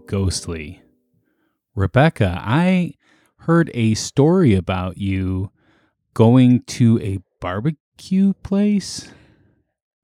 To 0.00 0.06
Ghostly. 0.06 0.82
Rebecca, 1.74 2.38
I 2.40 2.94
heard 3.40 3.70
a 3.74 3.94
story 3.94 4.54
about 4.54 4.98
you 4.98 5.50
going 6.14 6.62
to 6.62 7.00
a 7.00 7.18
barbecue 7.40 8.32
place. 8.42 9.10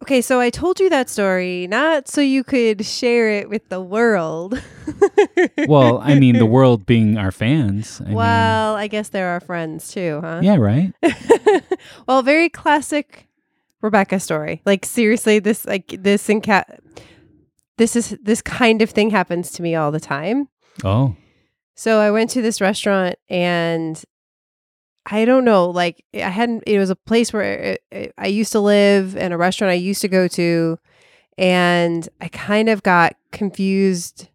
Okay, 0.03 0.21
so 0.21 0.41
I 0.41 0.51
told 0.51 0.79
you 0.81 0.91
that 0.91 1.09
story 1.09 1.67
not 1.67 2.09
so 2.09 2.21
you 2.21 2.45
could 2.45 2.85
share 2.85 3.29
it 3.31 3.49
with 3.49 3.69
the 3.69 3.81
world. 3.81 4.63
Well, 5.69 5.99
I 5.99 6.15
mean, 6.15 6.39
the 6.39 6.47
world 6.47 6.87
being 6.87 7.19
our 7.19 7.33
fans. 7.33 8.01
I 8.07 8.13
well, 8.13 8.77
I 8.77 8.87
guess 8.87 9.09
they're 9.09 9.29
our 9.29 9.41
friends 9.41 9.93
too, 9.93 10.21
huh? 10.23 10.41
yeah, 10.43 10.57
right? 10.57 10.93
well, 12.07 12.23
very 12.23 12.49
classic 12.49 13.27
Rebecca 13.81 14.21
story. 14.21 14.63
Like 14.65 14.85
seriously, 14.85 15.41
this 15.41 15.65
like 15.67 15.97
this 15.99 16.29
enca- 16.29 16.79
this 17.79 17.97
is 17.97 18.17
this 18.23 18.43
kind 18.43 18.83
of 18.83 18.91
thing 18.91 19.11
happens 19.11 19.51
to 19.53 19.63
me 19.63 19.75
all 19.75 19.91
the 19.91 20.01
time. 20.01 20.49
Oh, 20.85 21.17
So 21.75 22.01
I 22.01 22.11
went 22.11 22.31
to 22.31 22.43
this 22.43 22.61
restaurant 22.61 23.17
and 23.29 24.03
I 25.05 25.25
don't 25.25 25.45
know, 25.45 25.71
like 25.71 26.05
I 26.15 26.19
hadn't 26.31 26.65
it 26.67 26.79
was 26.79 26.91
a 26.91 26.97
place 26.97 27.33
where 27.33 27.79
I, 27.93 28.11
I 28.19 28.27
used 28.27 28.53
to 28.53 28.61
live 28.61 29.17
and 29.17 29.33
a 29.33 29.37
restaurant 29.37 29.71
I 29.71 29.75
used 29.75 30.01
to 30.03 30.09
go 30.09 30.29
to. 30.29 30.79
And 31.39 32.09
I 32.21 32.29
kind 32.29 32.71
of 32.71 32.83
got 32.83 33.15
confused 33.31 34.29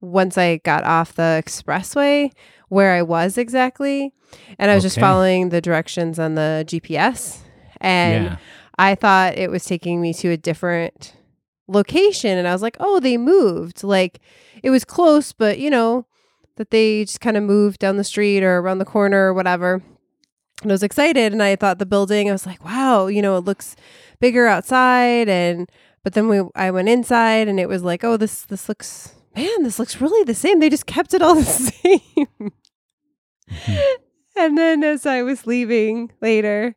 once 0.00 0.36
I 0.36 0.56
got 0.58 0.82
off 0.82 1.14
the 1.14 1.40
expressway 1.44 2.32
where 2.68 2.92
I 2.92 3.02
was 3.02 3.38
exactly. 3.38 4.12
And 4.58 4.70
I 4.70 4.74
was 4.74 4.82
just 4.82 4.98
following 4.98 5.50
the 5.50 5.60
directions 5.60 6.18
on 6.18 6.34
the 6.34 6.64
GPS 6.66 7.38
and 7.80 8.24
yeah. 8.24 8.36
I 8.78 8.94
thought 8.94 9.36
it 9.36 9.50
was 9.50 9.64
taking 9.64 10.00
me 10.00 10.14
to 10.14 10.30
a 10.30 10.36
different 10.36 11.14
location 11.70 12.36
and 12.38 12.46
I 12.48 12.52
was 12.52 12.62
like, 12.62 12.76
"Oh, 12.80 13.00
they 13.00 13.16
moved." 13.16 13.82
Like 13.82 14.20
it 14.62 14.70
was 14.70 14.84
close, 14.84 15.32
but 15.32 15.58
you 15.58 15.70
know, 15.70 16.06
that 16.56 16.70
they 16.70 17.04
just 17.04 17.20
kind 17.20 17.36
of 17.36 17.42
moved 17.42 17.80
down 17.80 17.96
the 17.96 18.04
street 18.04 18.42
or 18.42 18.58
around 18.58 18.78
the 18.78 18.84
corner 18.84 19.28
or 19.28 19.34
whatever. 19.34 19.82
And 20.62 20.70
I 20.70 20.74
was 20.74 20.82
excited 20.82 21.32
and 21.32 21.42
I 21.42 21.56
thought 21.56 21.78
the 21.78 21.86
building, 21.86 22.28
I 22.28 22.32
was 22.32 22.46
like, 22.46 22.64
"Wow, 22.64 23.06
you 23.06 23.22
know, 23.22 23.36
it 23.36 23.44
looks 23.44 23.76
bigger 24.20 24.46
outside." 24.46 25.28
And 25.28 25.70
but 26.04 26.12
then 26.14 26.28
we 26.28 26.42
I 26.54 26.70
went 26.70 26.88
inside 26.88 27.48
and 27.48 27.58
it 27.58 27.68
was 27.68 27.82
like, 27.82 28.04
"Oh, 28.04 28.16
this 28.16 28.42
this 28.42 28.68
looks 28.68 29.14
man, 29.34 29.62
this 29.62 29.78
looks 29.78 30.00
really 30.00 30.24
the 30.24 30.34
same. 30.34 30.60
They 30.60 30.68
just 30.68 30.86
kept 30.86 31.14
it 31.14 31.22
all 31.22 31.34
the 31.36 31.44
same." 31.44 32.26
Hmm. 33.48 33.76
and 34.36 34.56
then 34.58 34.84
as 34.84 35.06
I 35.06 35.22
was 35.22 35.46
leaving 35.46 36.12
later, 36.20 36.76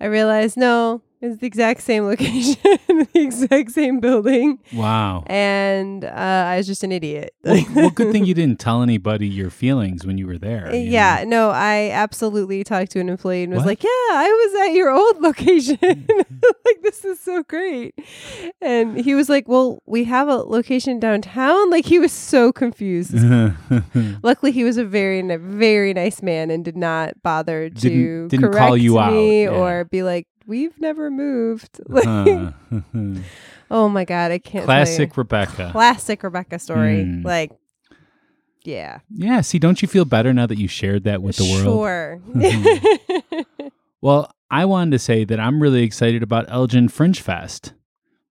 I 0.00 0.06
realized 0.06 0.56
no, 0.56 1.02
it's 1.20 1.38
the 1.40 1.46
exact 1.46 1.80
same 1.82 2.04
location, 2.04 2.56
the 2.88 3.08
exact 3.14 3.70
same 3.72 4.00
building, 4.00 4.58
Wow. 4.74 5.24
and 5.26 6.04
uh, 6.04 6.08
I 6.46 6.56
was 6.58 6.66
just 6.66 6.84
an 6.84 6.92
idiot. 6.92 7.34
well, 7.42 7.64
well, 7.74 7.90
good 7.90 8.12
thing 8.12 8.24
you 8.26 8.34
didn't 8.34 8.58
tell 8.60 8.82
anybody 8.82 9.26
your 9.26 9.50
feelings 9.50 10.06
when 10.06 10.18
you 10.18 10.26
were 10.26 10.38
there. 10.38 10.74
you 10.74 10.80
yeah, 10.90 11.24
know? 11.24 11.48
no, 11.48 11.50
I 11.50 11.90
absolutely 11.92 12.64
talked 12.64 12.90
to 12.92 13.00
an 13.00 13.08
employee 13.08 13.44
and 13.44 13.52
was 13.52 13.60
What? 13.60 13.66
like, 13.68 13.82
"Yeah, 13.82 13.88
I 13.88 14.28
was 14.54 14.68
at 14.68 14.74
your 14.74 14.90
old 14.90 15.20
location. 15.22 15.78
like 15.80 16.82
this 16.82 17.04
is 17.04 17.18
so 17.20 17.42
great." 17.44 17.94
And 18.60 18.98
he 18.98 19.14
was 19.14 19.28
like, 19.28 19.48
"Well, 19.48 19.82
we 19.86 20.04
have 20.04 20.28
a 20.28 20.36
location 20.36 20.98
downtown." 21.00 21.70
Like 21.70 21.86
he 21.86 21.98
was 21.98 22.12
so 22.12 22.52
confused. 22.52 23.14
Luckily, 24.22 24.52
he 24.52 24.64
was 24.64 24.76
a 24.76 24.84
very, 24.84 25.22
very 25.38 25.94
nice 25.94 26.22
man 26.22 26.50
and 26.50 26.64
did 26.64 26.76
not 26.76 27.22
bother 27.22 27.68
to 27.70 27.74
Didn't- 27.80 28.28
didn't 28.28 28.44
correct 28.50 28.58
call 28.66 28.76
you 28.76 28.98
out, 28.98 29.12
me 29.12 29.44
yeah. 29.44 29.50
or 29.50 29.84
be 29.84 30.02
like, 30.02 30.26
"We've 30.46 30.78
never 30.80 31.10
moved." 31.10 31.80
Like, 31.88 32.06
oh 33.70 33.88
my 33.88 34.04
god, 34.04 34.30
I 34.32 34.38
can't. 34.38 34.64
Classic 34.64 35.16
Rebecca. 35.16 35.70
classic 35.72 36.22
Rebecca 36.22 36.58
story. 36.58 37.02
Hmm. 37.02 37.22
Like, 37.22 37.50
yeah, 38.64 39.00
yeah, 39.10 39.40
see, 39.40 39.58
don't 39.58 39.80
you 39.82 39.88
feel 39.88 40.04
better 40.04 40.32
now 40.32 40.46
that 40.46 40.58
you 40.58 40.68
shared 40.68 41.04
that 41.04 41.22
with 41.22 41.36
the 41.36 41.44
world? 41.44 41.64
Sure. 41.64 42.20
Well, 44.02 44.30
I 44.50 44.66
wanted 44.66 44.92
to 44.92 44.98
say 45.00 45.24
that 45.24 45.40
I'm 45.40 45.60
really 45.60 45.82
excited 45.82 46.22
about 46.22 46.44
Elgin 46.48 46.88
Fringe 46.88 47.18
Fest. 47.20 47.72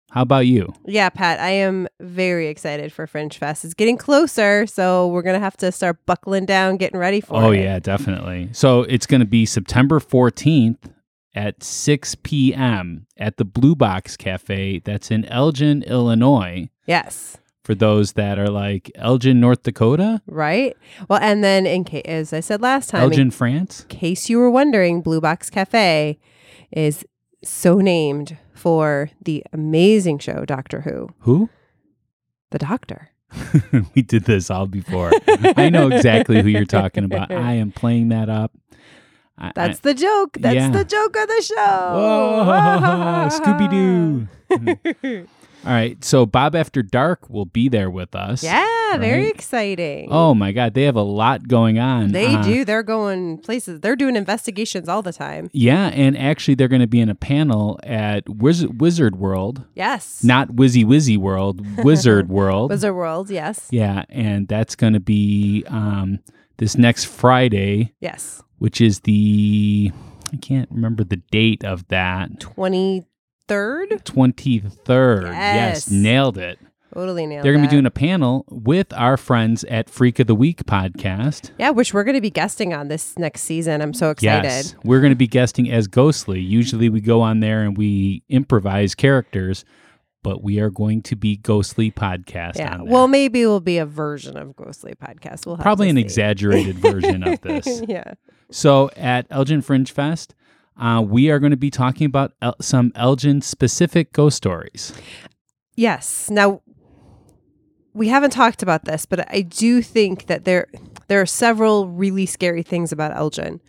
How 0.09 0.23
about 0.23 0.45
you? 0.47 0.73
yeah, 0.85 1.07
Pat, 1.09 1.39
I 1.39 1.51
am 1.51 1.88
very 2.01 2.47
excited 2.50 2.91
for 2.91 3.07
Fringe 3.07 3.38
Fest. 3.38 3.63
It's 3.63 3.73
getting 3.75 3.95
closer, 3.95 4.66
so 4.67 5.07
we're 5.07 5.21
gonna 5.21 5.39
have 5.39 5.55
to 5.57 5.71
start 5.71 6.05
buckling 6.05 6.45
down, 6.45 6.75
getting 6.75 7.00
ready 7.00 7.21
for 7.21 7.35
Oh, 7.35 7.39
it. 7.39 7.44
Oh, 7.45 7.51
yeah, 7.51 7.79
definitely. 7.79 8.50
So 8.51 8.81
it's 8.81 9.05
going 9.05 9.21
to 9.21 9.25
be 9.27 9.45
September 9.45 10.00
14th 10.01 10.91
at 11.34 11.64
6 11.64 12.16
p.m. 12.24 13.08
at 13.18 13.38
the 13.38 13.46
Blue 13.46 13.75
Box 13.75 14.18
Cafe. 14.18 14.80
That's 14.80 15.12
in 15.12 15.25
Elgin, 15.25 15.84
Illinois. 15.84 16.69
Yes. 16.86 17.38
For 17.64 17.75
those 17.75 18.14
that 18.14 18.40
are 18.40 18.50
like 18.50 18.92
Elgin, 18.96 19.40
North 19.40 19.64
Dakota, 19.64 20.22
Right. 20.25 20.75
Well, 21.08 21.19
and 21.22 21.44
then 21.44 21.66
in 21.68 21.84
case, 21.84 22.02
as 22.06 22.34
I 22.34 22.40
said 22.40 22.59
last 22.62 22.90
time, 22.90 23.03
in 23.03 23.12
Elgin, 23.12 23.31
France. 23.31 23.86
case 23.88 24.30
you 24.30 24.40
were 24.40 24.50
wondering, 24.50 25.02
Blue 25.02 25.22
Box 25.22 25.50
Cafe 25.50 26.18
is 26.72 27.06
so 27.44 27.78
named 27.78 28.38
for 28.53 29.12
the 29.24 29.44
amazing 29.53 30.19
show 30.19 30.44
Doctor 30.46 30.81
Who, 30.81 31.09
Who? 31.19 31.50
the 32.50 32.59
Doctor. 32.59 33.09
we 33.96 34.02
did 34.02 34.25
this 34.25 34.50
all 34.50 34.68
before. 34.68 35.12
I 35.56 35.69
know 35.69 35.88
exactly 35.88 36.42
who 36.42 36.50
you're 36.50 36.66
talking 36.66 37.03
about. 37.03 37.31
I 37.31 37.53
am 37.53 37.72
playing 37.72 38.09
that 38.09 38.28
up. 38.30 38.52
I- 39.38 39.52
That's 39.56 39.80
the 39.80 39.94
joke. 39.94 40.38
That's 40.40 40.56
yeah. 40.56 40.69
the 40.69 40.86
joke 40.86 41.16
of 41.16 41.28
the 41.28 41.42
show. 41.42 41.56
Whoa, 41.56 43.28
Scooby 43.31 43.69
Doo. 43.69 45.28
All 45.64 45.72
right. 45.72 46.03
So 46.03 46.25
Bob 46.25 46.56
After 46.56 46.81
Dark 46.81 47.30
will 47.30 47.46
be 47.46 47.69
there 47.69 47.90
with 47.92 48.16
us. 48.16 48.42
Yeah, 48.44 48.97
very 48.97 49.28
exciting. 49.30 50.08
Oh 50.12 50.34
my 50.34 50.52
God. 50.52 50.74
They 50.74 50.84
have 50.84 50.96
a 50.96 51.03
lot 51.03 51.47
going 51.47 51.78
on. 51.78 52.14
They 52.14 52.34
Uh, 52.36 52.42
do. 52.42 52.66
They're 52.66 52.81
going 52.81 53.38
places. 53.38 53.80
They're 53.81 53.96
doing 53.96 54.16
investigations 54.16 54.90
all 54.90 55.03
the 55.03 55.14
time. 55.14 55.52
Yeah. 55.53 55.88
And 55.94 56.18
actually, 56.18 56.56
they're 56.56 56.68
going 56.68 56.81
to 56.81 56.88
be 56.88 57.00
in 57.00 57.09
a 57.09 57.16
panel 57.16 57.80
at 57.84 58.28
Wiz- 58.28 58.66
Wizard 58.68 59.18
World, 59.18 59.63
Yes. 59.75 60.24
not 60.24 60.50
Wizzy 60.50 60.84
Wizzy 60.84 61.16
World, 61.18 61.63
Wizard 61.84 62.28
World. 62.30 62.72
Wizard 62.72 62.96
World. 62.96 63.30
Yes. 63.30 63.68
Yeah. 63.69 64.03
And 64.09 64.48
that's 64.48 64.75
going 64.75 64.94
to 64.94 65.00
be 65.00 65.63
um, 65.68 66.19
this 66.58 66.75
next 66.75 67.06
Friday, 67.06 67.94
Yes. 68.00 68.42
Which 68.61 68.79
is 68.79 68.99
the, 69.01 69.91
I 70.31 70.38
can't 70.38 70.69
remember 70.69 71.03
the 71.03 71.16
date 71.31 71.63
of 71.63 71.88
that. 71.88 72.39
Twenty 72.39 73.05
third. 73.47 73.89
23rd. 74.05 75.23
Yes. 75.23 75.33
Yes. 75.33 75.91
nailed 75.91 76.38
it. 76.38 76.59
Totally 76.94 77.25
nailed. 77.25 77.39
It. 77.39 77.44
They're 77.44 77.53
going 77.53 77.63
to 77.63 77.67
be 77.69 77.71
doing 77.71 77.88
a 77.88 77.91
panel 77.91 78.45
with 78.50 78.94
our 78.94 79.18
friends 79.18 79.63
at 79.63 79.89
Freak 79.89 80.19
of 80.19 80.27
the 80.27 80.36
Week 80.36 80.63
podcast. 80.65 81.50
Yeah, 81.57 81.71
which 81.71 81.91
we're 81.94 82.03
going 82.03 82.15
to 82.15 82.21
be 82.21 82.30
guesting 82.30 82.71
on 82.74 82.88
this 82.88 83.18
next 83.18 83.41
season. 83.41 83.81
I'm 83.81 83.94
so 83.95 84.12
excited. 84.12 84.44
Yes. 84.47 84.75
We're 84.83 85.00
going 85.01 85.12
to 85.12 85.15
be 85.18 85.27
guesting 85.27 85.71
as 85.71 85.88
Ghostly. 85.88 86.39
Usually 86.39 86.88
we 86.88 87.01
go 87.01 87.21
on 87.21 87.39
there 87.39 87.62
and 87.63 87.75
we 87.75 88.24
improvise 88.30 88.94
characters, 88.94 89.65
but 90.21 90.44
we 90.44 90.59
are 90.59 90.69
going 90.69 91.01
to 91.03 91.15
be 91.15 91.36
Ghostly 91.38 91.91
podcast 91.91 92.57
Yeah. 92.57 92.77
Well, 92.81 93.07
maybe 93.07 93.41
it'll 93.41 93.59
be 93.59 93.80
a 93.80 93.86
version 93.88 94.38
of 94.38 94.56
Ghostly 94.56 94.94
podcast. 94.94 95.45
We'll 95.47 95.56
have 95.56 95.63
Probably 95.63 95.89
an 95.89 95.95
see. 95.95 96.01
exaggerated 96.03 96.75
version 96.77 97.24
of 97.24 97.41
this. 97.41 97.81
yeah. 97.88 98.13
So 98.51 98.89
at 98.95 99.25
Elgin 99.30 99.62
Fringe 99.62 99.92
Fest, 99.92 100.36
uh, 100.80 101.03
we 101.06 101.30
are 101.30 101.39
going 101.39 101.51
to 101.51 101.57
be 101.57 101.71
talking 101.71 102.06
about 102.06 102.33
El- 102.42 102.56
some 102.62 102.92
Elgin 102.95 103.42
specific 103.42 104.13
ghost 104.13 104.38
stories. 104.38 104.94
Yes. 105.75 106.30
Now 106.30 106.62
we 107.94 108.07
haven't 108.07 108.31
talked 108.31 108.62
about 108.63 108.86
this, 108.86 109.06
but 109.06 109.31
I 109.33 109.42
do 109.42 109.81
think 109.81 110.27
that 110.27 110.45
there 110.45 110.68
there 111.07 111.21
are 111.21 111.25
several 111.25 111.88
really 111.88 112.25
scary 112.25 112.63
things 112.63 112.92
about 112.92 113.15
Elgin. 113.15 113.59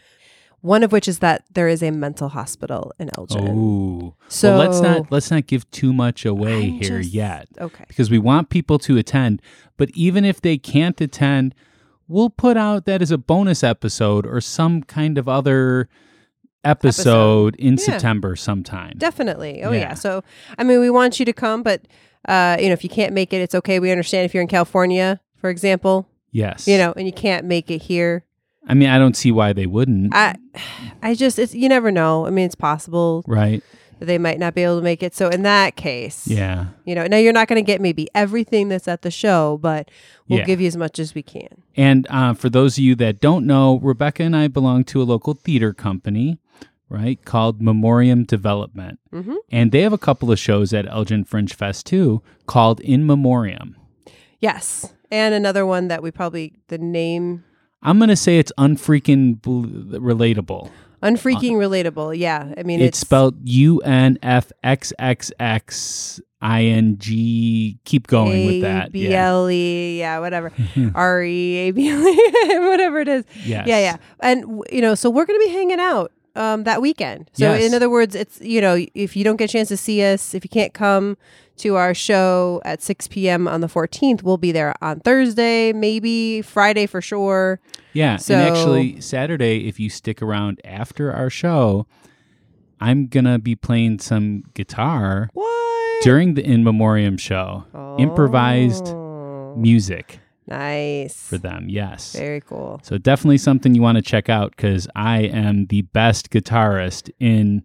One 0.60 0.84
of 0.84 0.92
which 0.92 1.08
is 1.08 1.18
that 1.18 1.42
there 1.54 1.66
is 1.66 1.82
a 1.82 1.90
mental 1.90 2.28
hospital 2.28 2.92
in 3.00 3.10
Elgin. 3.18 3.48
Oh, 3.48 4.14
So 4.28 4.56
well, 4.56 4.58
let's 4.68 4.80
not 4.80 5.10
let's 5.12 5.30
not 5.30 5.46
give 5.48 5.68
too 5.72 5.92
much 5.92 6.24
away 6.24 6.66
I'm 6.66 6.70
here 6.74 7.00
just- 7.02 7.12
yet. 7.14 7.48
Okay. 7.60 7.84
because 7.88 8.10
we 8.10 8.18
want 8.18 8.48
people 8.48 8.78
to 8.80 8.96
attend. 8.96 9.42
But 9.76 9.90
even 9.94 10.24
if 10.24 10.40
they 10.40 10.58
can't 10.58 11.00
attend, 11.00 11.54
we'll 12.08 12.30
put 12.30 12.56
out 12.56 12.84
that 12.86 13.02
as 13.02 13.10
a 13.10 13.18
bonus 13.18 13.62
episode 13.64 14.26
or 14.26 14.40
some 14.40 14.82
kind 14.82 15.18
of 15.18 15.28
other 15.28 15.88
episode, 16.64 17.56
in 17.56 17.74
Yeah. 17.74 17.84
September 17.84 18.36
sometime. 18.36 18.94
Definitely. 18.98 19.62
Oh 19.64 19.72
Yeah. 19.72 19.80
yeah. 19.80 19.94
So 19.94 20.22
I 20.58 20.64
mean, 20.64 20.80
we 20.80 20.90
want 20.90 21.18
you 21.18 21.26
to 21.26 21.32
come, 21.32 21.62
but 21.62 21.82
uh, 22.28 22.56
you 22.60 22.68
know, 22.68 22.72
if 22.72 22.84
you 22.84 22.90
can't 22.90 23.12
make 23.12 23.32
it, 23.32 23.40
it's 23.40 23.54
okay. 23.54 23.80
We 23.80 23.90
understand 23.90 24.24
if 24.24 24.34
you're 24.34 24.42
in 24.42 24.48
California, 24.48 25.20
for 25.36 25.50
example, 25.50 26.08
yes. 26.30 26.68
you 26.68 26.78
know, 26.78 26.92
and 26.96 27.04
you 27.06 27.12
can't 27.12 27.44
make 27.46 27.68
it 27.70 27.82
here. 27.82 28.24
I 28.68 28.74
mean, 28.74 28.88
I 28.88 28.98
don't 28.98 29.16
see 29.16 29.32
why 29.32 29.52
they 29.52 29.66
wouldn't. 29.66 30.14
I, 30.14 30.36
I 31.02 31.14
just, 31.16 31.38
it's 31.40 31.52
you 31.52 31.68
never 31.68 31.90
know. 31.90 32.26
I 32.26 32.30
mean, 32.30 32.44
it's 32.46 32.54
possible 32.54 33.24
right? 33.26 33.60
They 34.06 34.18
might 34.18 34.38
not 34.38 34.54
be 34.54 34.62
able 34.62 34.76
to 34.78 34.82
make 34.82 35.02
it. 35.02 35.14
So 35.14 35.28
in 35.28 35.42
that 35.42 35.76
case, 35.76 36.26
Yeah. 36.28 36.66
you 36.84 36.94
know, 36.94 37.06
now 37.06 37.16
you're 37.16 37.32
not 37.32 37.48
going 37.48 37.62
to 37.62 37.66
get 37.66 37.80
maybe 37.80 38.08
everything 38.14 38.68
that's 38.68 38.88
at 38.88 39.02
the 39.02 39.10
show, 39.10 39.58
but 39.62 39.90
we'll 40.28 40.40
Yeah. 40.40 40.44
give 40.44 40.60
you 40.60 40.66
as 40.68 40.76
much 40.76 40.98
as 40.98 41.14
we 41.14 41.22
can. 41.22 41.48
And 41.76 42.06
uh, 42.10 42.34
for 42.34 42.48
those 42.50 42.78
of 42.78 42.84
you 42.84 42.94
that 42.96 43.20
don't 43.20 43.46
know, 43.46 43.78
Rebecca 43.82 44.22
and 44.22 44.36
I 44.36 44.48
belong 44.48 44.84
to 44.84 45.00
a 45.02 45.04
local 45.04 45.34
theater 45.34 45.72
company, 45.72 46.38
right, 46.88 47.24
called 47.24 47.62
Memoriam 47.62 48.24
Development. 48.24 48.98
Mhm. 49.12 49.36
And 49.50 49.72
they 49.72 49.80
have 49.82 49.92
a 49.92 49.98
couple 49.98 50.30
of 50.30 50.38
shows 50.38 50.72
at 50.74 50.86
Elgin 50.86 51.24
Fringe 51.24 51.54
Fest 51.54 51.86
too 51.86 52.22
called 52.46 52.80
In 52.80 53.06
Memoriam. 53.06 53.76
Yes. 54.40 54.92
And 55.10 55.34
another 55.34 55.64
one 55.64 55.88
that 55.88 56.02
we 56.02 56.10
probably 56.10 56.54
the 56.68 56.78
name 56.78 57.44
I'm 57.84 57.98
gonna 57.98 58.14
say 58.16 58.38
it's 58.38 58.52
unfreaking 58.58 59.40
relatable. 59.40 60.70
Unfreaking 61.02 61.54
relatable. 61.54 62.16
Yeah. 62.16 62.52
I 62.56 62.62
mean 62.62 62.80
It's 62.80 62.98
spelled 62.98 63.36
U 63.48 63.78
N 63.80 64.18
F 64.22 64.52
X 64.62 64.92
X 64.98 65.30
X 65.38 66.20
I 66.40 66.64
N 66.64 66.96
G. 66.98 67.78
Keep 67.84 68.06
going 68.08 68.46
with 68.46 68.60
that. 68.62 68.88
A 68.88 68.90
B. 68.90 69.12
L 69.14 69.48
E, 69.50 69.98
yeah, 70.00 70.18
whatever. 70.18 70.52
R 70.94 71.22
E 71.22 71.56
A 71.56 71.70
B 71.72 71.88
L 71.88 72.06
E, 72.06 72.58
whatever 72.68 73.00
it 73.00 73.08
is. 73.08 73.24
Yes. 73.44 73.66
Yeah, 73.66 73.78
yeah. 73.78 73.96
And 74.20 74.62
you 74.72 74.80
know, 74.80 74.94
so 74.94 75.08
we're 75.10 75.24
going 75.26 75.38
to 75.40 75.46
be 75.46 75.52
hanging 75.52 75.80
out 75.80 76.12
um 76.34 76.64
that 76.64 76.80
weekend. 76.80 77.30
So 77.34 77.52
Yes. 77.52 77.64
in 77.64 77.74
other 77.74 77.90
words, 77.90 78.14
it's 78.14 78.40
you 78.40 78.60
know, 78.60 78.84
if 78.94 79.14
you 79.16 79.22
don't 79.24 79.36
get 79.36 79.50
a 79.50 79.52
chance 79.52 79.68
to 79.68 79.76
see 79.76 80.02
us, 80.04 80.34
if 80.34 80.44
you 80.44 80.48
can't 80.50 80.72
come 80.72 81.16
to 81.58 81.76
our 81.76 81.94
show 81.94 82.60
at 82.64 82.82
6 82.82 83.08
p.m. 83.08 83.46
on 83.46 83.60
the 83.60 83.66
14th, 83.68 84.22
we'll 84.22 84.36
be 84.36 84.52
there 84.52 84.74
on 84.82 85.00
Thursday, 85.00 85.72
maybe 85.72 86.42
Friday 86.42 86.86
for 86.86 87.00
sure. 87.00 87.60
Yeah. 87.92 88.16
So- 88.16 88.34
and 88.34 88.42
actually, 88.56 89.00
Saturday, 89.00 89.68
if 89.68 89.78
you 89.78 89.88
stick 89.90 90.22
around 90.22 90.60
after 90.64 91.12
our 91.12 91.30
show, 91.30 91.86
I'm 92.80 93.06
gonna 93.06 93.38
be 93.38 93.54
playing 93.54 94.00
some 94.00 94.44
guitar 94.54 95.28
What? 95.34 96.02
during 96.02 96.34
the 96.34 96.44
in 96.44 96.64
memoriam 96.64 97.16
show. 97.16 97.64
Improvised 97.98 98.88
Oh, 98.88 99.54
music 99.56 100.18
Nice. 100.48 101.14
for 101.28 101.38
them. 101.38 101.66
Yes. 101.68 102.16
Very 102.16 102.40
cool. 102.40 102.80
So 102.82 102.98
definitely 102.98 103.38
something 103.38 103.74
you 103.74 103.82
want 103.82 103.96
to 103.96 104.02
check 104.02 104.28
out 104.28 104.50
because 104.56 104.88
I 104.96 105.20
am 105.20 105.66
the 105.66 105.82
best 105.82 106.30
guitarist 106.30 107.10
in 107.20 107.62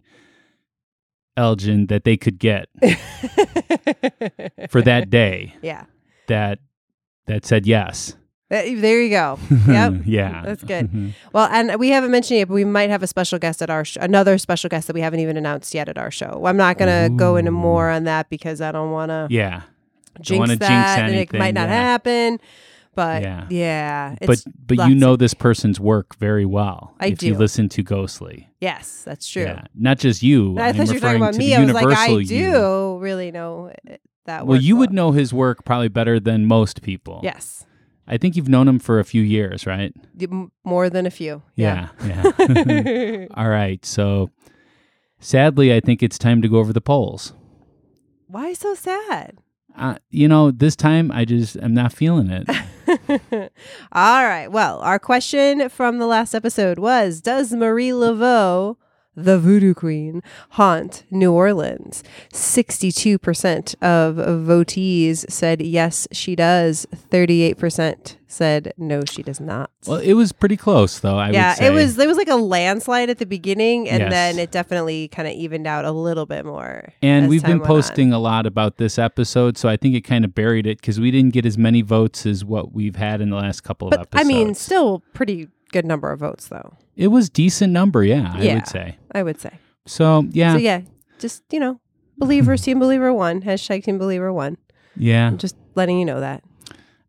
Elgin 1.38 1.86
that 1.86 2.04
they 2.04 2.16
could 2.16 2.38
get 2.38 2.68
for 4.68 4.82
that 4.82 5.08
day. 5.10 5.54
yeah. 5.62 5.84
That 6.26 6.58
that 7.26 7.46
said 7.46 7.66
yes. 7.66 8.16
There 8.50 9.02
you 9.02 9.10
go. 9.10 9.38
Yep. 9.68 10.02
yeah. 10.06 10.42
That's 10.44 10.64
good. 10.64 10.86
Mm-hmm. 10.86 11.10
Well, 11.32 11.48
and 11.50 11.78
we 11.78 11.90
haven't 11.90 12.10
mentioned 12.10 12.38
yet, 12.38 12.48
but 12.48 12.54
we 12.54 12.64
might 12.64 12.88
have 12.88 13.02
a 13.02 13.06
special 13.06 13.38
guest 13.38 13.60
at 13.60 13.68
our 13.68 13.84
sh- 13.84 13.98
another 14.00 14.38
special 14.38 14.68
guest 14.68 14.86
that 14.86 14.94
we 14.94 15.02
haven't 15.02 15.20
even 15.20 15.36
announced 15.36 15.74
yet 15.74 15.88
at 15.88 15.98
our 15.98 16.10
show. 16.10 16.42
I'm 16.46 16.56
not 16.56 16.78
going 16.78 17.10
to 17.10 17.14
go 17.14 17.36
into 17.36 17.50
more 17.50 17.90
on 17.90 18.04
that 18.04 18.30
because 18.30 18.60
I 18.62 18.72
don't 18.72 18.90
want 18.90 19.10
to 19.10 19.26
yeah. 19.30 19.62
jinx 20.20 20.48
that, 20.48 20.58
jinx 20.58 21.12
and 21.12 21.14
it 21.14 21.32
might 21.34 21.54
not 21.54 21.68
yeah. 21.68 21.74
happen. 21.74 22.40
But 22.98 23.22
Yeah. 23.22 23.46
yeah, 23.48 24.16
But 24.26 24.42
but 24.66 24.88
you 24.88 24.96
know 24.96 25.14
this 25.14 25.32
person's 25.34 25.78
work 25.78 26.16
very 26.16 26.44
well. 26.44 26.94
I 26.98 27.06
if 27.06 27.22
you 27.22 27.32
do. 27.34 27.38
listen 27.38 27.68
to 27.68 27.82
Ghostly. 27.84 28.48
yes, 28.60 29.02
that's 29.04 29.28
true. 29.28 29.44
Yeah. 29.44 29.66
Not 29.76 29.98
just 30.00 30.20
you. 30.20 30.58
I 30.58 30.68
I'm 30.70 30.74
thought 30.74 30.88
you 30.88 30.94
were 30.94 31.00
talking 31.00 31.20
referring 31.20 31.22
about 31.22 31.32
to 31.34 31.38
me. 31.38 31.54
I 31.54 31.60
was 31.64 31.72
like, 31.72 31.84
I 31.86 32.06
universal 32.08 32.20
do 32.22 32.34
you. 32.34 32.98
really 32.98 33.30
know 33.30 33.70
uh, 33.88 33.96
that. 34.26 34.46
Well, 34.48 34.60
you 34.60 34.74
would 34.76 34.92
know 34.92 35.12
his 35.12 35.32
work 35.32 35.64
probably 35.64 35.86
better 35.88 36.18
than 36.18 36.46
most 36.46 36.82
people. 36.82 37.20
Yes, 37.22 37.64
I 38.08 38.16
think 38.18 38.34
you've 38.34 38.48
known 38.48 38.66
him 38.66 38.80
for 38.80 38.98
a 38.98 39.04
few 39.04 39.22
years, 39.22 39.64
right? 39.64 39.92
More 40.64 40.90
than 40.90 41.06
a 41.06 41.10
few. 41.10 41.42
Yeah. 41.54 41.90
Yeah. 42.04 43.26
All 43.34 43.48
right. 43.48 43.84
So 43.86 44.30
sadly, 45.20 45.72
I 45.72 45.78
think 45.78 46.02
it's 46.02 46.18
time 46.18 46.42
to 46.42 46.48
go 46.48 46.56
over 46.58 46.72
the 46.72 46.80
polls. 46.80 47.32
Why 48.26 48.54
so 48.54 48.74
sad? 48.74 49.38
You 50.10 50.28
know, 50.28 50.50
this 50.50 50.76
time 50.76 51.10
I 51.12 51.24
just 51.24 51.56
am 51.56 51.74
not 51.74 51.92
feeling 51.92 52.30
it. 52.30 52.48
All 53.92 54.24
right. 54.24 54.48
Well, 54.48 54.80
our 54.80 54.98
question 54.98 55.68
from 55.68 55.98
the 55.98 56.06
last 56.06 56.34
episode 56.34 56.78
was 56.78 57.20
Does 57.20 57.52
Marie 57.52 57.90
Laveau, 57.90 58.76
the 59.24 59.38
voodoo 59.38 59.74
queen, 59.74 60.22
haunt 60.50 61.04
New 61.10 61.32
Orleans? 61.32 62.02
62% 62.32 63.74
of 63.82 64.16
votees 64.16 65.30
said 65.30 65.60
yes, 65.62 66.06
she 66.12 66.34
does. 66.36 66.86
38% 67.10 68.16
said 68.30 68.72
no, 68.76 69.02
she 69.06 69.22
does 69.22 69.40
not. 69.40 69.70
well, 69.86 69.98
it 69.98 70.12
was 70.12 70.32
pretty 70.32 70.56
close, 70.56 70.98
though. 70.98 71.16
I 71.16 71.30
yeah, 71.30 71.50
would 71.50 71.58
say. 71.58 71.66
it 71.66 71.70
was 71.70 71.98
it 71.98 72.06
was 72.06 72.16
like 72.18 72.28
a 72.28 72.36
landslide 72.36 73.08
at 73.08 73.18
the 73.18 73.24
beginning 73.26 73.88
and 73.88 74.00
Yes. 74.00 74.10
then 74.10 74.38
it 74.38 74.50
definitely 74.50 75.08
kind 75.08 75.26
of 75.26 75.34
evened 75.34 75.66
out 75.66 75.84
a 75.86 75.90
little 75.92 76.26
bit 76.26 76.44
more. 76.44 76.92
And 77.02 77.28
we've 77.28 77.42
been 77.42 77.52
went 77.52 77.62
on. 77.62 77.66
posting 77.66 78.12
a 78.12 78.18
lot 78.18 78.44
about 78.46 78.76
this 78.76 78.98
episode, 78.98 79.56
so 79.56 79.68
I 79.68 79.76
think 79.78 79.94
it 79.94 80.02
kind 80.02 80.24
of 80.24 80.34
buried 80.34 80.66
it 80.66 80.78
because 80.80 81.00
we 81.00 81.10
didn't 81.10 81.32
get 81.32 81.46
as 81.46 81.56
many 81.56 81.80
votes 81.82 82.26
as 82.26 82.44
what 82.44 82.72
we've 82.72 82.96
had 82.96 83.20
in 83.20 83.30
the 83.30 83.36
last 83.36 83.62
couple 83.62 83.88
of 83.88 83.92
But 83.92 84.08
I 84.12 84.24
mean, 84.24 84.54
still 84.54 85.02
pretty 85.14 85.48
good 85.72 85.86
number 85.86 86.10
of 86.12 86.20
votes 86.20 86.48
though. 86.48 86.74
It 86.98 87.06
was 87.08 87.30
decent 87.30 87.72
number, 87.72 88.02
yeah, 88.04 88.32
I 88.34 88.54
would 88.54 88.66
say. 88.66 88.98
I 89.12 89.22
would 89.22 89.40
say. 89.40 89.52
So 89.86 90.26
yeah, 90.32 90.52
So 90.54 90.58
yeah, 90.58 90.80
just 91.18 91.42
you 91.50 91.60
know, 91.60 91.80
believers, 92.18 92.60
team 92.66 92.78
believer 92.78 93.14
one, 93.14 93.40
hashtag 93.40 93.84
team 93.84 93.96
believer 93.96 94.32
one. 94.32 94.58
yeah. 94.96 95.28
I'm 95.28 95.38
just 95.38 95.56
letting 95.76 95.98
you 95.98 96.04
know 96.04 96.20
that. 96.20 96.42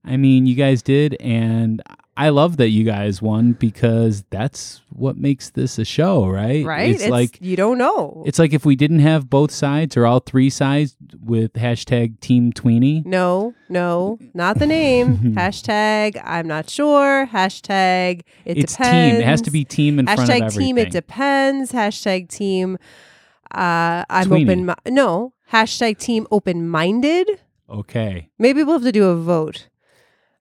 I 0.06 0.16
mean, 0.16 0.46
you 0.46 0.56
guys 0.56 0.82
did, 0.82 1.18
and 1.20 1.82
I 2.20 2.30
love 2.30 2.58
that 2.58 2.68
you 2.68 2.84
guys 2.84 3.22
won 3.22 3.54
because 3.54 4.24
that's 4.30 4.82
what 4.90 5.16
makes 5.16 5.52
this 5.52 5.80
a 5.80 5.86
show, 5.86 6.28
right? 6.28 6.66
Right? 6.66 6.94
It's, 6.96 7.08
like 7.08 7.38
you 7.40 7.56
don't 7.56 7.78
know. 7.78 8.24
it's 8.26 8.38
like 8.38 8.52
if 8.52 8.66
we 8.66 8.76
didn't 8.76 9.00
have 9.00 9.30
both 9.30 9.52
sides 9.52 9.96
or 9.96 10.06
all 10.06 10.20
three 10.20 10.50
sides 10.50 10.98
with 11.24 11.54
hashtag 11.54 12.20
Team 12.20 12.52
Tweenie. 12.52 13.06
no, 13.06 13.54
no, 13.70 14.20
not 14.34 14.60
the 14.60 14.66
name. 14.68 15.18
hashtag 15.38 16.22
I'm 16.26 16.46
not 16.46 16.70
sure. 16.70 17.26
Hashtag 17.26 18.24
it 18.44 18.58
it's 18.58 18.74
depends. 18.74 19.14
team. 19.14 19.22
It 19.22 19.26
has 19.26 19.42
to 19.44 19.52
be 19.52 19.64
team 19.64 19.98
in 19.98 20.06
front 20.06 20.20
of 20.20 20.28
Hashtag 20.28 20.42
everything. 20.42 20.60
team 20.60 20.78
it 20.78 20.92
depends. 20.92 21.72
Hashtag 21.72 22.28
team 22.28 22.78
uh 23.56 24.04
I'm 24.10 24.34
open 24.34 24.66
mi- 24.66 24.74
no. 24.90 25.32
Hashtag 25.54 25.98
team 25.98 26.28
open 26.32 26.68
minded. 26.68 27.40
okay. 27.70 28.28
Maybe 28.38 28.62
we'll 28.62 28.76
have 28.76 28.84
to 28.84 28.92
do 28.92 29.06
a 29.06 29.16
vote. 29.16 29.69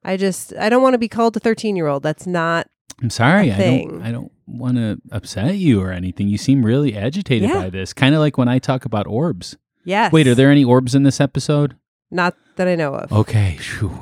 I 0.09 0.17
just 0.17 0.55
I 0.59 0.69
don't 0.69 0.83
want 0.83 0.95
to 0.95 0.99
be 0.99 1.09
called 1.09 1.37
a 1.37 1.41
thirteen 1.41 1.77
year 1.77 1.87
old. 1.87 2.03
That's 2.03 2.27
not 2.27 2.67
I'm 3.03 3.11
sorry. 3.11 3.51
a 3.51 3.55
I 3.55 3.59
don't. 3.59 4.03
I 4.03 4.11
don't 4.13 4.33
want 4.47 4.77
to 4.79 4.99
upset 5.13 5.57
you 5.57 5.81
or 5.81 5.93
anything. 5.93 6.27
You 6.29 6.39
seem 6.39 6.65
really 6.65 6.97
agitated 6.97 7.49
Yeah. 7.51 7.61
by 7.63 7.71
this. 7.71 7.93
Kind 7.93 8.15
of 8.15 8.21
like 8.21 8.39
when 8.39 8.49
I 8.49 8.59
talk 8.59 8.85
about 8.85 9.07
orbs. 9.07 9.57
yes. 9.85 10.13
Wait, 10.13 10.27
are 10.27 10.35
there 10.35 10.51
any 10.51 10.65
orbs 10.65 10.95
in 10.95 11.03
this 11.05 11.21
episode? 11.21 11.77
not 12.11 12.35
that 12.57 12.67
I 12.67 12.75
know 12.75 12.95
of. 12.95 13.13
Okay. 13.13 13.59
Phew. 13.61 13.93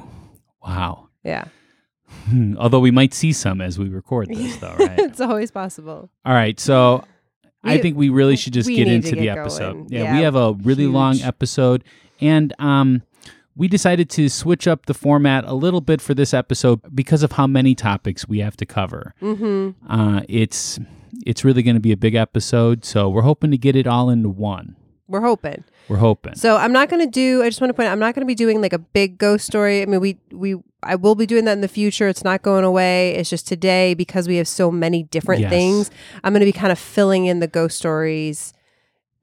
Wow. 0.65 1.09
Yeah. 1.25 1.47
Although 2.59 2.79
we 2.81 2.91
might 2.93 3.13
see 3.15 3.33
some 3.33 3.61
as 3.61 3.79
we 3.79 3.89
record 3.89 4.29
this, 4.29 4.57
though, 4.59 4.75
right? 4.79 4.99
it's 4.99 5.21
always 5.21 5.51
possible. 5.51 6.09
All 6.25 6.33
right. 6.35 6.59
So 6.59 7.05
I 7.65 7.79
think 7.79 7.97
we 7.97 8.09
really 8.09 8.37
should 8.37 8.53
just 8.53 8.69
get 8.69 8.87
into 8.89 9.11
to 9.11 9.17
the 9.17 9.23
get 9.23 9.39
episode. 9.39 9.91
Yeah, 9.91 10.05
Yeah, 10.05 10.17
we 10.17 10.23
have 10.23 10.37
a 10.37 10.53
really 10.63 10.87
long 10.87 11.21
episode, 11.21 11.83
and 12.21 12.53
um, 12.61 13.03
we 13.57 13.69
decided 13.69 14.11
to 14.11 14.29
switch 14.29 14.69
up 14.69 14.87
the 14.87 14.95
format 14.95 15.45
a 15.45 15.55
little 15.55 15.81
bit 15.81 16.01
for 16.01 16.13
this 16.15 16.35
episode 16.35 16.81
because 16.95 17.23
of 17.23 17.33
how 17.33 17.47
many 17.47 17.75
topics 17.75 18.29
we 18.29 18.41
have 18.41 18.57
to 18.59 18.67
cover. 18.67 19.15
Mm-hmm. 19.23 19.71
Uh, 19.91 20.21
it's 20.29 20.79
it's 21.25 21.45
really 21.45 21.63
going 21.63 21.77
to 21.77 21.81
be 21.81 21.93
a 21.93 21.97
big 21.97 22.15
episode, 22.15 22.85
so 22.85 23.09
we're 23.09 23.23
hoping 23.23 23.51
to 23.51 23.59
get 23.59 23.75
it 23.75 23.87
all 23.87 24.11
into 24.11 24.29
one. 24.29 24.77
We're 25.09 25.21
hoping. 25.23 25.63
We're 25.89 25.99
hoping. 25.99 26.35
So 26.35 26.57
I'm 26.57 26.73
not 26.73 26.89
going 26.89 27.01
to 27.05 27.11
do. 27.11 27.43
I 27.43 27.49
just 27.49 27.61
want 27.61 27.69
to 27.71 27.75
point. 27.75 27.89
out, 27.89 27.93
I'm 27.93 28.01
not 28.01 28.15
going 28.15 28.23
to 28.23 28.27
be 28.27 28.35
doing 28.35 28.61
like 28.61 28.73
a 28.73 28.79
big 28.79 29.19
ghost 29.19 29.47
story. 29.47 29.81
I 29.83 29.87
mean, 29.87 30.01
we 30.01 30.19
we 30.33 30.57
I 30.83 30.97
will 30.97 31.15
be 31.15 31.27
doing 31.27 31.45
that 31.47 31.53
in 31.53 31.61
the 31.61 31.69
future. 31.69 32.09
It's 32.09 32.25
not 32.25 32.43
going 32.43 32.65
away. 32.65 33.15
It's 33.15 33.31
just 33.31 33.47
today 33.49 33.95
because 33.95 34.27
we 34.29 34.37
have 34.37 34.49
so 34.49 34.71
many 34.71 35.05
different 35.05 35.43
Yes. 35.43 35.51
things. 35.51 35.91
I'm 36.25 36.33
going 36.33 36.41
to 36.41 36.47
be 36.47 36.53
kind 36.53 36.73
of 36.73 36.79
filling 36.79 37.27
in 37.27 37.39
the 37.41 37.47
ghost 37.47 37.79
stories. 37.79 38.53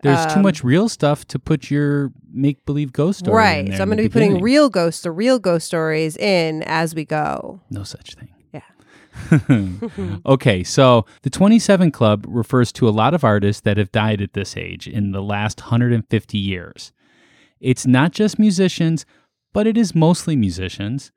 There's 0.04 0.26
too 0.28 0.40
um, 0.40 0.42
much 0.44 0.64
real 0.64 0.90
stuff 0.90 1.26
to 1.28 1.40
put 1.40 1.72
your 1.72 2.12
make 2.32 2.66
believe 2.66 2.92
ghost 2.92 3.20
story. 3.20 3.32
in 3.32 3.36
right. 3.36 3.78
So 3.78 3.82
I'm 3.82 3.90
going 3.90 3.98
to 3.98 4.04
be 4.04 4.10
putting 4.10 4.42
real 4.42 4.70
ghosts, 4.70 5.02
the 5.02 5.12
real 5.12 5.40
ghost 5.40 5.66
stories 5.66 6.18
in 6.18 6.64
as 6.64 6.94
we 6.94 7.06
go. 7.06 7.62
no 7.70 7.84
such 7.84 8.16
thing. 8.16 8.30
Yeah. 8.54 10.20
okay, 10.26 10.64
so 10.64 11.06
the 11.22 11.30
27 11.30 11.92
Club 11.92 12.26
refers 12.28 12.72
to 12.74 12.88
a 12.88 12.92
lot 12.92 13.14
of 13.14 13.24
artists 13.24 13.62
that 13.62 13.78
have 13.78 13.92
died 13.92 14.22
at 14.22 14.34
this 14.34 14.58
age 14.58 14.88
in 14.88 15.12
the 15.12 15.22
last 15.22 15.62
150 15.62 16.38
years. 16.38 16.92
It's 17.60 17.88
not 17.88 18.12
just 18.12 18.38
musicians, 18.38 19.06
but 19.54 19.68
it 19.68 19.78
is 19.78 19.96
mostly 19.96 20.36
musicians. 20.36 21.12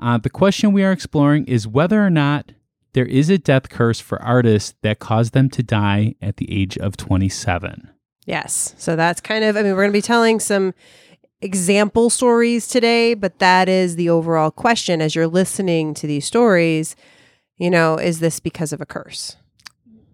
Uh, 0.00 0.18
the 0.18 0.30
question 0.30 0.72
we 0.72 0.82
are 0.82 0.90
exploring 0.90 1.44
is 1.44 1.68
whether 1.68 2.04
or 2.04 2.10
not 2.10 2.52
there 2.94 3.06
is 3.06 3.30
a 3.30 3.38
death 3.38 3.68
curse 3.68 4.00
for 4.00 4.20
artists 4.22 4.74
that 4.82 4.98
cause 4.98 5.30
them 5.30 5.50
to 5.50 5.62
die 5.62 6.14
at 6.20 6.38
the 6.38 6.50
age 6.50 6.76
of 6.78 6.96
27. 6.96 7.90
Yes. 8.26 8.74
So 8.78 8.96
that's 8.96 9.20
kind 9.20 9.44
of, 9.44 9.56
I 9.56 9.62
mean, 9.62 9.72
we're 9.72 9.82
going 9.82 9.90
to 9.90 9.98
be 9.98 10.02
telling 10.02 10.40
some 10.40 10.74
example 11.40 12.08
stories 12.08 12.66
today, 12.66 13.14
but 13.14 13.38
that 13.38 13.68
is 13.68 13.96
the 13.96 14.08
overall 14.08 14.50
question 14.50 15.02
as 15.02 15.14
you're 15.14 15.26
listening 15.26 15.94
to 15.94 16.06
these 16.06 16.24
stories. 16.24 16.96
You 17.58 17.70
know, 17.70 17.96
is 17.96 18.20
this 18.20 18.40
because 18.40 18.72
of 18.72 18.80
a 18.80 18.86
curse? 18.86 19.36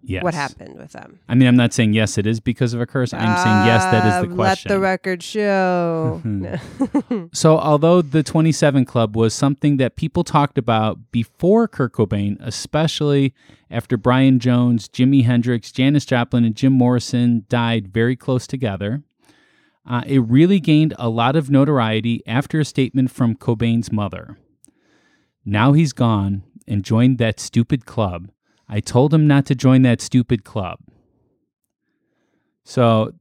Yes. 0.03 0.23
What 0.23 0.33
happened 0.33 0.77
with 0.77 0.93
them? 0.93 1.19
I 1.29 1.35
mean, 1.35 1.47
I'm 1.47 1.55
not 1.55 1.73
saying 1.73 1.93
yes, 1.93 2.17
it 2.17 2.25
is 2.25 2.39
because 2.39 2.73
of 2.73 2.81
a 2.81 2.85
curse. 2.87 3.13
I'm 3.13 3.19
saying 3.37 3.65
yes, 3.67 3.83
that 3.85 4.05
is 4.23 4.27
the 4.27 4.33
Uh, 4.33 4.35
question. 4.35 4.69
Let 4.69 4.75
the 4.75 4.79
record 4.81 5.23
show. 5.23 6.21
So, 7.33 7.57
although 7.59 8.01
the 8.01 8.23
27 8.23 8.85
Club 8.85 9.15
was 9.15 9.33
something 9.33 9.77
that 9.77 9.95
people 9.95 10.23
talked 10.23 10.57
about 10.57 11.11
before 11.11 11.67
Kurt 11.67 11.93
Cobain, 11.93 12.37
especially 12.39 13.33
after 13.69 13.95
Brian 13.95 14.39
Jones, 14.39 14.89
Jimi 14.89 15.23
Hendrix, 15.23 15.71
Janis 15.71 16.05
Joplin, 16.05 16.43
and 16.45 16.55
Jim 16.55 16.73
Morrison 16.73 17.45
died 17.47 17.87
very 17.93 18.15
close 18.15 18.47
together, 18.47 19.03
Uh, 19.85 20.03
it 20.05 20.19
really 20.19 20.59
gained 20.59 20.93
a 20.99 21.09
lot 21.09 21.35
of 21.35 21.49
notoriety 21.49 22.21
after 22.27 22.59
a 22.59 22.65
statement 22.65 23.09
from 23.09 23.35
Cobain's 23.35 23.91
mother. 23.91 24.37
Now 25.43 25.73
he's 25.73 25.91
gone 25.93 26.43
and 26.67 26.83
joined 26.83 27.17
that 27.17 27.39
stupid 27.39 27.85
club. 27.87 28.29
I 28.71 28.79
told 28.79 29.13
him 29.13 29.27
not 29.27 29.45
to 29.47 29.55
join 29.55 29.81
that 29.81 29.99
stupid 29.99 30.45
club. 30.45 30.79
So, 32.63 33.11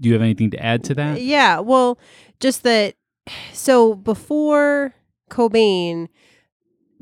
do 0.00 0.08
you 0.08 0.12
have 0.12 0.22
anything 0.22 0.50
to 0.50 0.62
add 0.62 0.82
to 0.84 0.94
that? 0.94 1.22
Yeah, 1.22 1.60
well, 1.60 1.98
just 2.40 2.64
that. 2.64 2.96
So 3.52 3.94
before 3.94 4.94
Cobain, 5.30 6.08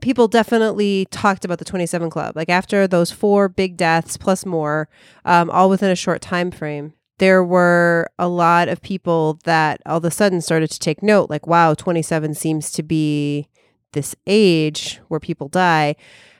people 0.00 0.28
definitely 0.28 1.06
talked 1.10 1.44
about 1.44 1.58
the 1.58 1.64
27 1.64 2.10
Club. 2.10 2.36
Like 2.36 2.48
after 2.48 2.86
those 2.86 3.10
four 3.10 3.48
big 3.48 3.76
deaths 3.76 4.16
plus 4.16 4.44
more, 4.44 4.88
um, 5.24 5.48
all 5.50 5.70
within 5.70 5.90
a 5.90 5.96
short 5.96 6.20
time 6.20 6.50
frame, 6.50 6.92
there 7.18 7.42
were 7.42 8.08
a 8.18 8.28
lot 8.28 8.68
of 8.68 8.82
people 8.82 9.38
that 9.44 9.80
all 9.86 9.98
of 9.98 10.04
a 10.04 10.10
sudden 10.10 10.40
started 10.40 10.70
to 10.70 10.78
take 10.78 11.02
note. 11.02 11.30
Like, 11.30 11.46
wow, 11.46 11.74
27 11.74 12.34
seems 12.34 12.70
to 12.72 12.82
be 12.82 13.48
this 13.92 14.14
age 14.26 15.00
where 15.08 15.20
people 15.20 15.48
die. 15.48 15.96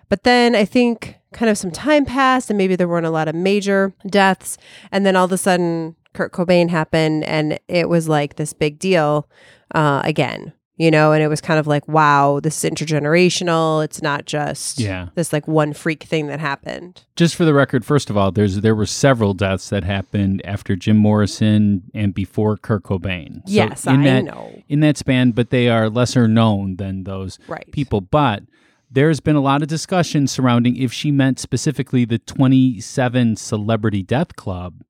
But 0.09 0.23
then 0.25 0.55
I 0.55 0.65
think 0.65 1.17
kind 1.33 1.51
of 1.51 1.59
some 1.59 1.71
time 1.71 2.05
passed 2.05 2.49
and 2.51 2.57
maybe 2.57 2.77
there 2.77 2.89
weren't 2.89 3.07
a 3.07 3.11
lot 3.11 3.29
of 3.29 3.35
major 3.35 3.93
deaths. 4.07 4.57
And 4.93 5.05
then 5.05 5.17
all 5.17 5.25
of 5.27 5.33
a 5.33 5.39
sudden, 5.39 5.97
Kurt 6.15 6.33
Cobain 6.33 6.71
happened 6.71 7.25
and 7.25 7.59
it 7.69 7.89
was 7.89 8.09
like 8.09 8.37
this 8.37 8.53
big 8.53 8.79
deal 8.79 9.29
uh, 9.75 10.01
again, 10.05 10.53
you 10.77 10.91
know? 10.91 11.13
And 11.13 11.23
it 11.23 11.29
was 11.29 11.41
kind 11.43 11.59
of 11.61 11.67
like, 11.67 11.87
wow, 11.89 12.41
this 12.43 12.65
is 12.65 12.71
intergenerational. 12.71 13.85
It's 13.85 14.01
not 14.01 14.25
just 14.25 14.79
Yeah. 14.81 15.09
this 15.15 15.33
like 15.33 15.47
one 15.47 15.73
freak 15.73 16.05
thing 16.05 16.29
that 16.29 16.41
happened. 16.41 17.03
Just 17.17 17.35
for 17.35 17.45
the 17.45 17.53
record, 17.53 17.85
first 17.85 18.09
of 18.09 18.17
all, 18.17 18.31
there's 18.33 18.61
there 18.61 18.75
were 18.75 18.87
several 18.87 19.35
deaths 19.35 19.69
that 19.71 19.85
happened 19.85 20.41
after 20.45 20.77
Jim 20.77 20.97
Morrison 20.97 21.83
and 21.95 22.15
before 22.15 22.57
Kurt 22.57 22.85
Cobain. 22.85 23.37
So 23.47 23.53
yes, 23.53 23.87
in 23.87 24.01
I 24.01 24.05
that, 24.05 24.25
know. 24.25 24.63
in 24.69 24.81
that 24.81 24.97
span, 24.97 25.33
but 25.33 25.51
they 25.51 25.69
are 25.69 25.91
lesser 25.91 26.29
known 26.29 26.77
than 26.77 27.05
those 27.05 27.39
Right. 27.49 27.71
people. 27.73 28.01
But 28.01 28.45
there's 28.91 29.21
been 29.21 29.37
a 29.37 29.41
lot 29.41 29.63
of 29.63 29.69
discussion 29.69 30.27
surrounding 30.27 30.77
if 30.77 30.93
she 30.93 31.11
meant 31.11 31.39
specifically 31.39 32.05
the 32.05 32.19
27 32.19 33.37
Celebrity 33.37 34.03
Death 34.03 34.37
Club 34.37 34.83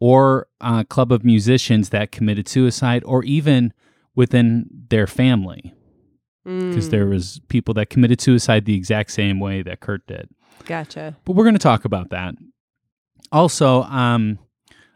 or 0.00 0.48
uh, 0.60 0.84
club 0.84 1.12
of 1.12 1.24
musicians 1.24 1.90
that 1.90 2.12
committed 2.12 2.48
suicide 2.48 3.02
or 3.06 3.22
even 3.24 3.72
within 4.14 4.66
their 4.88 5.06
family 5.06 5.72
because 6.44 6.88
Mm, 6.88 6.90
there 6.90 7.06
was 7.06 7.40
people 7.48 7.72
that 7.74 7.88
committed 7.88 8.20
suicide 8.20 8.66
the 8.66 8.76
exact 8.76 9.10
same 9.10 9.40
way 9.40 9.62
that 9.62 9.80
Kurt 9.80 10.06
did. 10.06 10.28
Gotcha. 10.66 11.16
But 11.24 11.36
we're 11.36 11.44
going 11.44 11.54
to 11.54 11.58
talk 11.58 11.86
about 11.86 12.10
that. 12.10 12.34
Also, 13.32 13.82
um, 13.84 14.38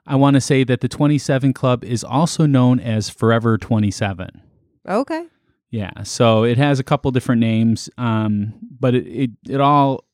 I 0.06 0.16
want 0.16 0.34
to 0.34 0.40
say 0.42 0.62
that 0.64 0.80
the 0.80 0.88
27 0.88 1.54
Club 1.54 1.84
is 1.84 2.04
also 2.04 2.44
known 2.44 2.80
as 2.80 3.08
Forever 3.08 3.56
27. 3.56 4.42
Okay. 4.86 5.24
Yeah, 5.70 6.02
so 6.02 6.44
it 6.44 6.56
has 6.56 6.80
a 6.80 6.84
couple 6.84 7.10
different 7.10 7.40
names, 7.40 7.90
um, 7.98 8.54
but 8.80 8.94
it, 8.94 9.06
it 9.06 9.30
it 9.48 9.60
all 9.60 10.04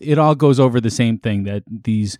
it 0.00 0.18
all 0.18 0.34
goes 0.34 0.60
over 0.60 0.80
the 0.80 0.90
same 0.90 1.18
thing 1.18 1.44
that 1.44 1.62
these 1.68 2.18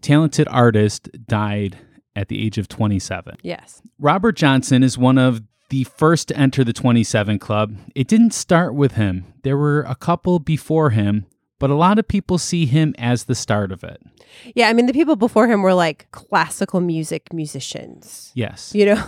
talented 0.00 0.48
artists 0.50 1.08
died 1.26 1.78
at 2.16 2.28
the 2.28 2.44
age 2.44 2.58
of 2.58 2.68
27. 2.68 3.36
Yes. 3.42 3.82
Robert 3.98 4.36
Johnson 4.36 4.82
is 4.82 4.96
one 4.96 5.18
of 5.18 5.42
the 5.70 5.84
first 5.84 6.28
to 6.28 6.36
enter 6.36 6.62
the 6.62 6.72
27 6.72 7.38
Club. 7.38 7.76
It 7.94 8.06
didn't 8.06 8.32
start 8.32 8.74
with 8.74 8.92
him. 8.92 9.24
There 9.42 9.56
were 9.56 9.82
a 9.82 9.94
couple 9.94 10.38
before 10.38 10.90
him, 10.90 11.26
but 11.58 11.70
a 11.70 11.74
lot 11.74 11.98
of 11.98 12.06
people 12.06 12.38
see 12.38 12.66
him 12.66 12.94
as 12.98 13.24
the 13.24 13.34
start 13.34 13.72
of 13.72 13.82
it. 13.82 14.00
Yeah, 14.54 14.68
I 14.68 14.72
mean 14.72 14.86
the 14.86 14.92
people 14.92 15.16
before 15.16 15.46
him 15.46 15.62
were 15.62 15.74
like 15.74 16.10
classical 16.12 16.80
music 16.80 17.32
musicians. 17.32 18.30
Yes. 18.34 18.72
You 18.74 18.86
know. 18.86 19.04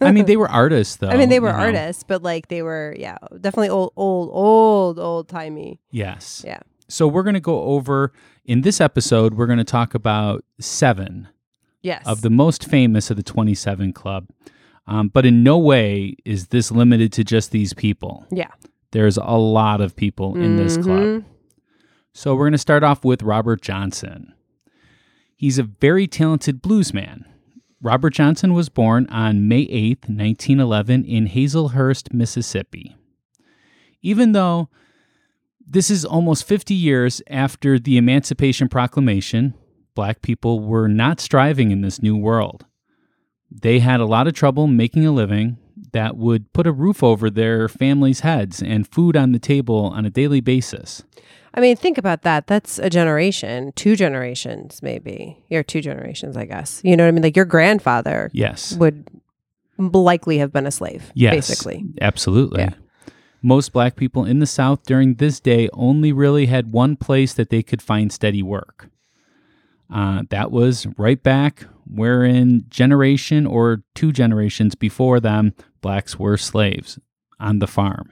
I 0.00 0.12
mean, 0.12 0.26
they 0.26 0.36
were 0.36 0.48
artists, 0.48 0.96
though. 0.96 1.08
I 1.10 1.16
mean 1.16 1.28
they 1.28 1.40
were 1.40 1.48
you 1.50 1.56
know. 1.56 1.60
artists, 1.62 2.02
but 2.02 2.22
like 2.22 2.48
they 2.48 2.62
were 2.62 2.94
yeah, 2.98 3.18
definitely 3.40 3.68
old 3.70 3.92
old 3.96 4.30
old 4.32 4.98
old 4.98 5.28
timey. 5.28 5.80
Yes. 5.90 6.42
Yeah. 6.46 6.60
So 6.88 7.08
we're 7.08 7.22
going 7.22 7.34
to 7.34 7.40
go 7.40 7.62
over, 7.62 8.12
in 8.44 8.60
this 8.60 8.78
episode, 8.80 9.34
we're 9.34 9.46
going 9.46 9.58
to 9.58 9.64
talk 9.64 9.94
about 9.94 10.44
seven 10.60 11.28
Yes. 11.82 12.02
of 12.06 12.20
the 12.22 12.30
most 12.30 12.64
famous 12.66 13.10
of 13.10 13.16
the 13.16 13.22
27 13.22 13.92
Club. 13.94 14.28
Um, 14.86 15.08
but 15.08 15.24
in 15.24 15.42
no 15.42 15.56
way 15.58 16.14
is 16.26 16.48
this 16.48 16.70
limited 16.70 17.10
to 17.14 17.24
just 17.24 17.50
these 17.52 17.72
people. 17.72 18.26
Yeah. 18.30 18.50
There's 18.92 19.16
a 19.16 19.22
lot 19.24 19.80
of 19.80 19.96
people 19.96 20.36
in 20.36 20.56
this 20.56 20.76
club. 20.76 21.02
Mhm. 21.02 21.24
So 22.12 22.34
we're 22.34 22.44
going 22.44 22.52
to 22.52 22.58
start 22.58 22.82
off 22.84 23.02
with 23.04 23.22
Robert 23.22 23.60
Johnson. 23.62 24.32
He's 25.36 25.58
a 25.58 25.62
very 25.64 26.06
talented 26.06 26.62
bluesman. 26.62 27.24
Robert 27.84 28.14
Johnson 28.14 28.54
was 28.54 28.70
born 28.70 29.06
on 29.10 29.46
May 29.46 29.66
8th, 29.66 30.08
1911, 30.08 31.04
in 31.04 31.28
Hazlehurst, 31.28 32.14
Mississippi. 32.14 32.96
Even 34.00 34.32
though 34.32 34.70
this 35.66 35.90
is 35.90 36.02
almost 36.02 36.48
50 36.48 36.72
years 36.72 37.20
after 37.28 37.78
the 37.78 37.98
Emancipation 37.98 38.70
Proclamation, 38.70 39.52
black 39.94 40.22
people 40.22 40.60
were 40.60 40.88
not 40.88 41.20
striving 41.20 41.72
in 41.72 41.82
this 41.82 42.00
new 42.00 42.16
world. 42.16 42.64
They 43.50 43.80
had 43.80 44.00
a 44.00 44.06
lot 44.06 44.26
of 44.26 44.32
trouble 44.32 44.66
making 44.66 45.04
a 45.04 45.12
living 45.12 45.58
that 45.92 46.16
would 46.16 46.54
put 46.54 46.66
a 46.66 46.72
roof 46.72 47.02
over 47.02 47.28
their 47.28 47.68
families' 47.68 48.20
heads 48.20 48.62
and 48.62 48.88
food 48.88 49.14
on 49.14 49.32
the 49.32 49.38
table 49.38 49.92
on 49.94 50.06
a 50.06 50.10
daily 50.10 50.40
basis. 50.40 51.04
I 51.56 51.60
mean, 51.60 51.76
think 51.76 51.98
about 51.98 52.22
that. 52.22 52.46
That's 52.48 52.78
a 52.80 52.90
generation, 52.90 53.72
two 53.76 53.94
generations, 53.94 54.82
maybe. 54.82 55.38
Or 55.52 55.62
two 55.62 55.80
generations, 55.80 56.36
I 56.36 56.46
guess. 56.46 56.80
You 56.84 56.96
know 56.96 57.04
what 57.04 57.08
I 57.08 57.12
mean? 57.12 57.22
Like 57.22 57.36
your 57.36 57.44
grandfather 57.44 58.28
Yes. 58.34 58.74
would 58.76 59.08
likely 59.78 60.38
have 60.38 60.52
been 60.52 60.66
a 60.66 60.70
slave, 60.72 61.12
Yes. 61.14 61.34
basically. 61.34 61.84
Absolutely. 62.00 62.62
Yeah. 62.62 62.74
Most 63.40 63.72
black 63.72 63.94
people 63.94 64.24
in 64.24 64.38
the 64.40 64.46
South 64.46 64.84
during 64.84 65.14
this 65.14 65.38
day 65.38 65.68
only 65.74 66.12
really 66.12 66.46
had 66.46 66.72
one 66.72 66.96
place 66.96 67.34
that 67.34 67.50
they 67.50 67.62
could 67.62 67.82
find 67.82 68.10
steady 68.10 68.42
work. 68.42 68.88
Uh, 69.92 70.22
that 70.30 70.50
was 70.50 70.86
right 70.96 71.22
back 71.22 71.66
wherein 71.86 72.64
generation 72.68 73.46
or 73.46 73.82
two 73.94 74.10
generations 74.12 74.74
before 74.74 75.20
them, 75.20 75.52
blacks 75.82 76.18
were 76.18 76.36
slaves 76.38 76.98
on 77.38 77.58
the 77.58 77.66
farm. 77.66 78.10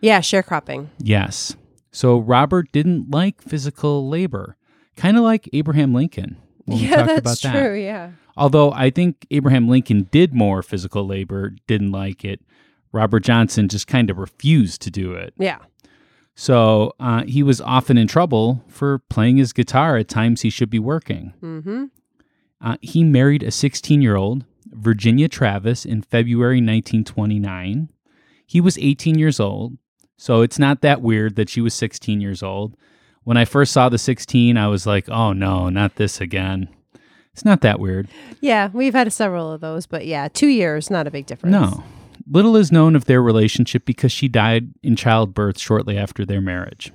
Yeah, 0.00 0.20
sharecropping. 0.20 0.88
Yes. 0.98 1.54
So 1.92 2.18
Robert 2.18 2.70
didn't 2.72 3.10
like 3.10 3.42
physical 3.42 4.08
labor, 4.08 4.56
kind 4.96 5.16
of 5.16 5.22
like 5.22 5.48
Abraham 5.52 5.92
Lincoln. 5.94 6.36
when 6.64 6.78
we 6.78 6.84
yeah, 6.84 6.96
talked 6.96 7.08
that's 7.08 7.42
about 7.42 7.52
that. 7.52 7.60
true. 7.60 7.78
Yeah. 7.78 8.10
Although 8.36 8.72
I 8.72 8.90
think 8.90 9.26
Abraham 9.30 9.68
Lincoln 9.68 10.08
did 10.10 10.32
more 10.32 10.62
physical 10.62 11.06
labor, 11.06 11.54
didn't 11.66 11.92
like 11.92 12.24
it. 12.24 12.40
Robert 12.92 13.20
Johnson 13.20 13.68
just 13.68 13.86
kind 13.86 14.10
of 14.10 14.18
refused 14.18 14.82
to 14.82 14.90
do 14.90 15.12
it. 15.12 15.34
Yeah. 15.38 15.58
So 16.34 16.94
uh, 16.98 17.24
he 17.24 17.42
was 17.42 17.60
often 17.60 17.98
in 17.98 18.06
trouble 18.08 18.64
for 18.68 18.98
playing 18.98 19.36
his 19.36 19.52
guitar 19.52 19.96
at 19.96 20.08
times 20.08 20.40
he 20.40 20.50
should 20.50 20.70
be 20.70 20.78
working. 20.78 21.34
Mm-hmm. 21.42 21.84
Uh, 22.62 22.76
he 22.80 23.04
married 23.04 23.42
a 23.42 23.50
16 23.50 24.00
year 24.00 24.16
old, 24.16 24.44
Virginia 24.66 25.28
Travis, 25.28 25.84
in 25.84 26.02
February 26.02 26.56
1929. 26.56 27.90
He 28.46 28.60
was 28.60 28.78
18 28.78 29.18
years 29.18 29.38
old, 29.38 29.76
so 30.20 30.42
it's 30.42 30.58
not 30.58 30.82
that 30.82 31.00
weird 31.00 31.36
that 31.36 31.48
she 31.48 31.62
was 31.62 31.72
16 31.72 32.20
years 32.20 32.42
old. 32.42 32.76
When 33.24 33.38
I 33.38 33.46
first 33.46 33.72
saw 33.72 33.88
the 33.88 33.96
16, 33.96 34.58
I 34.58 34.68
was 34.68 34.86
like, 34.86 35.08
oh 35.08 35.32
no, 35.32 35.70
not 35.70 35.94
this 35.94 36.20
again. 36.20 36.68
It's 37.32 37.46
not 37.46 37.62
that 37.62 37.80
weird. 37.80 38.06
Yeah, 38.42 38.68
we've 38.70 38.92
had 38.92 39.10
several 39.14 39.50
of 39.50 39.62
those, 39.62 39.86
but 39.86 40.04
yeah, 40.04 40.28
two 40.28 40.48
years, 40.48 40.90
not 40.90 41.06
a 41.06 41.10
big 41.10 41.24
difference. 41.24 41.52
No. 41.52 41.84
Little 42.30 42.54
is 42.54 42.70
known 42.70 42.96
of 42.96 43.06
their 43.06 43.22
relationship 43.22 43.86
because 43.86 44.12
she 44.12 44.28
died 44.28 44.74
in 44.82 44.94
childbirth 44.94 45.58
shortly 45.58 45.96
after 45.96 46.26
their 46.26 46.42
marriage. 46.42 46.92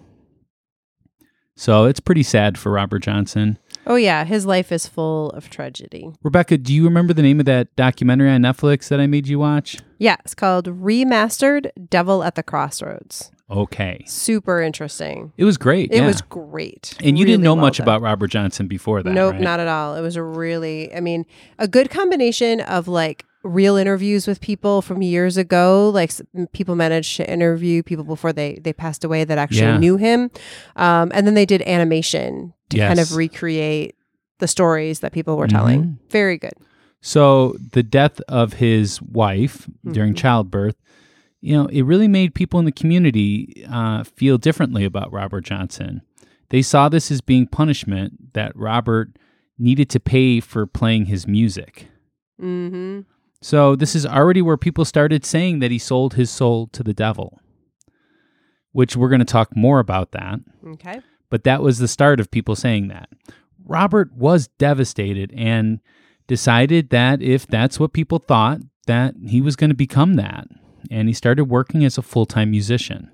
So 1.56 1.86
it's 1.86 2.00
pretty 2.00 2.22
sad 2.22 2.60
for 2.60 2.72
Robert 2.72 3.00
Johnson. 3.00 3.58
Oh, 3.88 3.96
yeah, 3.96 4.24
his 4.24 4.46
life 4.46 4.72
is 4.72 4.88
full 4.88 5.32
of 5.32 5.50
tragedy. 5.50 6.12
Rebecca, 6.22 6.60
do 6.60 6.72
you 6.72 6.84
remember 6.84 7.12
the 7.14 7.24
name 7.24 7.40
of 7.40 7.48
that 7.48 7.76
documentary 7.76 8.30
on 8.30 8.42
Netflix 8.42 8.88
that 8.90 9.00
I 9.00 9.08
made 9.08 9.28
you 9.28 9.40
watch? 9.40 9.80
Yeah, 9.98 10.18
it's 10.26 10.36
called 10.36 10.66
Remastered 10.68 11.70
Devil 11.90 12.24
at 12.24 12.36
the 12.36 12.44
Crossroads. 12.44 13.32
Okay. 13.50 14.04
Super 14.08 14.62
interesting. 14.62 15.32
It 15.38 15.44
was 15.46 15.58
great. 15.58 15.92
It 15.92 15.98
yeah. 15.98 16.08
was 16.08 16.22
great. 16.22 16.96
And 17.04 17.18
you 17.18 17.26
didn't 17.26 17.44
know 17.44 17.54
well 17.54 17.62
much 17.66 17.78
done. 17.78 17.86
about 17.86 18.02
Robert 18.02 18.28
Johnson 18.28 18.68
before 18.68 19.04
that. 19.04 19.12
Nope, 19.12 19.34
right? 19.34 19.42
not 19.42 19.60
at 19.60 19.68
all. 19.68 19.96
It 19.96 20.02
was 20.02 20.16
a 20.16 20.24
really, 20.24 20.94
I 20.96 21.00
mean, 21.00 21.26
a 21.60 21.68
good 21.68 21.90
combination 21.92 22.62
of 22.62 22.88
like 22.88 23.24
real 23.44 23.76
interviews 23.76 24.26
with 24.26 24.42
people 24.42 24.82
from 24.82 25.04
years 25.04 25.38
ago. 25.38 25.92
Like 25.94 26.12
people 26.54 26.76
managed 26.76 27.18
to 27.18 27.32
interview 27.32 27.84
people 27.84 28.04
before 28.04 28.34
they 28.34 28.56
they 28.64 28.74
passed 28.74 29.04
away 29.04 29.24
that 29.24 29.38
actually 29.38 29.62
Yeah. 29.62 29.78
knew 29.78 29.98
him, 29.98 30.32
um, 30.76 31.12
and 31.14 31.28
then 31.28 31.36
they 31.36 31.46
did 31.46 31.62
animation 31.62 32.54
to 32.72 32.80
kind 32.80 33.00
of 33.00 33.16
recreate 33.16 33.96
the 34.40 34.48
stories 34.48 35.02
that 35.02 35.12
people 35.12 35.38
were 35.38 35.48
telling. 35.48 35.84
Mhm. 35.84 35.98
Very 36.10 36.40
good. 36.40 36.54
So 37.06 37.56
the 37.72 37.84
death 37.84 38.20
of 38.22 38.54
his 38.54 39.00
wife 39.00 39.70
during 39.92 40.14
Mhm. 40.14 40.18
childbirth, 40.18 40.76
you 41.40 41.54
know, 41.56 41.68
it 41.68 41.84
really 41.84 42.08
made 42.08 42.34
people 42.34 42.58
in 42.60 42.66
the 42.66 42.72
community 42.72 43.64
uh, 43.70 44.04
feel 44.04 44.40
differently 44.40 44.86
about 44.86 45.14
Robert 45.14 45.46
Johnson. 45.46 46.02
They 46.50 46.64
saw 46.64 46.90
this 46.90 47.12
as 47.12 47.22
being 47.22 47.46
punishment 47.46 48.34
that 48.34 48.56
Robert 48.56 49.20
needed 49.60 49.88
to 49.92 50.00
pay 50.00 50.40
for 50.40 50.66
playing 50.66 51.06
his 51.06 51.28
music. 51.28 51.88
Mm-hmm. 52.42 53.02
So 53.40 53.76
this 53.76 53.96
is 53.96 54.08
already 54.08 54.42
where 54.42 54.58
people 54.58 54.84
started 54.84 55.24
saying 55.26 55.60
that 55.60 55.70
he 55.70 55.78
sold 55.78 56.16
his 56.16 56.32
soul 56.32 56.66
to 56.74 56.82
the 56.82 56.94
devil, 56.94 57.40
which 58.72 58.98
we're 58.98 59.10
going 59.10 59.20
to 59.20 59.26
talk 59.26 59.56
more 59.56 59.78
about 59.78 60.12
that. 60.14 60.40
Okay. 60.66 61.02
But 61.30 61.44
that 61.44 61.62
was 61.62 61.78
the 61.78 61.88
start 61.88 62.20
of 62.20 62.32
people 62.32 62.56
saying 62.56 62.88
that. 62.88 63.10
Robert 63.64 64.12
was 64.16 64.48
devastated 64.58 65.32
and 65.36 65.80
decided 66.28 66.90
that 66.90 67.22
if 67.22 67.46
that's 67.48 67.80
what 67.80 67.94
people 67.94 68.20
thought, 68.20 68.60
that 68.88 69.16
he 69.26 69.42
was 69.42 69.56
going 69.56 69.70
to 69.70 69.76
become 69.76 70.16
that. 70.16 70.48
And 70.92 71.08
he 71.08 71.14
started 71.14 71.46
working 71.46 71.84
as 71.84 71.98
a 71.98 72.04
full 72.04 72.26
time 72.26 72.52
musician. 72.52 73.12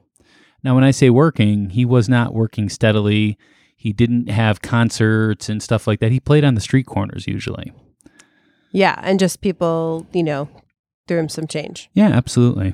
Now, 0.63 0.75
when 0.75 0.83
I 0.83 0.91
say 0.91 1.09
working, 1.09 1.71
he 1.71 1.85
was 1.85 2.07
not 2.07 2.33
working 2.33 2.69
steadily. 2.69 3.37
He 3.75 3.93
didn't 3.93 4.29
have 4.29 4.61
concerts 4.61 5.49
and 5.49 5.63
stuff 5.63 5.87
like 5.87 5.99
that. 6.01 6.11
He 6.11 6.19
played 6.19 6.43
on 6.43 6.53
the 6.53 6.61
street 6.61 6.85
corners 6.85 7.25
usually. 7.27 7.71
Yeah, 8.71 8.99
and 9.01 9.19
just 9.19 9.41
people, 9.41 10.05
you 10.13 10.23
know, 10.23 10.49
threw 11.07 11.17
him 11.17 11.29
some 11.29 11.47
change. 11.47 11.89
Yeah, 11.93 12.09
absolutely. 12.09 12.73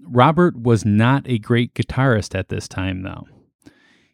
Robert 0.00 0.56
was 0.56 0.84
not 0.84 1.28
a 1.28 1.38
great 1.38 1.74
guitarist 1.74 2.38
at 2.38 2.50
this 2.50 2.68
time, 2.68 3.02
though. 3.02 3.26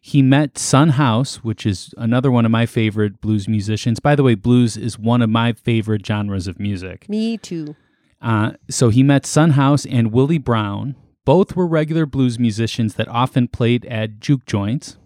He 0.03 0.23
met 0.23 0.57
Son 0.57 0.89
House, 0.89 1.37
which 1.43 1.63
is 1.63 1.93
another 1.95 2.31
one 2.31 2.43
of 2.43 2.51
my 2.51 2.65
favorite 2.65 3.21
blues 3.21 3.47
musicians. 3.47 3.99
By 3.99 4.15
the 4.15 4.23
way, 4.23 4.33
blues 4.33 4.75
is 4.75 4.97
one 4.97 5.21
of 5.21 5.29
my 5.29 5.53
favorite 5.53 6.03
genres 6.03 6.47
of 6.47 6.59
music. 6.59 7.07
Me 7.07 7.37
too. 7.37 7.75
Uh, 8.19 8.53
so 8.67 8.89
he 8.89 9.03
met 9.03 9.27
Son 9.27 9.51
House 9.51 9.85
and 9.85 10.11
Willie 10.11 10.39
Brown. 10.39 10.95
Both 11.23 11.55
were 11.55 11.67
regular 11.67 12.07
blues 12.07 12.39
musicians 12.39 12.95
that 12.95 13.07
often 13.09 13.47
played 13.47 13.85
at 13.85 14.19
juke 14.19 14.45
joints. 14.47 14.97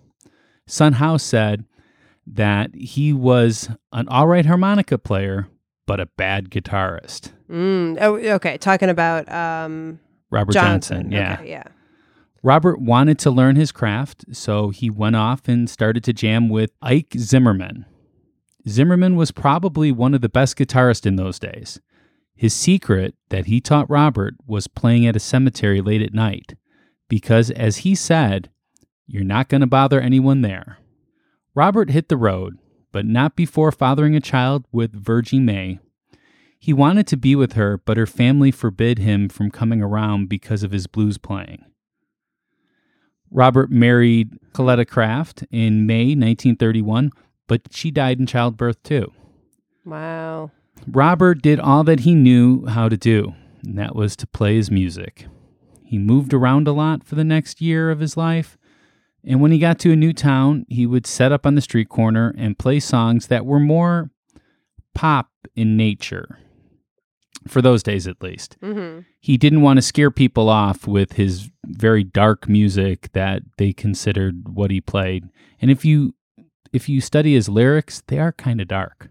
Son 0.65 0.93
House 0.93 1.23
said 1.23 1.65
that 2.25 2.73
he 2.73 3.11
was 3.11 3.69
an 3.91 4.07
all 4.07 4.27
right 4.27 4.45
harmonica 4.45 4.97
player, 4.97 5.49
but 5.85 5.99
a 5.99 6.05
bad 6.05 6.49
guitarist. 6.49 7.31
Mm. 7.51 7.97
Oh, 7.99 8.15
okay. 8.35 8.57
Talking 8.57 8.89
about 8.89 9.29
um, 9.29 9.99
Robert 10.31 10.53
Johnson, 10.53 11.03
Johnson. 11.03 11.11
yeah. 11.11 11.33
Okay, 11.33 11.49
yeah. 11.49 11.63
Robert 12.45 12.79
wanted 12.79 13.17
to 13.17 13.31
learn 13.31 13.55
his 13.55 13.71
craft, 13.71 14.23
so 14.31 14.69
he 14.69 14.87
went 14.87 15.15
off 15.15 15.47
and 15.47 15.67
started 15.67 16.03
to 16.03 16.13
jam 16.13 16.47
with 16.47 16.69
Ike 16.79 17.15
Zimmerman. 17.17 17.87
Zimmerman 18.69 19.15
was 19.15 19.31
probably 19.31 19.91
one 19.91 20.13
of 20.13 20.21
the 20.21 20.29
best 20.29 20.55
guitarists 20.55 21.07
in 21.07 21.15
those 21.15 21.39
days. 21.39 21.81
His 22.35 22.53
secret 22.53 23.15
that 23.29 23.47
he 23.47 23.59
taught 23.59 23.89
Robert 23.89 24.35
was 24.45 24.67
playing 24.67 25.07
at 25.07 25.15
a 25.15 25.19
cemetery 25.19 25.81
late 25.81 26.03
at 26.03 26.13
night, 26.13 26.53
because 27.09 27.49
as 27.49 27.77
he 27.77 27.95
said, 27.95 28.51
you're 29.07 29.23
not 29.23 29.49
going 29.49 29.61
to 29.61 29.67
bother 29.67 29.99
anyone 29.99 30.41
there. 30.41 30.77
Robert 31.55 31.89
hit 31.89 32.09
the 32.09 32.15
road, 32.15 32.59
but 32.91 33.07
not 33.07 33.35
before 33.35 33.71
fathering 33.71 34.15
a 34.15 34.21
child 34.21 34.65
with 34.71 34.93
Virgie 34.93 35.39
May. 35.39 35.79
He 36.59 36.73
wanted 36.73 37.07
to 37.07 37.17
be 37.17 37.35
with 37.35 37.53
her, 37.53 37.79
but 37.79 37.97
her 37.97 38.05
family 38.05 38.51
forbid 38.51 38.99
him 38.99 39.29
from 39.29 39.49
coming 39.49 39.81
around 39.81 40.29
because 40.29 40.61
of 40.61 40.71
his 40.71 40.85
blues 40.85 41.17
playing. 41.17 41.65
Robert 43.35 43.69
married 43.69 44.39
Coletta 44.53 44.87
Craft 44.87 45.43
in 45.51 45.85
May 45.85 46.15
1931, 46.15 47.11
but 47.47 47.63
she 47.69 47.91
died 47.91 48.17
in 48.17 48.25
childbirth 48.25 48.81
too. 48.81 49.11
Wow. 49.83 50.51
Robert 50.87 51.41
did 51.41 51.59
all 51.59 51.83
that 51.83 52.01
he 52.01 52.15
knew 52.15 52.65
how 52.65 52.87
to 52.87 52.95
do, 52.95 53.33
and 53.61 53.77
that 53.77 53.93
was 53.93 54.15
to 54.15 54.27
play 54.27 54.55
his 54.55 54.71
music. 54.71 55.27
He 55.83 55.97
moved 55.97 56.33
around 56.33 56.65
a 56.69 56.71
lot 56.71 57.03
for 57.03 57.15
the 57.15 57.25
next 57.25 57.59
year 57.59 57.91
of 57.91 57.99
his 57.99 58.15
life, 58.15 58.57
and 59.21 59.41
when 59.41 59.51
he 59.51 59.59
got 59.59 59.79
to 59.79 59.91
a 59.91 59.97
new 59.97 60.13
town, 60.13 60.65
he 60.69 60.85
would 60.85 61.05
set 61.05 61.33
up 61.33 61.45
on 61.45 61.55
the 61.55 61.61
street 61.61 61.89
corner 61.89 62.33
and 62.37 62.57
play 62.57 62.79
songs 62.79 63.27
that 63.27 63.45
were 63.45 63.59
more 63.59 64.11
pop 64.93 65.29
in 65.57 65.75
nature. 65.75 66.39
For 67.47 67.61
those 67.61 67.83
days, 67.83 68.07
at 68.07 68.23
least. 68.23 68.57
Mm-hmm. 68.61 69.01
He 69.19 69.37
didn't 69.37 69.61
want 69.61 69.77
to 69.77 69.83
scare 69.83 70.09
people 70.09 70.49
off 70.49 70.87
with 70.87 71.13
his 71.13 71.51
very 71.65 72.03
dark 72.03 72.49
music 72.49 73.11
that 73.13 73.43
they 73.57 73.71
considered 73.71 74.49
what 74.49 74.71
he 74.71 74.81
played. 74.81 75.29
And 75.61 75.69
if 75.69 75.85
you 75.85 76.15
if 76.73 76.89
you 76.89 76.99
study 77.01 77.35
his 77.35 77.47
lyrics, 77.47 78.03
they 78.07 78.19
are 78.19 78.31
kind 78.31 78.59
of 78.59 78.67
dark. 78.67 79.09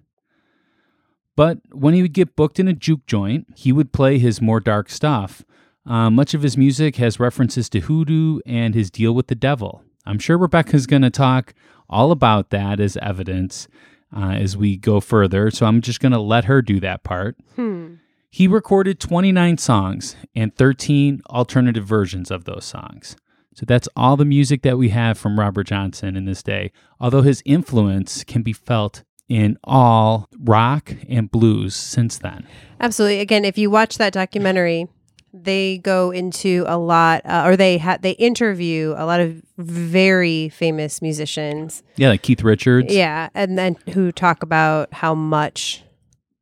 But 1.37 1.59
when 1.73 1.94
he 1.94 2.03
would 2.03 2.12
get 2.12 2.37
booked 2.37 2.61
in 2.61 2.68
a 2.68 2.73
juke 2.73 3.07
joint, 3.07 3.47
he 3.57 3.73
would 3.73 3.92
play 3.92 4.18
his 4.18 4.42
more 4.42 4.61
dark 4.61 4.90
stuff. 4.90 5.44
Uh, 5.87 6.11
much 6.11 6.35
of 6.35 6.42
his 6.42 6.57
music 6.57 6.97
has 6.97 7.20
references 7.20 7.68
to 7.70 7.81
hoodoo 7.81 8.40
and 8.47 8.75
his 8.75 8.90
deal 8.90 9.14
with 9.14 9.27
the 9.27 9.35
devil. 9.35 9.83
I'm 10.07 10.18
sure 10.18 10.38
Rebecca's 10.38 10.87
going 10.87 11.03
to 11.03 11.11
talk 11.11 11.55
all 11.88 12.11
about 12.11 12.51
that 12.51 12.81
as 12.81 12.97
evidence 12.99 13.68
uh, 14.14 14.31
as 14.31 14.57
we 14.57 14.77
go 14.77 15.01
further, 15.01 15.51
so 15.51 15.66
I'm 15.66 15.81
just 15.81 16.01
going 16.01 16.12
to 16.12 16.18
let 16.18 16.44
her 16.44 16.62
do 16.62 16.81
that 16.81 17.03
part. 17.03 17.37
Hmm. 17.57 17.94
He 18.35 18.49
recorded 18.49 18.99
29 18.99 19.59
songs 19.59 20.16
and 20.35 20.53
13 20.57 21.23
alternative 21.31 21.85
versions 21.85 22.33
of 22.33 22.47
those 22.47 22.64
songs. 22.64 23.14
So 23.55 23.64
that's 23.64 23.88
all 23.94 24.16
the 24.16 24.25
music 24.25 24.62
that 24.62 24.77
we 24.77 24.88
have 24.88 25.16
from 25.16 25.38
Robert 25.38 25.68
Johnson 25.68 26.16
in 26.16 26.25
this 26.25 26.42
day, 26.42 26.73
although 26.99 27.23
his 27.23 27.44
influence 27.47 28.25
can 28.25 28.42
be 28.42 28.53
felt 28.53 29.05
in 29.29 29.57
all 29.62 30.29
rock 30.37 30.97
and 31.09 31.31
blues 31.31 31.77
since 31.77 32.18
then. 32.18 32.44
Absolutely. 32.81 33.20
Again, 33.20 33.44
if 33.44 33.57
you 33.57 33.70
watch 33.70 33.99
that 33.99 34.12
documentary, 34.12 34.88
they 35.33 35.79
go 35.79 36.11
into 36.11 36.64
a 36.66 36.77
lot, 36.77 37.25
uh, 37.25 37.44
or 37.47 37.57
they 37.57 37.79
ha- 37.79 37.99
they 38.01 38.12
interview 38.12 38.94
a 38.97 39.07
lot 39.07 39.20
of 39.20 39.40
very 39.59 40.49
famous 40.49 41.01
musicians. 41.01 41.85
Yeah, 41.94 42.09
like 42.09 42.23
Keith 42.23 42.42
Richards. 42.42 42.92
Yeah, 42.92 43.29
and 43.33 43.57
then 43.57 43.77
who 43.90 44.11
talk 44.11 44.42
about 44.42 44.92
how 44.92 45.14
much 45.14 45.84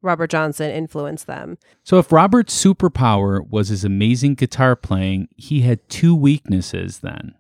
Robert 0.02 0.30
Johnson 0.30 0.70
influenced 0.70 1.26
them. 1.26 1.58
So 1.84 1.98
if 1.98 2.12
Robert's 2.12 2.60
superpower 2.62 3.48
was 3.48 3.68
his 3.68 3.84
amazing 3.84 4.34
guitar 4.34 4.76
playing, 4.76 5.28
he 5.36 5.60
had 5.60 5.88
two 5.88 6.14
weaknesses 6.14 6.98
then, 6.98 7.34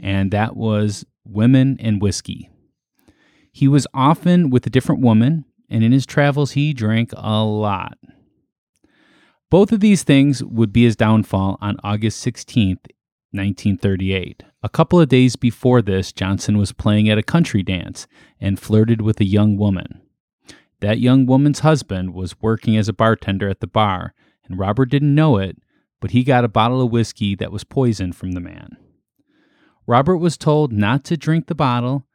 and 0.00 0.30
that 0.30 0.56
was 0.56 1.04
women 1.24 1.76
and 1.80 2.00
whiskey. 2.00 2.48
He 3.52 3.68
was 3.68 3.86
often 3.92 4.50
with 4.50 4.66
a 4.66 4.70
different 4.70 5.02
woman, 5.02 5.44
and 5.68 5.84
in 5.84 5.92
his 5.92 6.06
travels, 6.06 6.52
he 6.52 6.72
drank 6.72 7.12
a 7.14 7.44
lot. 7.44 7.98
Both 9.50 9.72
of 9.72 9.80
these 9.80 10.02
things 10.02 10.42
would 10.44 10.72
be 10.72 10.84
his 10.84 10.96
downfall 10.96 11.58
on 11.60 11.76
August 11.82 12.24
16th, 12.24 12.86
1938. 13.32 14.42
A 14.62 14.68
couple 14.68 15.00
of 15.00 15.08
days 15.08 15.36
before 15.36 15.82
this, 15.82 16.12
Johnson 16.12 16.56
was 16.58 16.72
playing 16.72 17.08
at 17.08 17.18
a 17.18 17.22
country 17.22 17.62
dance 17.62 18.06
and 18.40 18.58
flirted 18.58 19.00
with 19.00 19.20
a 19.20 19.24
young 19.24 19.56
woman. 19.56 20.00
That 20.80 21.00
young 21.00 21.26
woman's 21.26 21.60
husband 21.60 22.14
was 22.14 22.40
working 22.40 22.76
as 22.76 22.88
a 22.88 22.92
bartender 22.92 23.48
at 23.48 23.60
the 23.60 23.66
bar, 23.66 24.14
and 24.46 24.58
Robert 24.58 24.86
didn't 24.86 25.14
know 25.14 25.36
it, 25.38 25.56
but 26.00 26.12
he 26.12 26.22
got 26.22 26.44
a 26.44 26.48
bottle 26.48 26.80
of 26.80 26.92
whiskey 26.92 27.34
that 27.36 27.52
was 27.52 27.64
poisoned 27.64 28.14
from 28.16 28.32
the 28.32 28.40
man. 28.40 28.76
Robert 29.86 30.18
was 30.18 30.36
told 30.36 30.72
not 30.72 31.04
to 31.04 31.16
drink 31.16 31.46
the 31.46 31.54
bottle 31.54 32.06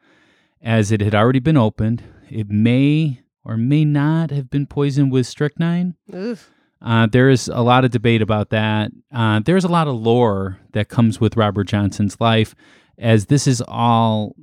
as 0.62 0.92
it 0.92 1.02
had 1.02 1.16
already 1.16 1.40
been 1.40 1.58
opened. 1.58 2.04
It 2.30 2.50
may 2.50 3.22
or 3.44 3.58
may 3.58 3.84
not 3.84 4.32
have 4.32 4.50
been 4.50 4.66
poisoned 4.66 5.12
with 5.12 5.28
strychnine. 5.28 5.96
Uh, 6.82 7.08
there 7.08 7.30
is 7.30 7.48
a 7.48 7.62
lot 7.62 7.84
of 7.86 7.92
debate 7.92 8.22
about 8.22 8.50
that. 8.50 8.92
Uh, 9.14 9.40
there's 9.44 9.64
a 9.64 9.70
lot 9.70 9.88
of 9.88 9.96
lore 9.96 10.60
that 10.74 10.90
comes 10.90 11.20
with 11.20 11.36
Robert 11.38 11.66
Johnson's 11.66 12.20
life, 12.22 12.56
as 12.98 13.26
this 13.26 13.48
is 13.48 13.62
all 13.68 14.36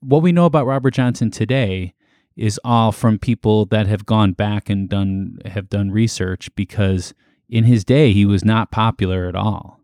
what 0.00 0.22
we 0.22 0.30
know 0.32 0.44
about 0.44 0.66
Robert 0.66 0.92
Johnson 0.94 1.30
today 1.30 1.94
is 2.36 2.60
all 2.64 2.92
from 2.92 3.18
people 3.18 3.64
that 3.66 3.86
have 3.86 4.04
gone 4.04 4.32
back 4.32 4.68
and 4.68 4.88
done 4.88 5.38
have 5.46 5.68
done 5.68 5.90
research 5.90 6.54
because 6.54 7.14
in 7.48 7.64
his 7.64 7.84
day 7.84 8.12
he 8.12 8.26
was 8.26 8.44
not 8.44 8.70
popular 8.70 9.26
at 9.26 9.34
all. 9.34 9.80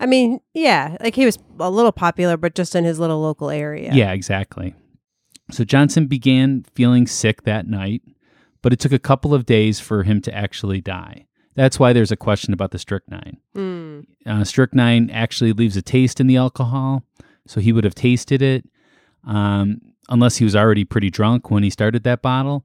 I 0.00 0.06
mean, 0.06 0.40
yeah, 0.52 0.96
like 1.00 1.14
he 1.14 1.24
was 1.24 1.38
a 1.60 1.70
little 1.70 1.92
popular, 1.92 2.36
but 2.36 2.54
just 2.54 2.74
in 2.74 2.84
his 2.84 2.98
little 2.98 3.20
local 3.20 3.50
area. 3.50 3.92
Yeah, 3.94 4.12
exactly. 4.12 4.74
So 5.50 5.64
Johnson 5.64 6.06
began 6.06 6.64
feeling 6.74 7.06
sick 7.06 7.42
that 7.44 7.68
night, 7.68 8.02
but 8.62 8.72
it 8.72 8.80
took 8.80 8.92
a 8.92 8.98
couple 8.98 9.32
of 9.32 9.46
days 9.46 9.78
for 9.78 10.02
him 10.02 10.20
to 10.22 10.34
actually 10.34 10.80
die. 10.80 11.26
That's 11.54 11.78
why 11.78 11.92
there's 11.92 12.10
a 12.10 12.16
question 12.16 12.52
about 12.52 12.70
the 12.70 12.78
strychnine. 12.78 13.36
Mm. 13.54 14.06
Uh, 14.26 14.44
strychnine 14.44 15.10
actually 15.10 15.52
leaves 15.52 15.76
a 15.76 15.82
taste 15.82 16.18
in 16.18 16.26
the 16.26 16.36
alcohol, 16.36 17.04
so 17.46 17.60
he 17.60 17.72
would 17.72 17.84
have 17.84 17.94
tasted 17.94 18.40
it, 18.40 18.64
um, 19.26 19.80
unless 20.08 20.36
he 20.36 20.44
was 20.44 20.56
already 20.56 20.84
pretty 20.84 21.10
drunk 21.10 21.50
when 21.50 21.62
he 21.62 21.70
started 21.70 22.04
that 22.04 22.22
bottle. 22.22 22.64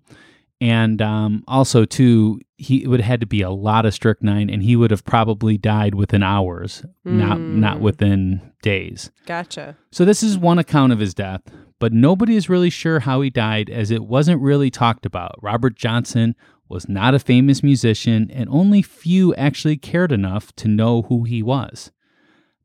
And 0.59 1.01
um, 1.03 1.43
also, 1.47 1.85
too, 1.85 2.39
he 2.57 2.83
it 2.83 2.87
would 2.87 2.99
have 2.99 3.07
had 3.07 3.19
to 3.19 3.27
be 3.27 3.41
a 3.43 3.51
lot 3.51 3.85
of 3.85 3.93
strychnine, 3.93 4.49
and 4.49 4.63
he 4.63 4.75
would 4.75 4.89
have 4.89 5.05
probably 5.05 5.55
died 5.57 5.93
within 5.93 6.23
hours, 6.23 6.83
not 7.05 7.39
not 7.39 7.77
Mm. 7.77 7.81
within 7.81 8.41
days. 8.63 9.11
Gotcha. 9.27 9.77
So 9.91 10.03
this 10.03 10.23
is 10.23 10.35
one 10.35 10.57
account 10.57 10.93
of 10.93 10.99
his 10.99 11.13
death, 11.13 11.41
but 11.77 11.93
nobody 11.93 12.35
is 12.35 12.49
really 12.49 12.71
sure 12.71 13.01
how 13.01 13.21
he 13.21 13.29
died 13.29 13.69
as 13.69 13.91
it 13.91 14.05
wasn't 14.05 14.41
really 14.41 14.71
talked 14.71 15.05
about. 15.05 15.35
Robert 15.43 15.75
Johnson 15.75 16.35
was 16.69 16.89
not 16.89 17.13
a 17.13 17.19
famous 17.19 17.61
musician 17.61 18.31
and 18.31 18.49
only 18.49 18.81
few 18.81 19.35
actually 19.35 19.77
cared 19.77 20.11
enough 20.11 20.53
to 20.55 20.67
know 20.67 21.03
who 21.03 21.23
he 21.23 21.43
was. 21.43 21.91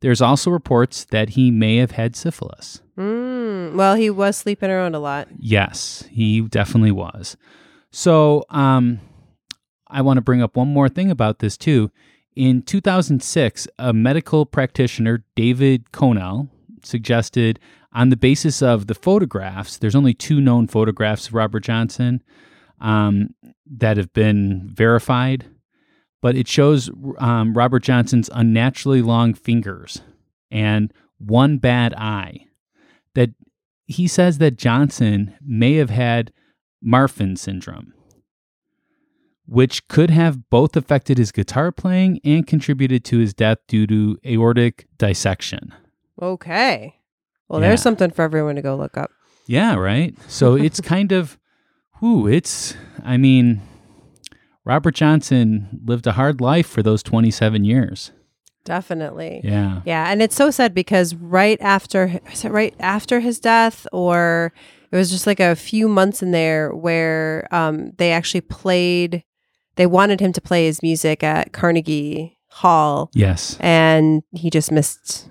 There's 0.02 0.20
also 0.20 0.50
reports 0.50 1.04
that 1.06 1.30
he 1.30 1.50
may 1.50 1.76
have 1.76 1.92
had 1.92 2.14
syphilis. 2.14 2.82
Mm. 2.98 3.74
Well, 3.74 3.94
he 3.94 4.10
was 4.10 4.36
sleeping 4.36 4.70
around 4.70 4.94
a 4.94 4.98
lot. 4.98 5.28
Yes, 5.38 6.04
he 6.10 6.42
definitely 6.42 6.92
was. 6.92 7.36
So, 7.90 8.44
um 8.50 9.00
I 9.92 10.00
want 10.00 10.16
to 10.16 10.22
bring 10.22 10.42
up 10.42 10.56
one 10.56 10.68
more 10.68 10.88
thing 10.88 11.10
about 11.10 11.38
this 11.38 11.56
too. 11.56 11.90
In 12.34 12.62
2006, 12.62 13.68
a 13.78 13.92
medical 13.92 14.46
practitioner, 14.46 15.22
David 15.36 15.92
Connell, 15.92 16.48
suggested 16.82 17.60
on 17.92 18.08
the 18.08 18.16
basis 18.16 18.62
of 18.62 18.86
the 18.86 18.94
photographs, 18.94 19.76
there's 19.76 19.94
only 19.94 20.14
two 20.14 20.40
known 20.40 20.66
photographs 20.66 21.28
of 21.28 21.34
Robert 21.34 21.60
Johnson 21.60 22.22
um, 22.80 23.34
that 23.70 23.98
have 23.98 24.12
been 24.14 24.70
verified, 24.72 25.44
but 26.22 26.34
it 26.36 26.48
shows 26.48 26.88
um, 27.18 27.52
Robert 27.52 27.82
Johnson's 27.82 28.30
unnaturally 28.32 29.02
long 29.02 29.34
fingers 29.34 30.00
and 30.50 30.90
one 31.18 31.58
bad 31.58 31.92
eye. 31.94 32.46
That 33.14 33.30
he 33.84 34.08
says 34.08 34.38
that 34.38 34.56
Johnson 34.56 35.34
may 35.46 35.74
have 35.74 35.90
had 35.90 36.32
Marfan 36.84 37.36
syndrome 37.36 37.92
which 39.44 39.86
could 39.88 40.08
have 40.08 40.48
both 40.50 40.76
affected 40.76 41.18
his 41.18 41.32
guitar 41.32 41.72
playing 41.72 42.20
and 42.24 42.46
contributed 42.46 43.04
to 43.04 43.18
his 43.18 43.34
death 43.34 43.58
due 43.66 43.86
to 43.86 44.16
aortic 44.24 44.86
dissection. 44.98 45.74
Okay. 46.22 46.94
Well, 47.48 47.60
Yeah. 47.60 47.68
there's 47.68 47.82
something 47.82 48.10
for 48.12 48.22
everyone 48.22 48.54
to 48.54 48.62
go 48.62 48.76
look 48.76 48.96
up. 48.96 49.10
Yeah, 49.46 49.74
right. 49.74 50.14
So 50.28 50.54
it's 50.54 50.80
kind 50.94 51.12
of, 51.12 51.38
whoo, 52.00 52.28
it's, 52.28 52.76
I 53.04 53.16
mean, 53.16 53.60
Robert 54.64 54.94
Johnson 54.94 55.80
lived 55.84 56.06
a 56.06 56.12
hard 56.12 56.40
life 56.40 56.66
for 56.66 56.82
those 56.82 57.02
27 57.02 57.64
years. 57.64 58.12
Definitely. 58.64 59.40
Yeah. 59.42 59.80
Yeah, 59.84 60.10
and 60.10 60.22
it's 60.22 60.36
so 60.36 60.50
sad 60.52 60.72
because 60.72 61.14
right 61.16 61.58
after 61.60 62.20
is 62.32 62.44
it 62.44 62.52
right 62.52 62.74
after 62.78 63.18
his 63.20 63.40
death, 63.40 63.86
or 63.92 64.52
it 64.92 64.96
was 64.96 65.10
just 65.10 65.26
like 65.26 65.40
a 65.40 65.56
few 65.56 65.88
months 65.88 66.22
in 66.22 66.30
there 66.30 66.72
where 66.72 67.48
um, 67.52 67.92
they 67.98 68.12
actually 68.12 68.42
played. 68.42 69.24
They 69.76 69.86
wanted 69.86 70.20
him 70.20 70.32
to 70.34 70.40
play 70.40 70.66
his 70.66 70.80
music 70.82 71.24
at 71.24 71.52
Carnegie 71.52 72.38
Hall, 72.48 73.10
Yes. 73.14 73.56
and 73.58 74.22
he 74.32 74.48
just 74.50 74.70
missed 74.70 75.28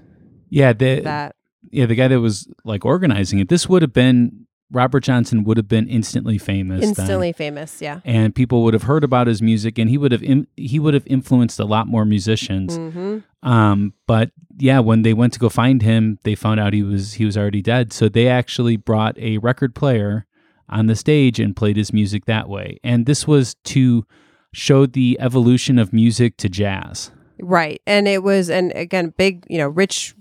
Yeah. 0.49 0.73
The, 0.73 0.99
that. 1.01 1.35
yeah. 1.69 1.85
The 1.85 1.95
guy 1.95 2.07
that 2.09 2.19
was 2.19 2.51
like 2.65 2.83
organizing 2.83 3.39
it, 3.39 3.47
this 3.49 3.69
would 3.69 3.81
have 3.83 3.93
been, 3.93 4.47
Robert 4.71 5.01
Johnson 5.01 5.43
would 5.43 5.57
have 5.57 5.67
been 5.67 5.87
instantly 5.87 6.37
famous. 6.37 6.79
then. 6.81 6.89
Instantly 6.89 7.33
famous, 7.33 7.81
yeah. 7.81 7.99
and 8.05 8.33
people 8.33 8.63
would 8.63 8.73
have 8.73 8.83
heard 8.83 9.03
about 9.03 9.27
his 9.27 9.41
music 9.41 9.77
and 9.77 9.89
he 9.89 9.97
would 9.97 10.11
have 10.11 10.23
im- 10.23 10.47
he 10.55 10.79
would 10.79 10.93
have 10.93 11.05
influenced 11.07 11.59
a 11.59 11.65
lot 11.65 11.87
more 11.87 12.05
musicians 12.05 12.77
hmm 12.77 13.17
um 13.43 13.91
but 14.05 14.29
yeah 14.57 14.77
when 14.79 15.01
they 15.01 15.13
went 15.13 15.33
to 15.33 15.39
go 15.39 15.49
find 15.49 15.81
him 15.81 16.19
they 16.23 16.35
found 16.35 16.59
out 16.59 16.73
he 16.73 16.83
was 16.83 17.13
he 17.13 17.25
was 17.25 17.35
already 17.35 17.59
dead 17.61 17.91
so 17.91 18.07
they 18.07 18.27
actually 18.27 18.77
brought 18.77 19.17
a 19.17 19.39
record 19.39 19.73
player 19.73 20.27
on 20.69 20.85
the 20.85 20.95
stage 20.95 21.39
and 21.39 21.55
played 21.55 21.75
his 21.75 21.91
music 21.91 22.25
that 22.25 22.47
way 22.47 22.77
and 22.83 23.07
this 23.07 23.25
was 23.27 23.55
to 23.63 24.05
show 24.53 24.85
the 24.85 25.17
evolution 25.19 25.79
of 25.79 25.91
music 25.91 26.37
to 26.37 26.47
jazz 26.47 27.09
Right, 27.43 27.81
and 27.87 28.07
it 28.07 28.21
was, 28.21 28.51
and 28.51 28.71
again, 28.75 29.15
big, 29.17 29.45
you 29.49 29.57
know, 29.57 29.67
rich 29.67 30.13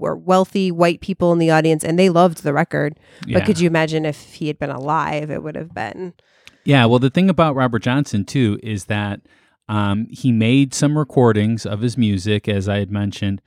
or 0.00 0.16
wealthy 0.16 0.70
white 0.70 1.00
people 1.00 1.32
in 1.32 1.38
the 1.38 1.50
audience, 1.50 1.84
and 1.84 1.98
they 1.98 2.08
loved 2.08 2.42
the 2.42 2.52
record. 2.52 2.98
yeah 3.26 3.38
But 3.38 3.46
could 3.46 3.60
you 3.60 3.66
imagine 3.68 4.04
if 4.04 4.34
he 4.34 4.46
had 4.48 4.58
been 4.58 4.70
alive? 4.70 5.30
It 5.30 5.42
would 5.42 5.56
have 5.56 5.74
been. 5.74 6.14
Yeah, 6.64 6.84
well, 6.86 6.98
the 6.98 7.10
thing 7.10 7.30
about 7.30 7.54
Robert 7.56 7.82
Johnson 7.82 8.24
too 8.24 8.58
is 8.62 8.84
that 8.86 9.20
um, 9.68 10.06
he 10.10 10.32
made 10.32 10.74
some 10.74 10.98
recordings 10.98 11.64
of 11.64 11.80
his 11.80 11.96
music, 11.96 12.48
as 12.48 12.68
I 12.68 12.78
had 12.78 12.90
mentioned, 12.90 13.40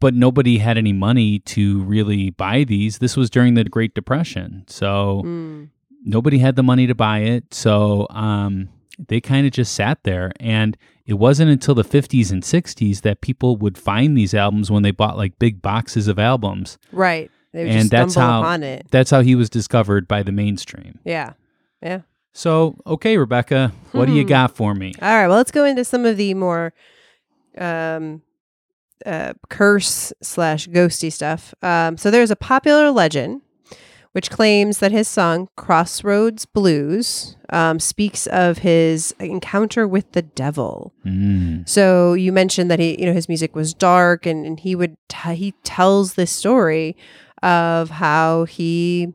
but 0.00 0.14
nobody 0.14 0.58
had 0.58 0.76
any 0.78 0.92
money 0.92 1.38
to 1.40 1.82
really 1.82 2.30
buy 2.30 2.64
these. 2.64 2.98
This 2.98 3.16
was 3.16 3.30
during 3.30 3.54
the 3.54 3.64
Great 3.64 3.94
Depression, 3.94 4.64
so 4.66 5.22
Mm. 5.24 5.68
nobody 6.04 6.38
had 6.38 6.56
the 6.56 6.62
money 6.62 6.86
to 6.86 6.94
buy 6.94 7.20
it. 7.20 7.52
So 7.54 8.06
um, 8.10 8.68
they 9.08 9.20
kind 9.20 9.46
of 9.46 9.52
just 9.52 9.74
sat 9.74 10.02
there, 10.04 10.32
and 10.40 10.76
it 11.06 11.14
wasn't 11.14 11.50
until 11.50 11.74
the 11.74 11.84
50s 11.84 12.30
and 12.30 12.42
60s 12.42 13.00
that 13.02 13.20
people 13.20 13.56
would 13.56 13.76
find 13.76 14.16
these 14.16 14.34
albums 14.34 14.70
when 14.70 14.82
they 14.82 14.90
bought 14.92 15.16
like 15.16 15.38
big 15.38 15.60
boxes 15.62 16.08
of 16.08 16.18
albums. 16.18 16.78
Right. 16.92 17.30
They 17.52 17.64
would 17.64 17.72
And 17.72 17.80
just 17.80 17.90
that's 17.90 18.14
how- 18.14 18.40
upon 18.40 18.62
it. 18.62 18.86
That's 18.90 19.10
how 19.10 19.20
he 19.20 19.34
was 19.34 19.50
discovered 19.50 20.06
by 20.08 20.22
the 20.22 20.32
mainstream. 20.32 20.98
Yeah. 21.04 21.32
Yeah. 21.82 22.00
So, 22.32 22.76
okay, 22.86 23.18
Rebecca, 23.18 23.72
what 23.92 24.06
do 24.06 24.12
you 24.14 24.22
Hmm. 24.22 24.28
got 24.28 24.56
for 24.56 24.74
me? 24.74 24.94
All 25.02 25.08
right. 25.14 25.26
Well, 25.28 25.36
let's 25.36 25.50
go 25.50 25.64
into 25.64 25.84
some 25.84 26.06
of 26.06 26.16
the 26.16 26.32
more 26.34 26.72
um, 27.58 28.22
uh, 29.04 29.34
curse 29.50 30.12
slash 30.22 30.68
ghosty 30.68 31.12
stuff. 31.12 31.52
Um, 31.62 31.98
so 31.98 32.10
there's 32.10 32.30
a 32.30 32.36
popular 32.36 32.90
legend 32.90 33.42
which 34.12 34.30
claims 34.30 34.78
that 34.78 34.92
his 34.92 35.08
song 35.08 35.48
Crossroads 35.56 36.44
Blues 36.46 37.36
um, 37.50 37.80
speaks 37.80 38.26
of 38.28 38.58
his 38.58 39.14
encounter 39.18 39.86
with 39.88 40.12
the 40.12 40.22
devil. 40.22 40.92
Mm. 41.06 41.68
So 41.68 42.14
you 42.14 42.32
mentioned 42.32 42.70
that 42.70 42.78
he, 42.78 42.98
you 43.00 43.06
know, 43.06 43.12
his 43.12 43.28
music 43.28 43.54
was 43.54 43.74
dark, 43.74 44.26
and, 44.26 44.44
and 44.46 44.60
he 44.60 44.74
would 44.74 44.96
t- 45.08 45.34
he 45.34 45.52
tells 45.64 46.14
this 46.14 46.30
story 46.32 46.96
of 47.42 47.90
how 47.90 48.44
he 48.44 49.08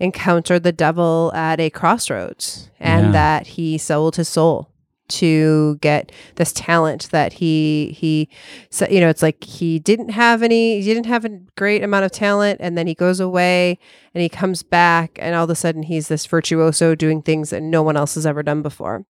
encountered 0.00 0.62
the 0.64 0.72
devil 0.72 1.30
at 1.34 1.60
a 1.60 1.70
crossroads, 1.70 2.70
and 2.80 3.06
Yeah. 3.06 3.12
that 3.12 3.46
he 3.48 3.78
sold 3.78 4.16
his 4.16 4.28
soul 4.28 4.70
to 5.08 5.76
get 5.80 6.10
this 6.36 6.52
talent 6.52 7.10
that 7.10 7.34
he 7.34 7.94
he 7.98 8.28
so 8.70 8.86
you 8.90 9.00
know 9.00 9.08
it's 9.08 9.22
like 9.22 9.44
he 9.44 9.78
didn't 9.78 10.08
have 10.10 10.42
any 10.42 10.80
he 10.80 10.94
didn't 10.94 11.06
have 11.06 11.24
a 11.24 11.40
great 11.56 11.82
amount 11.82 12.04
of 12.04 12.10
talent 12.10 12.58
and 12.60 12.78
then 12.78 12.86
he 12.86 12.94
goes 12.94 13.20
away 13.20 13.78
and 14.14 14.22
he 14.22 14.28
comes 14.28 14.62
back 14.62 15.18
and 15.20 15.34
all 15.34 15.44
of 15.44 15.50
a 15.50 15.54
sudden 15.54 15.82
he's 15.82 16.08
this 16.08 16.26
virtuoso 16.26 16.94
doing 16.94 17.20
things 17.20 17.50
that 17.50 17.62
no 17.62 17.82
one 17.82 17.96
else 17.96 18.14
has 18.14 18.24
ever 18.26 18.42
done 18.42 18.62
before. 18.62 19.04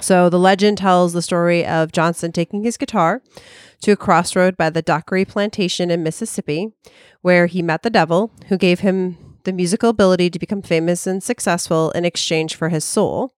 So 0.00 0.28
the 0.28 0.38
legend 0.38 0.78
tells 0.78 1.12
the 1.12 1.22
story 1.22 1.64
of 1.64 1.92
Johnson 1.92 2.32
taking 2.32 2.64
his 2.64 2.76
guitar 2.76 3.22
to 3.82 3.92
a 3.92 3.96
crossroad 3.96 4.56
by 4.56 4.70
the 4.70 4.82
Dockery 4.82 5.24
Plantation 5.24 5.90
in 5.90 6.02
Mississippi, 6.02 6.72
where 7.22 7.46
he 7.46 7.62
met 7.62 7.82
the 7.82 7.90
devil, 7.90 8.32
who 8.48 8.58
gave 8.58 8.80
him 8.80 9.36
the 9.44 9.52
musical 9.52 9.90
ability 9.90 10.30
to 10.30 10.38
become 10.38 10.62
famous 10.62 11.06
and 11.06 11.22
successful 11.22 11.90
in 11.92 12.04
exchange 12.04 12.56
for 12.56 12.70
his 12.70 12.84
soul, 12.84 13.34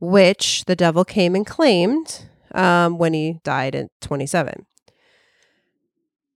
which 0.00 0.64
the 0.66 0.76
devil 0.76 1.04
came 1.04 1.34
and 1.34 1.46
claimed 1.46 2.26
um, 2.52 2.98
when 2.98 3.12
he 3.14 3.40
died 3.44 3.74
at 3.74 3.90
27. 4.00 4.64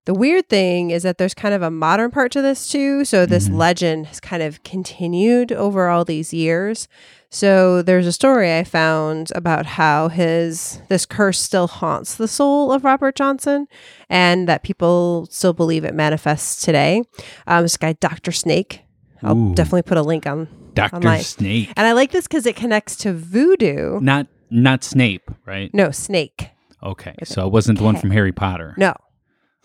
The 0.05 0.15
weird 0.15 0.49
thing 0.49 0.91
is 0.91 1.05
that 1.05 1.17
there's 1.19 1.33
kind 1.35 1.55
of 1.55 1.63
a 1.63 1.71
modern 1.71 2.11
part 2.11 2.33
to 2.33 2.43
this 2.43 2.69
too. 2.69 3.05
So 3.05 3.25
this 3.25 3.49
Mhm. 3.49 3.57
legend 3.57 4.07
has 4.09 4.19
kind 4.19 4.43
of 4.43 4.65
continued 4.65 5.53
over 5.53 5.89
all 5.89 6.05
these 6.05 6.35
years. 6.35 6.89
So 7.31 7.83
there's 7.83 8.07
a 8.09 8.13
story 8.13 8.53
I 8.53 8.65
found 8.65 9.31
about 9.35 9.65
how 9.65 10.09
his 10.09 10.81
this 10.89 11.07
curse 11.07 11.39
still 11.39 11.69
haunts 11.69 12.17
the 12.17 12.27
soul 12.27 12.73
of 12.73 12.83
Robert 12.85 13.15
Johnson, 13.15 13.69
and 14.11 14.49
that 14.49 14.65
people 14.65 15.29
still 15.31 15.53
believe 15.53 15.85
it 15.85 15.95
manifests 15.95 16.63
today. 16.65 17.05
Um, 17.47 17.63
this 17.63 17.77
guy, 17.77 17.93
Doctor 17.95 18.33
Snake. 18.33 18.81
I'll 19.23 19.37
Ooh. 19.39 19.55
definitely 19.55 19.83
put 19.83 19.99
a 19.99 20.03
link 20.03 20.27
on. 20.27 20.49
Dr. 20.75 20.97
Online. 20.97 21.23
Snake. 21.23 21.73
And 21.77 21.87
I 21.87 21.93
like 21.93 22.11
this 22.13 22.27
because 22.27 22.47
it 22.47 22.57
connects 22.57 22.97
to 22.97 23.13
voodoo. 23.13 24.01
Not 24.01 24.27
not 24.51 24.85
Snape, 24.85 25.31
right? 25.47 25.73
No, 25.73 25.91
Snake. 25.91 26.51
Okay. 26.83 27.15
So 27.25 27.47
it 27.47 27.53
wasn't 27.53 27.79
the 27.79 27.85
one 27.85 27.97
from 27.97 28.11
Harry 28.11 28.33
Potter. 28.33 28.75
No, 28.77 28.95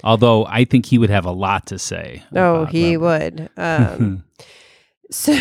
Although 0.04 0.46
I 0.46 0.64
think 0.66 0.86
he 0.86 0.98
would 0.98 1.10
have 1.10 1.26
a 1.26 1.32
lot 1.32 1.66
to 1.68 1.80
say. 1.80 2.24
no, 2.32 2.62
about 2.62 2.72
he 2.72 2.96
Robert. 2.98 3.34
would. 3.34 3.50
Um, 3.58 4.24
so, 5.12 5.36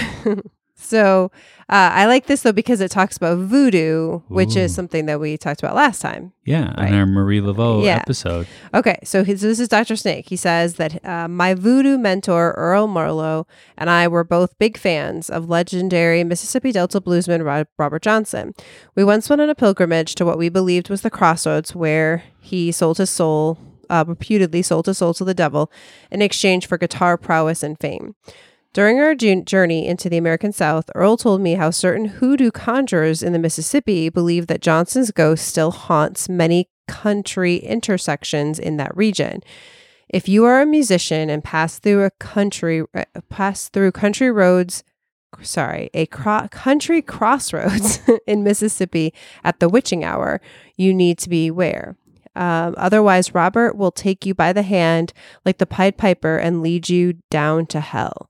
so 0.74 1.30
uh, 1.68 1.90
I 1.94 2.06
like 2.06 2.26
this 2.26 2.42
though 2.42 2.52
because 2.52 2.80
it 2.80 2.90
talks 2.90 3.16
about 3.16 3.38
voodoo, 3.38 4.20
which 4.28 4.56
Ooh. 4.56 4.60
is 4.60 4.74
something 4.74 5.06
that 5.06 5.18
we 5.18 5.36
talked 5.36 5.60
about 5.60 5.74
last 5.74 6.00
time. 6.00 6.32
Yeah, 6.44 6.72
Right. 6.80 6.88
in 6.90 6.94
our 6.94 7.06
Marie 7.06 7.40
Laveau 7.40 7.84
Yeah. 7.84 7.96
episode. 7.96 8.46
Okay, 8.72 8.96
so 9.02 9.24
his, 9.24 9.40
this 9.40 9.58
is 9.58 9.66
Dr. 9.68 9.96
Snake. 9.96 10.28
He 10.28 10.36
says 10.36 10.74
that 10.74 11.04
uh, 11.04 11.26
my 11.26 11.54
voodoo 11.54 11.98
mentor, 11.98 12.52
Earl 12.56 12.86
Marlowe, 12.86 13.46
and 13.76 13.90
I 13.90 14.06
were 14.06 14.22
both 14.22 14.56
big 14.60 14.78
fans 14.78 15.28
of 15.28 15.48
legendary 15.48 16.22
Mississippi 16.22 16.70
Delta 16.70 17.00
bluesman 17.00 17.44
Ro- 17.44 17.64
Robert 17.78 18.02
Johnson. 18.02 18.54
We 18.94 19.02
once 19.02 19.28
went 19.28 19.42
on 19.42 19.50
a 19.50 19.54
pilgrimage 19.56 20.14
to 20.16 20.24
what 20.24 20.38
we 20.38 20.48
believed 20.48 20.88
was 20.88 21.00
the 21.02 21.10
crossroads 21.10 21.74
where 21.74 22.22
he 22.40 22.70
sold 22.70 22.98
his 22.98 23.10
soul, 23.10 23.58
uh, 23.90 24.04
reputedly 24.06 24.62
sold 24.62 24.86
his 24.86 24.98
soul 24.98 25.14
to 25.14 25.24
the 25.24 25.34
devil 25.34 25.70
in 26.12 26.22
exchange 26.22 26.66
for 26.68 26.78
guitar 26.78 27.16
prowess 27.16 27.64
and 27.64 27.78
fame. 27.80 28.14
During 28.76 29.00
our 29.00 29.14
journey 29.14 29.86
into 29.86 30.10
the 30.10 30.18
American 30.18 30.52
South, 30.52 30.90
Earl 30.94 31.16
told 31.16 31.40
me 31.40 31.54
how 31.54 31.70
certain 31.70 32.04
hoodoo 32.04 32.50
conjurers 32.50 33.22
in 33.22 33.32
the 33.32 33.38
Mississippi 33.38 34.10
believe 34.10 34.48
that 34.48 34.60
Johnson's 34.60 35.12
ghost 35.12 35.48
still 35.48 35.70
haunts 35.70 36.28
many 36.28 36.68
country 36.86 37.56
intersections 37.56 38.58
in 38.58 38.76
that 38.76 38.94
region. 38.94 39.42
If 40.10 40.28
you 40.28 40.44
are 40.44 40.60
a 40.60 40.66
musician 40.66 41.30
and 41.30 41.42
pass 41.42 41.78
through 41.78 42.04
a 42.04 42.10
country 42.10 42.84
uh, 42.94 43.04
pass 43.30 43.70
through 43.70 43.92
country 43.92 44.30
roads, 44.30 44.84
sorry, 45.40 45.88
a 45.94 46.04
cro- 46.04 46.46
country 46.50 47.00
crossroads 47.00 48.00
in 48.26 48.44
Mississippi 48.44 49.14
at 49.42 49.58
the 49.58 49.70
witching 49.70 50.04
hour, 50.04 50.38
you 50.76 50.92
need 50.92 51.16
to 51.20 51.30
beware. 51.30 51.96
Um, 52.34 52.74
otherwise, 52.76 53.34
Robert 53.34 53.74
will 53.74 53.90
take 53.90 54.26
you 54.26 54.34
by 54.34 54.52
the 54.52 54.60
hand 54.60 55.14
like 55.46 55.56
the 55.56 55.64
Pied 55.64 55.96
Piper 55.96 56.36
and 56.36 56.60
lead 56.60 56.90
you 56.90 57.14
down 57.30 57.64
to 57.68 57.80
hell. 57.80 58.28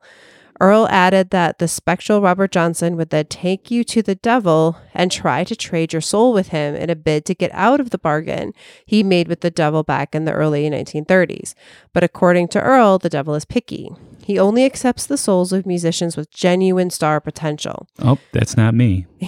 Earl 0.61 0.87
added 0.90 1.31
that 1.31 1.59
the 1.59 1.69
spectral 1.69 2.21
Robert 2.21 2.51
Johnson 2.51 2.97
would 2.97 3.11
then 3.11 3.27
take 3.27 3.71
you 3.71 3.85
to 3.85 4.03
the 4.03 4.14
devil 4.14 4.79
and 4.95 5.12
try 5.12 5.45
to 5.45 5.55
trade 5.55 5.92
your 5.92 6.01
soul 6.03 6.33
with 6.33 6.49
him 6.49 6.75
in 6.75 6.88
a 6.90 6.97
bid 6.97 7.25
to 7.27 7.35
get 7.35 7.51
out 7.53 7.79
of 7.81 7.90
the 7.90 7.99
bargain 7.99 8.53
he 8.87 9.03
made 9.03 9.29
with 9.29 9.40
the 9.42 9.51
devil 9.51 9.83
back 9.83 10.14
in 10.14 10.25
the 10.25 10.33
early 10.33 10.69
1930s. 10.71 11.55
But 11.92 12.05
according 12.05 12.49
to 12.49 12.61
Earl, 12.62 12.99
the 12.99 13.09
devil 13.11 13.35
is 13.35 13.45
picky. 13.45 13.90
He 14.25 14.38
only 14.38 14.64
accepts 14.64 15.07
the 15.07 15.16
souls 15.19 15.53
of 15.53 15.66
musicians 15.66 16.16
with 16.16 16.31
genuine 16.31 16.90
star 16.90 17.21
potential. 17.21 17.87
Oh, 18.01 18.19
that's 18.33 18.57
not 18.57 18.75
me. 18.75 19.07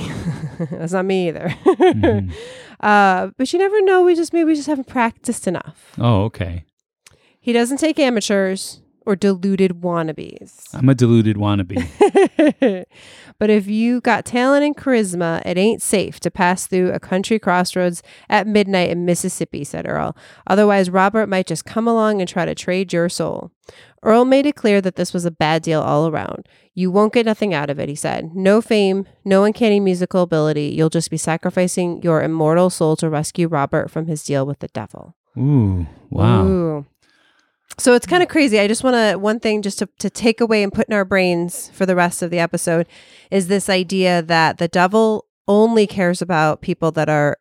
That's 0.71 0.93
not 0.93 1.05
me 1.05 1.29
either. 1.29 1.55
Mhm. 1.67 2.33
uh, 2.81 3.31
but 3.37 3.53
you 3.53 3.59
never 3.61 3.81
know. 3.83 4.03
We 4.03 4.14
just 4.17 4.33
maybe 4.33 4.45
we 4.47 4.55
just 4.57 4.67
haven't 4.67 4.88
practiced 4.88 5.47
enough. 5.47 5.93
Oh, 5.99 6.23
okay. 6.25 6.64
He 7.41 7.53
doesn't 7.53 7.77
take 7.79 7.99
amateurs 8.01 8.81
or 9.09 9.16
deluded 9.16 9.81
wannabes. 9.81 10.68
I'm 10.75 10.90
a 10.90 10.94
deluded 10.94 11.38
wannabe. 11.38 11.79
but 13.38 13.49
if 13.49 13.66
you 13.66 14.03
got 14.03 14.27
talent 14.27 14.66
and 14.66 14.77
charisma, 14.77 15.40
it 15.47 15.57
ain't 15.57 15.81
safe 15.81 16.21
to 16.21 16.31
pass 16.31 16.66
through 16.66 16.92
a 16.92 17.01
country 17.01 17.38
crossroads 17.38 18.03
at 18.29 18.47
midnight 18.47 18.90
in 18.90 19.07
Mississippi, 19.07 19.64
said 19.64 19.88
Earl. 19.88 20.14
Otherwise, 20.47 20.90
Robert 20.90 21.27
might 21.27 21.47
just 21.47 21.64
come 21.64 21.88
along 21.88 22.21
and 22.21 22.29
try 22.29 22.44
to 22.44 22.55
trade 22.55 22.92
your 22.92 23.09
soul. 23.09 23.51
Earl 24.03 24.27
made 24.27 24.44
it 24.44 24.57
clear 24.57 24.83
that 24.83 24.97
this 24.97 25.14
was 25.14 25.25
a 25.25 25.31
bad 25.31 25.62
deal 25.62 25.81
all 25.81 26.07
around. 26.07 26.47
You 26.75 26.90
won't 26.90 27.14
get 27.14 27.25
nothing 27.25 27.55
out 27.55 27.71
of 27.71 27.81
it, 27.81 27.88
he 27.88 27.94
said. 27.94 28.35
No 28.35 28.61
fame, 28.61 29.07
no 29.25 29.44
uncanny 29.44 29.81
musical 29.81 30.21
ability. 30.21 30.75
You'll 30.77 30.90
just 30.90 31.11
be 31.11 31.16
sacrificing 31.16 32.03
your 32.03 32.23
immortal 32.23 32.68
soul 32.68 32.94
to 32.97 33.09
rescue 33.09 33.49
Robert 33.49 33.90
from 33.90 34.07
his 34.07 34.23
deal 34.23 34.44
with 34.44 34.59
the 34.59 34.68
devil. 34.68 35.16
Ooh, 35.38 35.87
wow. 36.11 36.47
Ooh. 36.47 36.87
So 37.76 37.94
it's 37.94 38.07
kind 38.07 38.22
of 38.22 38.28
crazy. 38.28 38.59
I 38.59 38.66
just 38.66 38.83
want 38.83 38.94
to, 38.94 39.18
one 39.18 39.38
thing 39.40 39.62
just 39.62 39.78
to, 39.81 39.88
to 39.98 40.11
take 40.11 40.40
away 40.40 40.62
and 40.62 40.72
put 40.72 40.88
in 40.88 40.94
our 40.94 41.04
brains 41.04 41.70
for 41.70 41.87
the 41.87 41.94
rest 41.94 42.22
of 42.22 42.31
the 42.31 42.38
episode 42.38 42.88
is 43.31 43.48
this 43.48 43.68
idea 43.68 44.22
that 44.22 44.59
the 44.59 44.68
devil 44.68 45.26
only 45.46 45.87
cares 45.87 46.20
about 46.20 46.61
people 46.61 46.90
that 46.92 47.09
are 47.09 47.38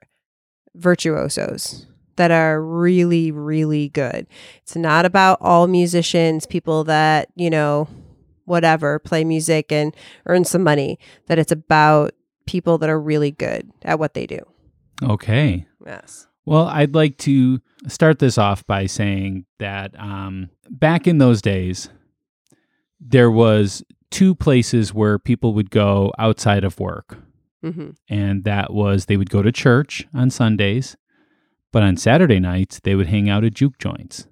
virtuosos, 0.75 1.87
that 2.17 2.29
are 2.29 2.61
really, 2.61 3.31
really 3.31 3.89
good. 3.89 4.27
It's 4.61 4.75
not 4.75 5.05
about 5.05 5.39
all 5.41 5.67
musicians, 5.67 6.45
people 6.45 6.83
that, 6.83 7.29
you 7.35 7.49
know, 7.49 7.87
whatever, 8.45 8.99
play 8.99 9.23
music 9.23 9.71
and 9.71 9.95
earn 10.25 10.45
some 10.45 10.63
money, 10.63 10.99
that 11.27 11.39
it's 11.39 11.51
about 11.51 12.13
people 12.45 12.77
that 12.77 12.89
are 12.89 12.99
really 12.99 13.31
good 13.31 13.69
at 13.81 13.99
what 13.99 14.13
they 14.13 14.25
do. 14.25 14.39
Okay. 15.03 15.65
Yes. 15.85 16.27
Well, 16.47 16.67
I'd 16.67 16.95
like 16.95 17.17
to 17.19 17.59
start 17.89 18.19
this 18.19 18.37
off 18.37 18.65
by 18.65 18.85
saying 18.85 19.45
that 19.59 19.93
um, 19.99 20.49
back 20.69 21.05
in 21.05 21.17
those 21.17 21.41
days, 21.41 21.89
there 23.01 23.29
was 23.29 23.83
two 24.11 24.33
places 24.33 24.93
where 24.93 25.19
people 25.19 25.53
would 25.55 25.69
go 25.69 26.13
outside 26.17 26.63
of 26.63 26.79
work, 26.79 27.17
hmm 27.61 27.89
and 28.07 28.45
that 28.45 28.71
was 28.71 29.05
they 29.07 29.17
would 29.17 29.29
go 29.29 29.41
to 29.41 29.51
church 29.51 30.07
on 30.13 30.29
Sundays, 30.29 30.95
but 31.73 31.83
on 31.83 31.97
Saturday 31.97 32.39
nights 32.39 32.79
they 32.81 32.95
would 32.95 33.07
hang 33.07 33.29
out 33.29 33.43
at 33.43 33.53
juke 33.53 33.77
joints. 33.77 34.27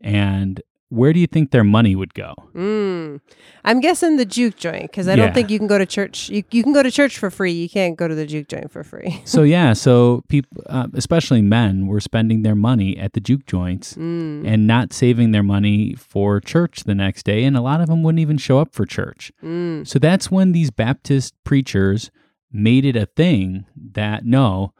And 0.00 0.62
where 0.90 1.12
do 1.12 1.18
you 1.18 1.26
think 1.26 1.50
their 1.50 1.64
money 1.64 1.96
would 1.96 2.14
go? 2.14 2.34
Mm. 2.54 3.20
I'm 3.64 3.80
guessing 3.80 4.16
the 4.16 4.24
juke 4.24 4.56
joint 4.56 4.82
because 4.82 5.08
I 5.08 5.12
Yeah. 5.12 5.16
don't 5.16 5.34
think 5.34 5.50
you 5.50 5.58
can 5.58 5.66
go 5.66 5.78
to 5.78 5.86
church. 5.86 6.28
You, 6.28 6.44
you 6.52 6.62
can 6.62 6.72
go 6.72 6.82
to 6.82 6.90
church 6.90 7.18
for 7.18 7.30
free. 7.30 7.52
You 7.52 7.68
can't 7.68 7.96
go 7.96 8.06
to 8.06 8.14
the 8.14 8.26
juke 8.26 8.48
joint 8.48 8.70
for 8.70 8.84
free. 8.84 9.20
so 9.24 9.42
yeah, 9.42 9.72
so 9.72 10.22
people, 10.28 10.62
uh, 10.66 10.86
especially 10.94 11.42
men, 11.42 11.86
were 11.86 12.00
spending 12.00 12.42
their 12.42 12.54
money 12.54 12.96
at 12.96 13.12
the 13.14 13.20
juke 13.20 13.46
joints 13.46 13.94
Mm. 13.94 14.46
and 14.46 14.66
not 14.66 14.92
saving 14.92 15.32
their 15.32 15.42
money 15.42 15.94
for 15.94 16.40
church 16.40 16.84
the 16.84 16.94
next 16.94 17.24
day, 17.24 17.44
and 17.44 17.56
a 17.56 17.60
lot 17.60 17.80
of 17.80 17.88
them 17.88 18.02
wouldn't 18.02 18.20
even 18.20 18.38
show 18.38 18.58
up 18.58 18.72
for 18.74 18.84
church. 18.86 19.32
Mm. 19.42 19.86
So 19.86 19.98
that's 19.98 20.30
when 20.30 20.52
these 20.52 20.70
Baptist 20.70 21.34
preachers 21.44 22.10
made 22.52 22.84
it 22.84 22.94
a 22.94 23.06
thing 23.06 23.64
that 23.92 24.24
no, 24.24 24.72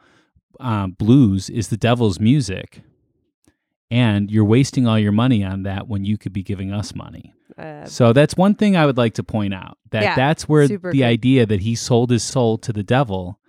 uh, 0.61 0.87
blues 0.87 1.49
is 1.49 1.67
the 1.67 1.75
devil's 1.77 2.19
music, 2.21 2.81
and 3.91 4.29
you're 4.31 4.45
wasting 4.45 4.87
all 4.87 4.97
your 4.99 5.11
money 5.11 5.43
on 5.43 5.63
that 5.63 5.87
when 5.87 6.05
you 6.05 6.17
could 6.17 6.33
be 6.33 6.43
giving 6.43 6.71
us 6.73 6.95
money. 6.95 7.33
Uh, 7.57 7.85
So 7.85 8.13
that's 8.13 8.35
one 8.35 8.55
thing 8.55 8.75
I 8.75 8.85
would 8.85 8.97
like 8.97 9.13
to 9.15 9.23
point 9.23 9.53
out 9.53 9.77
that 9.91 10.03
Yeah, 10.03 10.15
that's 10.15 10.49
where 10.49 10.67
the 10.67 10.77
good. 10.77 11.01
idea 11.01 11.45
that 11.45 11.61
he 11.61 11.75
sold 11.75 12.09
his 12.09 12.23
soul 12.23 12.57
to 12.59 12.73
the 12.73 12.83
devil 12.83 13.39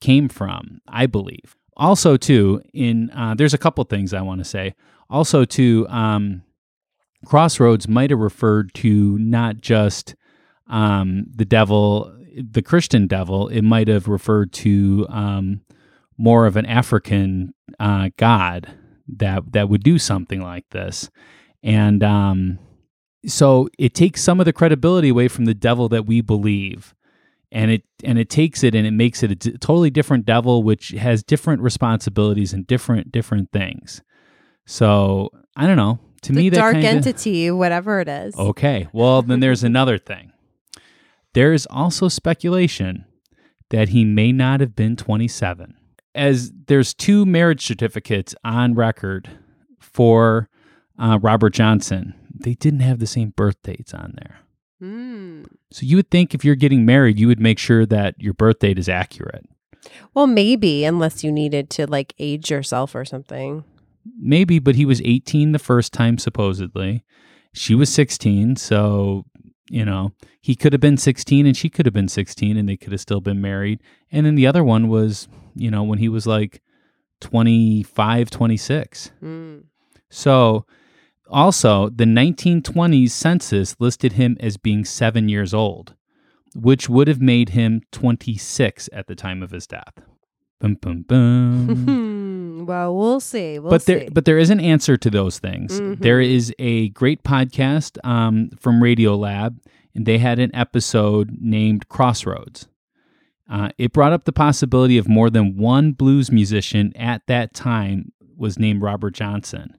came 0.00 0.28
from, 0.28 0.80
I 0.88 1.06
believe. 1.06 1.56
Also, 1.76 2.16
too, 2.16 2.62
in 2.72 3.10
uh, 3.10 3.34
there's 3.34 3.52
a 3.54 3.58
couple 3.58 3.84
things 3.84 4.14
I 4.14 4.22
want 4.22 4.40
to 4.40 4.44
say. 4.44 4.74
Also, 5.10 5.44
too, 5.44 5.86
um, 5.90 6.42
Crossroads 7.24 7.86
might 7.88 8.10
have 8.10 8.18
referred 8.18 8.72
to 8.74 9.18
not 9.18 9.58
just 9.60 10.14
um, 10.68 11.26
the 11.34 11.44
devil, 11.44 12.12
the 12.36 12.62
Christian 12.62 13.06
devil. 13.06 13.48
It 13.48 13.62
might 13.62 13.88
have 13.88 14.08
referred 14.08 14.52
to 14.54 15.06
um, 15.10 15.60
more 16.16 16.46
of 16.46 16.56
an 16.56 16.66
African 16.66 17.52
uh, 17.78 18.10
god 18.16 18.70
that 19.08 19.52
that 19.52 19.68
would 19.68 19.82
do 19.82 19.98
something 19.98 20.40
like 20.40 20.68
this, 20.70 21.10
and 21.62 22.02
um, 22.02 22.58
so 23.26 23.68
it 23.78 23.94
takes 23.94 24.22
some 24.22 24.40
of 24.40 24.46
the 24.46 24.52
credibility 24.52 25.08
away 25.08 25.28
from 25.28 25.44
the 25.44 25.54
devil 25.54 25.88
that 25.88 26.06
we 26.06 26.20
believe. 26.20 26.94
And 27.52 27.70
it 27.70 27.84
and 28.02 28.18
it 28.18 28.28
takes 28.28 28.64
it 28.64 28.74
and 28.74 28.86
it 28.86 28.90
makes 28.90 29.22
it 29.22 29.30
a 29.30 29.34
d- 29.36 29.52
totally 29.52 29.88
different 29.88 30.26
devil 30.26 30.62
which 30.64 30.88
has 30.90 31.22
different 31.22 31.62
responsibilities 31.62 32.52
and 32.52 32.66
different 32.66 33.12
different 33.12 33.52
things. 33.52 34.02
So 34.66 35.30
i 35.56 35.66
don't 35.66 35.76
know. 35.76 36.00
To 36.22 36.32
the 36.32 36.38
me 36.38 36.48
that 36.50 36.56
dark 36.56 36.74
kinda, 36.74 36.88
entity, 36.88 37.50
whatever 37.52 38.00
it 38.00 38.08
is. 38.08 38.36
okay. 38.36 38.88
Well 38.92 39.22
then 39.22 39.40
there's 39.40 39.62
another 39.72 39.96
thing. 39.96 40.32
There 41.34 41.52
is 41.52 41.66
also 41.70 42.08
speculation 42.08 43.04
that 43.70 43.90
he 43.90 44.04
may 44.04 44.32
not 44.32 44.60
have 44.60 44.74
been 44.74 44.96
27 44.96 45.74
as 46.16 46.50
there's 46.66 46.92
two 46.94 47.24
marriage 47.24 47.64
certificates 47.64 48.34
on 48.44 48.74
record 48.74 49.28
for 49.78 50.48
uh, 50.98 51.18
robert 51.22 51.52
johnson 51.54 52.14
they 52.34 52.54
didn't 52.54 52.80
have 52.80 52.98
the 52.98 53.06
same 53.06 53.30
birth 53.36 53.62
dates 53.62 53.94
on 53.94 54.14
there 54.16 54.40
Mm. 54.82 55.46
so 55.72 55.86
you 55.86 55.96
would 55.96 56.10
think 56.10 56.34
if 56.34 56.44
you're 56.44 56.54
getting 56.54 56.84
married, 56.84 57.18
you 57.18 57.28
would 57.28 57.40
make 57.40 57.58
sure 57.58 57.86
that 57.86 58.14
your 58.20 58.34
birth 58.34 58.58
date 58.58 58.78
is 58.78 58.90
accurate. 58.90 59.46
Well, 60.12 60.26
maybe 60.26 60.84
unless 60.84 61.24
you 61.24 61.32
needed 61.32 61.70
to 61.70 61.86
like 61.86 62.12
age 62.18 62.50
yourself 62.50 62.94
or 62.94 63.06
something. 63.06 63.64
Maybe, 64.20 64.58
but 64.58 64.74
he 64.74 64.84
was 64.84 65.00
18 65.02 65.52
the 65.52 65.58
first 65.58 65.94
time, 65.94 66.18
supposedly. 66.18 67.04
She 67.54 67.74
was 67.74 67.88
16. 67.88 68.56
So, 68.56 69.24
you 69.68 69.84
know, 69.84 70.12
he 70.40 70.54
could 70.54 70.72
have 70.72 70.80
been 70.80 70.96
16 70.96 71.46
and 71.46 71.56
she 71.56 71.68
could 71.68 71.86
have 71.86 71.92
been 71.92 72.08
16 72.08 72.56
and 72.56 72.68
they 72.68 72.76
could 72.76 72.92
have 72.92 73.00
still 73.00 73.20
been 73.20 73.40
married. 73.40 73.80
And 74.12 74.26
then 74.26 74.34
the 74.34 74.46
other 74.46 74.62
one 74.62 74.88
was, 74.88 75.28
you 75.54 75.70
know, 75.70 75.82
when 75.82 75.98
he 75.98 76.08
was 76.08 76.26
like 76.26 76.62
25, 77.20 78.30
26. 78.30 79.10
Mm. 79.22 79.64
So, 80.08 80.64
also, 81.28 81.88
the 81.88 82.04
1920s 82.04 83.10
census 83.10 83.74
listed 83.80 84.12
him 84.12 84.36
as 84.38 84.56
being 84.56 84.84
seven 84.84 85.28
years 85.28 85.52
old, 85.52 85.94
which 86.54 86.88
would 86.88 87.08
have 87.08 87.20
made 87.20 87.50
him 87.50 87.82
26 87.90 88.88
at 88.92 89.08
the 89.08 89.16
time 89.16 89.42
of 89.42 89.50
his 89.50 89.66
death. 89.66 89.94
Boom, 90.60 90.74
boom, 90.74 91.02
boom. 91.02 92.22
well, 92.64 92.96
we'll 92.96 93.20
see. 93.20 93.58
We'll 93.58 93.70
but 93.70 93.82
see. 93.82 93.94
there, 93.94 94.08
but 94.10 94.24
there 94.24 94.38
is 94.38 94.50
an 94.50 94.60
answer 94.60 94.96
to 94.96 95.10
those 95.10 95.38
things. 95.38 95.80
Mhm. 95.80 95.98
There 96.00 96.20
is 96.20 96.52
a 96.58 96.88
great 96.90 97.22
podcast 97.22 97.98
um, 98.04 98.50
from 98.58 98.80
Radiolab, 98.80 99.58
and 99.94 100.06
they 100.06 100.18
had 100.18 100.38
an 100.38 100.54
episode 100.54 101.36
named 101.40 101.88
Crossroads. 101.88 102.68
Uh, 103.48 103.70
it 103.78 103.92
brought 103.92 104.12
up 104.12 104.24
the 104.24 104.32
possibility 104.32 104.98
of 104.98 105.08
more 105.08 105.30
than 105.30 105.56
one 105.56 105.92
blues 105.92 106.32
musician 106.32 106.92
at 106.96 107.22
that 107.26 107.54
time 107.54 108.12
was 108.36 108.58
named 108.58 108.82
Robert 108.82 109.14
Johnson. 109.14 109.76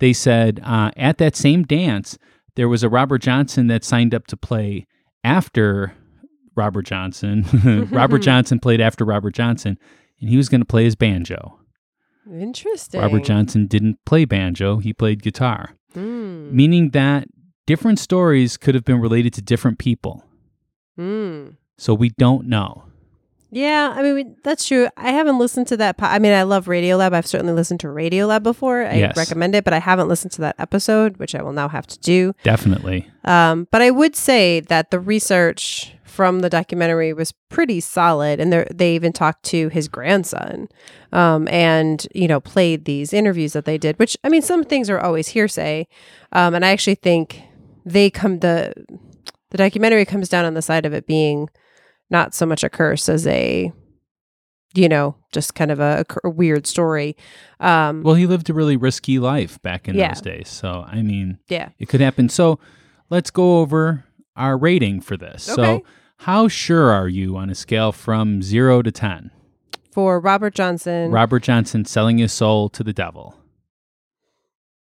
They 0.00 0.12
said 0.12 0.60
uh, 0.64 0.90
at 0.96 1.18
that 1.18 1.36
same 1.36 1.62
dance, 1.62 2.18
there 2.56 2.68
was 2.68 2.82
a 2.82 2.88
Robert 2.88 3.18
Johnson 3.22 3.68
that 3.68 3.84
signed 3.84 4.14
up 4.14 4.26
to 4.28 4.36
play 4.36 4.86
after 5.24 5.94
Robert 6.56 6.86
Johnson. 6.86 7.44
Robert 7.92 8.18
Johnson 8.22 8.58
played 8.58 8.80
after 8.80 9.04
Robert 9.04 9.34
Johnson, 9.34 9.78
and 10.20 10.28
he 10.28 10.36
was 10.36 10.48
going 10.48 10.60
to 10.60 10.64
play 10.66 10.84
his 10.84 10.96
banjo. 10.96 11.57
Interesting. 12.30 13.00
Robert 13.00 13.24
Johnson 13.24 13.66
didn't 13.66 13.98
play 14.04 14.24
banjo, 14.24 14.78
he 14.78 14.92
played 14.92 15.22
guitar, 15.22 15.74
Mm. 15.94 16.52
meaning 16.52 16.90
that 16.90 17.28
different 17.66 17.98
stories 17.98 18.56
could 18.56 18.74
have 18.74 18.84
been 18.84 19.00
related 19.00 19.32
to 19.34 19.42
different 19.42 19.78
people. 19.78 20.24
Mm. 20.98 21.56
So 21.76 21.94
we 21.94 22.10
don't 22.10 22.46
know. 22.48 22.84
Yeah, 23.50 23.94
I 23.96 24.02
mean 24.02 24.14
we- 24.14 24.34
that's 24.44 24.66
true. 24.66 24.88
I 24.96 25.12
haven't 25.12 25.38
listened 25.38 25.68
to 25.68 25.76
that. 25.78 25.96
Po- 25.96 26.06
I 26.06 26.18
mean, 26.18 26.32
I 26.32 26.42
love 26.42 26.66
Radiolab. 26.66 27.14
I've 27.14 27.26
certainly 27.26 27.54
listened 27.54 27.80
to 27.80 27.86
Radiolab 27.86 28.42
before. 28.42 28.84
I 28.84 28.94
Yes. 28.94 29.16
recommend 29.16 29.54
it, 29.54 29.64
but 29.64 29.72
I 29.72 29.78
haven't 29.78 30.08
listened 30.08 30.32
to 30.32 30.40
that 30.42 30.56
episode, 30.58 31.16
which 31.16 31.34
I 31.34 31.42
will 31.42 31.54
now 31.54 31.68
have 31.68 31.86
to 31.86 31.98
do. 32.00 32.34
Definitely. 32.42 33.08
Um, 33.24 33.66
but 33.70 33.80
I 33.80 33.90
would 33.90 34.14
say 34.16 34.60
that 34.60 34.90
the 34.90 35.00
research 35.00 35.94
from 36.04 36.40
the 36.40 36.50
documentary 36.50 37.12
was 37.12 37.32
pretty 37.48 37.80
solid, 37.80 38.38
and 38.40 38.52
they're- 38.52 38.66
even 38.80 39.12
talked 39.12 39.44
to 39.44 39.68
his 39.68 39.88
grandson, 39.88 40.68
um, 41.12 41.48
and 41.48 42.06
you 42.14 42.28
know 42.28 42.40
played 42.40 42.84
these 42.84 43.12
interviews 43.14 43.54
that 43.54 43.64
they 43.64 43.78
did. 43.78 43.98
Which 43.98 44.16
I 44.24 44.28
mean, 44.28 44.42
some 44.42 44.62
things 44.64 44.90
are 44.90 45.00
always 45.00 45.28
hearsay, 45.28 45.86
um, 46.32 46.54
and 46.54 46.64
I 46.66 46.70
actually 46.70 46.96
think 46.96 47.42
they 47.86 48.10
come 48.10 48.40
the 48.40 48.74
The 49.50 49.56
documentary 49.56 50.04
comes 50.04 50.28
down 50.28 50.44
on 50.44 50.52
the 50.52 50.60
side 50.60 50.84
of 50.84 50.92
it 50.92 51.06
being 51.06 51.48
not 52.10 52.34
so 52.34 52.46
much 52.46 52.64
a 52.64 52.68
curse 52.70 53.08
as 53.08 53.26
a, 53.26 53.72
you 54.74 54.88
know, 54.88 55.14
just 55.32 55.54
kind 55.54 55.70
of 55.70 55.80
a, 55.80 56.04
a 56.24 56.30
weird 56.30 56.66
story. 56.66 57.16
Um, 57.60 58.02
Well, 58.02 58.14
he 58.14 58.26
lived 58.26 58.48
a 58.50 58.54
really 58.54 58.76
risky 58.76 59.18
life 59.18 59.60
back 59.62 59.88
in 59.88 59.94
Yeah. 59.96 60.08
those 60.14 60.22
days. 60.22 60.48
So, 60.48 60.84
I 60.86 61.02
mean, 61.02 61.38
yeah. 61.48 61.70
it 61.78 61.88
could 61.88 62.00
happen. 62.00 62.28
So, 62.28 62.58
let's 63.10 63.30
go 63.30 63.58
over 63.58 64.04
our 64.36 64.56
rating 64.56 65.00
for 65.00 65.16
this. 65.16 65.48
Okay. 65.48 65.62
So, 65.62 65.84
how 66.22 66.48
sure 66.48 66.90
are 66.90 67.08
you 67.08 67.36
on 67.36 67.48
a 67.50 67.54
scale 67.54 67.92
from 67.92 68.42
0 68.42 68.82
to 68.82 68.90
10? 68.92 69.30
For 69.92 70.20
Robert 70.20 70.54
Johnson, 70.54 71.10
Robert 71.10 71.42
Johnson 71.42 71.84
selling 71.84 72.18
his 72.18 72.32
soul 72.32 72.68
to 72.70 72.84
the 72.84 72.92
devil? 72.92 73.36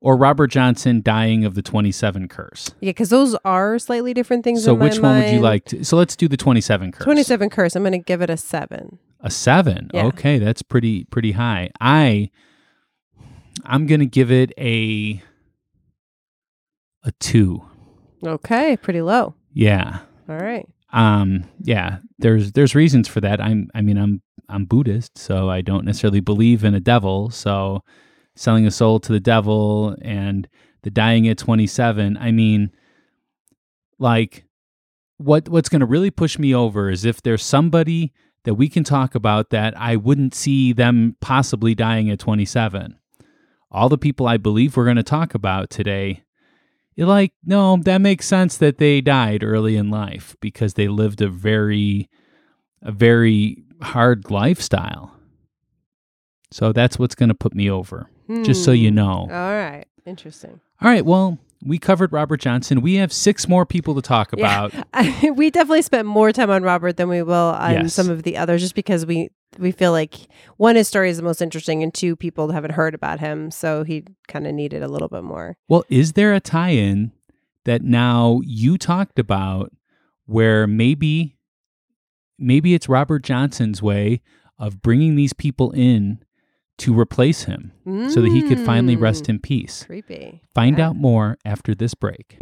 Or 0.01 0.15
Robert 0.17 0.47
Johnson 0.47 1.01
dying 1.01 1.45
of 1.45 1.55
the 1.55 1.61
27 1.63 2.27
curse? 2.27 2.69
yeah, 2.79 2.89
because 2.91 3.09
those 3.09 3.35
are 3.43 3.79
slightly 3.79 4.13
different 4.13 4.43
things. 4.43 4.63
So 4.63 4.73
which 4.73 4.99
one 4.99 5.19
would 5.19 5.31
you 5.31 5.39
like 5.39 5.65
to? 5.65 5.83
So 5.83 5.97
let's 5.97 6.15
do 6.15 6.27
the 6.27 6.37
27 6.37 6.91
curse. 6.91 7.03
27 7.03 7.49
curse. 7.49 7.75
I'm 7.75 7.81
going 7.81 7.93
to 7.93 7.97
give 7.97 8.21
it 8.21 8.29
a 8.29 8.37
seven. 8.37 8.99
A 9.21 9.31
7. 9.31 9.89
Yeah. 9.93 10.05
Okay, 10.05 10.37
that's 10.37 10.61
pretty 10.61 11.05
pretty 11.05 11.31
high. 11.31 11.71
I 11.81 12.29
I'm 13.63 13.87
going 13.87 14.01
to 14.01 14.05
give 14.05 14.31
it 14.31 14.51
a 14.59 15.23
a 17.03 17.11
2. 17.19 17.61
Okay, 18.25 18.77
pretty 18.77 19.01
low. 19.01 19.33
Yeah. 19.53 19.99
All 20.29 20.37
right. 20.37 20.67
Um 20.93 21.45
yeah, 21.61 21.97
there's 22.19 22.51
there's 22.51 22.75
reasons 22.75 23.07
for 23.07 23.21
that. 23.21 23.41
I'm 23.41 23.69
I 23.73 23.81
mean 23.81 23.97
I'm 23.97 24.21
I'm 24.47 24.65
Buddhist, 24.65 25.17
so 25.17 25.49
I 25.49 25.61
don't 25.61 25.85
necessarily 25.85 26.19
believe 26.19 26.63
in 26.63 26.75
a 26.75 26.79
devil, 26.79 27.31
so 27.31 27.81
selling 28.35 28.65
a 28.65 28.71
soul 28.71 28.99
to 28.99 29.11
the 29.11 29.19
devil 29.19 29.95
and 30.01 30.47
the 30.83 30.89
dying 30.89 31.27
at 31.27 31.37
27, 31.37 32.17
I 32.17 32.31
mean 32.31 32.71
like 33.97 34.45
what 35.17 35.47
what's 35.47 35.69
going 35.69 35.79
to 35.79 35.85
really 35.85 36.11
push 36.11 36.37
me 36.37 36.53
over 36.53 36.89
is 36.89 37.05
if 37.05 37.21
there's 37.21 37.43
somebody 37.43 38.13
that 38.43 38.55
we 38.55 38.67
can 38.69 38.83
talk 38.83 39.15
about 39.15 39.49
that 39.49 39.77
I 39.77 39.95
wouldn't 39.95 40.35
see 40.35 40.73
them 40.73 41.15
possibly 41.21 41.73
dying 41.73 42.09
at 42.09 42.19
27. 42.19 42.97
All 43.71 43.89
the 43.89 43.97
people 43.97 44.27
I 44.27 44.37
believe 44.37 44.77
we're 44.77 44.83
going 44.85 44.95
to 44.97 45.03
talk 45.03 45.33
about 45.33 45.69
today 45.69 46.25
you're 46.95 47.07
like, 47.07 47.33
no, 47.43 47.77
that 47.83 47.99
makes 47.99 48.25
sense 48.25 48.57
that 48.57 48.77
they 48.77 49.01
died 49.01 49.43
early 49.43 49.75
in 49.75 49.89
life 49.89 50.35
because 50.39 50.75
they 50.75 50.87
lived 50.87 51.21
a 51.21 51.27
very, 51.27 52.09
a 52.81 52.91
very 52.91 53.63
hard 53.81 54.31
lifestyle. 54.31 55.11
So 56.51 56.71
that's 56.71 56.97
what's 56.97 57.15
going 57.15 57.29
to 57.29 57.35
put 57.35 57.53
me 57.53 57.69
over, 57.69 58.09
just 58.43 58.63
so 58.63 58.71
you 58.71 58.89
Hmm. 58.89 58.95
know. 58.95 59.11
All 59.11 59.27
right. 59.29 59.85
Interesting. 60.05 60.59
All 60.81 60.89
right, 60.89 61.05
well, 61.05 61.39
we 61.65 61.79
covered 61.79 62.11
Robert 62.13 62.37
Johnson. 62.41 62.81
We 62.81 62.95
have 62.95 63.11
six 63.11 63.47
more 63.47 63.65
people 63.65 63.95
to 63.95 64.01
talk 64.01 64.31
Yeah. 64.37 64.65
about. 64.93 65.35
we 65.35 65.49
definitely 65.49 65.81
spent 65.81 66.07
more 66.07 66.31
time 66.31 66.49
on 66.51 66.61
Robert 66.63 66.97
than 66.97 67.09
we 67.09 67.23
will 67.23 67.33
on 67.57 67.71
Yes. 67.73 67.93
some 67.93 68.09
of 68.09 68.23
the 68.23 68.37
others, 68.37 68.61
just 68.61 68.75
because 68.75 69.05
we 69.05 69.29
we 69.57 69.71
feel 69.71 69.93
like 69.93 70.15
one 70.57 70.75
his 70.75 70.85
story 70.87 71.09
is 71.09 71.15
the 71.15 71.23
most 71.23 71.41
interesting, 71.41 71.81
and 71.81 71.93
two 71.93 72.15
people 72.17 72.51
haven't 72.51 72.71
heard 72.73 72.93
about 72.93 73.21
him, 73.21 73.49
so 73.51 73.83
he 73.85 74.03
kind 74.27 74.45
of 74.45 74.53
needed 74.53 74.83
a 74.83 74.87
little 74.89 75.07
bit 75.07 75.23
more. 75.23 75.55
Well, 75.69 75.85
is 75.89 76.11
there 76.13 76.33
a 76.33 76.41
tie 76.41 76.71
in 76.71 77.13
that 77.63 77.81
now 77.81 78.41
you 78.43 78.77
talked 78.77 79.17
about 79.17 79.71
where 80.25 80.67
maybe 80.67 81.37
maybe 82.37 82.73
it's 82.73 82.89
Robert 82.89 83.23
Johnson's 83.23 83.81
way 83.81 84.21
of 84.59 84.81
bringing 84.81 85.15
these 85.15 85.33
people 85.33 85.71
in 85.71 86.19
to 86.77 86.97
replace 86.97 87.43
him 87.43 87.71
so 88.09 88.21
that 88.21 88.31
he 88.31 88.41
could 88.41 88.59
finally 88.59 88.95
rest 88.95 89.25
Mm. 89.25 89.29
in 89.29 89.39
peace? 89.39 89.83
Creepy. 89.85 90.41
Find 90.53 90.77
Yeah. 90.77 90.89
out 90.89 90.95
more 90.95 91.37
after 91.45 91.73
this 91.73 91.93
break. 91.93 92.37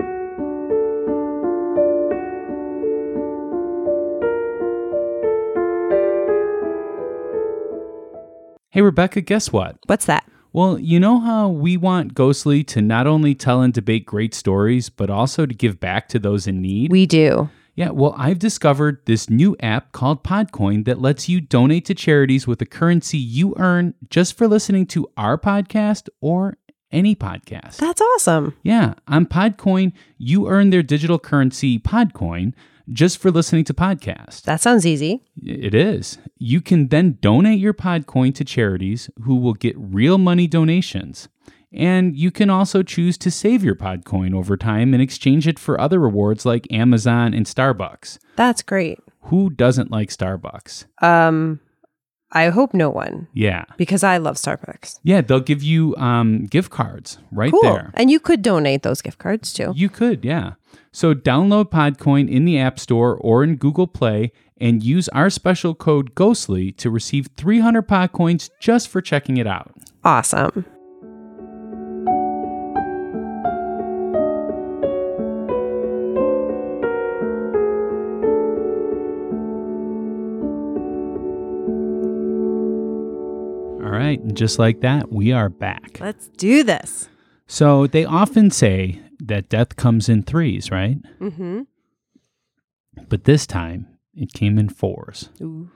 Hey, 8.71 8.81
Rebecca, 8.81 9.21
guess 9.21 9.51
what? 9.51 9.77
What's 9.85 10.05
that? 10.05 10.27
Well, 10.51 10.79
you 10.79 10.99
know 10.99 11.19
how 11.19 11.49
we 11.49 11.77
want 11.77 12.15
Ghostly 12.15 12.63
to 12.65 12.81
not 12.81 13.05
only 13.05 13.35
tell 13.35 13.61
and 13.61 13.71
debate 13.71 14.03
great 14.05 14.33
stories, 14.33 14.89
but 14.89 15.11
also 15.11 15.45
to 15.45 15.53
give 15.53 15.79
back 15.79 16.09
to 16.09 16.17
those 16.19 16.47
in 16.47 16.59
need? 16.59 16.91
We 16.91 17.05
do. 17.05 17.49
Yeah, 17.75 17.89
well, 17.89 18.13
I've 18.17 18.37
discovered 18.37 19.03
this 19.05 19.29
new 19.29 19.55
app 19.59 19.93
called 19.93 20.23
Podcoin 20.23 20.85
that 20.85 21.01
lets 21.01 21.27
you 21.27 21.41
donate 21.41 21.85
to 21.85 21.95
charities 21.95 22.45
with 22.45 22.59
the 22.59 22.67
currency 22.67 23.17
you 23.17 23.55
earn 23.57 23.95
just 24.09 24.37
for 24.37 24.47
listening 24.47 24.85
to 24.87 25.07
our 25.17 25.39
podcast 25.39 26.07
or 26.21 26.57
any 26.91 27.15
podcast. 27.15 27.77
That's 27.77 27.99
awesome. 28.01 28.55
Yeah, 28.61 28.93
on 29.07 29.25
Podcoin, 29.25 29.93
you 30.19 30.47
earn 30.47 30.69
their 30.69 30.83
digital 30.83 31.17
currency, 31.17 31.79
Podcoin, 31.79 32.53
just 32.91 33.17
for 33.17 33.31
listening 33.31 33.63
to 33.63 33.73
podcasts. 33.73 34.43
That 34.43 34.61
sounds 34.61 34.85
easy. 34.85 35.23
It 35.41 35.73
is. 35.73 36.19
You 36.37 36.61
can 36.61 36.89
then 36.89 37.17
donate 37.21 37.59
your 37.59 37.73
Podcoin 37.73 38.35
to 38.35 38.45
charities 38.45 39.09
who 39.23 39.35
will 39.35 39.53
get 39.53 39.75
real 39.77 40.19
money 40.19 40.45
donations. 40.45 41.27
And 41.73 42.15
you 42.15 42.29
can 42.31 42.49
also 42.49 42.83
choose 42.83 43.17
to 43.19 43.31
save 43.31 43.63
your 43.63 43.75
Podcoin 43.75 44.35
over 44.35 44.55
time 44.57 44.93
and 44.93 45.01
exchange 45.01 45.47
it 45.47 45.57
for 45.59 45.79
other 45.79 45.99
rewards 45.99 46.45
like 46.45 46.71
Amazon 46.71 47.33
and 47.33 47.45
Starbucks. 47.45 48.19
That's 48.35 48.61
great. 48.61 48.99
Who 49.23 49.49
doesn't 49.49 49.89
like 49.91 50.09
Starbucks? 50.09 50.85
Um, 51.01 51.59
I 52.31 52.49
hope 52.49 52.73
no 52.73 52.89
one 52.89 53.27
Yeah. 53.33 53.65
because 53.77 54.03
I 54.03 54.17
love 54.17 54.35
Starbucks. 54.35 54.99
Yeah, 55.03 55.21
they'll 55.21 55.39
give 55.39 55.63
you 55.63 55.95
um, 55.97 56.45
gift 56.45 56.71
cards 56.71 57.17
right 57.31 57.51
Cool. 57.51 57.61
there. 57.61 57.91
And 57.95 58.09
you 58.11 58.19
could 58.19 58.41
donate 58.41 58.83
those 58.83 59.01
gift 59.01 59.19
cards 59.19 59.53
too. 59.53 59.71
You 59.75 59.89
could, 59.89 60.25
yeah. 60.25 60.53
So 60.91 61.13
download 61.13 61.71
Podcoin 61.71 62.29
in 62.29 62.45
the 62.45 62.57
App 62.59 62.79
Store 62.79 63.15
or 63.17 63.43
in 63.43 63.55
Google 63.55 63.87
Play 63.87 64.31
and 64.59 64.83
use 64.83 65.09
our 65.09 65.29
special 65.29 65.73
code 65.75 66.13
GHOSTLY 66.15 66.71
to 66.73 66.89
receive 66.89 67.29
300 67.37 67.87
Podcoins 67.87 68.49
just 68.59 68.87
for 68.89 69.01
checking 69.01 69.37
it 69.37 69.47
out. 69.47 69.71
Awesome. 70.03 70.65
Right, 84.13 84.23
and 84.23 84.37
just 84.37 84.59
like 84.59 84.81
that, 84.81 85.11
we 85.11 85.31
are 85.31 85.49
back. 85.49 85.97
Let's 85.99 86.27
do 86.29 86.63
this. 86.63 87.09
So 87.47 87.87
they 87.87 88.05
often 88.05 88.51
say 88.51 89.01
that 89.19 89.49
death 89.49 89.75
comes 89.75 90.09
in 90.09 90.23
threes, 90.23 90.71
right? 90.71 90.97
Mm-hmm. 91.19 91.61
But 93.09 93.25
this 93.25 93.45
time 93.47 93.87
it 94.15 94.33
came 94.33 94.57
in 94.57 94.69
fours. 94.69 95.29
Ooh. 95.41 95.69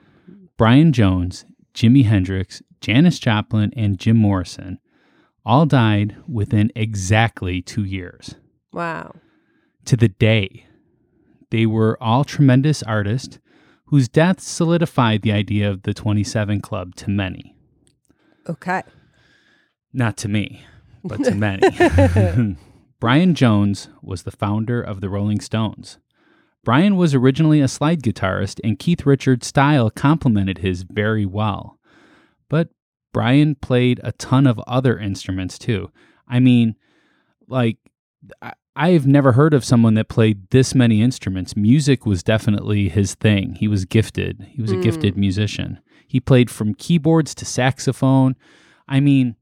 Brian 0.56 0.92
Jones, 0.92 1.44
Jimi 1.74 2.04
Hendrix, 2.04 2.62
Janis 2.80 3.18
Joplin, 3.18 3.72
and 3.76 3.98
Jim 3.98 4.16
Morrison 4.16 4.78
all 5.44 5.66
died 5.66 6.16
within 6.28 6.70
exactly 6.74 7.62
two 7.62 7.84
years. 7.84 8.34
Wow. 8.72 9.14
To 9.86 9.96
the 9.96 10.08
day. 10.08 10.66
They 11.50 11.64
were 11.64 11.96
all 12.02 12.24
tremendous 12.24 12.82
artists 12.82 13.38
whose 13.86 14.08
deaths 14.08 14.46
solidified 14.46 15.22
the 15.22 15.32
idea 15.32 15.70
of 15.70 15.82
the 15.82 15.94
27 15.94 16.60
Club 16.60 16.94
to 16.96 17.08
many. 17.08 17.54
Okay. 18.48 18.82
Not 19.92 20.16
to 20.18 20.28
me, 20.28 20.62
but 21.04 21.22
to 21.24 21.34
many. 21.34 22.56
Brian 23.00 23.34
Jones 23.34 23.88
was 24.02 24.22
the 24.24 24.30
founder 24.30 24.80
of 24.82 25.00
the 25.00 25.08
Rolling 25.08 25.40
Stones. 25.40 25.98
Brian 26.64 26.96
was 26.96 27.14
originally 27.14 27.60
a 27.60 27.68
slide 27.68 28.02
guitarist, 28.02 28.60
and 28.64 28.78
Keith 28.78 29.06
Richards' 29.06 29.46
style 29.46 29.90
complemented 29.90 30.58
his 30.58 30.82
very 30.82 31.24
well. 31.24 31.78
But 32.50 32.68
Brian 33.12 33.54
played 33.54 34.00
a 34.02 34.12
ton 34.12 34.46
of 34.46 34.58
other 34.66 34.98
instruments 34.98 35.58
too. 35.58 35.90
I 36.26 36.40
mean, 36.40 36.74
like, 37.46 37.78
I- 38.42 38.52
I've 38.76 39.06
never 39.06 39.32
heard 39.32 39.54
of 39.54 39.64
someone 39.64 39.94
that 39.94 40.08
played 40.08 40.50
this 40.50 40.74
many 40.74 41.00
instruments. 41.02 41.56
Music 41.56 42.04
was 42.06 42.22
definitely 42.22 42.88
his 42.88 43.14
thing. 43.14 43.54
He 43.54 43.66
was 43.68 43.84
gifted, 43.84 44.46
he 44.50 44.60
was 44.62 44.70
a 44.70 44.76
Mm. 44.76 44.82
gifted 44.82 45.16
musician. 45.16 45.78
He 46.08 46.20
played 46.20 46.50
from 46.50 46.74
keyboards 46.74 47.34
to 47.36 47.44
saxophone. 47.44 48.34
I 48.88 48.98
mean, 48.98 49.36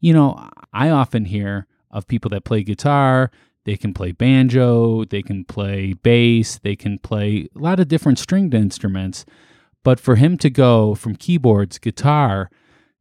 you 0.00 0.12
know, 0.12 0.50
I 0.72 0.90
often 0.90 1.24
hear 1.24 1.66
of 1.90 2.08
people 2.08 2.28
that 2.30 2.44
play 2.44 2.62
guitar, 2.62 3.30
they 3.64 3.76
can 3.76 3.94
play 3.94 4.12
banjo, 4.12 5.04
they 5.04 5.22
can 5.22 5.44
play 5.44 5.92
bass, 5.92 6.58
they 6.58 6.76
can 6.76 6.98
play 6.98 7.48
a 7.54 7.58
lot 7.58 7.80
of 7.80 7.88
different 7.88 8.18
stringed 8.18 8.52
instruments. 8.52 9.24
But 9.84 10.00
for 10.00 10.16
him 10.16 10.36
to 10.38 10.50
go 10.50 10.94
from 10.96 11.16
keyboards, 11.16 11.78
guitar 11.78 12.50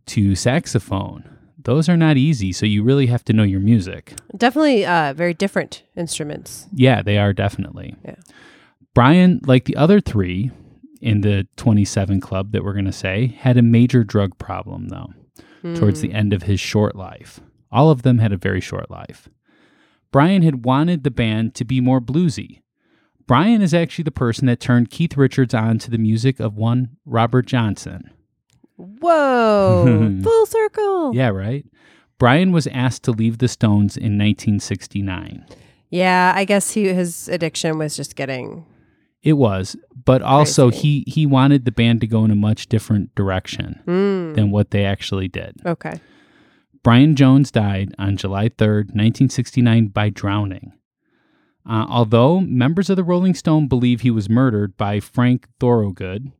to 0.08 0.36
saxophone, 0.36 1.28
those 1.58 1.90
are 1.90 1.98
not 1.98 2.18
easy. 2.18 2.54
So 2.54 2.66
you 2.66 2.84
really 2.84 3.08
have 3.08 3.26
to 3.26 3.34
know 3.34 3.44
your 3.44 3.60
music. 3.60 4.14
Definitely 4.38 4.86
uh, 4.86 5.14
very 5.14 5.34
different 5.34 5.84
instruments. 5.96 6.68
Yeah, 6.72 7.02
they 7.02 7.18
are 7.18 7.34
definitely. 7.34 7.96
Yeah. 8.06 8.16
Brian, 8.94 9.42
like 9.46 9.66
the 9.66 9.76
other 9.76 10.00
three 10.00 10.52
in 11.02 11.22
the 11.22 11.48
27 11.58 12.20
club 12.22 12.52
that 12.52 12.64
we're 12.64 12.74
going 12.74 12.86
to 12.86 12.92
say, 12.92 13.28
had 13.40 13.58
a 13.58 13.62
major 13.62 14.04
drug 14.04 14.38
problem 14.38 14.90
though 14.90 15.14
towards 15.76 16.02
the 16.02 16.10
hmm. 16.10 16.16
end 16.16 16.34
of 16.34 16.44
his 16.44 16.60
short 16.60 16.96
life. 16.96 17.40
All 17.72 17.90
of 17.90 18.04
them 18.04 18.20
had 18.20 18.32
a 18.32 18.38
very 18.38 18.62
short 18.62 18.90
life. 18.90 19.30
Brian 20.12 20.42
had 20.42 20.66
wanted 20.66 21.04
the 21.04 21.12
band 21.12 21.54
to 21.56 21.66
be 21.66 21.82
more 21.82 22.00
bluesy. 22.00 22.62
Brian 23.26 23.62
is 23.62 23.74
actually 23.74 24.04
the 24.04 24.12
person 24.12 24.46
that 24.48 24.60
turned 24.60 24.90
Keith 24.90 25.18
Richards 25.18 25.54
on 25.54 25.80
to 25.80 25.92
the 25.92 25.98
music 25.98 26.40
of 26.40 26.56
one 26.56 26.92
Robert 27.06 27.46
Johnson. 27.46 28.10
Whoa, 28.78 30.20
full 30.24 30.46
circle. 30.46 31.14
Yeah, 31.14 31.30
right? 31.30 31.66
Brian 32.20 32.52
was 32.52 32.68
asked 32.68 33.04
to 33.04 33.12
leave 33.12 33.40
the 33.40 33.48
Stones 33.48 33.98
in 33.98 34.18
1969. 34.18 35.46
Yeah, 35.90 36.34
I 36.36 36.46
guess 36.46 36.72
he 36.72 36.94
his 36.94 37.28
addiction 37.28 37.78
was 37.78 37.96
just 37.96 38.16
getting 38.16 38.66
It 39.24 39.34
was, 39.34 39.76
but 40.06 40.22
also 40.22 40.70
he 40.70 41.04
he 41.08 41.26
wanted 41.26 41.66
the 41.66 41.72
band 41.72 42.02
to 42.02 42.08
go 42.08 42.24
in 42.24 42.32
a 42.32 42.36
much 42.36 42.68
different 42.68 43.14
direction 43.16 43.82
mm, 43.86 44.36
than 44.36 44.52
what 44.52 44.72
they 44.72 44.86
actually 44.86 45.28
did. 45.28 45.56
okay. 45.66 46.00
Brian 46.84 47.18
Jones 47.18 47.52
died 47.52 47.94
on 48.00 48.16
July 48.16 48.48
3rd, 48.48 48.94
1969 48.96 49.88
by 49.88 50.10
drowning. 50.10 50.72
Uh, 51.70 51.86
although 51.90 52.40
members 52.40 52.90
of 52.90 52.96
the 52.96 53.04
Rolling 53.04 53.34
Stone 53.34 53.68
believe 53.68 54.00
he 54.02 54.12
was 54.12 54.30
murdered 54.30 54.78
by 54.78 55.02
Frank 55.02 55.50
Thorogood, 55.60 56.32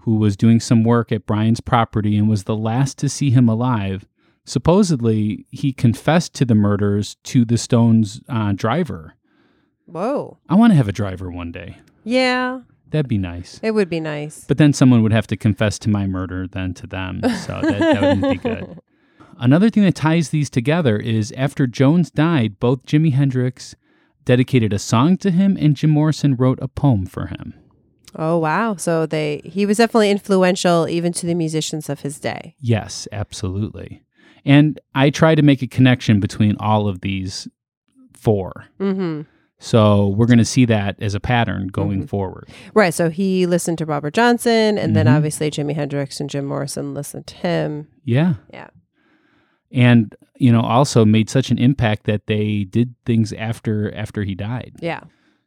who 0.00 0.16
was 0.16 0.36
doing 0.36 0.60
some 0.60 0.84
work 0.84 1.10
at 1.10 1.24
Brian's 1.24 1.62
property 1.62 2.18
and 2.18 2.28
was 2.28 2.44
the 2.44 2.56
last 2.56 2.98
to 2.98 3.08
see 3.08 3.30
him 3.30 3.48
alive, 3.48 4.06
supposedly 4.44 5.46
he 5.50 5.72
confessed 5.72 6.34
to 6.34 6.44
the 6.44 6.54
murders 6.54 7.16
to 7.24 7.46
the 7.46 7.56
Stones' 7.56 8.20
uh, 8.28 8.52
driver. 8.52 9.14
Whoa. 9.86 10.38
I 10.48 10.56
want 10.56 10.72
to 10.72 10.76
have 10.76 10.88
a 10.88 10.92
driver 10.92 11.30
one 11.30 11.52
day. 11.52 11.78
Yeah, 12.06 12.60
That'd 12.90 13.08
be 13.08 13.18
nice. 13.18 13.58
it 13.62 13.72
would 13.72 13.90
be 13.90 14.00
nice. 14.00 14.44
But 14.46 14.58
then 14.58 14.72
someone 14.72 15.02
would 15.02 15.12
have 15.12 15.26
to 15.26 15.36
confess 15.36 15.78
to 15.80 15.90
my 15.90 16.06
murder 16.06 16.46
then 16.46 16.72
to 16.74 16.86
them. 16.86 17.20
So 17.44 17.60
that, 17.60 17.78
that 17.80 18.00
wouldn't 18.00 18.42
be 18.42 18.48
good. 18.48 18.80
Another 19.38 19.68
thing 19.68 19.82
that 19.82 19.96
ties 19.96 20.30
these 20.30 20.48
together 20.48 20.96
is 20.96 21.32
after 21.36 21.66
Jones 21.66 22.10
died, 22.10 22.58
both 22.60 22.86
Jimi 22.86 23.12
Hendrix 23.12 23.74
dedicated 24.24 24.72
a 24.72 24.78
song 24.78 25.16
to 25.18 25.30
him 25.30 25.56
and 25.60 25.76
Jim 25.76 25.90
Morrison 25.90 26.36
wrote 26.36 26.58
a 26.62 26.68
poem 26.68 27.06
for 27.06 27.26
him. 27.26 27.54
Oh 28.14 28.38
wow. 28.38 28.76
So 28.76 29.04
they 29.04 29.42
he 29.44 29.66
was 29.66 29.76
definitely 29.76 30.10
influential 30.10 30.88
even 30.88 31.12
to 31.14 31.26
the 31.26 31.34
musicians 31.34 31.90
of 31.90 32.00
his 32.00 32.18
day. 32.18 32.54
Yes, 32.60 33.06
absolutely. 33.12 34.02
And 34.44 34.80
I 34.94 35.10
try 35.10 35.34
to 35.34 35.42
make 35.42 35.60
a 35.60 35.66
connection 35.66 36.20
between 36.20 36.56
all 36.58 36.88
of 36.88 37.00
these 37.00 37.48
four. 38.14 38.66
Mm-hmm. 38.80 39.22
So 39.58 40.08
we're 40.08 40.26
going 40.26 40.38
to 40.38 40.44
see 40.44 40.66
that 40.66 40.96
as 41.00 41.14
a 41.14 41.20
pattern 41.20 41.68
going 41.68 42.02
Mhm. 42.02 42.08
forward. 42.08 42.48
Right. 42.74 42.92
So 42.92 43.08
he 43.08 43.46
listened 43.46 43.78
to 43.78 43.86
Robert 43.86 44.12
Johnson 44.14 44.76
and 44.76 44.94
then 44.94 45.06
Mhm. 45.06 45.16
obviously 45.16 45.50
Jimi 45.50 45.74
Hendrix 45.74 46.20
and 46.20 46.28
Jim 46.28 46.44
Morrison 46.44 46.92
listened 46.92 47.26
to 47.28 47.36
him. 47.36 47.86
Yeah. 48.04 48.34
Yeah. 48.52 48.68
And 49.72 50.14
you 50.38 50.52
know, 50.52 50.60
also 50.60 51.06
made 51.06 51.30
such 51.30 51.50
an 51.50 51.56
impact 51.58 52.04
that 52.04 52.26
they 52.26 52.64
did 52.64 52.94
things 53.06 53.32
after 53.32 53.92
after 53.94 54.22
he 54.24 54.34
died. 54.34 54.72
Yeah. 54.80 55.00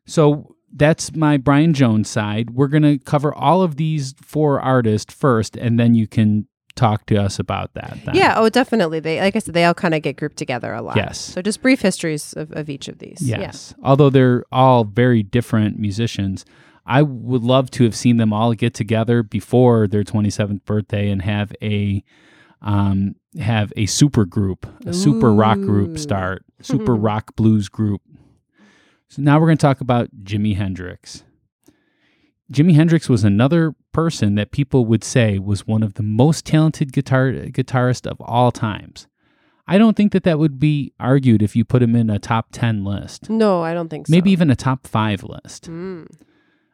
So 0.07 0.55
that's 0.74 1.16
my 1.16 1.38
Brian 1.38 1.74
Jones 1.76 2.10
side. 2.10 2.49
We're 2.51 2.68
going 2.68 2.82
to 2.84 2.97
cover 2.97 3.34
all 3.34 3.62
of 3.62 3.76
these 3.76 4.16
four 4.22 4.60
artists 4.60 5.14
first, 5.14 5.55
and 5.55 5.80
then 5.80 5.93
you 5.93 6.07
can 6.07 6.47
talk 6.80 7.06
to 7.08 7.18
us 7.18 7.40
about 7.40 7.74
that. 7.74 7.98
Then. 8.06 8.16
Yeah. 8.16 8.36
Oh, 8.38 8.50
definitely. 8.50 9.00
They 9.00 9.20
like 9.20 9.36
I 9.36 9.40
said, 9.40 9.54
they 9.54 9.66
all 9.66 9.74
kind 9.74 9.94
of 9.94 10.02
get 10.02 10.18
grouped 10.18 10.38
together 10.38 10.74
a 10.74 10.82
lot. 10.82 10.96
Yes. 10.96 11.20
So 11.20 11.42
just 11.42 11.62
brief 11.62 11.82
histories 11.82 12.34
of, 12.34 12.52
of 12.54 12.70
each 12.70 12.88
of 12.88 13.00
these. 13.00 13.22
Yes. 13.22 13.74
Although 13.84 14.10
they're 14.10 14.46
all 14.52 14.86
very 14.86 15.22
different 15.22 15.78
musicians, 15.78 16.46
I 16.86 17.02
would 17.02 17.44
love 17.44 17.70
to 17.72 17.84
have 17.84 17.96
seen 17.96 18.18
them 18.18 18.34
all 18.34 18.54
get 18.54 18.74
together 18.74 19.22
before 19.22 19.88
their 19.88 20.04
27th 20.04 20.64
birthday 20.66 21.10
and 21.10 21.22
have 21.22 21.54
a 21.62 22.04
um, 22.62 23.16
have 23.40 23.72
a 23.78 23.86
super 23.86 24.26
group, 24.26 24.66
a 24.86 24.94
super 24.94 25.34
rock 25.34 25.60
group 25.60 25.98
start, 25.98 26.44
super 26.62 26.96
rock 26.96 27.36
blues 27.36 27.70
group. 27.70 28.02
So 29.08 29.22
now 29.22 29.40
we're 29.40 29.48
going 29.48 29.58
to 29.58 29.62
talk 29.62 29.82
about 29.82 30.10
Jimi 30.24 30.56
Hendrix. 30.56 31.24
Jimi 32.52 32.74
Hendrix 32.74 33.08
was 33.08 33.24
another 33.24 33.76
person 33.91 34.36
that 34.36 34.52
people 34.52 34.86
would 34.86 35.04
say 35.04 35.38
was 35.38 35.68
one 35.68 35.84
of 35.84 35.95
the 35.95 36.04
most 36.04 36.45
talented 36.45 36.91
guitar 36.91 37.32
guitarists 37.32 38.08
of 38.08 38.20
all 38.22 38.52
times. 38.52 39.08
I 39.68 39.78
don't 39.78 39.95
think 39.95 40.14
that 40.14 40.24
that 40.24 40.39
would 40.39 40.60
be 40.60 40.93
argued 41.00 41.43
if 41.43 41.56
you 41.56 41.64
put 41.64 41.84
him 41.84 41.95
in 41.95 42.10
a 42.10 42.18
top 42.18 42.47
10 42.52 42.84
list. 42.84 43.30
No, 43.30 43.62
I 43.62 43.76
don't 43.76 43.89
think 43.89 44.08
so. 44.08 44.12
Maybe 44.12 44.32
even 44.32 44.50
a 44.50 44.56
top 44.56 44.88
5 44.88 45.24
list. 45.24 45.70
Mm. 45.70 46.08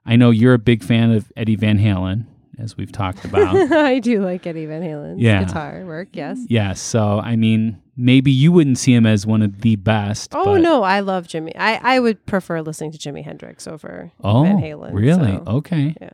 I 0.06 0.16
know 0.16 0.30
you're 0.30 0.54
a 0.54 0.60
big 0.60 0.82
fan 0.82 1.12
of 1.12 1.32
Eddie 1.36 1.58
Van 1.58 1.78
Halen 1.78 2.26
as 2.60 2.78
we've 2.78 2.92
talked 2.92 3.24
about. 3.26 3.56
I 3.72 4.00
do 4.00 4.22
like 4.24 4.46
Eddie 4.48 4.66
Van 4.66 4.82
Halen's 4.82 5.20
Yeah. 5.22 5.44
guitar 5.44 5.84
work. 5.86 6.10
Yes. 6.14 6.40
yes, 6.50 6.80
so 6.82 7.20
I 7.20 7.36
mean, 7.36 7.82
maybe 7.98 8.32
you 8.32 8.52
wouldn't 8.52 8.78
see 8.78 8.94
him 8.94 9.06
as 9.06 9.26
one 9.26 9.42
of 9.42 9.62
the 9.62 9.76
best. 9.78 10.34
Oh 10.36 10.58
no, 10.58 10.84
I 10.84 11.00
love 11.02 11.28
Jimi. 11.28 11.52
I, 11.56 11.80
I 11.84 12.00
would 12.00 12.26
prefer 12.26 12.62
listening 12.62 12.92
to 12.92 12.98
Jimi 12.98 13.24
Hendrix 13.24 13.68
over 13.68 14.12
Oh, 14.24 14.44
Van 14.44 14.58
Halen. 14.58 14.94
really? 14.94 15.38
so- 15.38 15.44
Okay. 15.48 15.96
yeah. 16.02 16.10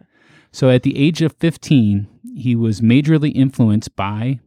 So 0.54 0.70
at 0.70 0.84
the 0.84 0.98
age 0.98 1.22
of 1.22 1.34
15, 1.40 2.08
he 2.36 2.56
was 2.58 2.82
majorly 2.82 3.32
influenced 3.34 3.96
by 3.96 4.40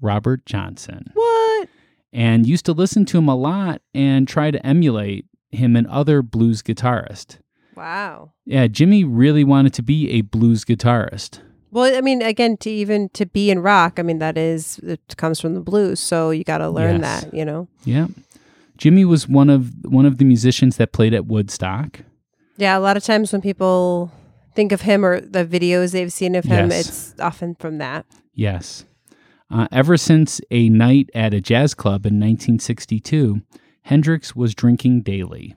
Robert 0.00 0.44
Johnson 0.44 1.10
What? 1.14 1.68
and 2.12 2.46
used 2.46 2.66
to 2.66 2.72
listen 2.72 3.04
to 3.06 3.18
him 3.18 3.28
a 3.28 3.34
lot 3.34 3.80
and 3.94 4.28
try 4.28 4.50
to 4.50 4.64
emulate 4.66 5.24
him 5.50 5.76
and 5.76 5.86
other 5.86 6.20
blues 6.20 6.62
guitarists. 6.62 7.38
Wow. 7.76 8.32
Yeah, 8.44 8.66
Jimi 8.68 9.04
really 9.06 9.44
wanted 9.44 9.72
to 9.74 9.82
be 9.82 10.10
a 10.10 10.20
blues 10.22 10.64
guitarist. 10.64 11.40
Well, 11.70 11.96
I 11.96 12.00
mean, 12.00 12.22
again, 12.22 12.56
to 12.58 12.70
even 12.70 13.08
to 13.10 13.26
be 13.26 13.50
in 13.50 13.58
rock, 13.58 13.98
I 13.98 14.02
mean, 14.02 14.18
that 14.20 14.38
is 14.38 14.78
it 14.78 15.16
comes 15.16 15.40
from 15.40 15.54
the 15.54 15.60
blues, 15.60 15.98
so 15.98 16.30
you 16.30 16.44
got 16.44 16.58
to 16.58 16.68
learn 16.70 17.00
Yes. 17.00 17.24
that, 17.24 17.34
you 17.34 17.44
know. 17.44 17.66
Yeah. 17.84 18.06
Jimi 18.78 19.04
was 19.04 19.28
one 19.28 19.50
of 19.50 19.72
one 19.84 20.06
of 20.06 20.18
the 20.18 20.24
musicians 20.24 20.76
that 20.76 20.92
played 20.92 21.14
at 21.14 21.26
Woodstock. 21.26 22.00
Yeah, 22.56 22.78
a 22.78 22.80
lot 22.80 22.96
of 22.96 23.02
times 23.02 23.32
when 23.32 23.42
people 23.42 24.12
think 24.54 24.70
of 24.70 24.82
him 24.82 25.04
or 25.04 25.20
the 25.20 25.44
videos 25.44 25.90
they've 25.92 26.12
seen 26.12 26.36
of 26.36 26.44
him, 26.44 26.70
Yes. 26.70 26.86
it's 27.12 27.20
often 27.20 27.56
from 27.56 27.78
that. 27.78 28.06
Yes. 28.34 28.84
Uh, 29.50 29.66
ever 29.72 29.96
since 29.96 30.40
a 30.52 30.68
night 30.68 31.10
at 31.14 31.34
a 31.34 31.40
jazz 31.40 31.74
club 31.74 32.06
in 32.06 32.14
1962, 32.20 33.42
Hendrix 33.82 34.34
was 34.36 34.54
drinking 34.54 35.02
daily. 35.02 35.54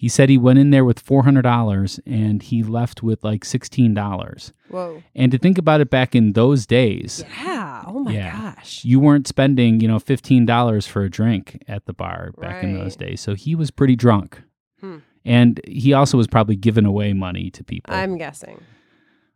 He 0.00 0.08
said 0.08 0.30
he 0.30 0.38
went 0.38 0.58
in 0.58 0.70
there 0.70 0.86
with 0.86 1.04
$400 1.04 2.00
and 2.06 2.42
he 2.42 2.62
left 2.62 3.02
with 3.02 3.22
like 3.22 3.44
$16. 3.44 4.52
Whoa. 4.70 5.02
And 5.14 5.30
to 5.30 5.36
think 5.36 5.58
about 5.58 5.82
it 5.82 5.90
back 5.90 6.14
in 6.14 6.32
those 6.32 6.64
days, 6.64 7.22
Yeah. 7.44 7.84
Oh 7.86 7.98
my 7.98 8.14
Yeah. 8.14 8.54
gosh. 8.54 8.82
you 8.82 8.98
weren't 8.98 9.28
spending, 9.28 9.80
you 9.80 9.88
know, 9.88 9.98
$15 9.98 10.86
for 10.86 11.02
a 11.02 11.10
drink 11.10 11.62
at 11.68 11.84
the 11.84 11.92
bar 11.92 12.30
back 12.40 12.64
in 12.64 12.72
those 12.72 12.96
days. 12.96 13.20
So 13.20 13.34
he 13.34 13.54
was 13.54 13.70
pretty 13.70 13.94
drunk. 13.94 14.40
Hmm. 14.80 14.98
And 15.26 15.60
he 15.68 15.92
also 15.92 16.16
was 16.16 16.26
probably 16.26 16.56
giving 16.56 16.86
away 16.86 17.12
money 17.12 17.50
to 17.50 17.62
people. 17.62 17.94
I'm 17.94 18.16
guessing. 18.16 18.58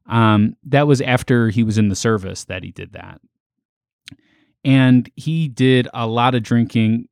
Um, 0.06 0.56
that 0.64 0.86
was 0.86 1.02
after 1.02 1.50
he 1.50 1.62
was 1.62 1.76
in 1.76 1.88
the 1.90 1.94
service 1.94 2.44
that 2.46 2.64
he 2.64 2.70
did 2.70 2.94
that. 2.94 3.20
And 4.64 5.10
he 5.14 5.48
did 5.48 5.88
a 5.92 6.06
lot 6.06 6.34
of 6.34 6.42
drinking 6.42 7.08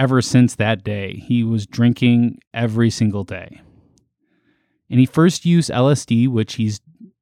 ever 0.00 0.22
since 0.22 0.54
that 0.54 0.82
day. 0.82 1.22
He 1.26 1.44
was 1.44 1.66
drinking 1.66 2.38
every 2.54 2.88
single 2.88 3.22
day. 3.22 3.60
And 4.88 4.98
he 4.98 5.04
first 5.04 5.44
used 5.44 5.70
LSD, 5.70 6.26
which 6.26 6.54
he's 6.54 6.80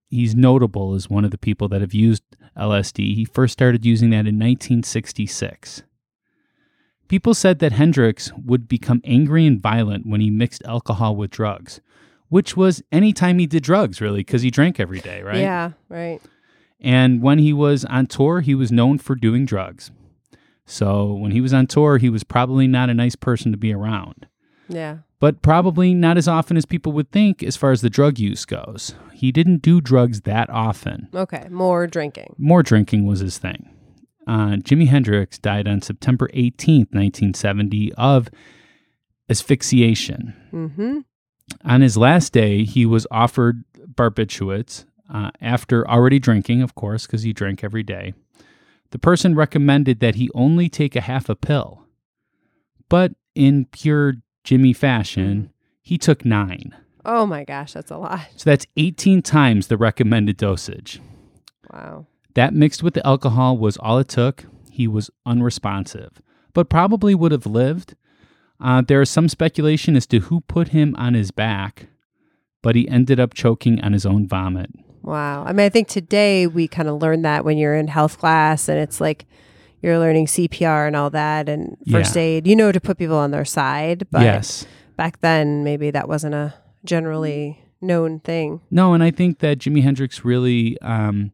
he's 0.09 0.35
notable 0.35 0.95
as 0.95 1.11
one 1.11 1.25
of 1.25 1.33
the 1.33 1.39
people 1.39 1.69
that 1.69 1.81
have 1.81 1.93
used 1.93 2.23
LSD. 2.57 3.17
He 3.17 3.25
first 3.25 3.53
started 3.53 3.85
using 3.85 4.11
that 4.11 4.29
in 4.29 4.39
1966. 4.39 5.83
People 7.09 7.35
said 7.35 7.59
that 7.59 7.73
Hendrix 7.73 8.33
would 8.35 8.69
become 8.69 9.03
angry 9.05 9.45
and 9.45 9.61
violent 9.61 10.07
when 10.07 10.21
he 10.21 10.31
mixed 10.31 10.63
alcohol 10.65 11.17
with 11.17 11.31
drugs, 11.31 11.81
which 12.29 12.57
was 12.57 12.83
any 12.93 13.13
time 13.13 13.39
he 13.39 13.47
did 13.47 13.65
drugs, 13.65 14.01
really, 14.01 14.21
because 14.21 14.43
he 14.43 14.51
drank 14.51 14.79
every 14.79 15.01
day, 15.01 15.23
right? 15.23 15.39
Yeah. 15.39 15.73
Right. 15.89 16.21
And 16.81 17.23
when 17.23 17.39
he 17.39 17.53
was 17.53 17.85
on 17.87 18.07
tour, 18.07 18.41
he 18.41 18.55
was 18.55 18.71
known 18.71 18.99
for 18.99 19.17
doing 19.17 19.47
drugs. 19.47 19.91
So 20.71 21.13
when 21.15 21.31
he 21.33 21.41
was 21.41 21.55
on 21.55 21.67
tour, 21.67 21.97
he 21.99 22.11
was 22.11 22.23
probably 22.25 22.67
not 22.67 22.91
a 22.91 22.95
nice 22.95 23.17
person 23.17 23.53
to 23.53 23.59
be 23.59 23.73
around, 23.73 24.27
Yeah. 24.69 24.99
but 25.19 25.41
probably 25.41 25.95
not 25.95 26.19
as 26.19 26.29
often 26.29 26.57
as 26.59 26.67
people 26.67 26.93
would 26.93 27.11
think 27.11 27.43
as 27.43 27.57
far 27.57 27.71
as 27.73 27.81
the 27.81 27.89
drug 27.91 28.19
use 28.19 28.45
goes. 28.45 28.95
He 29.15 29.33
didn't 29.33 29.63
do 29.63 29.81
drugs 29.81 30.21
that 30.23 30.51
often. 30.51 31.09
Okay. 31.15 31.47
More 31.51 31.87
drinking. 31.87 32.35
More 32.37 32.63
drinking 32.63 33.07
was 33.07 33.21
his 33.21 33.39
thing. 33.39 33.71
Uh, 34.27 34.57
Jimi 34.57 34.89
Hendrix 34.89 35.39
died 35.39 35.67
on 35.67 35.81
September 35.81 36.29
18th, 36.35 36.93
1970, 36.93 37.95
of 37.95 38.29
asphyxiation. 39.31 40.35
Mm-hmm. 40.53 40.99
On 41.65 41.81
his 41.81 41.97
last 41.97 42.33
day, 42.33 42.65
he 42.65 42.85
was 42.87 43.07
offered 43.11 43.65
barbiturates 43.95 44.85
uh, 45.13 45.31
after 45.41 45.89
already 45.89 46.19
drinking, 46.19 46.61
of 46.63 46.75
course, 46.75 47.07
because 47.07 47.23
he 47.23 47.33
drank 47.33 47.65
every 47.65 47.83
day. 47.83 48.13
The 48.91 48.99
person 48.99 49.35
recommended 49.35 50.01
that 50.01 50.15
he 50.15 50.31
only 50.35 50.69
take 50.69 50.97
a 50.97 51.03
half 51.03 51.29
a 51.29 51.35
pill. 51.35 51.85
But 52.89 53.13
in 53.35 53.67
pure 53.67 54.15
Jimi 54.45 54.75
fashion, 54.75 55.53
he 55.83 55.99
took 55.99 56.25
nine. 56.25 56.75
Oh 57.05 57.27
my 57.27 57.45
gosh, 57.45 57.73
that's 57.75 57.91
a 57.91 57.99
lot. 57.99 58.29
So 58.37 58.51
that's 58.51 58.67
18 58.77 59.23
times 59.23 59.67
the 59.67 59.77
recommended 59.77 60.37
dosage. 60.37 61.01
Wow. 61.73 62.07
That 62.35 62.55
mixed 62.55 62.83
with 62.83 62.95
the 62.95 63.07
alcohol 63.07 63.59
was 63.59 63.77
all 63.79 63.99
it 63.99 64.09
took. 64.09 64.45
He 64.71 64.87
was 64.87 65.11
unresponsive, 65.27 66.23
but 66.55 66.71
probably 66.71 67.15
would 67.15 67.33
have 67.33 67.47
lived. 67.47 67.95
Uh, 68.61 68.81
there 68.81 69.03
is 69.03 69.11
some 69.11 69.29
speculation 69.29 69.97
as 69.97 70.07
to 70.07 70.21
who 70.21 70.41
put 70.43 70.69
him 70.69 70.95
on 70.97 71.15
his 71.15 71.31
back 71.31 71.89
but 72.63 72.75
he 72.75 72.89
ended 72.89 73.21
up 73.21 73.35
choking 73.35 73.81
on 73.81 73.93
his 73.93 74.07
own 74.07 74.27
vomit. 74.27 74.71
Wow. 75.03 75.45
I 75.45 75.53
mean, 75.53 75.65
I 75.65 75.69
think 75.69 75.89
today 75.89 76.47
we 76.47 76.69
kind 76.69 76.89
of 76.89 77.01
learn 77.01 77.23
that 77.23 77.45
when 77.45 77.59
you're 77.59 77.75
in 77.75 77.89
health 77.89 78.19
class 78.19 78.69
and 78.69 78.79
it's 78.79 79.01
like 79.01 79.27
you're 79.81 79.99
learning 79.99 80.27
CPR 80.27 80.87
and 80.87 80.97
all 80.97 81.11
that 81.11 81.49
and 81.49 81.77
first 81.91 82.17
Yeah. 82.17 82.23
aid, 82.23 82.47
you 82.47 82.57
know, 82.57 82.73
to 82.73 82.81
put 82.81 82.99
people 82.99 83.17
on 83.17 83.31
their 83.31 83.45
side. 83.45 84.07
But 84.11 84.23
yes. 84.23 84.67
back 84.97 85.21
then, 85.21 85.63
maybe 85.65 85.91
that 85.91 86.09
wasn't 86.09 86.35
a 86.35 86.55
generally 86.85 87.63
known 87.81 88.19
thing. 88.21 88.61
No, 88.71 88.93
and 88.95 89.03
I 89.05 89.11
think 89.13 89.39
that 89.39 89.59
Jimi 89.59 89.83
Hendrix 89.83 90.25
really 90.25 90.77
um, 90.83 91.31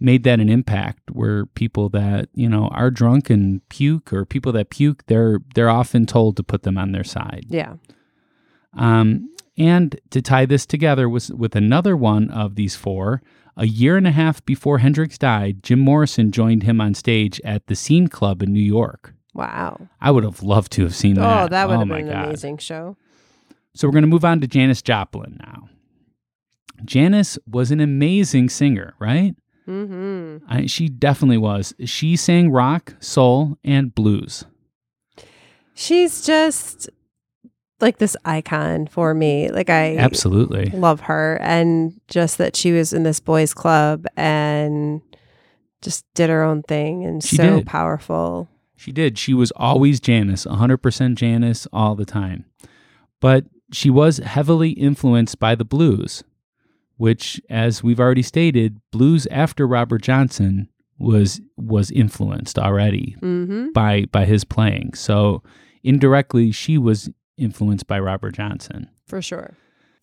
made 0.00 0.24
that 0.24 0.40
an 0.40 0.48
impact 0.48 1.10
where 1.12 1.46
people 1.46 1.88
that, 1.90 2.28
you 2.34 2.48
know, 2.48 2.66
are 2.72 2.90
drunk 2.90 3.30
and 3.30 3.66
puke 3.68 4.12
or 4.12 4.24
people 4.24 4.50
that 4.52 4.70
puke, 4.70 5.06
they're 5.06 5.38
they're 5.54 5.70
often 5.70 6.04
told 6.04 6.36
to 6.36 6.42
put 6.42 6.64
them 6.64 6.76
on 6.76 6.90
their 6.92 7.04
side. 7.04 7.46
Yeah. 7.48 7.74
Um, 8.76 9.30
and 9.56 9.98
to 10.10 10.20
tie 10.20 10.46
this 10.46 10.66
together 10.66 11.08
was 11.08 11.30
with 11.30 11.54
another 11.54 11.96
one 11.96 12.30
of 12.30 12.56
these 12.56 12.76
four, 12.76 13.22
a 13.56 13.66
year 13.66 13.96
and 13.96 14.06
a 14.06 14.12
half 14.12 14.44
before 14.44 14.78
Hendrix 14.78 15.16
died, 15.16 15.62
Jim 15.62 15.78
Morrison 15.78 16.32
joined 16.32 16.64
him 16.64 16.80
on 16.80 16.94
stage 16.94 17.40
at 17.44 17.66
the 17.66 17.76
Scene 17.76 18.08
Club 18.08 18.42
in 18.42 18.52
New 18.52 18.60
York. 18.60 19.14
Wow. 19.32 19.88
I 20.00 20.10
would 20.10 20.24
have 20.24 20.42
loved 20.42 20.72
to 20.72 20.82
have 20.82 20.94
seen 20.94 21.14
that. 21.14 21.44
Oh, 21.44 21.48
that 21.48 21.68
would 21.68 21.78
have 21.78 21.88
been 21.88 22.08
an 22.08 22.12
God. 22.12 22.24
amazing 22.26 22.58
show. 22.58 22.96
So 23.74 23.88
we're 23.88 23.92
going 23.92 24.02
to 24.02 24.08
move 24.08 24.24
on 24.24 24.40
to 24.40 24.46
Janis 24.46 24.82
Joplin 24.82 25.38
now. 25.40 25.68
Janis 26.84 27.38
was 27.46 27.70
an 27.70 27.80
amazing 27.80 28.48
singer, 28.48 28.94
right? 28.98 29.34
Mm-hmm. 29.66 30.44
I, 30.48 30.66
she 30.66 30.88
definitely 30.88 31.38
was. 31.38 31.74
She 31.84 32.16
sang 32.16 32.50
rock, 32.50 32.94
soul, 33.00 33.58
and 33.64 33.94
blues. 33.94 34.44
She's 35.74 36.24
just 36.24 36.88
like 37.84 37.98
this 37.98 38.16
icon 38.24 38.86
for 38.88 39.14
me. 39.14 39.48
Like 39.50 39.70
I 39.70 39.96
Absolutely. 39.96 40.70
love 40.70 41.00
her 41.02 41.38
and 41.40 42.00
just 42.08 42.38
that 42.38 42.56
she 42.56 42.72
was 42.72 42.92
in 42.92 43.04
this 43.04 43.20
boys 43.20 43.54
club 43.54 44.06
and 44.16 45.00
just 45.82 46.04
did 46.14 46.30
her 46.30 46.42
own 46.42 46.62
thing 46.62 47.04
and 47.04 47.22
She 47.22 47.36
so 47.36 47.58
did. 47.58 47.66
powerful. 47.66 48.48
She 48.76 48.90
did. 48.90 49.18
She 49.18 49.34
was 49.34 49.52
always 49.52 50.00
Janis, 50.00 50.44
100% 50.46 51.14
Janis 51.14 51.66
all 51.72 51.94
the 51.94 52.04
time. 52.04 52.44
But 53.20 53.44
she 53.72 53.88
was 53.90 54.18
heavily 54.18 54.70
influenced 54.70 55.38
by 55.38 55.54
the 55.54 55.64
blues, 55.64 56.24
which, 56.96 57.40
as 57.48 57.82
we've 57.82 58.00
already 58.00 58.22
stated, 58.22 58.80
blues 58.92 59.26
after 59.30 59.66
Robert 59.66 60.02
Johnson 60.02 60.68
was 60.98 61.40
was 61.56 61.90
influenced 61.90 62.56
already 62.58 63.16
Mm-hmm. 63.20 63.72
by 63.72 64.04
by 64.12 64.24
his 64.26 64.44
playing. 64.44 64.94
So 64.94 65.42
indirectly, 65.82 66.52
she 66.52 66.78
was 66.78 67.10
influenced 67.36 67.86
by 67.86 67.98
Robert 67.98 68.34
Johnson. 68.34 68.88
For 69.06 69.20
sure. 69.22 69.54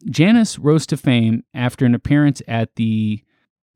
Janis 0.09 0.57
rose 0.57 0.85
to 0.87 0.97
fame 0.97 1.43
after 1.53 1.85
an 1.85 1.93
appearance 1.95 2.41
at 2.47 2.75
the 2.75 3.23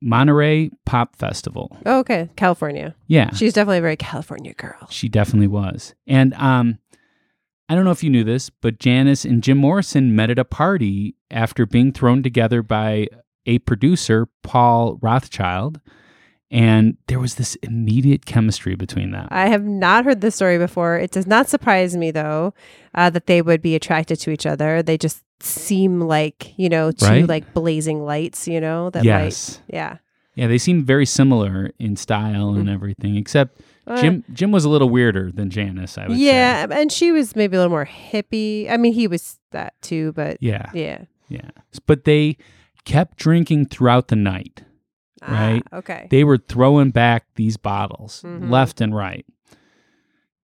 Monterey 0.02 0.72
Pop 0.86 1.16
Festival. 1.16 1.78
Oh, 1.86 2.00
okay. 2.00 2.30
California. 2.36 2.96
Yeah. 3.08 3.34
She's 3.34 3.54
definitely 3.54 3.80
a 3.80 3.82
very 3.82 3.98
California 3.98 4.54
girl. 4.54 4.88
She 4.90 5.10
definitely 5.10 5.48
was. 5.48 5.94
And 6.08 6.34
um 6.36 6.80
I 7.68 7.74
don't 7.74 7.86
know 7.86 7.92
if 7.92 8.04
you 8.04 8.12
knew 8.12 8.24
this, 8.24 8.52
but 8.52 8.80
Janis 8.80 9.26
and 9.26 9.42
Jim 9.42 9.58
Morrison 9.58 10.16
met 10.16 10.30
at 10.30 10.38
a 10.38 10.46
party 10.46 11.16
after 11.32 11.66
being 11.66 11.92
thrown 11.92 12.22
together 12.22 12.62
by 12.62 13.08
a 13.48 13.58
producer, 13.60 14.28
Paul 14.44 15.00
Rothchild, 15.02 15.82
and 16.52 16.98
there 17.08 17.20
was 17.20 17.36
this 17.36 17.56
immediate 17.64 18.26
chemistry 18.26 18.76
between 18.76 19.12
them. 19.12 19.28
I 19.32 19.48
have 19.48 19.64
not 19.64 20.06
heard 20.06 20.22
this 20.22 20.36
story 20.36 20.58
before. 20.58 20.98
It 20.98 21.12
does 21.12 21.28
not 21.28 21.50
surprise 21.50 21.96
me 21.98 22.12
though 22.12 22.54
uh, 22.94 23.10
that 23.10 23.26
they 23.28 23.42
would 23.42 23.62
be 23.62 23.76
attracted 23.76 24.20
to 24.22 24.32
each 24.32 24.46
other. 24.46 24.82
They 24.84 24.98
just 24.98 25.24
seem 25.42 26.02
like 26.02 26.54
you 26.58 26.70
know 26.70 26.92
two 26.92 27.06
Right? 27.06 27.28
like 27.28 27.54
blazing 27.54 28.04
lights. 28.06 28.48
You 28.48 28.62
know 28.62 28.90
that 28.92 29.04
yes. 29.04 29.60
might 29.70 29.76
yeah. 29.76 29.98
Yeah, 30.36 30.48
they 30.48 30.58
seem 30.58 30.84
very 30.84 31.06
similar 31.06 31.72
in 31.80 31.96
style 31.96 32.56
and 32.56 32.68
Mm. 32.68 32.74
everything, 32.74 33.16
except 33.16 33.62
Uh, 33.88 34.02
Jim 34.02 34.24
Jim 34.34 34.52
was 34.52 34.66
a 34.66 34.70
little 34.70 34.90
weirder 34.90 35.32
than 35.32 35.50
Janis, 35.50 35.98
I 35.98 36.08
would 36.08 36.18
say. 36.18 36.24
yeah, 36.26 36.66
and 36.72 36.92
she 36.92 37.12
was 37.12 37.36
maybe 37.36 37.56
a 37.56 37.60
little 37.60 37.70
more 37.72 37.86
hippie. 37.86 38.70
I 38.70 38.78
mean, 38.78 38.94
he 38.94 39.08
was 39.08 39.40
that 39.52 39.74
too, 39.82 40.12
but 40.14 40.38
Yeah. 40.42 40.70
yeah. 40.74 41.06
Yeah. 41.30 41.50
But 41.86 42.04
they 42.04 42.38
kept 42.84 43.18
drinking 43.18 43.68
throughout 43.68 44.10
the 44.10 44.16
night. 44.16 44.64
Right. 45.28 45.64
Ah, 45.72 45.78
okay. 45.78 46.08
they 46.10 46.24
were 46.24 46.38
throwing 46.38 46.92
back 46.92 47.26
these 47.36 47.58
bottles 47.58 48.22
Mhm. 48.26 48.50
left 48.50 48.80
and 48.82 48.96
right. 48.96 49.26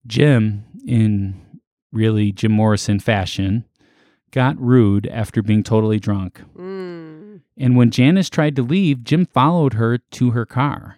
Jim, 0.07 0.63
in 0.85 1.35
really 1.91 2.31
Jim 2.31 2.51
Morrison 2.51 2.99
fashion, 2.99 3.65
got 4.31 4.59
rude 4.59 5.07
after 5.07 5.41
being 5.41 5.63
totally 5.63 5.99
drunk. 5.99 6.41
Mm. 6.57 7.41
And 7.57 7.75
when 7.75 7.91
Janis 7.91 8.29
tried 8.29 8.55
to 8.55 8.63
leave, 8.63 9.03
Jim 9.03 9.25
followed 9.25 9.73
her 9.73 9.97
to 9.97 10.31
her 10.31 10.45
car 10.45 10.97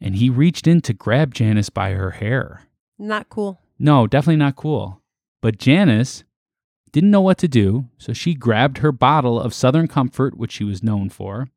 and 0.00 0.16
he 0.16 0.28
reached 0.30 0.66
in 0.66 0.80
to 0.82 0.92
grab 0.92 1.32
Janis 1.34 1.70
by 1.70 1.92
her 1.92 2.12
hair. 2.12 2.62
Not 2.98 3.28
cool. 3.30 3.58
No, 3.78 4.06
definitely 4.06 4.36
not 4.36 4.54
cool. 4.56 5.00
But 5.40 5.58
Janis 5.58 6.22
didn't 6.92 7.10
know 7.10 7.20
what 7.22 7.38
to 7.38 7.48
do, 7.48 7.86
so 7.98 8.12
she 8.12 8.34
grabbed 8.34 8.78
her 8.78 8.92
bottle 8.92 9.40
of 9.40 9.52
Southern 9.54 9.88
Comfort, 9.88 10.36
which 10.36 10.52
she 10.52 10.64
was 10.64 10.82
known 10.82 11.08
for, 11.08 11.48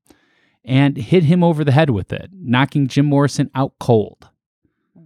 and 0.66 0.98
hit 0.98 1.24
him 1.24 1.44
over 1.44 1.64
the 1.64 1.72
head 1.72 1.90
with 1.90 2.12
it, 2.14 2.30
knocking 2.34 2.88
Jim 2.88 3.06
Morrison 3.06 3.50
out 3.56 3.74
cold. 3.80 4.30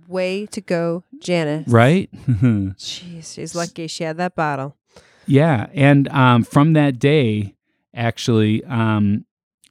Way 0.07 0.45
to 0.47 0.61
go, 0.61 1.03
Janis. 1.19 1.67
Right? 1.67 2.09
Jeez, 2.27 3.33
she's 3.33 3.55
lucky 3.55 3.87
she 3.87 4.03
had 4.03 4.17
that 4.17 4.35
bottle. 4.35 4.75
yeah. 5.25 5.67
And 5.73 6.07
um, 6.09 6.43
from 6.43 6.73
that 6.73 6.99
day, 6.99 7.55
actually, 7.95 8.63
um, 8.65 9.25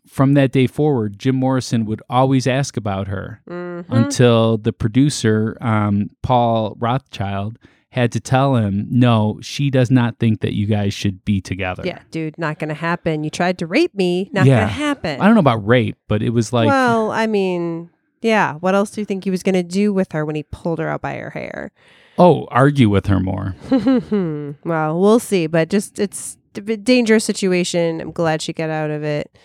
from 0.09 0.35
that 0.35 0.53
day 0.53 0.67
forward, 0.67 1.19
Jim 1.19 1.37
Morrison 1.37 1.85
would 1.87 2.03
always 2.09 2.47
ask 2.47 2.77
about 2.77 3.09
her 3.09 3.41
Mhm. 3.49 3.85
until 3.91 4.59
the 4.59 4.73
producer, 4.73 5.57
um, 5.61 6.11
Paul 6.23 6.77
Rothchild, 6.79 7.59
had 7.93 8.11
to 8.13 8.21
tell 8.21 8.57
him, 8.57 8.87
no, 8.91 9.39
she 9.43 9.69
does 9.71 9.91
not 9.91 10.19
think 10.19 10.41
that 10.41 10.55
you 10.55 10.65
guys 10.67 10.95
should 10.95 11.23
be 11.27 11.43
together. 11.43 11.83
Yeah, 11.85 11.99
dude, 12.11 12.39
not 12.39 12.59
gonna 12.59 12.73
happen. 12.73 13.23
You 13.23 13.29
tried 13.29 13.59
to 13.59 13.67
rape 13.67 13.95
me. 13.95 14.31
Not 14.33 14.47
Yeah. 14.47 14.61
gonna 14.61 14.73
happen. 14.73 15.21
I 15.21 15.27
don't 15.27 15.35
know 15.35 15.41
about 15.41 15.67
rape, 15.67 15.99
but 16.09 16.23
it 16.23 16.31
was 16.31 16.55
like, 16.55 16.69
well, 16.69 17.11
I 17.11 17.27
mean, 17.27 17.91
yeah. 18.23 18.55
What 18.55 18.75
else 18.75 18.93
do 18.93 19.03
you 19.03 19.05
think 19.05 19.25
he 19.25 19.31
was 19.31 19.43
gonna 19.43 19.63
do 19.63 19.93
with 19.93 20.13
her 20.13 20.25
when 20.25 20.37
he 20.37 20.43
pulled 20.45 20.79
her 20.79 20.89
out 20.89 21.03
by 21.03 21.17
her 21.17 21.31
hair? 21.31 21.71
oh, 22.19 22.47
argue 22.51 22.89
with 22.89 23.07
her 23.07 23.21
more. 23.21 23.55
well, 24.65 24.99
we'll 25.01 25.19
see. 25.19 25.47
But 25.47 25.69
just 25.69 25.99
it's 25.99 26.39
a 26.57 26.61
dangerous 26.61 27.25
situation. 27.25 28.01
I'm 28.01 28.11
glad 28.13 28.41
she 28.41 28.55
got 28.55 28.71
out 28.71 28.91
of 28.91 29.03
it. 29.03 29.37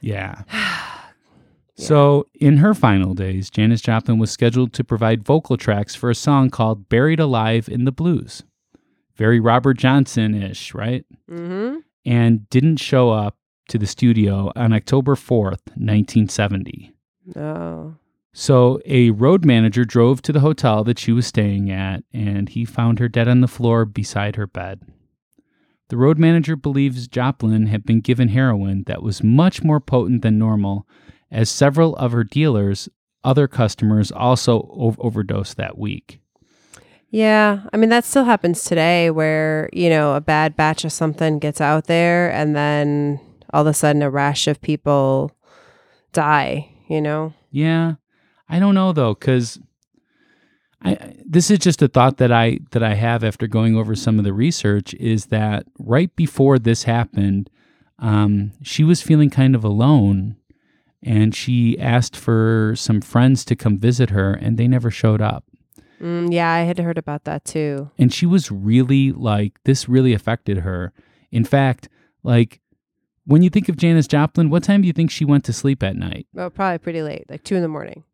Yeah. 0.00 0.42
So, 1.76 2.28
in 2.34 2.58
her 2.58 2.72
final 2.72 3.14
days, 3.14 3.50
Janis 3.50 3.80
Joplin 3.80 4.18
was 4.18 4.30
scheduled 4.30 4.72
to 4.74 4.84
provide 4.84 5.24
vocal 5.24 5.56
tracks 5.56 5.94
for 5.94 6.08
a 6.08 6.14
song 6.14 6.48
called 6.48 6.88
Buried 6.88 7.18
Alive 7.18 7.68
in 7.68 7.84
the 7.84 7.90
Blues. 7.90 8.44
Very 9.16 9.40
Robert 9.40 9.76
Johnson 9.76 10.40
ish, 10.40 10.72
right? 10.72 11.04
Mm-hmm. 11.28 11.78
And 12.04 12.48
didn't 12.48 12.76
show 12.76 13.10
up 13.10 13.36
to 13.68 13.78
the 13.78 13.86
studio 13.86 14.52
on 14.54 14.72
October 14.72 15.14
4th, 15.16 15.66
1970. 15.74 16.94
Oh, 17.36 17.94
So, 18.32 18.80
a 18.84 19.10
road 19.10 19.44
manager 19.44 19.84
drove 19.84 20.22
to 20.22 20.32
the 20.32 20.40
hotel 20.40 20.84
that 20.84 20.98
she 20.98 21.10
was 21.12 21.26
staying 21.26 21.70
at, 21.70 22.04
and 22.12 22.48
he 22.48 22.64
found 22.64 22.98
her 22.98 23.08
dead 23.08 23.26
on 23.26 23.40
the 23.40 23.48
floor 23.48 23.84
beside 23.84 24.36
her 24.36 24.46
bed. 24.46 24.82
The 25.88 25.96
road 25.96 26.18
manager 26.18 26.56
believes 26.56 27.08
Joplin 27.08 27.66
had 27.66 27.84
been 27.84 28.00
given 28.00 28.28
heroin 28.28 28.84
that 28.86 29.02
was 29.02 29.22
much 29.22 29.62
more 29.62 29.80
potent 29.80 30.22
than 30.22 30.38
normal, 30.38 30.86
as 31.30 31.50
several 31.50 31.96
of 31.96 32.12
her 32.12 32.24
dealers, 32.24 32.88
other 33.24 33.48
customers, 33.48 34.12
also 34.12 34.68
ov- 34.78 34.98
overdosed 35.00 35.56
that 35.56 35.78
week. 35.78 36.20
yeah. 37.10 37.60
I 37.72 37.76
mean, 37.76 37.90
that 37.90 38.04
still 38.04 38.24
happens 38.24 38.64
today, 38.64 39.10
where 39.10 39.68
you 39.72 39.88
know 39.88 40.14
a 40.14 40.20
bad 40.20 40.56
batch 40.56 40.84
of 40.84 40.92
something 40.92 41.38
gets 41.38 41.60
out 41.60 41.86
there, 41.86 42.30
and 42.32 42.54
then 42.54 43.20
all 43.52 43.62
of 43.62 43.66
a 43.66 43.74
sudden 43.74 44.02
a 44.02 44.10
rash 44.10 44.46
of 44.46 44.60
people 44.60 45.30
die. 46.12 46.68
You 46.88 47.00
know. 47.00 47.32
Yeah, 47.50 47.94
I 48.48 48.58
don't 48.58 48.74
know 48.74 48.92
though, 48.92 49.14
because 49.14 49.58
I 50.82 50.90
I- 50.92 51.16
this 51.24 51.50
is 51.50 51.58
just 51.60 51.80
a 51.82 51.88
thought 51.88 52.18
that 52.18 52.30
I 52.32 52.58
that 52.72 52.82
I 52.82 52.94
have 52.94 53.24
after 53.24 53.46
going 53.46 53.76
over 53.76 53.94
some 53.94 54.18
of 54.18 54.24
the 54.24 54.32
research 54.34 54.92
is 54.94 55.26
that 55.26 55.66
right 55.78 56.14
before 56.16 56.58
this 56.58 56.82
happened, 56.82 57.48
um, 57.98 58.52
she 58.62 58.84
was 58.84 59.00
feeling 59.00 59.30
kind 59.30 59.54
of 59.54 59.64
alone, 59.64 60.36
and 61.04 61.34
she 61.34 61.78
asked 61.78 62.16
for 62.16 62.74
some 62.76 63.00
friends 63.00 63.44
to 63.46 63.56
come 63.56 63.78
visit 63.78 64.10
her, 64.10 64.32
and 64.34 64.56
they 64.56 64.66
never 64.68 64.90
showed 64.90 65.20
up. 65.20 65.44
Mm, 66.00 66.32
yeah, 66.32 66.50
I 66.52 66.60
had 66.62 66.78
heard 66.78 66.98
about 66.98 67.24
that 67.24 67.44
too. 67.44 67.90
And 67.98 68.12
she 68.12 68.26
was 68.26 68.50
really 68.50 69.12
like 69.12 69.58
this 69.64 69.88
really 69.88 70.12
affected 70.12 70.58
her. 70.58 70.92
In 71.30 71.44
fact, 71.44 71.88
like 72.22 72.60
when 73.26 73.42
you 73.42 73.48
think 73.50 73.68
of 73.68 73.76
Janis 73.76 74.06
Joplin, 74.06 74.50
what 74.50 74.62
time 74.64 74.82
do 74.82 74.86
you 74.86 74.92
think 74.92 75.10
she 75.10 75.24
went 75.24 75.44
to 75.44 75.52
sleep 75.52 75.82
at 75.82 75.96
night? 75.96 76.26
Well, 76.34 76.50
probably 76.50 76.78
pretty 76.78 77.02
late, 77.02 77.24
like 77.30 77.44
two 77.44 77.56
in 77.56 77.62
the 77.62 77.68
morning. 77.68 78.04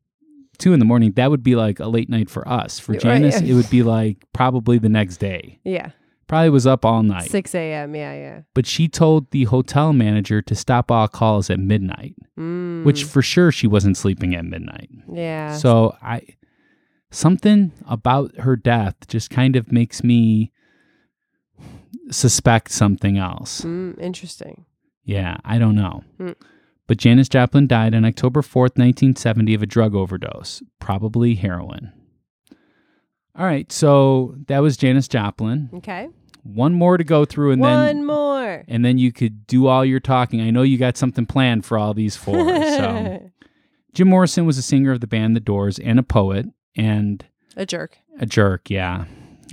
two 0.59 0.73
in 0.75 0.79
the 0.79 0.85
morning, 0.85 1.13
that 1.13 1.31
would 1.31 1.43
be 1.43 1.57
like 1.57 1.81
a 1.81 1.87
late 1.89 2.09
night 2.11 2.29
for 2.31 2.47
us. 2.47 2.79
For 2.79 2.93
Right. 2.95 3.01
Janis, 3.01 3.41
it 3.41 3.55
would 3.55 3.71
be 3.71 3.83
like 3.83 4.19
probably 4.35 4.79
the 4.79 4.89
next 4.91 5.17
day 5.17 5.59
Yeah. 5.65 5.91
Probably 6.31 6.49
was 6.51 6.67
up 6.67 6.85
all 6.85 7.03
night. 7.03 7.29
6 7.31 7.55
a.m. 7.55 7.95
Yeah, 7.95 8.15
yeah. 8.15 8.41
But 8.55 8.65
she 8.65 8.87
told 8.89 9.31
the 9.33 9.45
hotel 9.45 9.93
manager 9.93 10.41
to 10.41 10.55
stop 10.55 10.91
all 10.91 11.09
calls 11.09 11.51
at 11.51 11.59
midnight, 11.59 12.15
Mm, 12.39 12.85
which 12.85 13.05
for 13.05 13.21
sure 13.21 13.51
she 13.53 13.67
wasn't 13.67 13.97
sleeping 13.97 14.35
at 14.35 14.45
midnight. 14.45 14.89
yeah. 15.13 15.57
So 15.57 15.97
I 16.01 16.23
something 17.11 17.73
about 17.89 18.37
her 18.39 18.55
death 18.57 18.95
just 19.09 19.29
kind 19.31 19.57
of 19.57 19.73
makes 19.73 20.05
me 20.05 20.53
suspect 22.11 22.71
something 22.71 23.19
else. 23.19 23.63
Mm, 23.63 23.99
interesting. 24.01 24.65
Yeah, 25.05 25.39
I 25.45 25.59
don't 25.59 25.75
know. 25.75 26.05
Hmm. 26.19 26.33
But 26.87 26.99
Janis 26.99 27.29
Joplin 27.29 27.67
died 27.67 27.95
on 27.95 28.05
October 28.05 28.43
4th, 28.43 28.79
1970 28.79 29.55
of 29.55 29.63
a 29.63 29.67
drug 29.67 29.95
overdose, 29.95 30.63
probably 30.79 31.35
heroin. 31.35 31.93
All 33.37 33.47
right, 33.47 33.71
so 33.71 34.35
that 34.49 34.59
was 34.61 34.77
Janis 34.77 35.07
Joplin. 35.09 35.71
Okay. 35.75 36.09
One 36.43 36.73
more 36.75 36.97
to 36.97 37.05
go 37.05 37.25
through 37.25 37.53
and 37.53 37.61
One 37.61 37.71
then 37.87 37.97
one 37.99 38.07
more. 38.07 38.65
and 38.69 38.85
then 38.85 38.99
you 38.99 39.13
could 39.13 39.47
do 39.47 39.67
all 39.67 39.85
your 39.85 40.01
talking. 40.01 40.41
I 40.41 40.51
know 40.51 40.63
you 40.63 40.79
got 40.79 40.97
something 40.97 41.27
planned 41.27 41.65
for 41.65 41.77
all 41.79 41.93
these 41.95 42.17
four. 42.17 42.35
so 42.37 43.31
Jim 43.95 44.09
Morrison 44.09 44.47
was 44.47 44.57
a 44.59 44.63
singer 44.63 44.93
of 44.93 45.01
the 45.01 45.07
band 45.07 45.35
The 45.37 45.41
Doors 45.41 45.79
and 45.79 45.99
a 45.99 46.03
poet 46.03 46.47
and 46.77 47.25
a 47.57 47.67
jerk. 47.67 47.99
a 48.19 48.27
jerk, 48.27 48.71
yeah. 48.71 49.05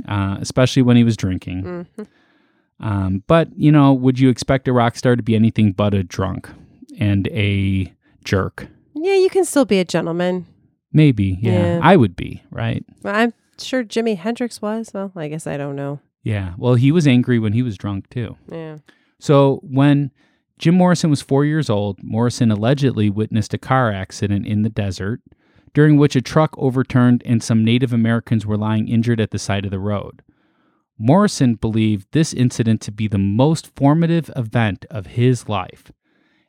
Uh, 0.08 0.38
especially 0.40 0.84
when 0.84 0.96
he 0.96 1.04
was 1.04 1.18
drinking. 1.18 1.86
hmm 1.98 2.04
Um, 2.80 3.24
but 3.28 3.50
you 3.58 3.72
know, 3.72 3.94
would 3.94 4.20
you 4.20 4.30
expect 4.30 4.68
a 4.68 4.74
rock 4.74 4.96
star 4.96 5.16
to 5.16 5.24
be 5.24 5.36
anything 5.36 5.72
but 5.72 5.94
a 5.94 6.04
drunk 6.04 6.50
and 7.00 7.28
a 7.30 7.92
jerk? 8.24 8.68
Yeah, 8.94 9.16
you 9.16 9.30
can 9.30 9.44
still 9.46 9.66
be 9.66 9.80
a 9.80 9.86
gentleman. 9.86 10.46
Maybe, 10.94 11.38
yeah. 11.42 11.52
Yeah. 11.76 11.80
I 11.84 11.96
would 11.98 12.16
be, 12.16 12.44
right? 12.52 12.86
Well, 13.04 13.16
I'm 13.16 13.34
sure 13.60 13.84
Jimi 13.84 14.18
Hendrix 14.18 14.62
was. 14.62 14.92
Well, 14.94 15.12
I 15.16 15.28
guess 15.28 15.46
I 15.48 15.58
don't 15.58 15.76
know. 15.76 16.00
Yeah. 16.28 16.56
Well, 16.58 16.76
he 16.76 16.92
was 16.92 17.08
angry 17.08 17.40
when 17.40 17.54
he 17.54 17.64
was 17.64 17.78
drunk 17.78 18.10
too. 18.10 18.36
Yeah. 18.52 18.80
So 19.18 19.62
when 19.64 20.12
Jim 20.60 20.76
Morrison 20.76 21.10
was 21.10 21.22
four 21.22 21.46
years 21.46 21.70
old, 21.70 22.04
Morrison 22.04 22.52
allegedly 22.52 23.10
witnessed 23.10 23.54
a 23.54 23.58
car 23.58 23.92
accident 23.94 24.46
in 24.46 24.64
the 24.64 24.70
desert, 24.70 25.22
during 25.74 25.96
which 25.96 26.18
a 26.18 26.22
truck 26.22 26.54
overturned 26.58 27.24
and 27.26 27.42
some 27.42 27.64
Native 27.64 27.94
Americans 27.94 28.46
were 28.46 28.58
lying 28.58 28.90
injured 28.90 29.22
at 29.22 29.32
the 29.32 29.40
side 29.40 29.64
of 29.64 29.72
the 29.72 29.80
road. 29.80 30.22
Morrison 30.98 31.56
believed 31.56 32.08
this 32.12 32.34
incident 32.34 32.82
to 32.82 32.92
be 32.92 33.08
the 33.08 33.18
most 33.18 33.74
formative 33.76 34.30
event 34.36 34.86
of 34.90 35.08
his 35.08 35.48
life 35.48 35.92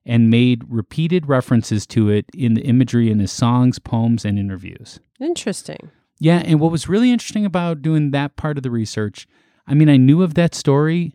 and 0.05 0.31
made 0.31 0.64
repeated 0.68 1.29
references 1.29 1.87
to 1.87 2.09
it 2.09 2.24
in 2.35 2.55
the 2.55 2.62
imagery 2.62 3.11
in 3.11 3.20
his 3.20 3.31
songs, 3.31 3.79
poems, 3.79 4.24
and 4.24 4.39
interviews. 4.39 4.99
Interesting. 5.20 5.91
Yeah, 6.18 6.43
and 6.45 6.59
what 6.59 6.72
was 6.72 6.89
really 6.89 7.12
interesting 7.12 7.45
about 7.45 7.83
doing 7.83 8.11
that 8.11 8.35
part 8.35 8.57
of 8.57 8.64
the 8.64 8.70
research, 8.70 9.29
I 9.68 9.74
mean, 9.74 9.88
I 9.88 9.98
knew 9.98 10.22
of 10.22 10.34
that 10.34 10.54
story, 10.54 11.14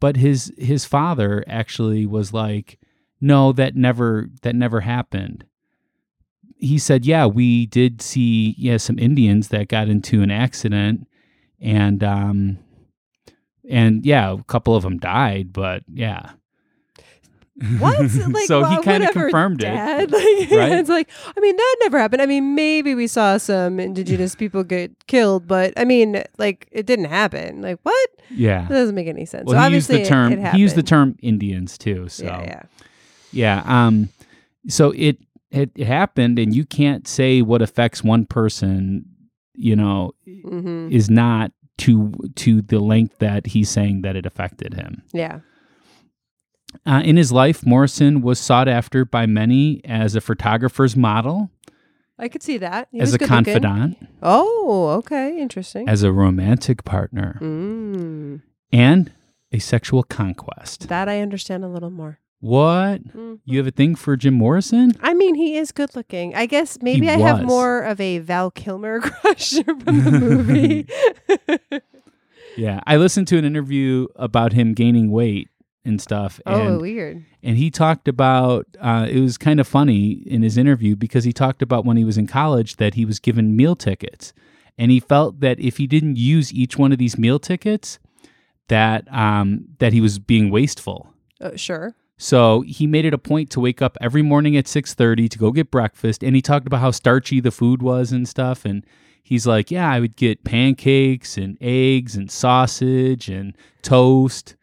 but 0.00 0.16
his 0.16 0.52
his 0.56 0.84
father 0.84 1.44
actually 1.48 2.06
was 2.06 2.32
like, 2.32 2.78
"No, 3.20 3.52
that 3.52 3.74
never 3.74 4.28
that 4.42 4.54
never 4.54 4.80
happened." 4.80 5.44
He 6.56 6.78
said, 6.78 7.04
"Yeah, 7.04 7.26
we 7.26 7.66
did 7.66 8.00
see 8.00 8.54
yeah 8.56 8.76
some 8.76 8.98
Indians 8.98 9.48
that 9.48 9.68
got 9.68 9.88
into 9.88 10.22
an 10.22 10.30
accident, 10.30 11.08
and 11.60 12.04
um, 12.04 12.58
and 13.68 14.06
yeah, 14.06 14.32
a 14.32 14.44
couple 14.44 14.76
of 14.76 14.84
them 14.84 14.98
died, 14.98 15.52
but 15.52 15.82
yeah." 15.92 16.32
What? 17.78 17.96
Like, 18.36 18.46
so 18.46 18.64
he 18.64 18.82
kind 18.82 19.02
of 19.02 19.12
confirmed 19.12 19.60
Dad. 19.60 20.10
it. 20.12 20.50
Like, 20.50 20.50
right? 20.58 20.78
It's 20.78 20.88
like, 20.90 21.08
I 21.36 21.40
mean, 21.40 21.56
that 21.56 21.76
never 21.80 21.98
happened. 21.98 22.20
I 22.20 22.26
mean, 22.26 22.54
maybe 22.54 22.94
we 22.94 23.06
saw 23.06 23.38
some 23.38 23.80
indigenous 23.80 24.34
people 24.42 24.62
get 24.62 25.06
killed, 25.06 25.46
but 25.46 25.72
I 25.76 25.84
mean, 25.84 26.22
like, 26.38 26.68
it 26.70 26.84
didn't 26.86 27.06
happen. 27.06 27.62
Like, 27.62 27.78
what? 27.82 28.10
Yeah. 28.30 28.62
That 28.62 28.74
doesn't 28.74 28.94
make 28.94 29.06
any 29.08 29.24
sense. 29.24 29.46
Well, 29.46 29.62
so 29.62 29.68
he 29.68 29.74
used 29.74 29.88
the 29.88 30.04
term. 30.04 30.32
It, 30.32 30.38
it 30.40 30.52
he 30.52 30.58
used 30.58 30.76
the 30.76 30.82
term 30.82 31.16
Indians 31.22 31.78
too. 31.78 32.08
So 32.08 32.24
Yeah, 32.24 32.42
yeah. 32.42 32.62
Yeah. 33.32 33.62
Um. 33.66 34.10
So 34.68 34.90
it, 34.90 35.18
it 35.50 35.70
it 35.76 35.86
happened, 35.86 36.38
and 36.38 36.54
you 36.54 36.64
can't 36.64 37.06
say 37.06 37.40
what 37.42 37.62
affects 37.62 38.02
one 38.02 38.26
person. 38.26 39.04
You 39.54 39.76
know, 39.76 40.12
hmm 40.44 40.88
is 40.90 41.08
not 41.08 41.52
to 41.78 42.12
to 42.36 42.62
the 42.62 42.80
length 42.80 43.18
that 43.18 43.46
he's 43.46 43.70
saying 43.70 44.02
that 44.02 44.16
it 44.16 44.26
affected 44.26 44.74
him. 44.74 45.02
Yeah. 45.12 45.40
Uh, 46.84 47.02
in 47.04 47.16
his 47.16 47.32
life, 47.32 47.64
Morrison 47.64 48.20
was 48.22 48.38
sought 48.38 48.68
after 48.68 49.04
by 49.04 49.26
many 49.26 49.80
as 49.84 50.14
a 50.14 50.20
photographer's 50.20 50.96
model, 50.96 51.50
I 52.18 52.28
could 52.28 52.42
see 52.42 52.56
that. 52.58 52.88
He 52.92 53.00
as 53.00 53.12
a 53.12 53.18
good 53.18 53.28
looking. 53.30 53.44
confidant, 53.44 53.98
Oh, 54.22 54.88
okay. 54.98 55.38
Interesting. 55.40 55.88
as 55.88 56.02
a 56.02 56.10
romantic 56.12 56.84
partner, 56.84 57.38
Mm, 57.42 58.40
and 58.72 59.12
a 59.52 59.58
sexual 59.58 60.02
conquest. 60.02 60.88
that 60.88 61.08
I 61.08 61.20
understand 61.20 61.62
a 61.64 61.68
little 61.68 61.90
more. 61.90 62.18
What? 62.40 63.02
Mm. 63.14 63.40
You 63.44 63.58
have 63.58 63.66
a 63.66 63.70
thing 63.70 63.94
for 63.96 64.16
Jim 64.16 64.34
Morrison? 64.34 64.92
I 65.02 65.14
mean, 65.14 65.34
he 65.34 65.56
is 65.56 65.72
good 65.72 65.94
looking. 65.96 66.34
I 66.34 66.46
guess 66.46 66.78
maybe 66.82 67.08
I 67.10 67.16
have 67.18 67.42
more 67.44 67.82
of 67.82 68.00
a 68.00 68.18
Val 68.18 68.50
Kilmer 68.50 69.00
crush 69.06 69.54
from 69.64 69.78
the 69.80 70.10
movie. 70.20 70.86
Yeah, 72.56 72.80
I 72.86 72.96
listened 72.96 73.28
to 73.28 73.36
an 73.36 73.44
interview 73.44 74.06
about 74.16 74.54
him 74.54 74.72
gaining 74.72 75.10
weight 75.10 75.50
and 75.86 76.00
stuff, 76.00 76.40
oh, 76.44 76.60
and 76.60 76.80
weird. 76.80 77.24
and 77.42 77.56
he 77.56 77.70
talked 77.70 78.08
about 78.08 78.66
uh, 78.80 79.06
it 79.08 79.20
was 79.20 79.38
kind 79.38 79.60
of 79.60 79.68
funny 79.68 80.22
in 80.26 80.42
his 80.42 80.58
interview 80.58 80.96
because 80.96 81.24
he 81.24 81.32
talked 81.32 81.62
about 81.62 81.84
when 81.84 81.96
he 81.96 82.04
was 82.04 82.18
in 82.18 82.26
college 82.26 82.76
that 82.76 82.94
he 82.94 83.04
was 83.04 83.18
given 83.20 83.56
meal 83.56 83.76
tickets, 83.76 84.32
and 84.76 84.90
he 84.90 85.00
felt 85.00 85.40
that 85.40 85.58
if 85.60 85.76
he 85.76 85.86
didn't 85.86 86.16
use 86.16 86.52
each 86.52 86.76
one 86.76 86.92
of 86.92 86.98
these 86.98 87.16
meal 87.16 87.38
tickets, 87.38 87.98
that 88.68 89.06
um, 89.14 89.66
that 89.78 89.92
he 89.92 90.00
was 90.00 90.18
being 90.18 90.50
wasteful. 90.50 91.08
Oh, 91.40 91.56
sure. 91.56 91.94
So 92.18 92.62
he 92.62 92.86
made 92.86 93.04
it 93.04 93.14
a 93.14 93.18
point 93.18 93.50
to 93.50 93.60
wake 93.60 93.82
up 93.82 93.96
every 94.00 94.22
morning 94.22 94.56
at 94.56 94.66
six 94.66 94.92
thirty 94.94 95.28
to 95.28 95.38
go 95.38 95.52
get 95.52 95.70
breakfast, 95.70 96.22
and 96.22 96.34
he 96.34 96.42
talked 96.42 96.66
about 96.66 96.80
how 96.80 96.90
starchy 96.90 97.40
the 97.40 97.50
food 97.50 97.80
was 97.80 98.10
and 98.10 98.28
stuff. 98.28 98.64
And 98.64 98.84
he's 99.22 99.46
like, 99.46 99.70
"Yeah, 99.70 99.90
I 99.90 100.00
would 100.00 100.16
get 100.16 100.42
pancakes 100.42 101.36
and 101.36 101.56
eggs 101.60 102.16
and 102.16 102.30
sausage 102.30 103.28
and 103.28 103.56
toast. 103.82 104.55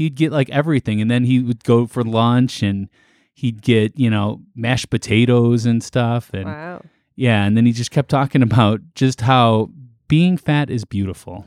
He'd 0.00 0.14
get 0.14 0.32
like 0.32 0.48
everything, 0.48 1.02
and 1.02 1.10
then 1.10 1.24
he 1.24 1.40
would 1.40 1.62
go 1.62 1.86
for 1.86 2.02
lunch 2.02 2.62
and 2.62 2.88
he'd 3.34 3.60
get 3.60 3.98
you 3.98 4.08
know 4.08 4.40
mashed 4.54 4.88
potatoes 4.88 5.66
and 5.66 5.82
stuff. 5.84 6.30
And 6.32 6.46
Wow. 6.46 6.82
yeah, 7.16 7.44
and 7.44 7.54
then 7.54 7.66
he 7.66 7.72
just 7.72 7.90
kept 7.90 8.08
talking 8.08 8.42
about 8.50 8.80
just 8.94 9.20
how 9.20 9.68
being 10.08 10.38
fat 10.38 10.70
is 10.70 10.86
beautiful. 10.86 11.44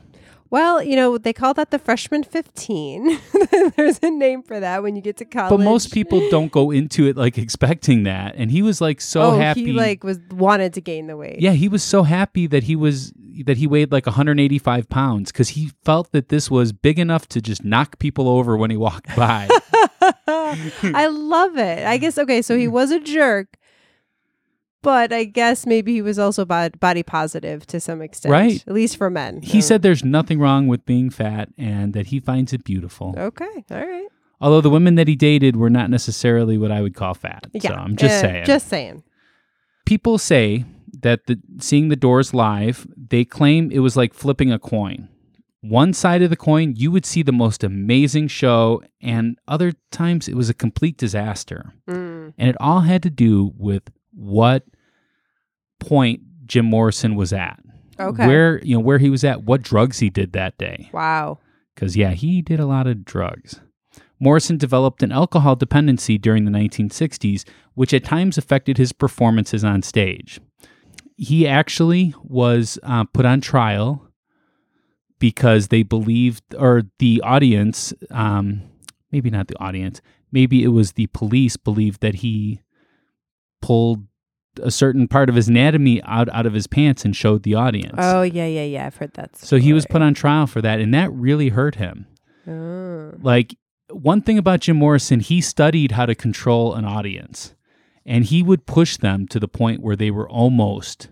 Well, 0.54 0.84
you 0.84 0.94
know, 0.94 1.18
they 1.18 1.32
call 1.32 1.52
that 1.54 1.72
the 1.72 1.80
freshman 1.80 2.22
15. 2.22 3.20
There's 3.76 3.98
a 4.04 4.08
name 4.08 4.44
for 4.44 4.60
that 4.60 4.84
when 4.84 4.94
you 4.94 5.02
get 5.02 5.16
to 5.16 5.24
college. 5.24 5.50
But 5.50 5.64
most 5.64 5.92
people 5.92 6.30
don't 6.30 6.52
go 6.52 6.70
into 6.70 7.08
it 7.08 7.16
like 7.16 7.38
expecting 7.38 8.04
that, 8.04 8.36
and 8.36 8.52
he 8.52 8.62
was 8.62 8.80
like 8.80 9.00
so 9.00 9.22
oh, 9.22 9.36
happy. 9.36 9.64
he 9.64 9.72
like 9.72 10.04
was 10.04 10.20
wanted 10.30 10.72
to 10.74 10.80
gain 10.80 11.08
the 11.08 11.16
weight. 11.16 11.40
Yeah, 11.40 11.54
he 11.54 11.66
was 11.66 11.82
so 11.82 12.04
happy 12.04 12.46
that 12.46 12.62
he 12.62 12.76
was 12.76 13.12
that 13.46 13.56
he 13.56 13.66
weighed 13.66 13.90
like 13.90 14.06
185 14.06 14.88
pounds 14.88 15.32
because 15.32 15.48
he 15.48 15.72
felt 15.84 16.12
that 16.12 16.28
this 16.28 16.48
was 16.48 16.70
big 16.70 17.00
enough 17.00 17.26
to 17.30 17.40
just 17.40 17.64
knock 17.64 17.98
people 17.98 18.28
over 18.28 18.56
when 18.56 18.70
he 18.70 18.76
walked 18.76 19.16
by. 19.16 19.48
I 20.28 21.08
love 21.10 21.58
it. 21.58 21.84
I 21.84 21.96
guess 21.96 22.16
okay, 22.16 22.42
so 22.42 22.56
he 22.56 22.68
was 22.78 22.92
a 22.92 23.00
jerk, 23.00 23.56
but 24.84 25.12
I 25.12 25.24
guess 25.24 25.66
maybe 25.66 25.92
he 25.94 26.02
was 26.02 26.18
also 26.18 26.44
body 26.44 27.02
positive 27.02 27.66
to 27.66 27.80
some 27.80 28.00
extent, 28.00 28.30
Right. 28.30 28.62
At 28.66 28.72
least 28.74 28.96
for 28.96 29.10
men. 29.10 29.42
he 29.42 29.58
Oh. 29.58 29.60
said 29.60 29.82
there's 29.82 30.04
nothing 30.04 30.38
wrong 30.38 30.68
with 30.68 30.86
being 30.86 31.10
fat 31.10 31.48
and 31.58 31.92
that 31.94 32.06
he 32.08 32.20
finds 32.20 32.52
it 32.52 32.62
beautiful. 32.64 33.14
"Okay, 33.18 33.64
all 33.70 33.78
right, 33.86 34.08
Although 34.40 34.60
the 34.60 34.70
women 34.70 34.94
that 34.96 35.08
he 35.08 35.16
dated 35.16 35.56
were 35.56 35.70
not 35.70 35.90
necessarily 35.90 36.56
what 36.58 36.70
I 36.70 36.80
would 36.82 36.94
call 36.94 37.14
fat. 37.14 37.46
yeah." 37.52 37.68
So 37.70 37.74
I'm 37.74 37.96
just 37.96 38.16
uh, 38.24 38.28
saying. 38.28 38.44
Just 38.44 38.68
saying. 38.68 39.02
People 39.86 40.18
say 40.18 40.64
that 41.02 41.26
the 41.26 41.38
seeing 41.58 41.88
the 41.88 41.96
doors 41.96 42.32
live, 42.32 42.86
they 42.96 43.24
claim 43.24 43.70
it 43.70 43.80
was 43.80 43.96
like 43.96 44.14
flipping 44.14 44.52
a 44.52 44.58
coin. 44.58 45.08
One 45.60 45.92
side 45.94 46.20
of 46.22 46.28
the 46.28 46.36
coin, 46.36 46.74
you 46.76 46.90
would 46.90 47.06
see 47.06 47.22
the 47.22 47.32
most 47.32 47.64
amazing 47.64 48.28
show, 48.28 48.82
and 49.00 49.38
other 49.48 49.72
times 49.90 50.28
it 50.28 50.34
was 50.36 50.50
a 50.50 50.54
complete 50.54 50.98
disaster. 50.98 51.72
Mm. 51.88 52.34
And 52.36 52.48
it 52.50 52.56
all 52.60 52.80
had 52.80 53.02
to 53.04 53.10
do 53.10 53.52
with 53.56 53.84
what 54.12 54.64
point 55.86 56.20
Jim 56.46 56.66
Morrison 56.66 57.14
was 57.14 57.32
at. 57.32 57.60
Okay. 57.98 58.26
Where, 58.26 58.62
you 58.64 58.74
know, 58.74 58.80
where 58.80 58.98
he 58.98 59.10
was 59.10 59.24
at, 59.24 59.44
what 59.44 59.62
drugs 59.62 59.98
he 59.98 60.10
did 60.10 60.32
that 60.32 60.58
day. 60.58 60.90
Wow. 60.92 61.38
Cuz 61.76 61.96
yeah, 61.96 62.10
he 62.10 62.42
did 62.42 62.60
a 62.60 62.66
lot 62.66 62.86
of 62.86 63.04
drugs. 63.04 63.60
Morrison 64.20 64.56
developed 64.56 65.02
an 65.02 65.12
alcohol 65.12 65.56
dependency 65.56 66.18
during 66.18 66.44
the 66.44 66.50
1960s, 66.50 67.44
which 67.74 67.92
at 67.92 68.04
times 68.04 68.38
affected 68.38 68.78
his 68.78 68.92
performances 68.92 69.64
on 69.64 69.82
stage. 69.82 70.40
He 71.16 71.46
actually 71.46 72.14
was 72.22 72.78
uh, 72.82 73.04
put 73.04 73.26
on 73.26 73.40
trial 73.40 74.08
because 75.18 75.68
they 75.68 75.82
believed, 75.82 76.42
or 76.56 76.82
the 76.98 77.20
audience, 77.24 77.92
um, 78.10 78.62
maybe 79.12 79.30
not 79.30 79.48
the 79.48 79.58
audience, 79.58 80.00
maybe 80.32 80.64
it 80.64 80.68
was 80.68 80.92
the 80.92 81.06
police 81.08 81.56
believed 81.56 82.00
that 82.00 82.16
he 82.16 82.60
pulled 83.62 84.06
a 84.62 84.70
certain 84.70 85.08
part 85.08 85.28
of 85.28 85.34
his 85.34 85.48
anatomy 85.48 86.02
out 86.04 86.28
out 86.32 86.46
of 86.46 86.52
his 86.54 86.66
pants 86.66 87.04
and 87.04 87.14
showed 87.16 87.42
the 87.42 87.54
audience. 87.54 87.94
Oh 87.98 88.22
yeah, 88.22 88.46
yeah, 88.46 88.64
yeah. 88.64 88.86
I've 88.86 88.96
heard 88.96 89.14
that. 89.14 89.36
so 89.36 89.58
he 89.58 89.72
was 89.72 89.86
put 89.86 90.02
on 90.02 90.14
trial 90.14 90.46
for 90.46 90.60
that, 90.62 90.80
and 90.80 90.92
that 90.94 91.12
really 91.12 91.48
hurt 91.50 91.74
him. 91.76 92.06
Oh. 92.48 93.12
Like 93.20 93.56
one 93.90 94.20
thing 94.22 94.38
about 94.38 94.60
Jim 94.60 94.76
Morrison, 94.76 95.20
he 95.20 95.40
studied 95.40 95.92
how 95.92 96.06
to 96.06 96.14
control 96.14 96.74
an 96.74 96.84
audience, 96.84 97.54
and 98.06 98.24
he 98.24 98.42
would 98.42 98.66
push 98.66 98.96
them 98.96 99.26
to 99.28 99.38
the 99.40 99.48
point 99.48 99.82
where 99.82 99.96
they 99.96 100.10
were 100.10 100.28
almost, 100.28 101.08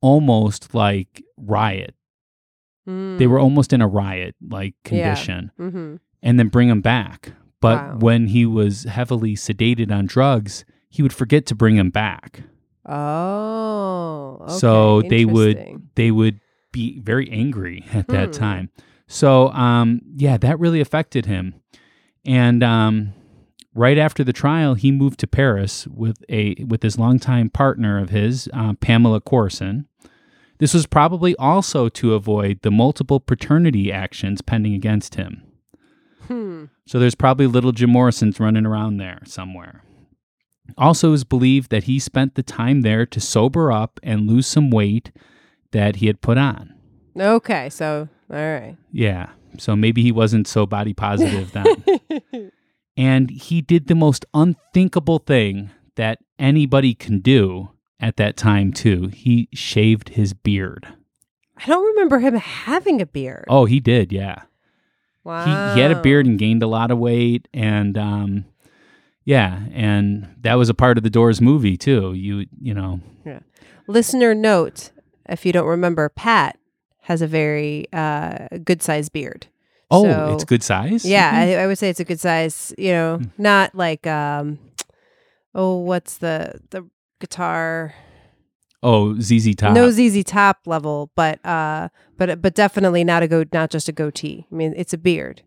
almost 0.00 0.74
like 0.74 1.22
riot. 1.36 1.94
They 2.86 3.26
were 3.26 3.38
almost 3.38 3.74
in 3.74 3.82
a 3.82 3.86
riot 3.88 4.34
like 4.40 4.72
Yeah. 4.90 5.12
condition, 5.14 5.50
Mm-hmm. 5.60 5.96
and 6.22 6.38
then 6.38 6.48
bring 6.48 6.68
them 6.68 6.80
back. 6.80 7.32
But 7.60 7.76
Wow. 7.82 7.96
when 7.98 8.28
he 8.28 8.46
was 8.46 8.84
heavily 8.84 9.34
sedated 9.34 9.90
on 9.92 10.06
drugs, 10.06 10.64
he 10.88 11.02
would 11.02 11.12
forget 11.12 11.46
to 11.46 11.54
bring 11.54 11.76
him 11.76 11.90
back. 11.90 12.42
Oh. 12.86 14.38
Okay. 14.42 14.52
So 14.54 15.02
they 15.02 15.24
would 15.24 15.82
they 15.94 16.10
would 16.10 16.40
be 16.72 17.00
very 17.00 17.30
angry 17.30 17.84
at 17.92 18.08
that 18.08 18.26
Hmm. 18.26 18.32
time. 18.32 18.70
So 19.06 19.48
um, 19.50 20.00
yeah, 20.14 20.36
that 20.38 20.58
really 20.58 20.80
affected 20.80 21.26
him. 21.26 21.54
And 22.26 22.62
um, 22.62 23.12
right 23.74 23.96
after 23.98 24.22
the 24.24 24.32
trial, 24.32 24.74
he 24.74 24.90
moved 24.92 25.18
to 25.20 25.26
Paris 25.26 25.86
with 25.86 26.22
a 26.28 26.54
with 26.64 26.82
his 26.82 26.98
longtime 26.98 27.50
partner 27.50 27.98
of 27.98 28.10
his, 28.10 28.48
uh, 28.52 28.74
Pamela 28.74 29.20
Courson. 29.20 29.86
This 30.58 30.74
was 30.74 30.86
probably 30.86 31.36
also 31.36 31.88
to 31.88 32.14
avoid 32.14 32.62
the 32.62 32.70
multiple 32.72 33.20
paternity 33.20 33.92
actions 33.92 34.42
pending 34.42 34.74
against 34.74 35.14
him. 35.14 35.42
Hmm. 36.26 36.64
So 36.86 36.98
there's 36.98 37.14
probably 37.14 37.46
little 37.46 37.70
Jim 37.72 37.90
Morrison's 37.90 38.40
running 38.40 38.66
around 38.66 38.96
there 38.96 39.20
somewhere. 39.24 39.84
Also, 40.76 41.08
it 41.08 41.12
was 41.12 41.24
believed 41.24 41.70
that 41.70 41.84
he 41.84 41.98
spent 41.98 42.34
the 42.34 42.42
time 42.42 42.82
there 42.82 43.06
to 43.06 43.20
sober 43.20 43.72
up 43.72 43.98
and 44.02 44.28
lose 44.28 44.46
some 44.46 44.70
weight 44.70 45.10
that 45.72 45.96
he 45.96 46.06
had 46.06 46.20
put 46.20 46.38
on. 46.38 46.74
Okay. 47.18 47.68
So 47.70 48.08
all 48.30 48.36
right. 48.36 48.76
Yeah. 48.92 49.30
So 49.58 49.74
maybe 49.74 50.02
he 50.02 50.12
wasn't 50.12 50.46
so 50.46 50.66
body 50.66 50.92
positive 50.92 51.52
then. 51.52 52.52
and 52.96 53.30
he 53.30 53.60
did 53.60 53.86
the 53.86 53.94
most 53.94 54.26
unthinkable 54.34 55.18
thing 55.18 55.70
that 55.96 56.18
anybody 56.38 56.94
can 56.94 57.20
do 57.20 57.70
at 57.98 58.16
that 58.16 58.36
time, 58.36 58.72
too. 58.72 59.08
He 59.08 59.48
shaved 59.52 60.10
his 60.10 60.34
beard. 60.34 60.86
I 61.56 61.66
don't 61.66 61.86
remember 61.86 62.20
him 62.20 62.36
having 62.36 63.00
a 63.00 63.06
beard. 63.06 63.46
Oh, 63.48 63.64
he 63.64 63.80
did. 63.80 64.12
Yeah. 64.12 64.42
wow. 65.24 65.44
he, 65.44 65.74
he 65.74 65.80
had 65.80 65.90
a 65.90 66.00
beard 66.00 66.26
and 66.26 66.38
gained 66.38 66.62
a 66.62 66.68
lot 66.68 66.90
of 66.90 66.98
weight 66.98 67.48
and 67.52 67.98
um 67.98 68.44
yeah 69.28 69.60
and 69.74 70.26
that 70.40 70.54
was 70.54 70.68
a 70.70 70.74
part 70.74 70.96
of 70.98 71.02
the 71.04 71.10
doors 71.18 71.38
movie 71.40 71.76
too 71.76 72.14
you 72.14 72.46
you 72.68 72.72
know 72.74 73.00
Yeah. 73.26 73.40
Listener 73.86 74.34
note: 74.34 74.90
If 75.28 75.44
you 75.46 75.52
don't 75.52 75.66
remember, 75.76 76.08
Pat 76.08 76.58
has 77.08 77.20
a 77.22 77.26
very 77.26 77.86
uh, 77.92 78.48
good 78.64 78.80
sized 78.82 79.12
beard. 79.12 79.46
oh 79.90 80.04
So- 80.04 80.34
it's 80.34 80.44
good 80.44 80.62
size 80.62 81.04
Yeah, 81.04 81.30
I, 81.32 81.44
I 81.62 81.66
would 81.66 81.78
say 81.78 81.88
it's 81.92 82.00
a 82.00 82.04
good 82.10 82.20
size. 82.20 82.72
You 82.78 82.92
know, 82.92 83.10
Hmm. 83.18 83.42
not 83.50 83.74
like 83.74 84.06
um, 84.06 84.58
oh, 85.54 85.76
what's 85.90 86.18
the 86.18 86.60
the 86.70 86.80
guitar? 87.20 87.94
oh 88.82 89.14
zz 89.18 89.56
top 89.56 89.74
No 89.74 89.90
ZZ 89.90 90.22
Top 90.24 90.58
level, 90.66 91.10
but 91.16 91.36
uh, 91.44 91.88
but 92.18 92.40
but 92.42 92.54
definitely 92.54 93.04
not 93.04 93.22
a 93.22 93.28
go, 93.28 93.44
not 93.52 93.70
just 93.74 93.88
a 93.88 93.92
goatee. 93.92 94.46
I 94.50 94.54
mean, 94.54 94.72
it's 94.76 94.92
a 94.94 94.98
beard. 94.98 95.42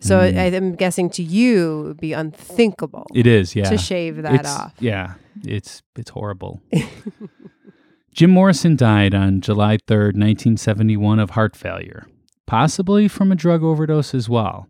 So 0.00 0.18
Mm. 0.20 0.38
I, 0.38 0.56
I'm 0.56 0.74
guessing 0.74 1.08
to 1.10 1.22
you 1.22 1.80
it 1.80 1.84
would 1.84 2.00
be 2.00 2.12
unthinkable 2.12 3.06
it 3.14 3.26
is 3.26 3.54
yeah. 3.56 3.70
to 3.70 3.78
shave 3.78 4.22
that 4.22 4.34
it's, 4.40 4.48
off. 4.48 4.74
yeah 4.80 5.14
it's 5.42 5.82
it's 5.96 6.10
horrible. 6.10 6.60
Jim 8.12 8.30
morrison 8.30 8.76
died 8.76 9.14
on 9.14 9.40
july 9.40 9.76
3rd 9.76 10.14
1971 10.14 11.18
of 11.18 11.30
heart 11.30 11.56
failure 11.56 12.06
possibly 12.46 13.08
from 13.08 13.32
a 13.32 13.34
drug 13.34 13.62
overdose 13.62 14.14
as 14.14 14.28
well. 14.28 14.68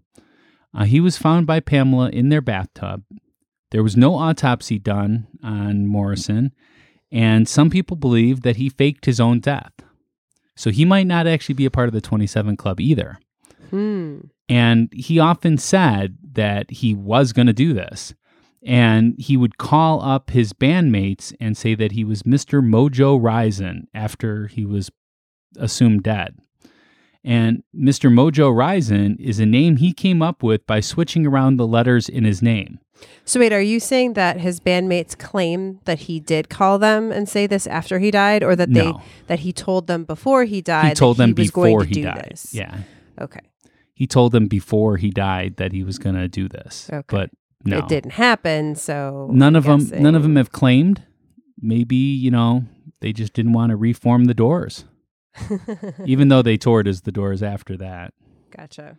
Uh, 0.72 0.84
he 0.84 1.00
was 1.00 1.16
found 1.18 1.46
by 1.46 1.60
pamela 1.60 2.08
in 2.10 2.28
their 2.28 2.40
bathtub. 2.40 3.02
There 3.70 3.82
was 3.82 3.96
no 3.96 4.14
autopsy 4.16 4.78
done 4.78 5.26
on 5.42 5.86
morrison 5.86 6.52
and 7.10 7.48
some 7.48 7.70
people 7.70 7.96
believe 7.96 8.42
that 8.42 8.56
he 8.56 8.68
faked 8.68 9.06
his 9.06 9.20
own 9.20 9.40
death. 9.40 9.72
So 10.56 10.70
he 10.70 10.84
might 10.84 11.06
not 11.06 11.26
actually 11.26 11.54
be 11.56 11.64
a 11.64 11.70
part 11.70 11.88
of 11.88 11.92
the 11.94 12.00
27 12.00 12.56
club 12.56 12.80
either 12.80 13.18
Hmm. 13.74 14.18
and 14.48 14.88
he 14.94 15.18
often 15.18 15.58
said 15.58 16.16
that 16.34 16.70
he 16.70 16.94
was 16.94 17.32
going 17.32 17.46
to 17.48 17.52
do 17.52 17.72
this. 17.72 18.14
And 18.66 19.14
he 19.18 19.36
would 19.36 19.58
call 19.58 20.00
up 20.02 20.30
his 20.30 20.52
bandmates 20.54 21.34
and 21.40 21.54
say 21.56 21.74
that 21.74 21.92
he 21.92 22.02
was 22.04 22.22
Mr. 22.22 22.62
Mojo 22.64 23.18
Risin' 23.22 23.88
after 23.92 24.46
he 24.46 24.64
was 24.64 24.90
assumed 25.58 26.02
dead. 26.02 26.38
And 27.22 27.62
Mr. 27.76 28.10
Mojo 28.12 28.50
Risin' 28.56 29.16
is 29.18 29.38
a 29.40 29.44
name 29.46 29.76
he 29.76 29.92
came 29.92 30.22
up 30.22 30.42
with 30.42 30.66
by 30.66 30.80
switching 30.80 31.26
around 31.26 31.56
the 31.56 31.66
letters 31.66 32.08
in 32.08 32.24
his 32.24 32.40
name. 32.42 32.78
So 33.26 33.40
wait, 33.40 33.52
are 33.52 33.60
you 33.60 33.80
saying 33.80 34.12
that 34.14 34.40
his 34.40 34.60
bandmates 34.60 35.18
claim 35.18 35.80
that 35.84 36.00
he 36.00 36.20
did 36.20 36.48
call 36.48 36.78
them 36.78 37.10
and 37.12 37.28
say 37.28 37.46
this 37.46 37.66
after 37.66 37.98
he 37.98 38.10
died, 38.10 38.42
or 38.42 38.54
that 38.56 38.72
they 38.72 38.86
No. 38.92 39.00
that 39.26 39.40
he 39.40 39.52
told 39.52 39.88
them 39.88 40.04
before 40.04 40.44
he 40.44 40.62
died? 40.62 40.88
He 40.88 40.94
told 40.94 41.16
that 41.18 41.24
them 41.26 41.36
he 41.36 41.42
was 41.42 41.50
going 41.50 41.72
before 41.72 41.82
to 41.82 41.88
he 41.88 41.94
do 41.94 42.02
died. 42.02 42.28
This? 42.30 42.54
Yeah. 42.54 42.78
Okay. 43.20 43.40
He 43.94 44.06
told 44.06 44.32
them 44.32 44.48
before 44.48 44.96
he 44.96 45.10
died 45.10 45.56
that 45.56 45.72
he 45.72 45.82
was 45.84 45.98
going 45.98 46.16
to 46.16 46.28
do 46.28 46.48
this. 46.48 46.90
Okay. 46.92 47.04
But 47.08 47.30
no. 47.64 47.78
It 47.78 47.88
didn't 47.88 48.10
happen, 48.12 48.74
so 48.74 49.30
none 49.32 49.56
I'm 49.56 49.66
of 49.66 49.88
them 49.90 50.02
none 50.02 50.14
of 50.14 50.22
them 50.22 50.36
have 50.36 50.52
claimed 50.52 51.02
maybe 51.60 51.96
you 51.96 52.30
know 52.30 52.64
they 53.00 53.12
just 53.12 53.32
didn't 53.32 53.52
want 53.54 53.70
to 53.70 53.76
reform 53.76 54.24
the 54.26 54.34
doors 54.34 54.84
even 56.04 56.28
though 56.28 56.42
they 56.42 56.56
toured 56.56 56.86
as 56.88 57.02
the 57.02 57.12
doors 57.12 57.42
after 57.42 57.76
that 57.76 58.12
gotcha. 58.54 58.98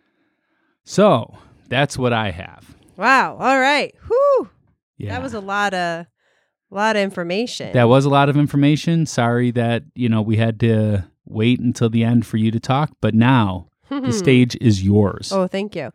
so 0.84 1.38
that's 1.70 1.98
what 1.98 2.14
i 2.14 2.32
have 2.32 2.76
Wow. 2.98 3.36
All 3.38 3.60
right. 3.60 3.94
Whoo. 4.10 4.50
yeah 4.98 5.10
That 5.14 5.22
was 5.22 5.34
a 5.34 5.42
lot 5.42 5.74
of 5.74 6.06
a 6.72 6.76
lot 6.76 6.96
of 6.96 7.02
information. 7.04 7.74
that 7.74 7.90
was 7.90 8.06
a 8.06 8.10
lot 8.10 8.30
of 8.30 8.38
information 8.38 9.06
sorry 9.06 9.52
that 9.52 9.84
you 9.94 10.08
know 10.10 10.22
we 10.22 10.38
had 10.38 10.60
to 10.62 11.04
wait 11.26 11.60
until 11.60 11.90
the 11.90 12.04
end 12.04 12.26
for 12.26 12.38
you 12.38 12.52
to 12.52 12.60
talk 12.60 12.92
but 13.02 13.14
now 13.14 13.68
the 13.90 14.12
stage 14.12 14.58
is 14.62 14.84
yours 14.84 15.32
Oh, 15.32 15.48
thank 15.48 15.76
you. 15.76 15.92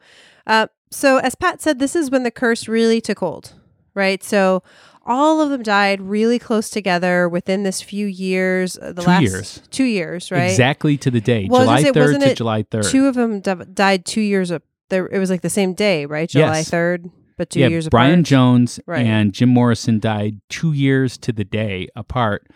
Uh, 0.47 0.67
so, 0.91 1.19
as 1.19 1.35
Pat 1.35 1.61
said, 1.63 1.79
this 1.79 1.95
is 1.95 2.11
when 2.11 2.23
the 2.25 2.31
curse 2.31 2.67
really 2.67 3.01
took 3.01 3.19
hold, 3.21 3.53
right? 3.95 4.23
So, 4.25 4.63
all 5.07 5.41
of 5.41 5.51
them 5.51 5.63
died 5.63 6.01
really 6.01 6.39
close 6.39 6.69
together 6.71 7.29
within 7.29 7.63
this 7.63 7.81
few 7.81 8.07
years. 8.07 8.77
uh, 8.79 8.93
The 8.93 9.03
Two 9.03 9.09
last 9.09 9.23
years. 9.23 9.63
two 9.71 9.85
years, 9.85 10.31
right? 10.31 10.51
exactly 10.51 10.97
to 10.99 11.11
the 11.11 11.21
day 11.21 11.47
Well, 11.51 11.63
july 11.63 11.83
3rd 11.85 12.21
to 12.21 12.35
july 12.35 12.63
3rd 12.65 12.91
Two 12.91 13.07
of 13.07 13.15
them 13.15 13.41
di- 13.41 13.65
died 13.73 14.05
two 14.05 14.21
years. 14.21 14.51
Up, 14.53 14.63
there, 14.89 15.07
it 15.07 15.19
was 15.19 15.31
like 15.31 15.43
the 15.43 15.51
same 15.51 15.75
day, 15.75 16.07
right? 16.07 16.29
July 16.29 16.59
Yes. 16.59 16.71
third, 16.71 17.11
but 17.37 17.51
two 17.51 17.61
yeah, 17.61 17.69
years 17.69 17.89
Brian 17.89 18.11
apart. 18.11 18.13
Brian 18.15 18.25
Jones 18.25 18.81
Right. 18.87 19.07
and 19.07 19.33
Jim 19.33 19.49
Morrison 19.51 20.01
died 20.01 20.41
two 20.49 20.73
years 20.73 21.17
to 21.19 21.33
the 21.33 21.45
day 21.45 21.89
apart, 21.95 22.47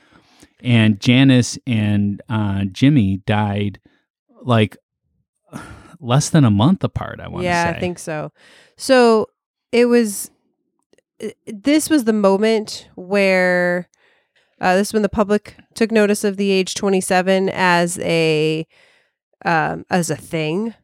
and 0.60 1.00
Janis 1.00 1.58
and 1.66 2.20
uh, 2.28 2.62
Jimi 2.72 3.24
died 3.24 3.78
like 4.42 4.76
less 6.00 6.30
than 6.30 6.44
a 6.44 6.50
month 6.50 6.84
apart. 6.84 7.20
I 7.20 7.28
want 7.28 7.42
to 7.42 7.44
say. 7.44 7.50
yeah. 7.50 7.72
I 7.74 7.80
think 7.80 7.98
so. 7.98 8.32
So 8.76 9.28
it 9.72 9.86
was. 9.86 10.30
This 11.46 11.88
was 11.88 12.04
the 12.04 12.12
moment 12.12 12.88
where. 12.96 13.88
Uh, 14.60 14.76
this 14.76 14.88
is 14.88 14.92
when 14.92 15.02
the 15.02 15.08
public 15.08 15.56
took 15.74 15.90
notice 15.90 16.24
of 16.24 16.36
the 16.36 16.50
age 16.50 16.74
27 16.74 17.50
as 17.52 17.98
a 17.98 18.66
um, 19.44 19.84
as 19.90 20.10
a 20.10 20.16
thing, 20.16 20.74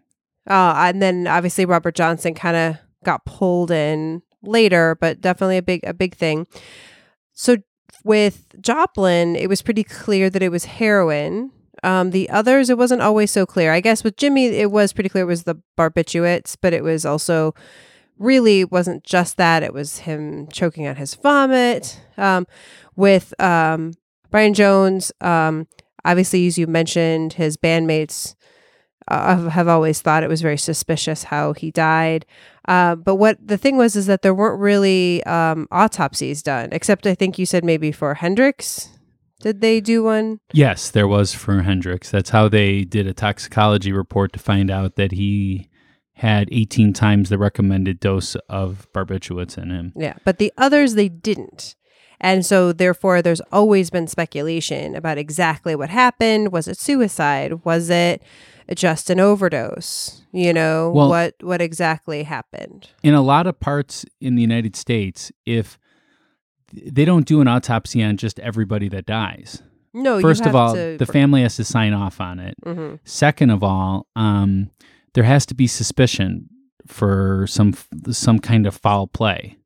uh, 0.49 0.75
and 0.77 1.01
then 1.01 1.27
obviously 1.27 1.65
Robert 1.65 1.95
Johnson 1.95 2.35
kind 2.35 2.57
of 2.57 2.77
got 3.05 3.25
pulled 3.25 3.71
in 3.71 4.23
later, 4.43 4.97
but 5.01 5.21
definitely 5.21 5.57
a 5.57 5.63
big 5.63 5.81
a 5.85 5.95
big 5.95 6.15
thing. 6.15 6.47
So 7.33 7.57
with 8.05 8.61
Joplin, 8.61 9.37
it 9.37 9.49
was 9.49 9.63
pretty 9.63 9.85
clear 9.85 10.29
that 10.31 10.43
it 10.43 10.51
was 10.51 10.65
heroin. 10.65 11.53
Um, 11.83 12.11
the 12.11 12.29
others, 12.31 12.71
it 12.71 12.79
wasn't 12.79 13.03
always 13.03 13.31
so 13.31 13.47
clear. 13.47 13.73
I 13.73 13.81
guess 13.81 14.05
with 14.05 14.17
Jimi, 14.17 14.51
it 14.53 14.71
was 14.71 14.93
pretty 14.93 15.09
clear 15.09 15.25
it 15.25 15.27
was 15.27 15.45
the 15.45 15.57
barbiturates, 15.79 16.57
but 16.61 16.73
it 16.73 16.83
was 16.83 17.05
also 17.05 17.55
really 18.19 18.65
wasn't 18.65 19.03
just 19.03 19.37
that. 19.39 19.63
It 19.63 19.73
was 19.73 20.01
him 20.01 20.47
choking 20.49 20.87
on 20.87 20.97
his 20.97 21.15
vomit. 21.15 22.01
Um, 22.17 22.47
with 22.97 23.33
um, 23.41 23.93
Brian 24.31 24.55
Jones, 24.55 25.11
um, 25.21 25.67
obviously, 26.05 26.47
as 26.47 26.59
you 26.59 26.67
mentioned, 26.67 27.35
his 27.35 27.57
bandmates 27.57 28.35
uh, 29.09 29.49
have- 29.49 29.69
always 29.69 30.03
thought 30.03 30.23
it 30.23 30.29
was 30.29 30.43
very 30.43 30.59
suspicious 30.59 31.25
how 31.25 31.53
he 31.55 31.71
died. 31.71 32.27
Uh, 32.69 32.95
but 32.95 33.17
what 33.17 33.39
the 33.45 33.59
thing 33.59 33.77
was 33.77 33.97
is 33.97 34.07
that 34.07 34.23
there 34.23 34.35
weren't 34.35 34.61
really 34.61 35.25
um, 35.25 35.67
autopsies 35.73 36.43
done, 36.43 36.69
except 36.73 37.07
I 37.07 37.15
think 37.15 37.39
you 37.39 37.47
said 37.47 37.65
maybe 37.65 37.91
for 37.91 38.15
Hendrix. 38.15 38.91
Did 39.41 39.61
they 39.61 39.81
do 39.81 40.03
one? 40.05 40.41
Yes, 40.53 40.91
there 40.91 41.09
was 41.09 41.35
for 41.35 41.63
Hendrix. 41.63 42.11
That's 42.11 42.31
how 42.31 42.49
they 42.49 42.85
did 42.85 43.07
a 43.07 43.15
toxicology 43.15 43.93
report 43.93 44.33
to 44.35 44.39
find 44.39 44.71
out 44.71 44.97
that 44.97 45.13
he 45.13 45.69
had 46.15 46.49
18 46.53 46.93
times 46.93 47.31
the 47.31 47.39
recommended 47.39 47.99
dose 47.99 48.35
of 48.49 48.87
barbiturates 48.95 49.57
in 49.57 49.71
him. 49.71 49.93
Yeah, 49.97 50.15
but 50.25 50.39
the 50.39 50.53
others 50.59 50.95
they 50.95 51.09
didn't. 51.09 51.75
And 52.21 52.45
so, 52.45 52.73
therefore, 52.75 53.23
there's 53.23 53.41
always 53.51 53.89
been 53.89 54.07
speculation 54.07 54.95
about 54.95 55.17
exactly 55.17 55.75
what 55.75 55.89
happened. 55.89 56.53
Was 56.53 56.69
it 56.69 56.77
suicide? 56.77 57.65
Was 57.65 57.89
it 57.89 58.23
just 58.75 59.09
an 59.09 59.19
overdose? 59.19 60.21
You 60.31 60.53
know, 60.53 60.93
Well- 60.95 61.09
what 61.09 61.35
what 61.41 61.63
exactly 61.63 62.25
happened? 62.25 62.89
in 63.03 63.15
a 63.15 63.23
lot 63.23 63.47
of 63.47 63.59
parts 63.59 64.05
in 64.21 64.35
the 64.35 64.43
United 64.43 64.77
States, 64.77 65.33
if 65.47 65.79
they 66.73 67.05
don't 67.05 67.27
do 67.27 67.41
an 67.41 67.49
autopsy 67.49 68.03
on 68.03 68.17
just 68.17 68.39
everybody 68.41 68.89
that 68.89 69.07
dies. 69.07 69.63
No, 69.93 70.21
First 70.21 70.41
you 70.41 70.45
have 70.45 70.55
of 70.55 70.61
all, 70.61 70.75
to, 70.75 70.97
the 70.99 71.07
family 71.07 71.43
has 71.43 71.57
to 71.57 71.65
sign 71.65 71.93
off 71.93 72.21
on 72.21 72.39
it. 72.39 72.55
hmm 72.63 72.95
Second 73.05 73.51
of 73.51 73.63
all, 73.65 74.07
um, 74.15 74.71
there 75.15 75.25
has 75.25 75.45
to 75.47 75.55
be 75.55 75.67
suspicion 75.67 76.49
for 76.87 77.47
some 77.49 77.75
some 78.11 78.39
kind 78.39 78.67
of 78.67 78.77
foul 78.77 79.07
play. 79.07 79.57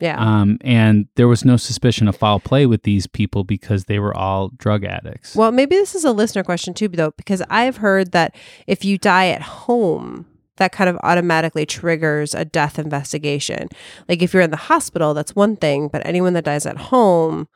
Yeah. 0.00 0.16
Um, 0.18 0.58
and 0.60 1.08
there 1.16 1.26
was 1.26 1.44
no 1.44 1.56
suspicion 1.56 2.06
of 2.06 2.16
foul 2.16 2.38
play 2.38 2.66
with 2.66 2.84
these 2.84 3.06
people 3.08 3.42
because 3.42 3.86
they 3.86 3.98
were 3.98 4.16
all 4.16 4.50
drug 4.56 4.84
addicts. 4.84 5.34
Well, 5.34 5.50
maybe 5.50 5.74
this 5.74 5.94
is 5.94 6.04
a 6.04 6.12
listener 6.12 6.44
question 6.44 6.72
too, 6.72 6.86
though, 6.88 7.10
because 7.16 7.42
I've 7.50 7.78
heard 7.78 8.12
that 8.12 8.34
if 8.68 8.84
you 8.84 8.96
die 8.96 9.28
at 9.28 9.42
home, 9.42 10.26
that 10.58 10.70
kind 10.72 10.88
of 10.90 10.96
automatically 11.02 11.66
triggers 11.66 12.34
a 12.34 12.44
death 12.44 12.78
investigation. 12.78 13.68
Like 14.08 14.22
if 14.22 14.32
you're 14.32 14.42
in 14.42 14.50
the 14.50 14.56
hospital, 14.56 15.14
that's 15.14 15.34
one 15.34 15.56
thing, 15.56 15.88
but 15.88 16.06
anyone 16.06 16.34
that 16.34 16.44
dies 16.44 16.66
at 16.66 16.76
home, 16.76 17.48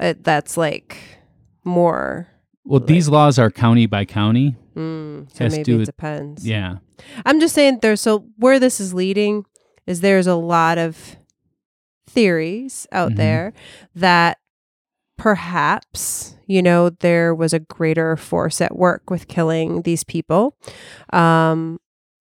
uh, 0.00 0.14
that's 0.20 0.56
like 0.56 0.96
more. 1.64 2.28
well, 2.64 2.80
these 2.80 3.08
laws 3.08 3.38
are 3.38 3.50
county 3.50 3.86
by 3.86 4.04
county. 4.04 4.54
Mm, 4.76 5.28
so 5.34 5.48
maybe 5.48 5.72
it 5.72 5.76
with- 5.76 5.86
depends. 5.86 6.46
Yeah. 6.46 6.76
I'm 7.24 7.40
just 7.40 7.54
saying 7.54 7.78
there's 7.80 8.00
so 8.00 8.26
where 8.36 8.58
this 8.58 8.80
is 8.80 8.92
leading 8.92 9.44
is 9.86 10.00
there's 10.00 10.26
a 10.26 10.34
lot 10.34 10.76
of 10.78 11.16
theories 12.08 12.86
out 12.92 13.12
Mhm. 13.12 13.16
there 13.16 13.52
that 13.94 14.38
perhaps 15.16 16.36
you 16.46 16.62
know 16.62 16.90
there 16.90 17.34
was 17.34 17.52
a 17.52 17.58
greater 17.58 18.16
force 18.16 18.60
at 18.60 18.76
work 18.76 19.10
with 19.10 19.26
killing 19.28 19.82
these 19.82 20.04
people 20.04 20.56
um 21.12 21.78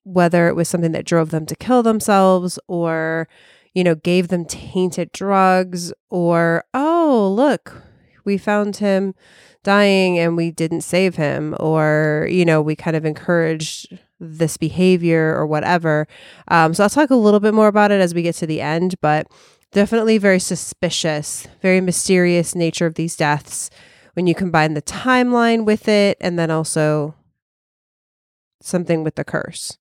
whether 0.04 0.48
it 0.48 0.54
was 0.54 0.68
something 0.68 0.92
that 0.92 1.06
drove 1.06 1.30
them 1.30 1.46
to 1.46 1.56
kill 1.56 1.82
themselves 1.82 2.58
or 2.68 3.26
you 3.74 3.82
know 3.82 3.94
gave 3.94 4.28
them 4.28 4.44
tainted 4.44 5.10
drugs 5.12 5.92
or 6.10 6.64
oh 6.72 7.32
look 7.34 7.82
we 8.24 8.38
found 8.38 8.76
him 8.76 9.14
dying 9.62 10.18
and 10.18 10.36
we 10.36 10.50
didn't 10.50 10.82
save 10.82 11.16
him 11.16 11.56
or 11.58 12.28
you 12.30 12.44
know 12.44 12.62
we 12.62 12.76
kind 12.76 12.96
of 12.96 13.04
encouraged 13.04 13.98
this 14.20 14.56
behavior 14.56 15.34
or 15.34 15.46
whatever. 15.46 16.06
Um, 16.48 16.72
so 16.74 16.84
i'll 16.84 16.90
talk 16.90 17.10
a 17.10 17.16
little 17.16 17.40
bit 17.40 17.54
more 17.54 17.68
about 17.68 17.90
it 17.90 18.00
as 18.00 18.14
we 18.14 18.22
get 18.22 18.34
to 18.36 18.46
the 18.46 18.60
end 18.60 18.94
but 19.00 19.26
definitely 19.72 20.18
very 20.18 20.38
suspicious 20.38 21.48
very 21.60 21.80
mysterious 21.80 22.54
nature 22.54 22.86
of 22.86 22.94
these 22.94 23.16
deaths 23.16 23.70
when 24.12 24.26
you 24.26 24.34
combine 24.34 24.74
the 24.74 24.82
timeline 24.82 25.64
with 25.64 25.88
it 25.88 26.16
and 26.20 26.38
then 26.38 26.50
also 26.50 27.14
something 28.60 29.02
with 29.02 29.16
the 29.16 29.24
curse 29.24 29.78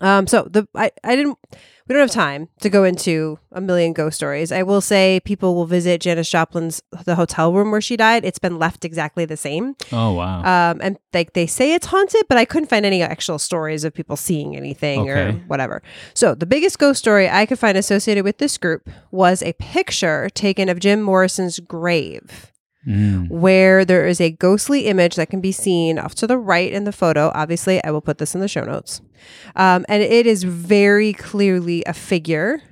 um, 0.00 0.26
so 0.26 0.42
the 0.42 0.68
I, 0.74 0.90
I 1.02 1.16
didn't 1.16 1.38
we 1.88 1.94
don't 1.94 2.02
have 2.02 2.10
time 2.10 2.48
to 2.60 2.68
go 2.68 2.84
into 2.84 3.38
a 3.52 3.60
million 3.60 3.94
ghost 3.94 4.16
stories. 4.16 4.52
I 4.52 4.62
will 4.62 4.82
say 4.82 5.20
people 5.24 5.54
will 5.54 5.64
visit 5.64 6.02
Janis 6.02 6.28
Joplin's 6.28 6.82
the 7.04 7.14
hotel 7.14 7.52
room 7.52 7.70
where 7.70 7.80
she 7.80 7.96
died. 7.96 8.24
It's 8.24 8.38
been 8.38 8.58
left 8.58 8.84
exactly 8.84 9.24
the 9.24 9.36
same. 9.36 9.74
Oh 9.90 10.12
wow. 10.12 10.40
Um, 10.40 10.80
and 10.82 10.98
like 11.14 11.32
they 11.32 11.46
say 11.46 11.72
it's 11.72 11.86
haunted, 11.86 12.26
but 12.28 12.36
I 12.36 12.44
couldn't 12.44 12.68
find 12.68 12.84
any 12.84 13.02
actual 13.02 13.38
stories 13.38 13.84
of 13.84 13.94
people 13.94 14.16
seeing 14.16 14.56
anything 14.56 15.08
or 15.08 15.32
whatever. 15.46 15.82
So 16.14 16.34
the 16.34 16.46
biggest 16.46 16.78
ghost 16.78 16.98
story 16.98 17.28
I 17.28 17.46
could 17.46 17.58
find 17.58 17.78
associated 17.78 18.24
with 18.24 18.38
this 18.38 18.58
group 18.58 18.90
was 19.10 19.42
a 19.42 19.54
picture 19.54 20.28
taken 20.34 20.68
of 20.68 20.78
Jim 20.78 21.00
Morrison's 21.00 21.58
grave 21.58 22.52
Mm. 22.88 23.28
where 23.28 23.84
there 23.84 24.06
is 24.06 24.18
a 24.18 24.30
ghostly 24.30 24.86
image 24.86 25.16
that 25.16 25.28
can 25.28 25.42
be 25.42 25.52
seen 25.52 25.98
off 25.98 26.14
to 26.14 26.26
the 26.26 26.38
right 26.38 26.72
in 26.72 26.84
the 26.84 26.92
photo. 26.92 27.30
Obviously, 27.34 27.84
I 27.84 27.90
will 27.90 28.00
put 28.00 28.16
this 28.16 28.34
in 28.34 28.40
the 28.40 28.48
show 28.48 28.64
notes. 28.64 29.02
Um, 29.56 29.84
and 29.90 30.02
it 30.02 30.26
is 30.26 30.42
very 30.42 31.12
clearly 31.12 31.84
a 31.84 31.92
figure 31.92 32.62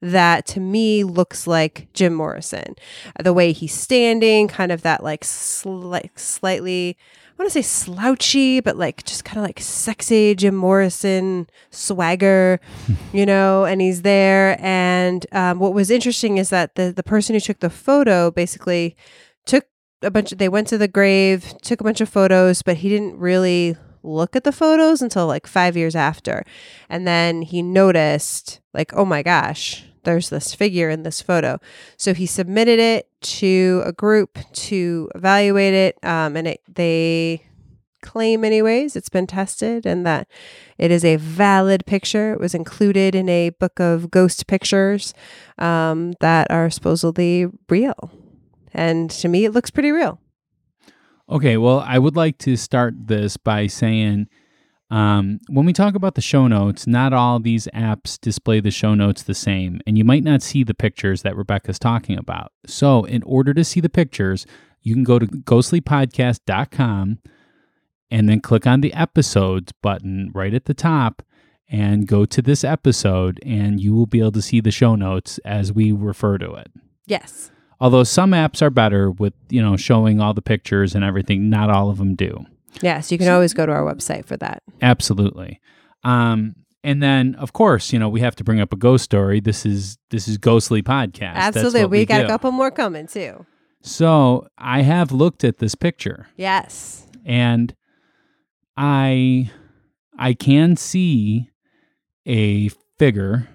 that 0.00 0.46
to 0.46 0.60
me 0.60 1.04
looks 1.04 1.46
like 1.46 1.88
Jim 1.92 2.14
Morrison. 2.14 2.76
The 3.22 3.34
way 3.34 3.52
he's 3.52 3.74
standing, 3.74 4.48
kind 4.48 4.72
of 4.72 4.82
that 4.82 5.02
like 5.02 5.22
sli- 5.22 6.16
slightly, 6.18 6.96
I 7.38 7.42
want 7.42 7.52
to 7.52 7.62
say 7.62 7.62
slouchy, 7.62 8.60
but 8.60 8.76
like 8.76 9.04
just 9.04 9.24
kind 9.24 9.38
of 9.38 9.44
like 9.44 9.60
sexy 9.60 10.34
Jim 10.34 10.54
Morrison 10.54 11.48
swagger, 11.70 12.58
you 13.12 13.26
know, 13.26 13.64
and 13.64 13.80
he's 13.80 14.02
there. 14.02 14.56
And 14.60 15.26
um, 15.32 15.58
what 15.58 15.74
was 15.74 15.90
interesting 15.90 16.38
is 16.38 16.50
that 16.50 16.76
the, 16.76 16.90
the 16.90 17.02
person 17.02 17.34
who 17.34 17.40
took 17.40 17.60
the 17.60 17.70
photo 17.70 18.30
basically 18.30 18.96
took 19.48 19.66
a 20.02 20.10
bunch 20.10 20.30
of, 20.30 20.38
they 20.38 20.48
went 20.48 20.68
to 20.68 20.78
the 20.78 20.86
grave, 20.86 21.54
took 21.62 21.80
a 21.80 21.84
bunch 21.84 22.00
of 22.00 22.08
photos, 22.08 22.62
but 22.62 22.76
he 22.76 22.88
didn't 22.88 23.18
really 23.18 23.76
look 24.04 24.36
at 24.36 24.44
the 24.44 24.52
photos 24.52 25.02
until 25.02 25.26
like 25.26 25.46
five 25.46 25.76
years 25.76 25.96
after. 25.96 26.44
And 26.88 27.06
then 27.06 27.42
he 27.42 27.62
noticed, 27.62 28.60
like, 28.72 28.92
oh 28.94 29.04
my 29.04 29.22
gosh, 29.22 29.84
there's 30.04 30.28
this 30.28 30.54
figure 30.54 30.88
in 30.88 31.02
this 31.02 31.20
photo. 31.20 31.58
So 31.96 32.14
he 32.14 32.26
submitted 32.26 32.78
it 32.78 33.08
to 33.20 33.82
a 33.84 33.92
group 33.92 34.38
to 34.52 35.10
evaluate 35.14 35.74
it. 35.74 35.98
Um, 36.04 36.36
and 36.36 36.46
it, 36.46 36.60
they 36.68 37.42
claim, 38.00 38.44
anyways, 38.44 38.94
it's 38.94 39.08
been 39.08 39.26
tested 39.26 39.84
and 39.84 40.06
that 40.06 40.28
it 40.78 40.92
is 40.92 41.04
a 41.04 41.16
valid 41.16 41.84
picture. 41.86 42.32
It 42.32 42.40
was 42.40 42.54
included 42.54 43.14
in 43.14 43.28
a 43.28 43.50
book 43.50 43.80
of 43.80 44.10
ghost 44.10 44.46
pictures 44.46 45.12
um, 45.58 46.12
that 46.20 46.50
are 46.50 46.70
supposedly 46.70 47.46
real. 47.68 48.12
And 48.72 49.10
to 49.10 49.28
me, 49.28 49.44
it 49.44 49.52
looks 49.52 49.70
pretty 49.70 49.92
real. 49.92 50.20
Okay, 51.30 51.56
well, 51.56 51.80
I 51.80 51.98
would 51.98 52.16
like 52.16 52.38
to 52.38 52.56
start 52.56 52.94
this 53.06 53.36
by 53.36 53.66
saying 53.66 54.28
um, 54.90 55.40
when 55.48 55.66
we 55.66 55.74
talk 55.74 55.94
about 55.94 56.14
the 56.14 56.22
show 56.22 56.46
notes, 56.46 56.86
not 56.86 57.12
all 57.12 57.38
these 57.38 57.68
apps 57.74 58.18
display 58.18 58.60
the 58.60 58.70
show 58.70 58.94
notes 58.94 59.22
the 59.22 59.34
same, 59.34 59.80
and 59.86 59.98
you 59.98 60.04
might 60.04 60.24
not 60.24 60.42
see 60.42 60.64
the 60.64 60.74
pictures 60.74 61.22
that 61.22 61.36
Rebecca's 61.36 61.78
talking 61.78 62.16
about. 62.16 62.52
So, 62.66 63.04
in 63.04 63.22
order 63.24 63.52
to 63.52 63.64
see 63.64 63.80
the 63.80 63.90
pictures, 63.90 64.46
you 64.80 64.94
can 64.94 65.04
go 65.04 65.18
to 65.18 65.26
ghostlypodcast.com 65.26 67.18
and 68.10 68.28
then 68.28 68.40
click 68.40 68.66
on 68.66 68.80
the 68.80 68.94
episodes 68.94 69.72
button 69.82 70.30
right 70.34 70.54
at 70.54 70.64
the 70.64 70.72
top 70.72 71.22
and 71.68 72.08
go 72.08 72.24
to 72.24 72.40
this 72.40 72.64
episode, 72.64 73.38
and 73.44 73.78
you 73.78 73.94
will 73.94 74.06
be 74.06 74.20
able 74.20 74.32
to 74.32 74.40
see 74.40 74.60
the 74.60 74.70
show 74.70 74.94
notes 74.94 75.36
as 75.44 75.70
we 75.70 75.92
refer 75.92 76.38
to 76.38 76.54
it. 76.54 76.70
Yes. 77.06 77.50
Although 77.80 78.04
some 78.04 78.32
apps 78.32 78.60
are 78.62 78.70
better 78.70 79.10
with, 79.10 79.34
you 79.50 79.62
know, 79.62 79.76
showing 79.76 80.20
all 80.20 80.34
the 80.34 80.42
pictures 80.42 80.94
and 80.94 81.04
everything, 81.04 81.48
not 81.48 81.70
all 81.70 81.90
of 81.90 81.98
them 81.98 82.14
do. 82.14 82.44
Yes. 82.82 83.10
You 83.12 83.18
can 83.18 83.28
always 83.28 83.54
go 83.54 83.66
to 83.66 83.72
our 83.72 83.82
website 83.84 84.24
for 84.24 84.36
that. 84.38 84.62
Absolutely. 84.82 85.60
Um, 86.04 86.54
and 86.84 87.02
then, 87.02 87.34
of 87.36 87.52
course, 87.52 87.92
you 87.92 87.98
know, 87.98 88.08
we 88.08 88.20
have 88.20 88.34
to 88.36 88.44
bring 88.44 88.60
up 88.60 88.72
a 88.72 88.76
ghost 88.76 89.04
story. 89.04 89.40
This 89.40 89.64
is 89.66 89.98
this 90.10 90.26
is 90.28 90.38
Ghostly 90.38 90.82
Podcast. 90.82 91.34
That's 91.34 91.56
Absolutely. 91.56 91.82
what 91.82 91.90
We, 91.90 91.98
we 91.98 92.06
got 92.06 92.18
do. 92.18 92.24
a 92.24 92.28
couple 92.28 92.50
more 92.52 92.70
coming 92.70 93.06
too. 93.06 93.44
So 93.82 94.46
I 94.58 94.82
have 94.82 95.12
looked 95.12 95.44
at 95.44 95.58
this 95.58 95.74
picture, 95.74 96.28
Yes. 96.36 97.06
and 97.24 97.74
I 98.76 99.50
I 100.18 100.34
can 100.34 100.76
see 100.76 101.50
a 102.26 102.68
figure, 102.98 103.48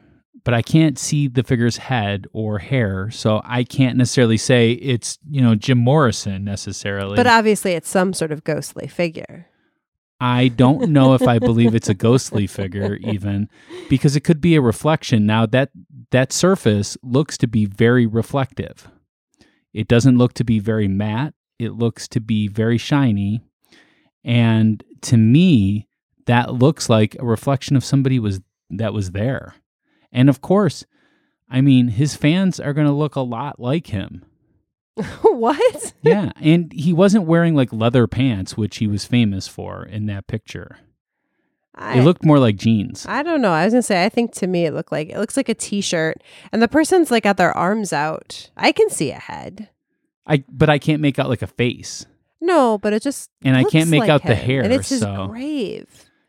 but 0.43 0.53
I 0.53 0.61
can't 0.61 0.99
see 0.99 1.27
the 1.27 1.43
figure's 1.43 1.77
head 1.77 2.27
or 2.33 2.59
hair. 2.59 3.09
So 3.11 3.41
I 3.45 3.63
can't 3.63 3.97
necessarily 3.97 4.37
say 4.37 4.71
it's 4.73 5.17
you 5.29 5.41
know 5.41 5.55
Jim 5.55 5.77
Morrison 5.77 6.43
necessarily. 6.43 7.15
But 7.15 7.27
obviously, 7.27 7.73
it's 7.73 7.89
some 7.89 8.13
sort 8.13 8.31
of 8.31 8.43
ghostly 8.43 8.87
figure. 8.87 9.47
I 10.19 10.47
don't 10.47 10.91
know 10.91 11.15
if 11.15 11.27
I 11.27 11.39
believe 11.39 11.75
it's 11.75 11.89
a 11.89 11.93
ghostly 12.07 12.47
figure 12.47 12.95
even 13.01 13.49
because 13.89 14.15
it 14.15 14.21
could 14.21 14.39
be 14.39 14.55
a 14.55 14.61
reflection. 14.61 15.25
Now 15.25 15.45
that 15.47 15.71
that 16.11 16.31
surface 16.31 16.97
looks 17.03 17.37
to 17.39 17.47
be 17.47 17.65
very 17.65 18.05
reflective. 18.05 18.87
It 19.73 19.87
doesn't 19.87 20.17
look 20.17 20.33
to 20.35 20.43
be 20.43 20.59
very 20.59 20.87
matte. 20.87 21.33
It 21.59 21.73
looks 21.73 22.07
to 22.09 22.19
be 22.19 22.47
very 22.47 22.77
shiny. 22.77 23.41
And 24.23 24.83
to 25.01 25.17
me, 25.17 25.87
that 26.25 26.53
looks 26.53 26.89
like 26.89 27.15
a 27.19 27.25
reflection 27.25 27.75
of 27.75 27.83
somebody 27.83 28.19
was 28.19 28.39
that 28.69 28.93
was 28.93 29.11
there. 29.11 29.55
And 30.14 30.30
of 30.30 30.39
course, 30.39 30.86
I 31.49 31.59
mean, 31.59 31.89
his 31.89 32.16
fans 32.16 32.59
are 32.59 32.74
going 32.74 32.88
to 32.88 32.93
look 32.93 33.16
a 33.16 33.22
lot 33.22 33.59
like 33.59 33.88
him. 33.88 34.24
what? 35.24 35.93
Yeah, 36.03 36.32
and 36.39 36.72
he 36.72 36.93
wasn't 36.93 37.26
wearing 37.26 37.55
like 37.55 37.74
leather 37.74 38.05
pants, 38.07 38.55
which 38.55 38.78
he 38.78 38.88
was 38.88 39.05
famous 39.05 39.47
for 39.47 39.84
in 39.84 40.05
that 40.05 40.28
picture. 40.28 40.78
I, 41.76 41.97
It 41.97 42.03
looked 42.03 42.24
more 42.24 42.38
like 42.38 42.57
jeans. 42.57 43.05
I 43.07 43.24
don't 43.24 43.41
know. 43.41 43.51
I 43.51 43.66
was 43.66 43.74
gonna 43.74 43.82
say. 43.82 44.05
I 44.05 44.09
think 44.09 44.34
to 44.36 44.45
me, 44.45 44.66
it 44.68 44.74
looked 44.76 44.91
like 44.91 45.09
it 45.09 45.18
looks 45.18 45.36
like 45.36 45.49
a 45.49 45.55
T-shirt, 45.55 46.22
and 46.51 46.61
the 46.61 46.68
person's 46.68 47.09
like 47.09 47.24
got 47.24 47.38
their 47.38 47.55
arms 47.57 47.91
out. 47.91 48.51
I 48.55 48.72
can 48.72 48.91
see 48.91 49.09
a 49.09 49.18
head. 49.18 49.70
I 50.28 50.43
but 50.47 50.70
I 50.70 50.78
can't 50.78 51.01
make 51.01 51.18
out 51.18 51.30
like 51.30 51.41
a 51.41 51.47
face. 51.47 52.05
No, 52.39 52.78
but 52.78 52.93
it 52.93 53.01
just 53.01 53.32
And 53.41 53.57
I 53.57 53.64
can't 53.64 53.89
make 53.89 54.01
like 54.01 54.09
out 54.09 54.24
the 54.24 54.36
hair, 54.36 54.61
and 54.61 54.72
it's 54.72 54.89
his 54.89 54.99
so- 54.99 55.28
grave. 55.28 55.88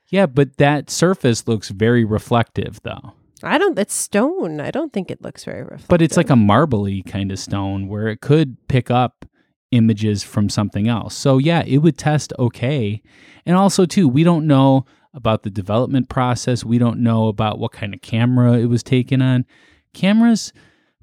Yeah, 0.09 0.27
but 0.27 0.59
that 0.59 0.91
surface 0.91 1.47
looks 1.47 1.69
very 1.71 2.05
reflective 2.05 2.81
though. 2.83 3.13
I 3.45 3.59
don't. 3.59 3.79
It's 3.79 3.95
stone. 3.95 4.61
I 4.61 4.71
don't 4.71 4.93
think 4.93 5.11
it 5.11 5.23
looks 5.23 5.45
very 5.45 5.63
reflective. 5.63 5.89
but 5.89 6.03
it's 6.03 6.17
like 6.17 6.31
a 6.31 6.37
marbly 6.37 7.03
kind 7.03 7.31
of 7.31 7.39
stone 7.39 7.89
where 7.89 8.09
it 8.09 8.21
could 8.21 8.57
pick 8.69 8.91
up 8.91 9.25
images 9.71 10.23
from 10.23 10.49
something 10.49 10.89
else. 10.89 11.15
So 11.17 11.39
yeah, 11.39 11.63
it 11.67 11.79
would 11.79 11.99
test 11.99 12.33
okay. 12.39 13.03
And 13.45 13.57
also 13.57 13.87
too, 13.87 14.09
we 14.09 14.25
don't 14.25 14.47
know 14.47 14.87
about 15.13 15.43
the 15.43 15.51
development 15.51 16.09
process. 16.09 16.65
We 16.65 16.79
don't 16.79 17.01
know 17.01 17.29
about 17.29 17.59
what 17.59 17.73
kind 17.73 17.95
of 17.95 18.01
camera 18.01 18.55
it 18.55 18.67
was 18.67 18.83
taken 18.83 19.21
on. 19.23 19.45
Cameras 19.93 20.53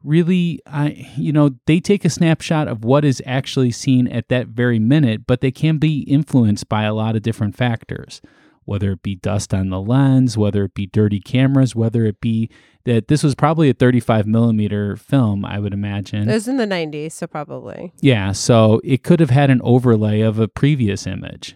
really 0.03 0.59
I 0.65 1.07
you 1.15 1.31
know, 1.31 1.51
they 1.67 1.79
take 1.79 2.03
a 2.05 2.09
snapshot 2.09 2.67
of 2.67 2.83
what 2.83 3.05
is 3.05 3.21
actually 3.25 3.71
seen 3.71 4.07
at 4.07 4.29
that 4.29 4.47
very 4.47 4.79
minute, 4.79 5.27
but 5.27 5.41
they 5.41 5.51
can 5.51 5.77
be 5.77 6.01
influenced 6.01 6.67
by 6.67 6.83
a 6.83 6.93
lot 6.93 7.15
of 7.15 7.21
different 7.21 7.55
factors. 7.55 8.21
Whether 8.65 8.91
it 8.91 9.01
be 9.01 9.15
dust 9.15 9.53
on 9.53 9.69
the 9.69 9.81
lens, 9.81 10.37
whether 10.37 10.63
it 10.65 10.73
be 10.75 10.85
dirty 10.85 11.19
cameras, 11.19 11.75
whether 11.75 12.05
it 12.05 12.21
be 12.21 12.49
that 12.85 13.07
this 13.07 13.23
was 13.23 13.35
probably 13.35 13.69
a 13.69 13.73
35 13.73 14.25
millimeter 14.27 14.95
film, 14.95 15.43
I 15.45 15.59
would 15.59 15.73
imagine. 15.73 16.29
it 16.29 16.33
was 16.33 16.47
in 16.47 16.57
the 16.57 16.65
'90s, 16.65 17.11
so 17.13 17.27
probably. 17.27 17.91
Yeah, 18.01 18.31
so 18.31 18.79
it 18.83 19.03
could 19.03 19.19
have 19.19 19.29
had 19.31 19.49
an 19.49 19.61
overlay 19.63 20.21
of 20.21 20.39
a 20.39 20.47
previous 20.47 21.05
image. 21.07 21.55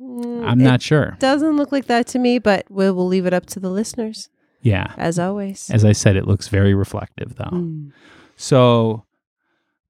Mm, 0.00 0.46
I'm 0.46 0.58
not 0.58 0.82
sure. 0.82 1.16
Doesn't 1.18 1.56
look 1.56 1.72
like 1.72 1.86
that 1.86 2.06
to 2.08 2.18
me, 2.18 2.38
but 2.38 2.64
we'll 2.70 2.94
we'll 2.94 3.06
leave 3.08 3.26
it 3.26 3.34
up 3.34 3.46
to 3.46 3.60
the 3.60 3.70
listeners 3.70 4.28
Yeah. 4.62 4.92
as 4.96 5.18
always. 5.18 5.68
As 5.70 5.84
I 5.84 5.92
said, 5.92 6.16
it 6.16 6.26
looks 6.26 6.48
very 6.48 6.74
reflective 6.74 7.36
though. 7.36 7.44
Mm. 7.52 7.92
So 8.36 9.04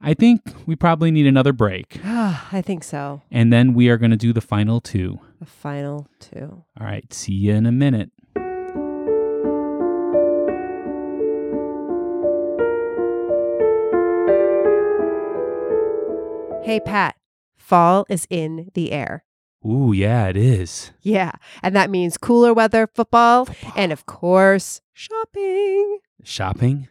I 0.00 0.14
think 0.14 0.40
we 0.66 0.74
probably 0.76 1.10
need 1.10 1.26
another 1.26 1.52
break. 1.52 2.00
I 2.04 2.62
think 2.64 2.82
so. 2.84 3.22
And 3.30 3.52
then 3.52 3.74
we 3.74 3.88
are 3.88 3.96
going 3.98 4.10
to 4.10 4.16
do 4.16 4.32
the 4.32 4.40
final 4.40 4.80
two. 4.80 5.20
The 5.38 5.46
final 5.46 6.08
two. 6.18 6.64
All 6.80 6.86
right. 6.86 7.12
See 7.12 7.32
you 7.32 7.54
in 7.54 7.66
a 7.66 7.72
minute. 7.72 8.10
Hey 16.64 16.80
Pat, 16.80 17.14
fall 17.56 18.06
is 18.08 18.26
in 18.28 18.70
the 18.74 18.90
air. 18.90 19.24
Ooh, 19.64 19.92
yeah, 19.92 20.26
it 20.26 20.36
is. 20.36 20.90
Yeah, 21.00 21.30
and 21.62 21.76
that 21.76 21.90
means 21.90 22.18
cooler 22.18 22.52
weather, 22.52 22.88
football, 22.92 23.48
and 23.76 23.92
of 23.92 24.06
course, 24.06 24.80
shopping. 24.92 25.98
Shopping? 26.24 26.88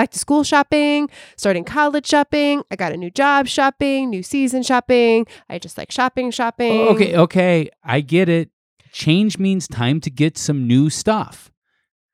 Back 0.00 0.12
to 0.12 0.18
school 0.18 0.44
shopping, 0.44 1.10
starting 1.36 1.62
college 1.62 2.06
shopping. 2.06 2.62
I 2.70 2.76
got 2.76 2.92
a 2.92 2.96
new 2.96 3.10
job 3.10 3.46
shopping, 3.46 4.08
new 4.08 4.22
season 4.22 4.62
shopping. 4.62 5.26
I 5.50 5.58
just 5.58 5.76
like 5.76 5.90
shopping, 5.90 6.30
shopping. 6.30 6.88
Okay, 6.88 7.14
okay. 7.14 7.68
I 7.84 8.00
get 8.00 8.30
it. 8.30 8.48
Change 8.92 9.38
means 9.38 9.68
time 9.68 10.00
to 10.00 10.08
get 10.08 10.38
some 10.38 10.66
new 10.66 10.88
stuff. 10.88 11.50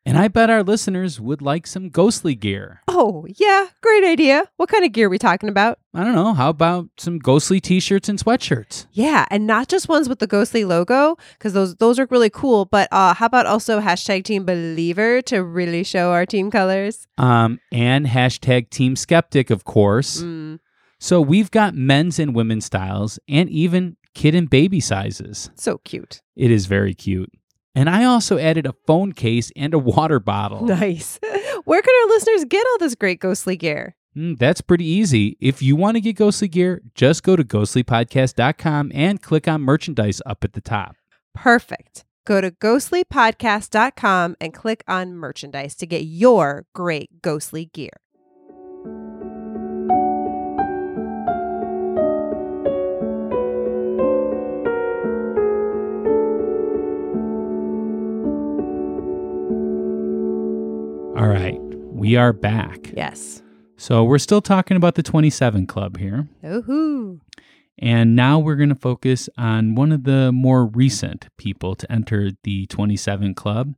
And 0.07 0.17
I 0.17 0.29
bet 0.29 0.49
our 0.51 0.63
listeners 0.63 1.21
would 1.21 1.43
like 1.43 1.67
some 1.67 1.89
ghostly 1.91 2.37
gear. 2.37 2.81
Oh, 2.87 3.27
yeah, 3.37 3.67
great 3.83 4.05
idea. 4.05 4.45
What 4.57 4.69
kind 4.69 4.85
of 4.85 4.93
gear 4.93 5.09
are 5.09 5.11
we 5.11 5.19
talking 5.19 5.49
about? 5.49 5.81
I 5.93 6.05
don't 6.05 6.15
know. 6.15 6.33
How 6.33 6.49
about 6.49 6.89
some 6.97 7.19
ghostly 7.19 7.61
t 7.61 7.81
shirts 7.81 8.09
and 8.09 8.17
sweatshirts? 8.19 8.87
Yeah, 8.93 9.27
and 9.31 9.47
not 9.49 9.69
just 9.69 9.89
ones 9.89 10.09
with 10.09 10.21
the 10.21 10.27
ghostly 10.29 10.65
logo, 10.65 11.17
because 11.33 11.53
those 11.55 11.75
those 11.77 11.99
are 11.99 12.07
really 12.11 12.31
cool. 12.31 12.65
But 12.67 12.89
uh, 12.93 13.15
how 13.15 13.27
about 13.27 13.47
also 13.47 13.81
hashtag 13.81 14.25
Team 14.25 14.45
Believer 14.47 15.21
to 15.23 15.43
really 15.43 15.83
show 15.83 16.13
our 16.13 16.25
team 16.25 16.51
colors? 16.51 17.07
Um, 17.19 17.59
and 17.73 18.07
hashtag 18.07 18.71
Team 18.71 18.95
Skeptic, 18.95 19.51
of 19.51 19.65
course. 19.65 20.23
Mm, 20.23 20.61
So 21.01 21.21
we've 21.21 21.51
got 21.51 21.75
men's 21.75 22.19
and 22.19 22.35
women's 22.35 22.65
styles 22.67 23.19
and 23.29 23.51
even 23.51 23.97
kid 24.15 24.35
and 24.35 24.49
baby 24.49 24.81
sizes. 24.81 25.51
so 25.57 25.79
cute. 25.79 26.23
It 26.37 26.51
is 26.51 26.67
very 26.67 26.95
cute. 26.95 27.31
And 27.77 27.91
I 27.91 28.05
also 28.05 28.39
added 28.39 28.67
a 28.67 28.75
phone 28.87 29.13
case 29.13 29.53
and 29.55 29.75
a 29.75 29.79
water 29.79 30.19
bottle. 30.19 30.67
Nice. 30.77 31.19
Where 31.65 31.83
can 31.83 31.95
our 32.03 32.09
listeners 32.09 32.45
get 32.45 32.67
all 32.67 32.79
this 32.79 32.95
great 32.95 33.21
ghostly 33.21 33.57
gear? 33.57 33.97
Mm, 34.17 34.39
that's 34.39 34.61
pretty 34.61 34.85
easy. 34.87 35.37
If 35.41 35.63
you 35.63 35.77
want 35.77 35.97
to 35.97 36.01
get 36.01 36.17
ghostly 36.17 36.49
gear, 36.49 36.83
just 36.95 37.23
go 37.23 37.37
to 37.37 37.45
ghostlypodcast.com 37.45 38.93
and 38.95 39.21
click 39.21 39.47
on 39.47 39.61
merchandise 39.61 40.23
up 40.25 40.43
at 40.43 40.55
the 40.55 40.61
top. 40.61 40.97
Perfect. 41.35 42.05
Go 42.25 42.41
to 42.41 42.51
ghostlypodcast.com 42.51 44.37
and 44.41 44.55
click 44.55 44.83
on 44.89 45.15
merchandise 45.15 45.75
to 45.77 45.87
get 45.87 46.03
your 46.03 46.67
great 46.75 47.23
ghostly 47.23 47.67
gear. 47.67 47.91
All 61.17 61.29
right, 61.29 61.59
we 61.63 62.17
are 62.17 62.35
back. 62.35 62.93
Yes. 62.95 63.41
So 63.79 64.05
we're 64.05 64.19
still 64.19 64.43
talking 64.43 64.77
about 64.77 64.97
the 64.97 65.03
27 65.03 65.67
Club 65.67 65.97
here. 65.97 66.29
Ooh. 66.45 67.23
And 67.79 68.15
now 68.15 68.39
we're 68.39 68.57
going 68.57 68.69
to 68.69 68.75
focus 68.75 69.31
on 69.39 69.75
one 69.77 69.93
of 69.93 70.05
the 70.05 70.31
more 70.31 70.67
recent 70.67 71.29
people 71.39 71.75
to 71.75 71.91
enter 71.91 72.33
the 72.43 72.67
27 72.67 73.35
Club. 73.35 73.75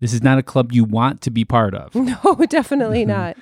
This 0.00 0.12
is 0.12 0.20
not 0.20 0.38
a 0.38 0.42
club 0.42 0.72
you 0.72 0.82
want 0.82 1.20
to 1.22 1.30
be 1.30 1.44
part 1.44 1.76
of. 1.76 1.94
No, 2.24 2.34
definitely 2.48 3.04
not. 3.06 3.36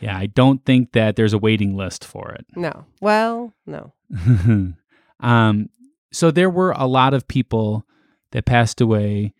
Yeah, 0.00 0.16
I 0.16 0.24
don't 0.24 0.64
think 0.64 0.92
that 0.92 1.14
there's 1.14 1.34
a 1.34 1.38
waiting 1.38 1.76
list 1.76 2.06
for 2.06 2.32
it. 2.32 2.46
No. 2.56 2.86
Well, 3.02 3.52
no. 3.66 3.92
um, 5.20 5.68
so 6.10 6.30
there 6.30 6.48
were 6.48 6.72
a 6.72 6.86
lot 6.86 7.12
of 7.12 7.28
people 7.28 7.84
that 8.30 8.46
passed 8.46 8.80
away 8.80 9.34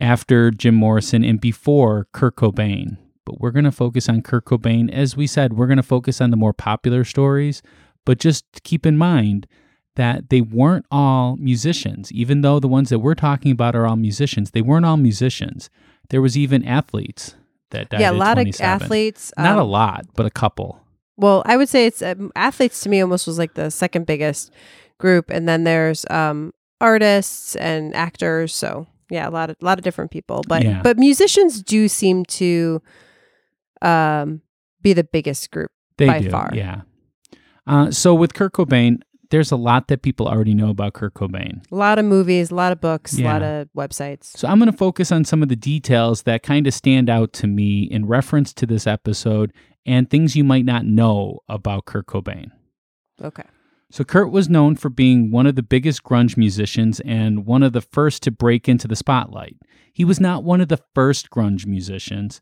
after 0.00 0.50
Jim 0.50 0.74
Morrison 0.74 1.24
and 1.24 1.40
before 1.40 2.08
Kurt 2.12 2.36
Cobain. 2.36 2.96
But 3.24 3.40
we're 3.40 3.50
going 3.50 3.64
to 3.64 3.72
focus 3.72 4.08
on 4.08 4.22
Kurt 4.22 4.46
Cobain. 4.46 4.90
As 4.90 5.16
we 5.16 5.26
said, 5.26 5.52
we're 5.52 5.66
going 5.66 5.76
to 5.76 5.82
focus 5.82 6.20
on 6.20 6.30
the 6.30 6.36
more 6.36 6.52
popular 6.52 7.04
stories. 7.04 7.62
But 8.04 8.18
just 8.18 8.44
keep 8.64 8.86
in 8.86 8.96
mind 8.96 9.46
that 9.96 10.30
they 10.30 10.40
weren't 10.40 10.86
all 10.90 11.36
musicians. 11.36 12.10
Even 12.12 12.40
though 12.40 12.58
the 12.58 12.68
ones 12.68 12.88
that 12.88 13.00
we're 13.00 13.14
talking 13.14 13.52
about 13.52 13.76
are 13.76 13.86
all 13.86 13.96
musicians, 13.96 14.52
they 14.52 14.62
weren't 14.62 14.86
all 14.86 14.96
musicians. 14.96 15.68
There 16.08 16.22
was 16.22 16.36
even 16.36 16.64
athletes 16.64 17.34
that 17.70 17.90
died. 17.90 18.00
yeah, 18.00 18.10
a 18.10 18.12
lot 18.12 18.34
27. 18.34 18.74
of 18.74 18.82
athletes. 18.82 19.32
Not 19.36 19.58
a 19.58 19.62
um, 19.62 19.68
lot, 19.68 20.06
but 20.14 20.26
a 20.26 20.30
couple. 20.30 20.80
Well, 21.16 21.42
I 21.44 21.56
would 21.56 21.68
say 21.68 21.86
it's 21.86 22.02
um, 22.02 22.32
athletes 22.34 22.80
to 22.80 22.88
me 22.88 23.00
almost 23.00 23.26
was 23.26 23.38
like 23.38 23.54
the 23.54 23.70
second 23.70 24.06
biggest 24.06 24.50
group, 24.98 25.30
and 25.30 25.48
then 25.48 25.64
there's 25.64 26.06
um, 26.08 26.52
artists 26.80 27.56
and 27.56 27.94
actors. 27.94 28.54
So 28.54 28.86
yeah, 29.10 29.28
a 29.28 29.30
lot 29.30 29.50
of 29.50 29.56
lot 29.60 29.78
of 29.78 29.84
different 29.84 30.10
people, 30.10 30.42
but 30.48 30.64
Yeah. 30.64 30.80
but 30.82 30.98
musicians 30.98 31.62
do 31.62 31.88
seem 31.88 32.24
to 32.26 32.80
um, 33.82 34.42
be 34.82 34.92
the 34.92 35.04
biggest 35.04 35.50
group. 35.50 35.70
They 35.98 36.06
by 36.06 36.20
do, 36.20 36.30
far. 36.30 36.50
yeah. 36.54 36.82
Uh, 37.66 37.90
so 37.90 38.14
with 38.14 38.34
Kurt 38.34 38.52
Cobain, 38.52 39.00
there's 39.30 39.52
a 39.52 39.56
lot 39.56 39.88
that 39.88 40.02
people 40.02 40.26
already 40.26 40.54
know 40.54 40.70
about 40.70 40.94
Kurt 40.94 41.14
Cobain. 41.14 41.62
A 41.70 41.76
lot 41.76 41.98
of 41.98 42.04
movies, 42.04 42.50
a 42.50 42.54
lot 42.54 42.72
of 42.72 42.80
books, 42.80 43.18
a 43.18 43.22
lot 43.22 43.42
of 43.42 43.68
websites. 43.76 44.24
So 44.36 44.48
I'm 44.48 44.58
going 44.58 44.70
to 44.70 44.76
focus 44.76 45.12
on 45.12 45.24
some 45.24 45.42
of 45.42 45.48
the 45.48 45.56
details 45.56 46.22
that 46.22 46.42
kind 46.42 46.66
of 46.66 46.74
stand 46.74 47.08
out 47.08 47.32
to 47.34 47.46
me 47.46 47.82
in 47.82 48.06
reference 48.06 48.52
to 48.54 48.66
this 48.66 48.86
episode 48.86 49.52
and 49.86 50.10
things 50.10 50.34
you 50.34 50.42
might 50.42 50.64
not 50.64 50.84
know 50.84 51.40
about 51.48 51.84
Kurt 51.84 52.06
Cobain. 52.06 52.50
Okay. 53.22 53.44
So 53.90 54.04
Kurt 54.04 54.30
was 54.30 54.48
known 54.48 54.76
for 54.76 54.88
being 54.88 55.30
one 55.30 55.46
of 55.46 55.56
the 55.56 55.62
biggest 55.62 56.04
grunge 56.04 56.36
musicians 56.36 57.00
and 57.00 57.44
one 57.44 57.62
of 57.62 57.72
the 57.72 57.80
first 57.80 58.22
to 58.22 58.30
break 58.30 58.68
into 58.68 58.86
the 58.86 58.96
spotlight. 58.96 59.56
He 59.92 60.04
was 60.04 60.20
not 60.20 60.44
one 60.44 60.60
of 60.60 60.68
the 60.68 60.80
first 60.94 61.28
grunge 61.30 61.66
musicians, 61.66 62.40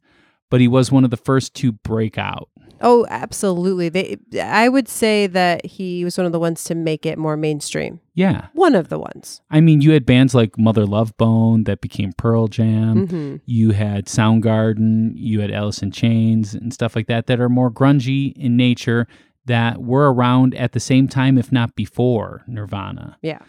but 0.51 0.61
he 0.61 0.69
was 0.69 0.93
one 0.93 1.05
of 1.05 1.11
the 1.11 1.17
first 1.17 1.55
to 1.55 1.73
break 1.73 2.19
out. 2.19 2.51
Oh, 2.81 3.07
absolutely. 3.11 3.89
They, 3.89 4.19
I 4.41 4.69
would 4.69 4.89
say 4.89 5.27
that 5.27 5.67
he 5.67 6.05
was 6.05 6.17
one 6.17 6.27
of 6.27 6.33
the 6.33 6.39
ones 6.39 6.63
to 6.65 6.75
make 6.77 7.05
it 7.05 7.19
more 7.19 7.37
mainstream. 7.37 8.01
Yeah. 8.15 8.49
One 8.53 8.75
of 8.77 8.89
the 8.89 8.99
ones. 8.99 9.41
I 9.51 9.61
mean, 9.61 9.81
you 9.81 9.91
had 9.93 10.07
bands 10.07 10.35
like 10.35 10.57
Mother 10.57 10.87
Love 10.87 11.17
Bone 11.17 11.65
that 11.65 11.81
became 11.81 12.13
Pearl 12.13 12.47
Jam. 12.47 13.07
hmm 13.07 13.37
You 13.47 13.71
had 13.73 14.07
Soundgarden, 14.07 15.13
you 15.17 15.41
had 15.41 15.51
Alice 15.51 15.83
in 15.83 15.91
Chains 15.91 16.55
and 16.55 16.73
stuff 16.73 16.95
like 16.95 17.09
that 17.09 17.27
that 17.27 17.41
are 17.41 17.49
more 17.49 17.71
grungy 17.71 18.33
in 18.37 18.57
nature 18.57 19.09
that 19.49 19.83
were 19.83 20.13
around 20.13 20.55
at 20.55 20.73
the 20.73 20.81
same 20.81 21.09
time, 21.09 21.37
if 21.37 21.51
not 21.53 21.75
before 21.75 22.45
Nirvana. 22.47 23.19
Yeah. 23.21 23.41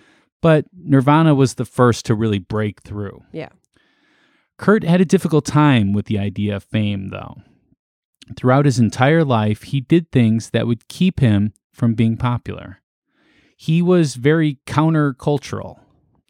But 0.41 0.65
Nirvana 0.73 1.35
was 1.35 1.55
the 1.55 1.65
first 1.65 2.05
to 2.07 2.15
really 2.15 2.39
break 2.39 2.81
through. 2.81 3.23
Yeah. 3.31 3.49
Kurt 4.57 4.83
had 4.83 4.99
a 5.01 5.05
difficult 5.05 5.45
time 5.45 5.93
with 5.93 6.07
the 6.07 6.19
idea 6.19 6.55
of 6.55 6.63
fame, 6.63 7.09
though. 7.09 7.37
Throughout 8.35 8.65
his 8.65 8.79
entire 8.79 9.23
life, 9.23 9.63
he 9.63 9.79
did 9.81 10.11
things 10.11 10.49
that 10.51 10.67
would 10.67 10.87
keep 10.87 11.19
him 11.19 11.53
from 11.71 11.93
being 11.93 12.17
popular. 12.17 12.81
He 13.55 13.81
was 13.81 14.15
very 14.15 14.59
countercultural, 14.67 15.79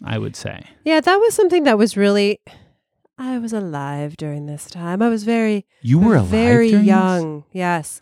I 0.03 0.17
would 0.17 0.36
say. 0.36 0.63
Yeah, 0.86 1.01
that 1.01 1.17
was 1.17 1.34
something 1.34 1.63
that 1.63 1.78
was 1.78 1.97
really. 1.97 2.39
I 3.17 3.38
was 3.38 3.51
alive 3.51 4.15
during 4.15 4.45
this 4.45 4.67
time. 4.67 5.01
I 5.01 5.09
was 5.09 5.24
very, 5.26 5.65
You 5.82 5.99
were 5.99 6.15
alive 6.15 6.30
very 6.30 6.70
during 6.70 6.86
this? 6.86 6.88
young. 6.88 7.43
Yes, 7.51 7.99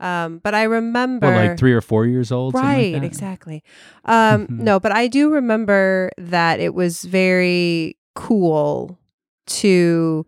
um, 0.00 0.38
but 0.38 0.54
I 0.54 0.64
remember. 0.64 1.26
What, 1.26 1.36
like 1.36 1.58
three 1.58 1.72
or 1.72 1.80
four 1.80 2.06
years 2.06 2.30
old? 2.32 2.52
something 2.54 2.68
like 2.68 2.94
right, 2.94 3.04
exactly. 3.04 3.64
Um, 4.04 4.46
no, 4.48 4.78
but 4.80 4.92
I 4.92 5.08
do 5.08 5.30
remember 5.30 6.10
that 6.18 6.60
it 6.60 6.74
was 6.74 7.02
very 7.04 7.96
cool 8.14 8.98
to 9.46 10.26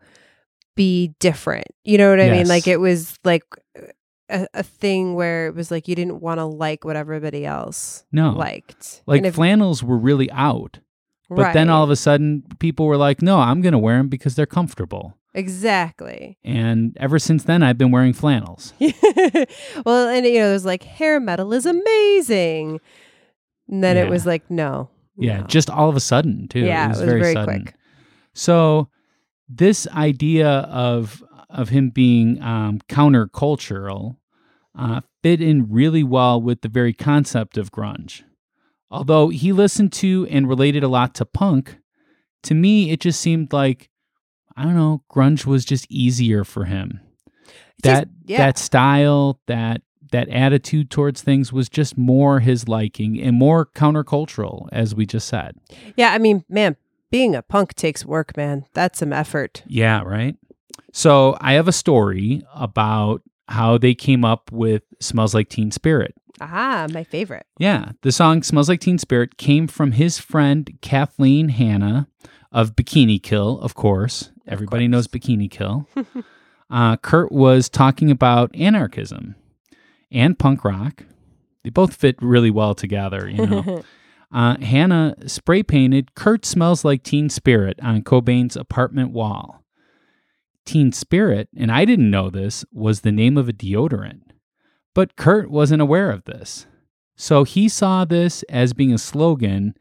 be 0.77 1.15
different. 1.21 1.67
You 1.85 1.99
know 1.99 2.11
what 2.11 2.21
I 2.21 2.31
mean? 2.31 2.49
Like 2.49 2.67
it 2.67 2.79
was 2.81 3.19
like 3.25 3.45
a, 4.29 4.47
a 4.55 4.63
thing 4.63 5.15
where 5.15 5.49
it 5.49 5.55
was 5.55 5.71
like 5.71 5.89
you 5.89 5.95
didn't 5.95 6.21
want 6.21 6.39
to 6.39 6.45
like 6.45 6.85
what 6.85 6.97
everybody 6.97 7.45
else 7.45 8.05
No. 8.13 8.31
liked. 8.31 9.03
like 9.07 9.25
if- 9.25 9.35
flannels 9.35 9.83
were 9.83 9.99
really 9.99 10.31
out. 10.31 10.79
But 11.29 11.39
right. 11.39 11.55
then 11.55 11.71
all 11.71 11.85
of 11.85 11.91
a 11.91 11.97
sudden, 11.97 12.43
people 12.59 12.87
were 12.87 12.97
like, 12.97 13.23
no, 13.23 13.39
I'm 13.39 13.61
going 13.61 13.71
to 13.73 13.79
wear 13.79 13.99
them 13.99 14.09
because 14.09 14.35
they're 14.35 14.47
comfortable. 14.47 15.17
Exactly. 15.35 16.39
And 16.45 16.97
ever 17.01 17.19
since 17.19 17.45
then, 17.45 17.63
I've 17.63 17.79
been 17.79 17.91
wearing 17.91 18.13
flannels. 18.13 18.73
well, 19.85 20.09
and 20.09 20.27
you 20.27 20.39
know, 20.41 20.49
it 20.51 20.53
was 20.53 20.65
like 20.65 20.83
hair 20.85 21.21
metal 21.21 21.53
is 21.53 21.67
amazing. 21.67 22.81
And 23.69 23.85
then 23.85 23.97
Yeah. 23.97 24.05
it 24.05 24.11
was 24.11 24.27
like, 24.27 24.51
no. 24.51 24.89
Yeah, 25.17 25.41
no. 25.41 25.47
just 25.47 25.69
all 25.71 25.89
of 25.89 25.97
a 25.97 26.01
sudden, 26.01 26.49
too. 26.49 26.61
yeah, 26.61 26.87
it 26.87 26.89
was, 26.91 27.01
very, 27.01 27.33
sudden. 27.35 27.63
quick. 27.65 27.75
So, 28.33 28.89
this 29.49 29.87
idea 29.89 30.49
of 30.49 31.23
of 31.51 31.69
him 31.71 31.91
being 31.91 32.41
um, 32.43 32.79
countercultural 32.89 34.17
uh, 34.79 35.01
fit 35.23 35.41
in 35.41 35.67
really 35.69 36.05
well 36.05 36.41
with 36.41 36.61
the 36.63 36.69
very 36.69 36.93
concept 36.93 37.59
of 37.59 37.73
grunge. 37.73 38.23
Although 38.89 39.29
he 39.31 39.53
listened 39.53 39.93
to 39.95 40.27
and 40.31 40.49
related 40.49 40.85
a 40.85 40.89
lot 40.89 41.13
to 41.17 41.25
punk, 41.25 41.77
to 42.45 42.55
me 42.55 42.91
it 42.93 43.01
just 43.01 43.21
seemed 43.21 43.53
like 43.53 43.91
I 44.57 44.65
don't 44.65 44.77
know, 44.77 45.03
grunge 45.11 45.47
was 45.47 45.65
just 45.65 45.87
easier 45.91 46.45
for 46.45 46.65
him. 46.65 47.01
It 47.47 47.53
just- 47.53 47.85
That 47.85 48.09
yeah. 48.27 48.39
that 48.39 48.59
style, 48.59 49.41
that 49.47 49.83
that 50.13 50.29
attitude 50.29 50.91
towards 50.91 51.23
things 51.23 51.53
was 51.53 51.69
just 51.69 51.97
more 51.97 52.41
his 52.41 52.67
liking 52.67 53.21
and 53.21 53.37
more 53.37 53.65
countercultural, 53.67 54.69
as 54.73 54.93
we 54.95 55.07
just 55.07 55.29
said. 55.29 55.55
Yeah, 55.97 56.13
I 56.13 56.19
mean, 56.19 56.45
man, 56.49 56.77
being 57.13 57.37
a 57.37 57.43
punk 57.43 57.75
takes 57.75 58.05
work, 58.05 58.37
man. 58.37 58.65
That's 58.75 58.99
some 58.99 59.13
effort. 59.13 59.63
Yeah, 59.69 60.03
right. 60.03 60.35
So 60.93 61.37
I 61.41 61.53
have 61.53 61.69
a 61.69 61.73
story 61.73 62.43
about 62.53 63.23
how 63.47 63.79
they 63.79 63.95
came 63.95 64.25
up 64.25 64.51
with 64.51 64.83
Smells 65.01 65.33
Like 65.33 65.49
Teen 65.49 65.71
Spirit. 65.71 66.15
Ah, 66.41 66.89
my 66.91 67.05
favorite. 67.05 67.47
Yeah, 67.61 67.93
the 68.03 68.11
song 68.11 68.43
Smells 68.43 68.69
Like 68.69 68.81
Teen 68.81 68.99
Spirit 68.99 69.37
came 69.37 69.69
from 69.69 69.93
his 69.93 70.19
friend 70.19 70.77
Kathleen 70.83 71.51
Hanna 71.51 72.09
of 72.51 72.75
Bikini 72.75 73.23
Kill, 73.23 73.61
of 73.61 73.75
course. 73.75 74.33
Everybody 74.51 74.89
knows 74.89 75.07
Bikini 75.07 75.49
Kill. 75.49 75.89
uh, 76.71 76.97
Kurt 76.97 77.31
was 77.31 77.69
talking 77.69 78.11
about 78.11 78.55
anarchism 78.55 79.37
and 80.11 80.39
punk 80.39 80.65
rock. 80.65 81.05
They 81.63 81.71
both 81.71 81.95
fit 81.95 82.17
really 82.21 82.51
well 82.51 82.75
together, 82.75 83.29
you 83.29 83.47
know. 83.47 83.85
uh, 84.35 84.57
Hanna 84.59 85.15
spray 85.27 85.63
painted 85.63 86.17
Kurt 86.17 86.45
Smells 86.45 86.85
Like 86.85 87.05
Teen 87.05 87.31
Spirit 87.31 87.79
on 87.81 88.03
Cobain's 88.03 88.57
apartment 88.57 89.13
wall. 89.13 89.63
Teen 90.65 90.91
Spirit, 90.91 91.49
and 91.57 91.71
I 91.71 91.85
didn't 91.85 92.11
know 92.11 92.29
this, 92.29 92.65
was 92.73 93.01
the 93.01 93.13
name 93.13 93.39
of 93.39 93.49
a 93.49 93.53
deodorant. 93.53 94.23
But 94.95 95.17
Kurt 95.17 95.49
wasn't 95.49 95.83
aware 95.83 96.11
of 96.11 96.25
this. 96.25 96.67
So 97.17 97.45
he 97.45 97.69
saw 97.69 98.05
this 98.05 98.43
as 98.45 98.73
being 98.73 98.93
a 98.93 98.99
slogan, 98.99 99.75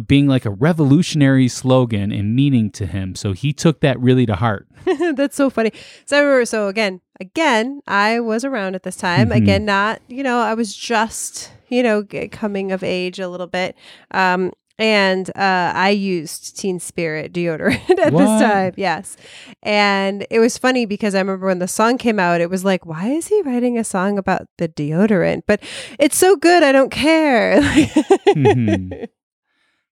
being 0.00 0.26
like 0.26 0.46
a 0.46 0.50
revolutionary 0.50 1.48
slogan 1.48 2.10
and 2.12 2.34
meaning 2.34 2.70
to 2.70 2.86
him. 2.86 3.14
So 3.14 3.32
he 3.32 3.52
took 3.52 3.80
that 3.80 4.00
really 4.00 4.24
to 4.26 4.36
heart. 4.36 4.66
That's 5.14 5.36
so 5.36 5.50
funny. 5.50 5.72
So 6.06 6.16
I 6.16 6.20
remember, 6.20 6.44
so 6.46 6.68
again, 6.68 7.00
again, 7.20 7.80
I 7.86 8.20
was 8.20 8.44
around 8.44 8.74
at 8.74 8.84
this 8.84 8.96
time. 8.96 9.28
Mhm. 9.28 9.36
Again, 9.36 9.64
not, 9.66 10.00
you 10.08 10.22
know, 10.22 10.38
I 10.40 10.54
was 10.54 10.74
just, 10.74 11.52
you 11.68 11.82
know, 11.82 12.04
coming 12.30 12.72
of 12.72 12.82
age 12.82 13.18
a 13.20 13.28
little 13.28 13.46
bit. 13.46 13.76
Um, 14.12 14.52
and 14.78 15.28
uh, 15.36 15.72
I 15.76 15.90
used 15.90 16.58
Teen 16.58 16.80
Spirit 16.80 17.32
deodorant 17.34 17.90
at 18.00 18.12
What? 18.14 18.20
this 18.22 18.40
time. 18.40 18.72
Yes. 18.78 19.16
And 19.62 20.26
it 20.30 20.38
was 20.38 20.56
funny 20.56 20.86
because 20.86 21.14
I 21.14 21.18
remember 21.18 21.46
when 21.46 21.58
the 21.58 21.68
song 21.68 21.98
came 21.98 22.18
out, 22.18 22.40
it 22.40 22.48
was 22.48 22.64
like, 22.64 22.86
why 22.86 23.08
is 23.10 23.26
he 23.28 23.42
writing 23.42 23.76
a 23.78 23.84
song 23.84 24.16
about 24.18 24.48
the 24.56 24.68
deodorant? 24.70 25.42
But 25.46 25.62
it's 25.98 26.16
so 26.16 26.34
good, 26.36 26.62
I 26.62 26.72
don't 26.72 26.90
care. 26.90 27.60
Mhm. 28.34 29.08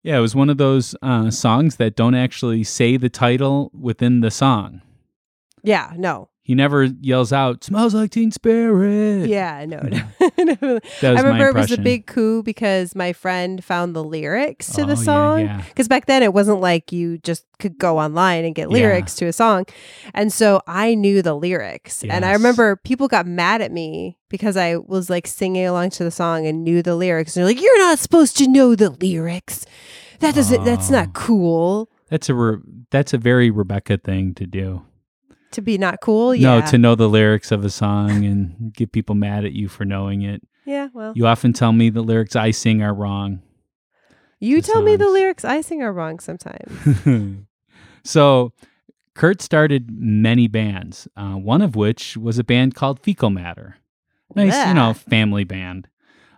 Yeah, 0.02 0.16
it 0.16 0.20
was 0.20 0.34
one 0.34 0.48
of 0.48 0.56
those 0.56 0.94
uh, 1.02 1.30
songs 1.30 1.76
that 1.76 1.94
don't 1.94 2.14
actually 2.14 2.64
say 2.64 2.96
the 2.96 3.10
title 3.10 3.70
within 3.78 4.20
the 4.20 4.30
song. 4.30 4.80
yeah, 5.62 5.92
no. 5.96 6.29
He 6.50 6.56
never 6.56 6.82
yells 6.82 7.32
out, 7.32 7.62
smells 7.62 7.94
like 7.94 8.10
teen 8.10 8.32
spirit. 8.32 9.28
Yeah, 9.28 9.64
no, 9.66 9.78
no. 10.36 10.54
That 10.56 10.82
was 11.00 11.04
I 11.04 11.10
remember 11.22 11.52
my 11.52 11.60
it 11.60 11.62
was 11.62 11.70
a 11.70 11.80
big 11.80 12.08
coup 12.08 12.42
because 12.42 12.96
my 12.96 13.12
friend 13.12 13.62
found 13.62 13.94
the 13.94 14.02
lyrics 14.02 14.72
to 14.72 14.82
Oh, 14.82 14.86
the 14.86 14.94
yeah, 14.96 15.02
song. 15.04 15.40
yeah. 15.42 15.62
Because 15.68 15.86
back 15.86 16.06
then 16.06 16.24
it 16.24 16.34
wasn't 16.34 16.60
like 16.60 16.90
you 16.90 17.18
just 17.18 17.44
could 17.60 17.78
go 17.78 18.00
online 18.00 18.44
and 18.44 18.52
get 18.52 18.62
Yeah. 18.68 18.74
lyrics 18.78 19.14
to 19.16 19.26
a 19.26 19.32
song. 19.32 19.64
And 20.12 20.32
so 20.32 20.60
I 20.66 20.96
knew 20.96 21.22
the 21.22 21.34
lyrics. 21.34 22.02
And 22.02 22.24
I 22.24 22.32
remember 22.32 22.74
people 22.74 23.06
got 23.06 23.28
mad 23.28 23.62
at 23.62 23.70
me 23.70 24.18
because 24.28 24.56
I 24.56 24.76
was 24.76 25.08
like 25.08 25.28
singing 25.28 25.66
along 25.66 25.90
to 25.90 26.02
the 26.02 26.10
song 26.10 26.48
and 26.48 26.64
knew 26.64 26.82
the 26.82 26.96
lyrics. 26.96 27.36
And 27.36 27.42
they're 27.46 27.54
like, 27.54 27.62
you're 27.62 27.78
not 27.78 28.00
supposed 28.00 28.36
to 28.38 28.48
know 28.48 28.74
the 28.74 28.90
lyrics. 28.90 29.66
That 30.18 30.34
doesn't, 30.34 30.64
that's 30.64 30.90
Oh. 30.90 30.94
not 30.94 31.12
cool. 31.12 31.90
That's 32.08 32.28
a 32.28 32.34
re- 32.34 32.58
that's 32.90 33.14
a 33.14 33.18
very 33.18 33.50
Rebecca 33.50 33.98
thing 33.98 34.34
to 34.34 34.46
do. 34.48 34.82
To 35.52 35.62
be 35.62 35.78
not 35.78 36.00
cool. 36.00 36.34
Yeah. 36.34 36.60
No, 36.60 36.66
to 36.66 36.78
know 36.78 36.94
the 36.94 37.08
lyrics 37.08 37.50
of 37.50 37.64
a 37.64 37.70
song 37.70 38.24
and 38.24 38.72
get 38.72 38.92
people 38.92 39.14
mad 39.14 39.44
at 39.44 39.52
you 39.52 39.68
for 39.68 39.84
knowing 39.84 40.22
it. 40.22 40.42
yeah. 40.64 40.88
Well, 40.92 41.12
You 41.16 41.26
often 41.26 41.52
tell 41.52 41.72
me 41.72 41.90
the 41.90 42.02
lyrics 42.02 42.36
I 42.36 42.50
sing 42.52 42.82
are 42.82 42.94
wrong. 42.94 43.42
you 44.38 44.62
tell 44.62 44.82
me 44.82 44.96
the 44.96 45.08
lyrics 45.08 45.44
I 45.44 45.60
sing 45.60 45.82
are 45.82 45.92
wrong 45.92 46.18
sometimes. 46.20 47.44
so, 48.04 48.52
Kurt 49.14 49.42
started 49.42 49.90
many 49.90 50.46
bands, 50.48 51.08
uh, 51.16 51.32
one 51.34 51.62
of 51.62 51.74
which 51.76 52.16
was 52.16 52.38
a 52.38 52.44
band 52.44 52.74
called 52.74 53.00
Fecal 53.00 53.30
Matter. 53.30 53.76
Nice, 54.36 54.68
you 54.68 54.74
know, 54.74 54.94
family 54.94 55.42
band, 55.42 55.88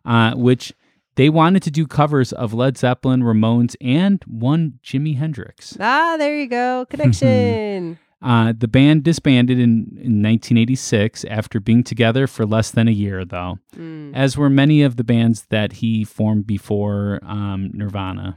uh, 0.06 0.32
which 0.34 0.72
they 1.16 1.28
wanted 1.28 1.62
to 1.64 1.70
do 1.70 1.86
covers 1.86 2.32
of 2.32 2.54
Led 2.54 2.78
Zeppelin, 2.78 3.20
Ramones, 3.22 3.76
and 3.82 4.24
one 4.26 4.78
Jimi 4.82 5.18
Hendrix. 5.18 5.76
ah, 5.78 6.16
there 6.18 6.34
you 6.38 6.46
go. 6.48 6.86
Connection. 6.90 7.98
Uh, 8.22 8.52
the 8.56 8.68
band 8.68 9.02
disbanded 9.02 9.58
in, 9.58 9.70
in 10.00 10.22
1986 10.22 11.24
after 11.24 11.58
being 11.58 11.82
together 11.82 12.26
for 12.28 12.46
less 12.46 12.70
than 12.70 12.86
a 12.86 12.92
year, 12.92 13.24
though, 13.24 13.58
Mm. 13.76 14.12
as 14.14 14.36
were 14.36 14.48
many 14.50 14.82
of 14.82 14.96
the 14.96 15.02
bands 15.04 15.46
that 15.50 15.74
he 15.74 16.04
formed 16.04 16.46
before 16.46 17.18
um, 17.24 17.70
Nirvana. 17.74 18.36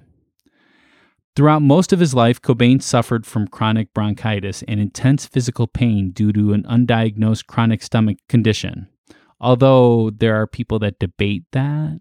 Throughout 1.35 1.61
most 1.61 1.91
of 1.91 1.99
his 1.99 2.13
life, 2.13 2.41
Cobain 2.41 2.81
suffered 2.81 3.25
from 3.25 3.47
chronic 3.47 3.93
bronchitis 3.93 4.63
and 4.67 4.79
intense 4.79 5.25
physical 5.25 5.67
pain 5.67 6.11
due 6.11 6.31
to 6.31 6.53
an 6.53 6.63
undiagnosed 6.63 7.45
chronic 7.45 7.83
stomach 7.83 8.17
condition. 8.29 8.87
Although 9.41 10.11
there 10.11 10.35
are 10.41 10.47
people 10.47 10.79
that 10.79 10.97
debate 10.97 11.43
that, 11.51 11.99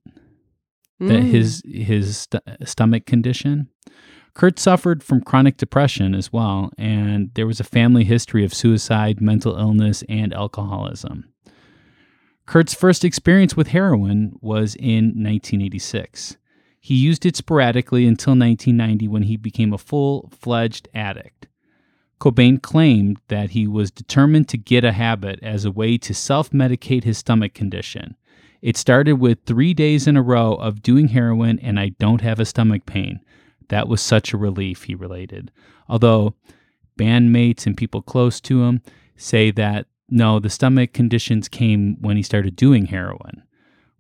that 1.01 1.21
Mm. 1.23 1.31
his 1.31 1.63
his 1.67 2.17
st- 2.19 2.43
stomach 2.65 3.05
condition. 3.07 3.69
Kurt 4.35 4.59
suffered 4.59 5.05
from 5.05 5.21
chronic 5.21 5.57
depression 5.57 6.15
as 6.15 6.33
well, 6.33 6.71
and 6.77 7.31
there 7.35 7.47
was 7.47 7.61
a 7.61 7.65
family 7.65 8.03
history 8.03 8.45
of 8.45 8.53
suicide, 8.53 9.21
mental 9.21 9.57
illness, 9.57 10.03
and 10.09 10.35
alcoholism. 10.35 11.33
Kurt's 12.47 12.75
first 12.75 13.05
experience 13.05 13.57
with 13.57 13.69
heroin 13.69 14.37
was 14.41 14.75
in 14.75 15.07
1986. 15.07 16.37
He 16.81 16.95
used 16.95 17.25
it 17.25 17.37
sporadically 17.37 18.07
until 18.07 18.33
1990 18.33 19.09
when 19.09 19.23
he 19.23 19.37
became 19.37 19.73
a 19.73 19.79
full 19.79 20.31
fledged 20.39 20.89
addict. 20.95 21.47
Cobain 22.21 22.61
claimed 22.61 23.19
that 23.29 23.51
he 23.51 23.67
was 23.67 23.91
determined 23.91 24.49
to 24.49 24.59
get 24.59 24.85
a 24.85 24.93
habit 24.93 25.39
as 25.43 25.65
a 25.65 25.71
way 25.71 25.97
to 25.99 26.13
self 26.13 26.51
medicate 26.51 27.05
his 27.05 27.19
stomach 27.19 27.55
condition. 27.55 28.17
It 28.61 28.77
started 28.77 29.15
with 29.15 29.45
three 29.45 29.75
days 29.75 30.07
in 30.07 30.17
a 30.17 30.23
row 30.23 30.55
of 30.55 30.83
doing 30.83 31.09
heroin, 31.09 31.59
and 31.61 31.79
I 31.79 31.91
don't 31.99 32.23
have 32.23 32.41
a 32.41 32.45
stomach 32.45 32.87
pain. 32.87 33.21
That 33.69 33.89
was 33.89 34.01
such 34.01 34.33
a 34.33 34.37
relief, 34.37 34.85
he 34.85 34.95
related. 34.95 35.51
Although 35.89 36.35
bandmates 36.99 37.67
and 37.67 37.77
people 37.77 38.03
close 38.03 38.41
to 38.43 38.63
him 38.65 38.83
say 39.17 39.51
that 39.53 39.87
no, 40.11 40.39
the 40.39 40.51
stomach 40.51 40.93
conditions 40.93 41.49
came 41.49 41.97
when 42.01 42.17
he 42.17 42.23
started 42.23 42.57
doing 42.57 42.87
heroin, 42.87 43.43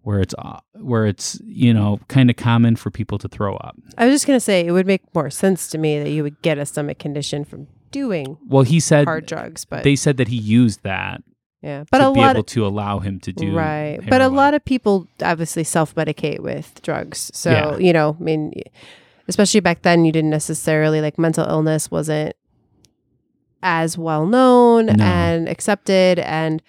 where 0.02 0.20
it's 0.20 0.34
uh, 0.38 0.60
where 0.74 1.06
it's 1.06 1.40
you 1.44 1.72
know 1.72 1.98
kind 2.08 2.28
of 2.30 2.36
common 2.36 2.76
for 2.76 2.90
people 2.90 3.18
to 3.18 3.28
throw 3.28 3.56
up. 3.56 3.76
I 3.96 4.04
was 4.06 4.14
just 4.14 4.26
gonna 4.26 4.38
say 4.40 4.66
it 4.66 4.72
would 4.72 4.86
make 4.86 5.02
more 5.14 5.30
sense 5.30 5.66
to 5.68 5.78
me 5.78 5.98
that 6.02 6.10
you 6.10 6.22
would 6.22 6.40
get 6.42 6.58
a 6.58 6.66
stomach 6.66 6.98
condition 6.98 7.44
from 7.44 7.68
doing 7.90 8.36
Well, 8.46 8.64
he 8.64 8.80
said 8.80 9.06
hard 9.06 9.26
drugs, 9.26 9.64
but 9.64 9.82
they 9.82 9.96
said 9.96 10.18
that 10.18 10.28
he 10.28 10.36
used 10.36 10.82
that 10.82 11.22
yeah, 11.62 11.84
but 11.90 11.98
to 11.98 12.08
a 12.08 12.12
be 12.12 12.20
lot 12.20 12.32
able 12.32 12.40
of, 12.40 12.46
to 12.46 12.66
allow 12.66 12.98
him 12.98 13.18
to 13.20 13.32
do 13.32 13.54
right, 13.56 13.98
but 14.08 14.20
a 14.20 14.28
lot 14.28 14.52
of 14.52 14.62
people 14.64 15.08
obviously 15.22 15.64
self 15.64 15.94
medicate 15.94 16.40
with 16.40 16.82
drugs. 16.82 17.30
So 17.32 17.50
Yeah. 17.50 17.76
you 17.78 17.92
know, 17.94 18.16
I 18.20 18.22
mean, 18.22 18.52
especially 19.28 19.60
back 19.60 19.82
then, 19.82 20.04
you 20.04 20.12
didn't 20.12 20.30
necessarily 20.30 21.00
like 21.00 21.18
mental 21.18 21.46
illness 21.46 21.90
wasn't 21.90 22.34
as 23.62 23.96
well 23.96 24.26
known 24.26 24.86
No. 24.86 25.04
and 25.04 25.48
accepted, 25.48 26.18
and 26.18 26.62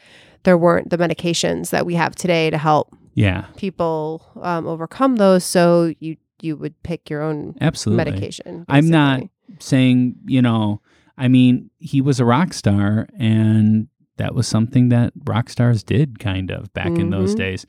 there 0.44 0.58
weren't 0.58 0.90
the 0.90 0.98
medications 0.98 1.72
that 1.72 1.86
we 1.86 1.96
have 1.96 2.16
today 2.16 2.50
to 2.50 2.58
help 2.58 2.96
yeah, 3.14 3.46
people 3.58 4.22
um, 4.42 4.68
overcome 4.68 5.16
those. 5.18 5.44
So 5.44 5.94
you 6.00 6.18
you 6.42 6.56
would 6.58 6.82
pick 6.84 7.10
your 7.10 7.22
own 7.22 7.56
absolutely. 7.62 8.04
medication. 8.06 8.66
I'm 8.68 8.90
not 8.90 9.22
saying 9.60 10.16
you 10.26 10.42
know 10.42 10.82
I 11.18 11.30
mean, 11.30 11.70
he 11.80 12.02
was 12.02 12.20
a 12.20 12.26
rock 12.26 12.54
star, 12.54 13.08
and 13.18 13.88
that 14.18 14.36
was 14.36 14.48
something 14.48 14.90
that 14.90 15.14
rock 15.26 15.50
stars 15.50 15.82
did 15.82 16.20
kind 16.20 16.52
of 16.52 16.74
back 16.74 16.88
in 17.00 17.10
those 17.10 17.34
Mhm. 17.36 17.38
days. 17.38 17.66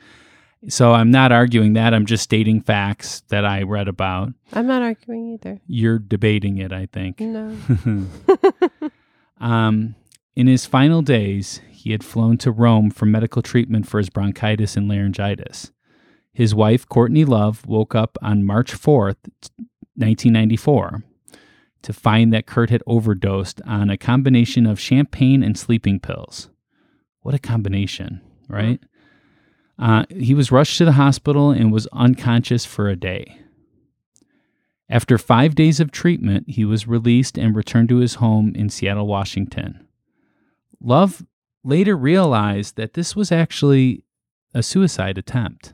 So 0.69 0.93
I'm 0.93 1.11
not 1.11 1.33
arguing 1.33 1.75
that. 1.75 1.95
I'm 1.95 2.07
just 2.07 2.25
stating 2.25 2.61
facts 2.61 3.23
that 3.29 3.45
I 3.45 3.63
read 3.63 3.89
about. 3.89 4.33
I'm 4.53 4.67
not 4.67 4.83
arguing 4.83 5.35
either. 5.35 5.61
You're 5.67 5.99
debating 5.99 6.59
it, 6.59 6.73
I 6.73 6.87
think. 6.87 7.21
No. 7.21 7.57
um, 9.41 9.95
in 10.35 10.47
his 10.47 10.67
final 10.67 11.03
days, 11.03 11.61
he 11.71 11.93
had 11.93 12.03
flown 12.03 12.37
to 12.39 12.51
Rome 12.51 12.91
for 12.91 13.07
medical 13.07 13.43
treatment 13.43 13.87
for 13.87 13.99
his 13.99 14.11
bronchitis 14.11 14.77
and 14.77 14.89
laryngitis. 14.89 15.71
His 16.33 16.55
wife, 16.55 16.87
Courtney 16.89 17.25
Love, 17.25 17.65
woke 17.67 17.95
up 17.95 18.19
on 18.21 18.45
March 18.45 18.73
4th, 18.73 19.17
1994, 19.95 21.05
to 21.83 21.93
find 21.93 22.33
that 22.33 22.47
Kurt 22.47 22.71
had 22.71 22.83
overdosed 22.87 23.63
on 23.65 23.89
a 23.89 23.97
combination 23.97 24.67
of 24.67 24.81
champagne 24.81 25.43
and 25.43 25.57
sleeping 25.57 26.01
pills. 26.01 26.51
What 27.23 27.35
a 27.35 27.39
combination, 27.39 28.21
right? 28.49 28.81
Uh, 29.79 30.05
he 30.09 30.35
was 30.35 30.53
rushed 30.53 30.79
to 30.79 30.85
the 30.85 30.93
hospital 30.93 31.51
and 31.51 31.73
was 31.73 31.87
unconscious 31.93 32.65
for 32.65 32.89
a 32.89 32.97
day. 32.97 33.41
After 34.89 35.19
five 35.19 35.55
days 35.55 35.81
of 35.81 35.91
treatment, 35.91 36.49
he 36.49 36.65
was 36.65 36.87
released 36.87 37.37
and 37.37 37.57
returned 37.57 37.89
to 37.91 37.97
his 37.97 38.15
home 38.15 38.53
in 38.55 38.71
Seattle, 38.71 39.07
Washington. 39.07 39.87
Love 40.81 41.27
later 41.65 41.97
realized 41.97 42.77
that 42.77 42.95
this 42.95 43.17
was 43.17 43.33
actually 43.33 44.05
a 44.55 44.63
suicide 44.63 45.19
attempt. 45.19 45.73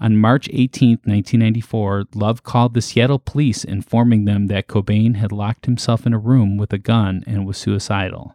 On 0.00 0.16
March 0.16 0.48
18, 0.50 0.90
1994, 1.04 2.06
Love 2.14 2.42
called 2.42 2.74
the 2.74 2.80
Seattle 2.80 3.18
police, 3.18 3.64
informing 3.64 4.24
them 4.24 4.46
that 4.46 4.66
Cobain 4.66 5.16
had 5.16 5.30
locked 5.30 5.66
himself 5.66 6.06
in 6.06 6.14
a 6.14 6.18
room 6.18 6.56
with 6.56 6.72
a 6.72 6.78
gun 6.78 7.22
and 7.26 7.46
was 7.46 7.58
suicidal. 7.58 8.34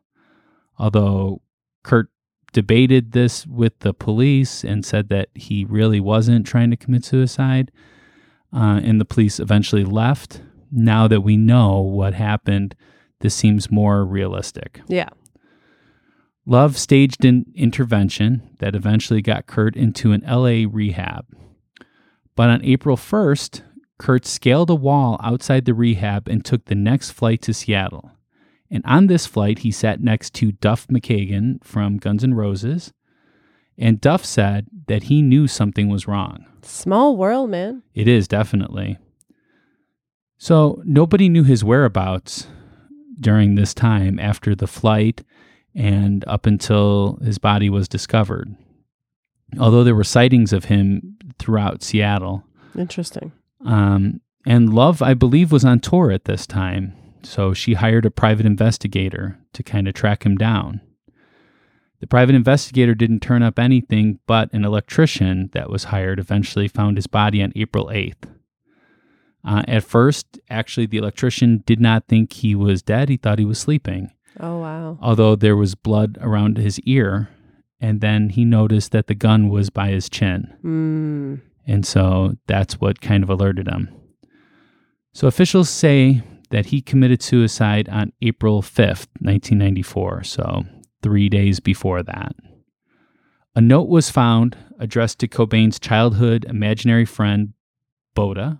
Although 0.78 1.42
Kurt 1.84 2.10
debated 2.56 3.12
this 3.12 3.46
with 3.46 3.78
the 3.80 3.94
police 3.94 4.64
and 4.64 4.86
said 4.86 5.10
that 5.10 5.28
he 5.36 5.66
really 5.66 6.00
wasn't 6.00 6.48
trying 6.48 6.72
to 6.72 6.78
commit 6.78 7.04
suicide, 7.04 7.70
uh, 8.54 8.80
and 8.82 9.02
the 9.02 9.04
police 9.04 9.42
eventually 9.42 9.84
left. 9.84 10.42
Now 10.72 11.06
that 11.10 11.20
we 11.20 11.36
know 11.36 11.82
what 11.82 12.14
happened, 12.14 12.74
this 13.20 13.36
seems 13.36 13.70
more 13.70 14.06
realistic. 14.06 14.80
Yeah. 14.88 15.10
Love 16.46 16.78
staged 16.78 17.26
an 17.26 17.46
intervention 17.56 18.56
that 18.60 18.74
eventually 18.74 19.22
got 19.22 19.48
Kurt 19.48 19.76
into 19.76 20.14
an 20.14 20.24
LA 20.26 20.64
rehab. 20.72 21.26
But 22.38 22.50
on 22.50 22.64
April 22.64 22.96
1st, 22.96 23.64
Kurt 24.00 24.26
scaled 24.26 24.70
a 24.70 24.76
wall 24.76 25.20
outside 25.22 25.66
the 25.66 25.74
rehab 25.74 26.30
and 26.30 26.46
took 26.46 26.66
the 26.66 26.76
next 26.76 27.12
flight 27.12 27.42
to 27.42 27.54
Seattle. 27.54 28.12
And 28.70 28.84
on 28.86 29.08
this 29.08 29.26
flight, 29.26 29.60
he 29.60 29.72
sat 29.72 30.02
next 30.02 30.34
to 30.36 30.52
Duff 30.52 30.88
McKagan 30.88 31.64
from 31.64 31.98
Guns 31.98 32.24
N' 32.24 32.34
Roses. 32.34 32.94
And 33.78 34.02
Duff 34.02 34.26
said 34.26 34.68
that 34.88 35.04
he 35.04 35.22
knew 35.22 35.48
something 35.48 35.90
was 35.90 36.08
wrong. 36.08 36.46
Small 36.62 37.16
world, 37.18 37.50
man. 37.50 37.84
It 37.94 38.08
is 38.08 38.28
definitely. 38.28 38.98
So 40.38 40.82
nobody 40.86 41.30
knew 41.30 41.44
his 41.44 41.64
whereabouts 41.64 42.48
during 43.20 43.56
this 43.56 43.74
time 43.74 44.20
after 44.20 44.56
the 44.56 44.68
flight 44.68 45.24
and 45.74 46.24
up 46.26 46.46
until 46.46 47.20
his 47.24 47.38
body 47.38 47.70
was 47.70 47.88
discovered. 47.88 48.56
Although 49.60 49.84
there 49.84 49.96
were 49.96 50.04
sightings 50.04 50.54
of 50.54 50.66
him 50.66 51.18
throughout 51.38 51.84
Seattle. 51.84 52.44
Interesting. 52.78 53.32
Um, 53.66 54.22
and 54.46 54.74
Love, 54.74 55.02
I 55.02 55.14
believe, 55.14 55.52
was 55.52 55.66
on 55.66 55.80
tour 55.80 56.12
at 56.12 56.26
this 56.26 56.46
time. 56.48 56.94
So 57.26 57.54
she 57.54 57.74
hired 57.74 58.06
a 58.06 58.12
private 58.12 58.46
investigator 58.46 59.40
to 59.54 59.64
kind 59.64 59.88
of 59.88 59.94
track 59.94 60.26
him 60.26 60.38
down. 60.38 60.82
The 62.00 62.08
private 62.08 62.36
investigator 62.36 62.94
didn't 62.94 63.22
turn 63.22 63.42
up 63.42 63.58
anything, 63.58 64.20
but 64.28 64.54
an 64.54 64.64
electrician 64.64 65.50
that 65.54 65.70
was 65.70 65.86
hired 65.86 66.20
eventually 66.20 66.68
found 66.68 66.98
his 66.98 67.08
body 67.08 67.42
on 67.42 67.52
April 67.56 67.88
8th. 67.88 68.30
Uh, 69.44 69.64
at 69.68 69.84
first, 69.84 70.40
actually, 70.50 70.86
the 70.86 70.98
electrician 70.98 71.64
did 71.66 71.80
not 71.80 72.08
think 72.08 72.34
he 72.34 72.54
was 72.56 72.82
dead. 72.82 73.10
He 73.10 73.18
thought 73.18 73.40
he 73.40 73.46
was 73.46 73.60
sleeping, 73.60 74.12
Oh 74.40 74.60
wow. 74.60 74.98
although 75.02 75.36
there 75.36 75.56
was 75.56 75.76
blood 75.76 76.18
around 76.22 76.58
his 76.58 76.80
ear. 76.82 77.30
And 77.80 78.02
then 78.02 78.30
he 78.30 78.46
noticed 78.46 78.92
that 78.92 79.08
the 79.08 79.16
gun 79.16 79.50
was 79.50 79.70
by 79.70 79.90
his 79.90 80.10
chin. 80.10 80.54
Hmm. 80.62 81.36
And 81.68 81.86
so 81.86 82.36
that's 82.48 82.80
what 82.80 83.02
kind 83.02 83.24
of 83.24 83.30
alerted 83.30 83.68
him. 83.68 83.90
So 85.14 85.28
officials 85.28 85.70
say 85.70 86.24
that 86.50 86.68
he 86.68 86.82
committed 86.82 87.22
suicide 87.22 87.90
on 87.90 88.14
April 88.22 88.62
5th, 88.62 89.08
1994, 89.20 90.24
so 90.24 90.64
three 91.02 91.30
days 91.30 91.60
before 91.60 92.04
that. 92.04 92.36
A 93.56 93.62
note 93.62 93.88
was 93.88 94.10
found 94.10 94.58
addressed 94.80 95.20
to 95.20 95.28
Cobain's 95.28 95.80
childhood 95.80 96.46
imaginary 96.46 97.06
friend, 97.06 97.54
Boddah, 98.16 98.60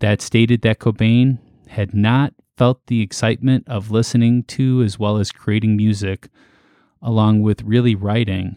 that 0.00 0.22
stated 0.22 0.62
that 0.62 0.78
Cobain 0.78 1.38
had 1.68 1.94
not 1.94 2.32
felt 2.56 2.86
the 2.86 3.02
excitement 3.02 3.64
of 3.68 3.90
listening 3.90 4.44
to 4.44 4.82
as 4.82 4.98
well 4.98 5.16
as 5.16 5.32
creating 5.32 5.76
music, 5.76 6.28
along 7.02 7.42
with 7.42 7.62
really 7.62 7.94
writing, 7.94 8.56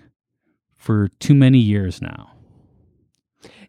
for 0.75 1.09
too 1.19 1.33
many 1.33 1.59
years 1.59 2.01
now. 2.01 2.31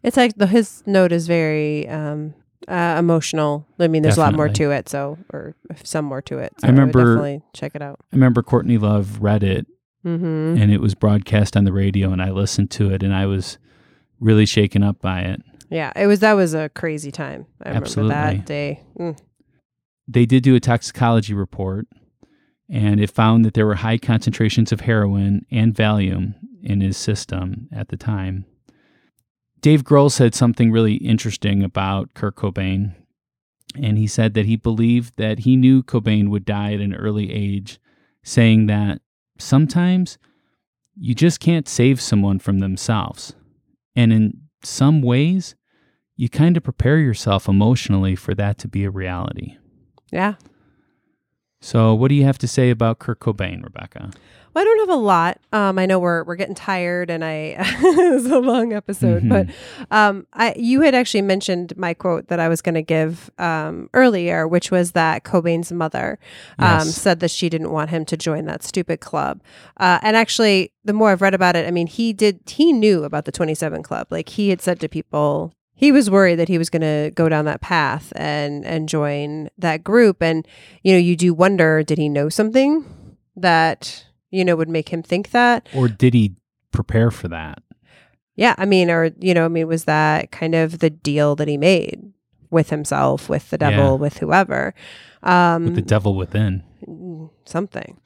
It's 0.03 0.17
like 0.17 0.35
the 0.35 0.47
his 0.47 0.83
note 0.85 1.11
is 1.11 1.27
very 1.27 1.87
um 1.87 2.33
uh, 2.67 2.95
emotional. 2.97 3.67
I 3.79 3.87
mean, 3.87 4.01
there's 4.03 4.17
a 4.17 4.21
lot 4.21 4.33
more 4.35 4.49
to 4.49 4.71
it, 4.71 4.89
so 4.89 5.17
or 5.33 5.55
some 5.83 6.05
more 6.05 6.21
to 6.23 6.39
it. 6.39 6.53
So 6.59 6.67
I 6.67 6.71
remember- 6.71 6.99
definitely 6.99 7.41
check 7.53 7.73
it 7.75 7.81
out. 7.81 7.99
I 8.11 8.15
remember 8.15 8.41
Courtney 8.43 8.77
Love 8.77 9.21
read 9.21 9.43
it 9.43 9.67
Mm-hmm. 10.05 10.61
and 10.61 10.71
it 10.71 10.81
was 10.81 10.93
broadcast 10.93 11.57
on 11.57 11.63
the 11.63 11.73
radio 11.73 12.11
and 12.11 12.21
I 12.21 12.29
listened 12.29 12.69
to 12.71 12.91
it 12.91 13.01
and 13.01 13.11
I 13.11 13.25
was 13.25 13.57
really 14.19 14.45
shaken 14.45 14.83
up 14.83 15.01
by 15.01 15.21
it. 15.21 15.41
Yeah, 15.71 15.91
it 15.95 16.05
was 16.05 16.19
that 16.19 16.33
was 16.33 16.53
a 16.53 16.69
crazy 16.69 17.11
time. 17.11 17.47
I 17.63 17.69
Absolutely. 17.69 18.13
remember 18.13 18.37
that 18.37 18.45
day. 18.45 18.81
Mm. 18.99 19.17
They 20.07 20.27
did 20.27 20.43
do 20.43 20.53
a 20.53 20.59
toxicology 20.59 21.33
report 21.33 21.87
and 22.69 22.99
it 22.99 23.09
found 23.09 23.45
that 23.45 23.55
there 23.55 23.65
were 23.65 23.73
high 23.75 23.97
concentrations 23.97 24.71
of 24.71 24.81
heroin 24.81 25.43
and 25.49 25.73
Valium 25.73 26.35
in 26.61 26.81
his 26.81 26.97
system 26.97 27.67
at 27.71 27.87
the 27.87 27.97
time. 27.97 28.45
Dave 29.65 29.83
Grohl 29.83 30.11
said 30.11 30.35
something 30.35 30.71
really 30.71 30.93
interesting 30.97 31.63
about 31.63 32.13
Kurt 32.13 32.35
Cobain. 32.35 32.93
And 33.75 33.97
he 33.97 34.05
said 34.05 34.35
that 34.35 34.45
he 34.45 34.57
believed 34.57 35.17
that 35.17 35.39
he 35.39 35.55
knew 35.55 35.81
Cobain 35.81 36.29
would 36.29 36.45
die 36.45 36.73
at 36.73 36.81
an 36.81 36.93
early 36.93 37.33
age, 37.33 37.79
saying 38.21 38.67
that 38.67 39.01
sometimes 39.39 40.19
you 40.95 41.15
just 41.15 41.39
can't 41.39 41.67
save 41.67 41.99
someone 41.99 42.37
from 42.37 42.59
themselves. 42.59 43.33
And 43.95 44.13
in 44.13 44.41
some 44.61 45.01
ways, 45.01 45.55
you 46.15 46.29
kind 46.29 46.55
of 46.57 46.63
prepare 46.63 46.99
yourself 46.99 47.49
emotionally 47.49 48.15
for 48.15 48.35
that 48.35 48.59
to 48.59 48.67
be 48.67 48.83
a 48.83 48.91
reality. 48.91 49.57
Yeah. 50.11 50.35
So, 51.65 51.95
what 51.95 52.09
do 52.09 52.15
you 52.15 52.25
have 52.25 52.37
to 52.37 52.47
say 52.47 52.69
about 52.69 52.99
Kurt 52.99 53.19
Cobain, 53.19 53.63
Rebecca? 53.63 54.11
Well, 54.53 54.61
I 54.61 54.65
don't 54.65 54.79
have 54.87 54.95
a 54.95 55.01
lot. 55.01 55.39
Um, 55.51 55.79
I 55.79 55.87
know 55.87 55.97
we're 55.97 56.23
we're 56.23 56.35
getting 56.35 56.53
tired, 56.53 57.09
and 57.09 57.25
I 57.25 57.55
it 57.59 58.13
was 58.13 58.27
a 58.27 58.37
long 58.37 58.71
episode. 58.71 59.23
Mhm. 59.23 59.29
But 59.29 59.47
um, 59.89 60.27
I 60.31 60.53
you 60.57 60.81
had 60.81 60.93
actually 60.93 61.23
mentioned 61.23 61.75
my 61.75 61.95
quote 61.95 62.27
that 62.27 62.39
I 62.39 62.49
was 62.49 62.61
going 62.61 62.75
to 62.75 62.83
give 62.83 63.31
um, 63.39 63.89
earlier, 63.95 64.47
which 64.47 64.69
was 64.69 64.91
that 64.91 65.23
Cobain's 65.23 65.71
mother 65.71 66.19
um, 66.59 66.65
Yes. 66.85 66.93
said 66.95 67.19
that 67.21 67.31
she 67.31 67.49
didn't 67.49 67.71
want 67.71 67.89
him 67.89 68.05
to 68.05 68.15
join 68.15 68.45
that 68.45 68.61
stupid 68.61 68.99
club. 68.99 69.41
Uh, 69.77 69.97
and 70.03 70.15
actually, 70.15 70.71
the 70.83 70.93
more 70.93 71.09
I've 71.09 71.21
read 71.23 71.33
about 71.33 71.55
it, 71.55 71.67
I 71.67 71.71
mean, 71.71 71.87
he 71.87 72.13
did 72.13 72.41
he 72.45 72.73
knew 72.73 73.03
about 73.05 73.25
the 73.25 73.31
Twenty 73.31 73.55
Seven 73.55 73.81
Club. 73.81 74.05
Like 74.11 74.29
he 74.29 74.49
had 74.49 74.61
said 74.61 74.79
to 74.81 74.87
people. 74.87 75.51
He 75.77 75.91
was 75.91 76.09
worried 76.09 76.35
that 76.37 76.47
he 76.47 76.57
was 76.57 76.69
going 76.69 76.81
to 76.83 77.11
go 77.15 77.27
down 77.27 77.45
that 77.45 77.59
path 77.61 78.13
and 78.15 78.65
and 78.65 78.87
join 78.87 79.49
that 79.57 79.83
group, 79.83 80.21
and 80.23 80.47
you 80.83 80.93
know, 80.93 80.99
you 80.99 81.15
do 81.17 81.33
wonder, 81.33 81.83
did 81.83 81.97
he 81.97 82.07
know 82.09 82.29
something 82.29 82.85
that 83.35 84.05
you 84.31 84.45
know 84.45 84.55
would 84.55 84.69
make 84.69 84.89
him 84.89 85.03
think 85.03 85.31
that? 85.31 85.67
Or 85.75 85.87
did 85.89 86.13
he 86.13 86.35
prepare 86.71 87.11
for 87.11 87.27
that? 87.27 87.61
Yeah, 88.37 88.55
I 88.57 88.65
mean, 88.65 88.89
or 88.89 89.11
you 89.19 89.33
know, 89.33 89.45
I 89.45 89.47
mean, 89.49 89.67
was 89.67 89.83
that 89.85 90.31
kind 90.31 90.55
of 90.55 90.79
the 90.79 90.89
deal 90.89 91.35
that 91.35 91.47
he 91.47 91.57
made 91.57 92.11
with 92.49 92.69
himself, 92.69 93.27
with 93.27 93.49
the 93.49 93.57
devil, 93.57 93.95
Yeah. 93.95 94.01
with 94.01 94.17
whoever, 94.19 94.73
um, 95.23 95.65
With 95.65 95.75
the 95.75 95.81
devil 95.81 96.15
within. 96.15 96.63
mm, 96.87 97.29
something? 97.45 97.99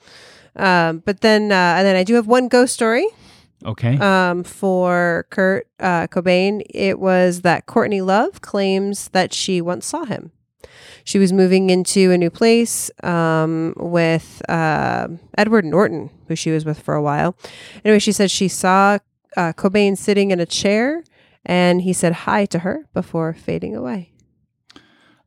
Um, 0.56 1.04
but 1.06 1.22
then, 1.22 1.52
uh, 1.52 1.76
and 1.78 1.86
then 1.86 1.96
I 1.96 2.04
do 2.04 2.16
have 2.16 2.26
one 2.26 2.48
ghost 2.48 2.74
story 2.74 3.06
Okay. 3.66 3.98
um, 3.98 4.44
for 4.44 5.28
Kurt 5.30 5.68
uh, 5.80 6.08
Cobain. 6.08 6.62
It 6.70 7.00
was 7.00 7.42
that 7.42 7.66
Courtney 7.66 8.02
Love 8.02 8.42
claims 8.42 9.10
that 9.10 9.34
she 9.34 9.62
once 9.62 9.86
saw 9.86 10.06
him. 10.06 10.32
She 11.04 11.18
was 11.18 11.34
moving 11.34 11.70
into 11.70 12.12
a 12.12 12.18
new 12.18 12.30
place 12.30 12.92
um, 13.04 13.74
with 13.78 14.42
uh, 14.48 15.08
Edward 15.38 15.66
Norton, 15.66 16.10
who 16.28 16.36
she 16.36 16.52
was 16.52 16.66
with 16.66 16.80
for 16.80 16.94
a 16.94 17.02
while. 17.02 17.36
Anyway, 17.84 18.00
she 18.00 18.12
said 18.12 18.30
she 18.30 18.48
saw 18.48 19.00
uh, 19.36 19.54
Cobain 19.54 19.98
sitting 19.98 20.32
in 20.32 20.40
a 20.40 20.46
chair 20.46 21.04
and 21.46 21.82
he 21.82 21.94
said 21.94 22.14
hi 22.14 22.46
to 22.46 22.60
her 22.60 22.86
before 22.94 23.34
fading 23.34 23.76
away. 23.76 24.12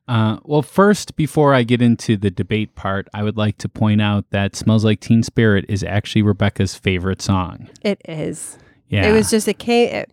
Uh, 0.07 0.37
well, 0.43 0.61
first, 0.61 1.15
before 1.15 1.53
I 1.53 1.63
get 1.63 1.81
into 1.81 2.17
the 2.17 2.29
debate 2.29 2.75
part, 2.75 3.07
I 3.13 3.23
would 3.23 3.37
like 3.37 3.57
to 3.59 3.69
point 3.69 4.01
out 4.01 4.29
that 4.31 4.55
"Smells 4.55 4.83
Like 4.83 4.99
Teen 4.99 5.23
Spirit" 5.23 5.65
is 5.69 5.83
actually 5.83 6.21
Rebecca's 6.23 6.75
favorite 6.75 7.21
song. 7.21 7.69
It 7.81 8.01
is. 8.07 8.57
Yeah, 8.89 9.07
It 9.07 9.13
was 9.13 9.29
just 9.31 9.47
it 9.47 9.59
came 9.59 9.89
it, 9.93 10.11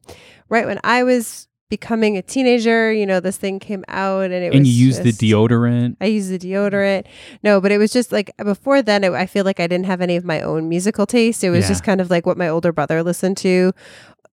right 0.48 0.64
when 0.66 0.78
I 0.84 1.02
was 1.02 1.48
becoming 1.68 2.16
a 2.16 2.22
teenager. 2.22 2.92
You 2.92 3.04
know, 3.04 3.18
this 3.20 3.36
thing 3.36 3.58
came 3.58 3.84
out, 3.88 4.24
and 4.30 4.32
it 4.34 4.52
and 4.54 4.60
was. 4.60 4.68
you 4.68 4.86
use 4.86 5.00
the 5.00 5.10
deodorant. 5.12 5.96
I 6.00 6.06
used 6.06 6.30
the 6.30 6.38
deodorant. 6.38 7.06
No, 7.42 7.60
but 7.60 7.72
it 7.72 7.78
was 7.78 7.92
just 7.92 8.12
like 8.12 8.30
before 8.38 8.82
then. 8.82 9.02
It, 9.02 9.12
I 9.12 9.26
feel 9.26 9.44
like 9.44 9.58
I 9.58 9.66
didn't 9.66 9.86
have 9.86 10.00
any 10.00 10.14
of 10.16 10.24
my 10.24 10.40
own 10.40 10.68
musical 10.68 11.04
taste. 11.04 11.42
It 11.42 11.50
was 11.50 11.64
Yeah. 11.64 11.68
just 11.70 11.84
kind 11.84 12.00
of 12.00 12.10
like 12.10 12.26
what 12.26 12.38
my 12.38 12.48
older 12.48 12.72
brother 12.72 13.02
listened 13.02 13.36
to, 13.38 13.72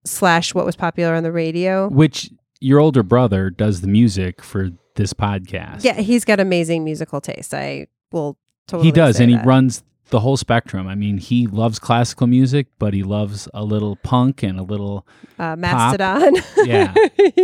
slash 0.04 0.54
what 0.54 0.64
was 0.64 0.76
popular 0.76 1.14
on 1.14 1.24
the 1.24 1.32
radio. 1.32 1.88
which 1.88 2.30
your 2.60 2.80
older 2.80 3.02
brother 3.02 3.50
does 3.50 3.82
the 3.82 3.88
music 3.88 4.42
for 4.42 4.70
this 4.98 5.14
podcast. 5.14 5.84
Yeah, 5.84 5.94
he's 5.94 6.26
got 6.26 6.40
amazing 6.40 6.84
musical 6.84 7.22
taste. 7.22 7.54
I 7.54 7.86
will 8.12 8.36
totally. 8.66 8.88
he 8.88 8.92
does, 8.92 9.18
and 9.18 9.30
he 9.30 9.38
runs 9.38 9.82
the 10.10 10.20
whole 10.20 10.36
spectrum. 10.36 10.86
I 10.86 10.94
mean, 10.94 11.18
he 11.18 11.46
loves 11.46 11.78
classical 11.78 12.26
music, 12.26 12.66
but 12.78 12.92
he 12.92 13.02
loves 13.02 13.48
a 13.54 13.64
little 13.64 13.96
punk 13.96 14.42
and 14.42 14.58
a 14.58 14.62
little 14.62 15.06
uh, 15.38 15.56
Mastodon. 15.56 16.34
Yeah. 16.64 16.94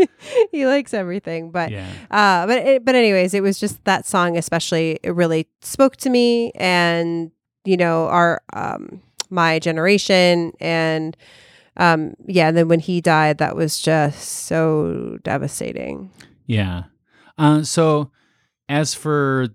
he 0.51 0.67
likes 0.67 0.93
everything, 0.93 1.51
but 1.51 1.71
yeah. 1.71 1.89
uh, 2.11 2.47
but 2.47 2.59
it, 2.59 2.85
but 2.85 2.95
anyways, 2.95 3.33
it 3.33 3.43
was 3.43 3.59
just 3.59 3.83
that 3.85 4.05
song 4.05 4.37
especially. 4.37 4.99
It 5.03 5.15
really 5.15 5.47
spoke 5.61 5.97
to 5.99 6.11
me, 6.11 6.51
and 6.57 7.31
you 7.65 7.77
know 7.77 8.09
our 8.09 8.43
um 8.53 9.01
my 9.31 9.59
generation, 9.61 10.53
and 10.61 11.17
um 11.77 12.15
yeah. 12.27 12.49
And 12.49 12.57
then 12.57 12.69
when 12.69 12.81
he 12.81 13.01
died, 13.01 13.39
that 13.39 13.57
was 13.57 13.81
just 13.81 14.21
so 14.47 15.19
devastating. 15.23 16.11
Yeah. 16.47 16.85
Uh, 17.37 17.63
so, 17.63 18.11
as 18.69 18.95
for 18.95 19.49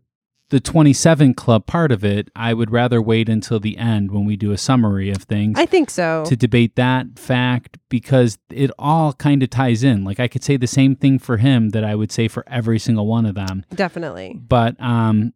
the 0.50 0.60
27 0.60 1.34
Club 1.36 1.66
part 1.68 1.92
of 1.92 2.04
it, 2.04 2.30
I 2.36 2.54
would 2.54 2.72
rather 2.72 3.02
wait 3.02 3.30
until 3.30 3.60
the 3.60 3.78
end 3.78 4.12
when 4.12 4.26
we 4.26 4.36
do 4.36 4.52
a 4.52 4.58
summary 4.58 5.12
of 5.12 5.24
things 5.24 5.60
I 5.60 5.66
think 5.66 5.90
so. 5.92 6.24
to 6.26 6.36
debate 6.36 6.76
that 6.76 7.20
fact 7.20 7.78
because 7.88 8.38
it 8.50 8.72
all 8.80 9.14
kind 9.14 9.44
of 9.44 9.50
ties 9.52 9.84
in. 9.84 10.04
Like, 10.04 10.20
I 10.20 10.28
could 10.28 10.44
say 10.44 10.58
the 10.58 10.68
same 10.68 10.96
thing 10.96 11.20
for 11.20 11.38
him 11.38 11.70
that 11.70 11.84
I 11.84 11.96
would 11.96 12.12
say 12.12 12.28
for 12.28 12.44
every 12.48 12.80
single 12.80 13.06
one 13.08 13.26
of 13.26 13.36
them. 13.36 13.64
Definitely. 13.74 14.40
But 14.42 14.82
um, 14.82 15.34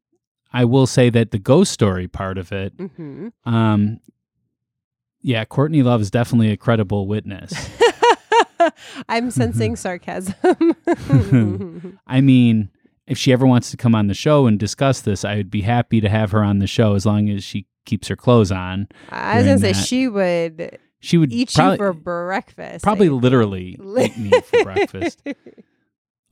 I 0.51 0.65
will 0.65 0.87
say 0.87 1.09
that 1.11 1.31
the 1.31 1.39
ghost 1.39 1.71
story 1.71 2.07
part 2.07 2.37
of 2.37 2.51
it, 2.51 2.73
hmm 2.73 3.27
um, 3.45 3.99
yeah, 5.25 5.45
Courtney 5.45 5.83
Love 5.83 6.01
is 6.01 6.11
definitely 6.11 6.51
a 6.51 6.57
credible 6.57 7.07
witness. 7.07 7.53
I'm 9.09 9.31
sensing 9.31 9.73
mm-hmm. 9.73 9.75
sarcasm. 9.75 10.37
I 12.07 12.21
mean, 12.21 12.69
if 13.07 13.17
she 13.17 13.33
ever 13.33 13.45
wants 13.45 13.71
to 13.71 13.77
come 13.77 13.95
on 13.95 14.07
the 14.07 14.13
show 14.13 14.47
and 14.47 14.59
discuss 14.59 15.01
this, 15.01 15.25
I 15.25 15.35
would 15.35 15.51
be 15.51 15.61
happy 15.61 16.01
to 16.01 16.09
have 16.09 16.31
her 16.31 16.43
on 16.43 16.59
the 16.59 16.67
show 16.67 16.95
as 16.95 17.05
long 17.05 17.29
as 17.29 17.43
she 17.43 17.67
keeps 17.85 18.07
her 18.07 18.15
clothes 18.15 18.51
on. 18.51 18.87
I 19.09 19.37
was 19.37 19.45
gonna 19.45 19.59
During 19.59 19.73
say 19.73 19.85
she 19.85 20.07
would 20.07 20.79
She 20.99 21.17
would 21.17 21.33
eat 21.33 21.51
probably, 21.53 21.73
you 21.73 21.77
for 21.77 21.93
breakfast. 21.93 22.83
probably 22.83 23.07
I- 23.07 23.11
literally 23.11 23.79
eat 23.99 24.17
me 24.17 24.31
for 24.41 24.63
breakfast. 24.63 25.21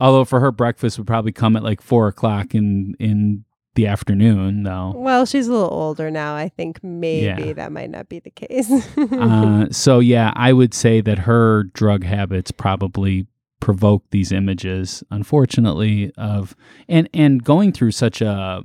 Although 0.00 0.24
for 0.24 0.40
her 0.40 0.50
breakfast 0.50 0.98
would 0.98 1.06
probably 1.06 1.32
come 1.32 1.56
at 1.56 1.62
like 1.62 1.80
four 1.80 2.08
o'clock 2.08 2.54
in 2.54 2.94
in 2.98 3.44
the 3.74 3.86
afternoon, 3.86 4.64
though. 4.64 4.92
Well, 4.96 5.24
she's 5.26 5.48
a 5.48 5.52
little 5.52 5.70
older 5.72 6.10
now. 6.10 6.34
I 6.36 6.48
think 6.48 6.82
maybe 6.84 7.24
Yeah. 7.48 7.52
that 7.54 7.72
might 7.72 7.90
not 7.90 8.08
be 8.08 8.18
the 8.20 8.30
case. 8.30 8.70
Uh, 9.12 9.66
so 9.70 9.98
yeah, 10.00 10.32
I 10.36 10.52
would 10.52 10.74
say 10.74 11.00
that 11.00 11.20
her 11.20 11.64
drug 11.72 12.04
habits 12.04 12.50
probably 12.50 13.26
provoke 13.60 14.04
these 14.10 14.32
images, 14.32 15.02
unfortunately, 15.10 16.12
of 16.18 16.54
and 16.88 17.08
and 17.14 17.42
going 17.44 17.72
through 17.72 17.92
such 17.92 18.20
a 18.20 18.62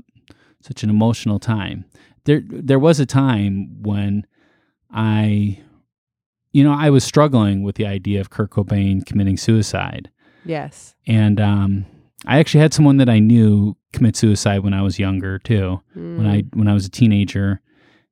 such 0.61 0.83
an 0.83 0.89
emotional 0.89 1.39
time. 1.39 1.85
There 2.25 2.41
there 2.49 2.79
was 2.79 2.99
a 2.99 3.05
time 3.05 3.81
when 3.83 4.25
I 4.91 5.59
you 6.53 6.63
know, 6.63 6.73
I 6.73 6.89
was 6.89 7.03
struggling 7.03 7.61
with 7.61 7.75
the 7.75 7.85
idea 7.85 8.19
of 8.19 8.29
Kurt 8.31 8.49
Cobain 8.51 9.05
committing 9.05 9.37
suicide. 9.37 10.09
yes. 10.45 10.95
And 11.05 11.39
um 11.39 11.85
I 12.25 12.39
actually 12.39 12.61
had 12.61 12.73
someone 12.73 12.97
that 12.97 13.09
I 13.09 13.19
knew 13.19 13.75
commit 13.93 14.15
suicide 14.15 14.59
when 14.63 14.73
I 14.73 14.81
was 14.81 14.99
younger 14.99 15.39
too 15.39 15.81
when 15.93 16.25
I 16.25 16.41
Mm. 16.41 16.55
when 16.55 16.67
I 16.67 16.73
was 16.73 16.85
a 16.85 16.89
teenager, 16.91 17.61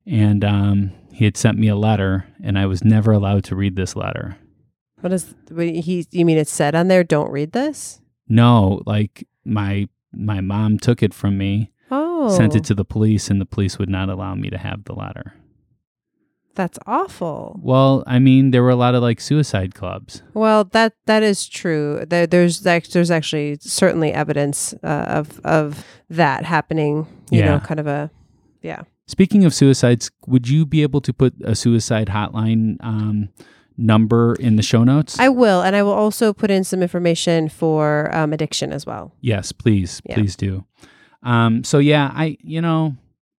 and 0.06 0.44
um, 0.45 0.91
he 1.11 1.26
had 1.26 1.38
sent 1.38 1.57
me 1.57 1.68
a 1.68 1.76
letter, 1.76 2.26
and 2.44 2.57
I 2.57 2.65
was 2.68 2.84
never 2.84 3.11
allowed 3.11 3.44
to 3.45 3.56
read 3.56 3.76
this 3.76 3.95
letter. 3.95 4.38
What 5.02 5.11
is 5.14 5.34
he? 5.49 6.06
You 6.11 6.26
mean 6.26 6.38
it 6.38 6.48
said 6.48 6.76
on 6.76 6.88
there? 6.88 7.03
Don't 7.03 7.32
read 7.32 7.52
this. 7.52 7.99
No, 8.27 8.82
like 8.86 9.27
my 9.44 9.88
my 10.14 10.40
mom 10.41 10.77
took 10.80 11.03
it 11.03 11.14
from 11.14 11.38
me, 11.38 11.72
Oh, 11.91 12.30
sent 12.36 12.56
it 12.56 12.64
to 12.65 12.73
the 12.76 12.86
police, 12.86 13.30
and 13.30 13.41
the 13.41 13.45
police 13.45 13.77
would 13.77 13.90
not 13.90 14.10
allow 14.10 14.34
me 14.36 14.49
to 14.49 14.57
have 14.57 14.86
the 14.86 14.94
letter. 14.94 15.34
That's 16.56 16.80
awful. 16.88 17.60
Well, 17.61 18.03
I 18.07 18.19
mean, 18.19 18.52
there 18.52 18.64
were 18.64 18.69
a 18.69 18.76
lot 18.76 18.95
of 18.95 19.02
like 19.03 19.19
suicide 19.22 19.76
clubs. 19.76 20.23
Well, 20.34 20.64
that 20.72 20.94
that 21.06 21.22
is 21.22 21.48
true. 21.48 22.03
There, 22.07 22.26
there's 22.26 22.61
there's 22.61 23.11
actually 23.11 23.57
certainly 23.61 24.11
evidence 24.14 24.73
uh, 24.84 25.06
of 25.07 25.40
of 25.44 25.86
that 26.10 26.45
happening. 26.45 27.07
You 27.30 27.40
Yeah. 27.40 27.45
know, 27.52 27.60
kind 27.60 27.80
of 27.80 27.88
a 27.88 28.10
yeah. 28.61 28.84
Speaking 29.07 29.45
of 29.45 29.53
suicides, 29.53 30.10
would 30.26 30.48
you 30.49 30.65
be 30.65 30.82
able 30.82 31.02
to 31.02 31.14
put 31.14 31.34
a 31.44 31.56
suicide 31.56 32.07
hotline 32.07 32.77
um, 32.80 33.30
number 33.77 34.34
in 34.40 34.56
the 34.56 34.64
show 34.64 34.84
notes? 34.84 35.19
I 35.19 35.30
will, 35.30 35.61
and 35.61 35.76
I 35.76 35.84
will 35.84 35.91
also 35.94 36.34
put 36.34 36.49
in 36.49 36.64
some 36.64 36.82
information 36.82 37.49
for 37.49 38.10
um, 38.15 38.34
addiction 38.34 38.72
as 38.73 38.86
well. 38.86 39.14
Yes, 39.22 39.52
please, 39.52 40.02
Yeah. 40.06 40.15
please 40.15 40.36
do. 40.36 40.65
Um, 41.22 41.64
so 41.64 41.80
yeah, 41.80 42.11
I 42.15 42.38
you 42.41 42.61
know, 42.61 42.95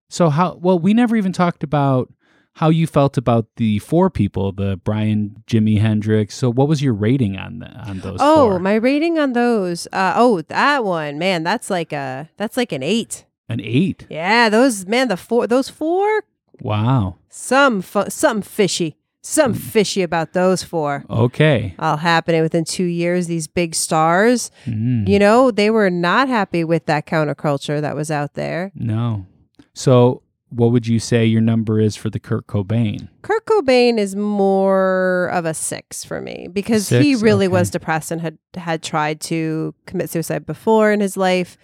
so 0.10 0.30
how 0.30 0.60
well 0.62 0.78
we 0.78 0.94
never 0.94 1.16
even 1.16 1.32
talked 1.32 1.64
about 1.64 2.12
how 2.56 2.70
you 2.70 2.88
felt 2.88 3.18
about 3.18 3.48
the 3.58 3.80
four 3.80 4.10
people, 4.10 4.52
the 4.52 4.78
Brian, 4.84 5.44
Jimi 5.48 5.80
Hendrix. 5.80 6.36
So 6.36 6.50
what 6.52 6.68
was 6.68 6.82
your 6.82 6.94
rating 6.94 7.38
on 7.38 7.60
the, 7.60 7.68
on 7.68 8.00
those? 8.00 8.18
Oh, 8.22 8.50
four? 8.52 8.60
my 8.60 8.76
rating 8.76 9.20
on 9.20 9.34
those. 9.34 9.88
Uh, 9.92 10.14
oh, 10.16 10.42
that 10.44 10.84
one, 10.86 11.18
man, 11.20 11.44
that's 11.44 11.70
like 11.70 11.92
a 11.94 12.30
that's 12.38 12.56
like 12.58 12.72
an 12.72 12.82
eight. 12.84 13.26
an 13.50 13.60
eight. 13.62 14.08
Yeah, 14.10 14.50
those 14.50 14.86
man, 14.88 15.08
the 15.10 15.18
four, 15.18 15.48
those 15.48 15.70
four, 15.70 16.24
Wow. 16.62 17.18
some 17.30 17.82
fu- 17.82 18.10
something 18.10 18.42
fishy, 18.42 18.96
some 19.22 19.54
Mm. 19.54 19.58
fishy 19.58 20.02
about 20.02 20.32
those 20.34 20.64
four. 20.64 21.04
Okay. 21.10 21.76
All 21.78 21.98
happening 21.98 22.42
within 22.42 22.64
two 22.64 22.86
years. 22.86 23.28
These 23.28 23.48
big 23.48 23.76
stars, 23.76 24.50
Mm, 24.66 25.08
you 25.10 25.20
know, 25.20 25.52
they 25.52 25.70
were 25.70 25.90
not 25.90 26.30
happy 26.30 26.64
with 26.64 26.86
that 26.86 27.06
counterculture 27.06 27.82
that 27.82 27.96
was 27.98 28.10
out 28.10 28.36
there. 28.36 28.72
no. 28.76 29.26
So 29.74 30.22
what 30.56 30.72
would 30.72 30.88
you 30.88 31.00
say 31.00 31.26
your 31.26 31.42
number 31.42 31.80
is 31.80 31.96
for 31.96 32.10
the 32.10 32.20
Kurt 32.20 32.48
Cobain? 32.48 33.10
Kurt 33.22 33.46
Cobain 33.46 33.98
is 33.98 34.16
more 34.16 35.30
of 35.34 35.46
a 35.46 35.54
six 35.54 36.04
for 36.04 36.22
me 36.22 36.48
because 36.52 36.90
he 36.90 37.16
really 37.16 37.46
Okay. 37.48 37.52
was 37.54 37.70
depressed 37.70 38.12
and 38.12 38.22
had 38.22 38.38
had 38.56 38.82
tried 38.82 39.20
to 39.22 39.74
commit 39.86 40.10
suicide 40.10 40.46
before 40.46 40.92
in 40.92 41.00
his 41.02 41.18
life. 41.18 41.58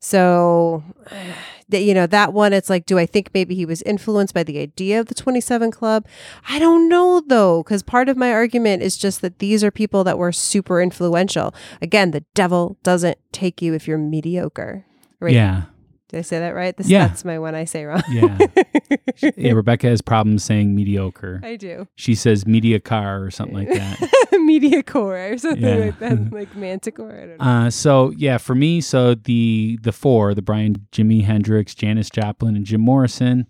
So, 0.00 0.82
you 1.70 1.92
know, 1.92 2.06
that 2.06 2.32
one, 2.32 2.52
it's 2.52 2.70
like, 2.70 2.86
do 2.86 2.98
I 2.98 3.04
think 3.06 3.30
maybe 3.34 3.54
he 3.54 3.66
was 3.66 3.82
influenced 3.82 4.32
by 4.32 4.42
the 4.44 4.58
idea 4.58 5.00
of 5.00 5.06
the 5.06 5.14
27 5.14 5.70
Club? 5.70 6.06
I 6.48 6.58
don't 6.58 6.88
know 6.88 7.20
though, 7.26 7.62
because 7.62 7.82
part 7.82 8.08
of 8.08 8.16
my 8.16 8.32
argument 8.32 8.82
is 8.82 8.96
just 8.96 9.20
that 9.20 9.38
these 9.40 9.62
are 9.64 9.70
people 9.70 10.04
that 10.04 10.16
were 10.18 10.32
super 10.32 10.80
influential. 10.80 11.54
Again, 11.82 12.12
the 12.12 12.24
devil 12.34 12.78
doesn't 12.82 13.18
take 13.32 13.60
you 13.60 13.74
if 13.74 13.86
you're 13.86 13.98
mediocre. 13.98 14.84
Right. 15.20 15.34
Yeah. 15.34 15.64
Did 16.08 16.18
I 16.18 16.22
say 16.22 16.38
that 16.38 16.54
right? 16.54 16.74
This, 16.76 16.88
Yeah. 16.88 17.08
That's 17.08 17.24
my 17.24 17.38
one 17.38 17.54
I 17.54 17.64
say 17.64 17.84
wrong. 17.84 18.02
Yeah. 18.10 18.38
yeah. 19.36 19.52
Rebecca 19.52 19.88
has 19.88 20.00
problems 20.00 20.42
saying 20.42 20.74
mediocre. 20.74 21.40
I 21.42 21.56
do. 21.56 21.86
She 21.96 22.14
says 22.14 22.46
media 22.46 22.80
car 22.80 23.22
or 23.22 23.30
something 23.30 23.54
like 23.56 23.68
that. 23.68 24.10
Media 24.48 24.82
core 24.82 25.32
or 25.32 25.36
something 25.36 25.62
Yeah. 25.62 25.74
like 25.76 25.98
that, 25.98 26.32
like 26.32 26.56
Manticore. 26.56 27.12
I 27.14 27.26
don't 27.26 27.38
know. 27.38 27.44
Uh, 27.44 27.70
so 27.70 28.10
yeah, 28.16 28.38
for 28.38 28.54
me, 28.54 28.80
so 28.80 29.14
the 29.14 29.78
the 29.82 29.92
four, 29.92 30.32
the 30.34 30.40
Brian, 30.40 30.86
Jimi 30.90 31.24
Hendrix, 31.24 31.74
Janis 31.74 32.08
Joplin, 32.08 32.56
and 32.56 32.64
Jim 32.64 32.80
Morrison, 32.80 33.46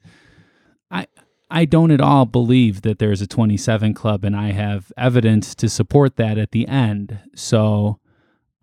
I 0.91 1.07
I 1.49 1.65
don't 1.67 1.93
at 1.93 2.01
all 2.01 2.27
believe 2.27 2.83
that 2.83 2.99
there's 2.99 3.23
a 3.23 3.29
27 3.29 3.95
club, 3.95 4.25
and 4.25 4.35
I 4.35 4.51
have 4.51 4.91
evidence 4.97 5.55
to 5.57 5.69
support 5.69 6.17
that 6.17 6.37
at 6.37 6.51
the 6.51 6.67
end. 6.67 7.21
So, 7.37 8.01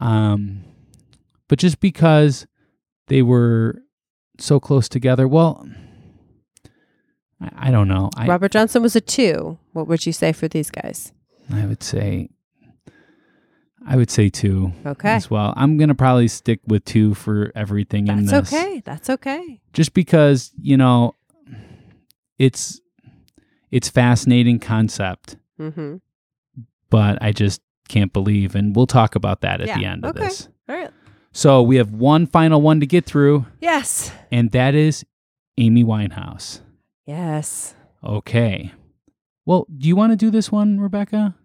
um, 0.01 0.63
but 1.47 1.57
just 1.57 1.80
because 1.80 2.45
they 3.07 3.22
were 3.22 3.81
so 4.38 4.60
close 4.60 4.88
together, 4.90 5.28
well, 5.28 5.68
I, 7.41 7.68
I 7.68 7.72
don't 7.72 7.88
know. 7.88 8.10
I 8.16 8.28
Robert 8.28 8.52
Johnson 8.52 8.82
was 8.82 8.95
a 8.95 9.02
two. 9.02 9.57
What 9.74 9.88
would 9.88 10.06
you 10.06 10.12
say 10.14 10.32
for 10.32 10.48
these 10.48 10.70
guys? 10.72 11.12
I 11.52 11.66
would 11.66 11.84
say. 11.84 12.30
I 13.88 13.95
would 13.98 14.10
say 14.10 14.30
two 14.30 14.72
Okay. 14.84 15.10
as 15.10 15.30
well. 15.30 15.53
I'm 15.56 15.78
gonna 15.78 15.94
probably 15.94 16.28
stick 16.28 16.60
with 16.66 16.86
two 16.86 17.14
for 17.14 17.52
everything 17.56 18.07
in 18.07 18.26
That's 18.26 18.49
this. 18.49 18.60
okay. 18.60 18.82
That's 18.84 19.10
okay. 19.12 19.62
just 19.74 19.94
because 19.94 20.52
you 20.60 20.76
know 20.76 21.14
it's 22.40 22.82
it's 23.72 23.90
fascinating 23.90 24.60
concept 24.60 25.38
Mm-hmm. 25.60 25.95
but 26.90 27.18
i 27.22 27.32
just 27.32 27.62
can't 27.88 28.12
believe 28.12 28.56
and 28.56 28.76
we'll 28.76 28.88
talk 28.88 29.16
about 29.16 29.40
that 29.40 29.62
at 29.62 29.68
Yeah, 29.68 29.78
the 29.80 29.86
end 29.86 30.03
of 30.06 30.16
okay. 30.18 30.26
this 30.26 30.49
All 30.68 30.76
right. 30.76 30.91
So 31.36 31.62
we 31.62 31.76
have 31.76 31.91
one 31.91 32.28
final 32.28 32.62
one 32.62 32.80
to 32.80 32.86
get 32.86 33.03
through, 33.06 33.45
Yes. 33.60 34.10
and 34.32 34.52
that 34.52 34.74
is 34.74 35.03
Amy 35.57 35.84
Winehouse. 35.84 36.62
Yes. 37.06 37.76
Okay. 38.02 38.72
Well, 39.45 39.68
do 39.78 39.86
you 39.90 39.98
want 39.98 40.14
to 40.14 40.16
do 40.16 40.30
this 40.32 40.49
one, 40.49 40.80
Rebecca? 40.80 41.36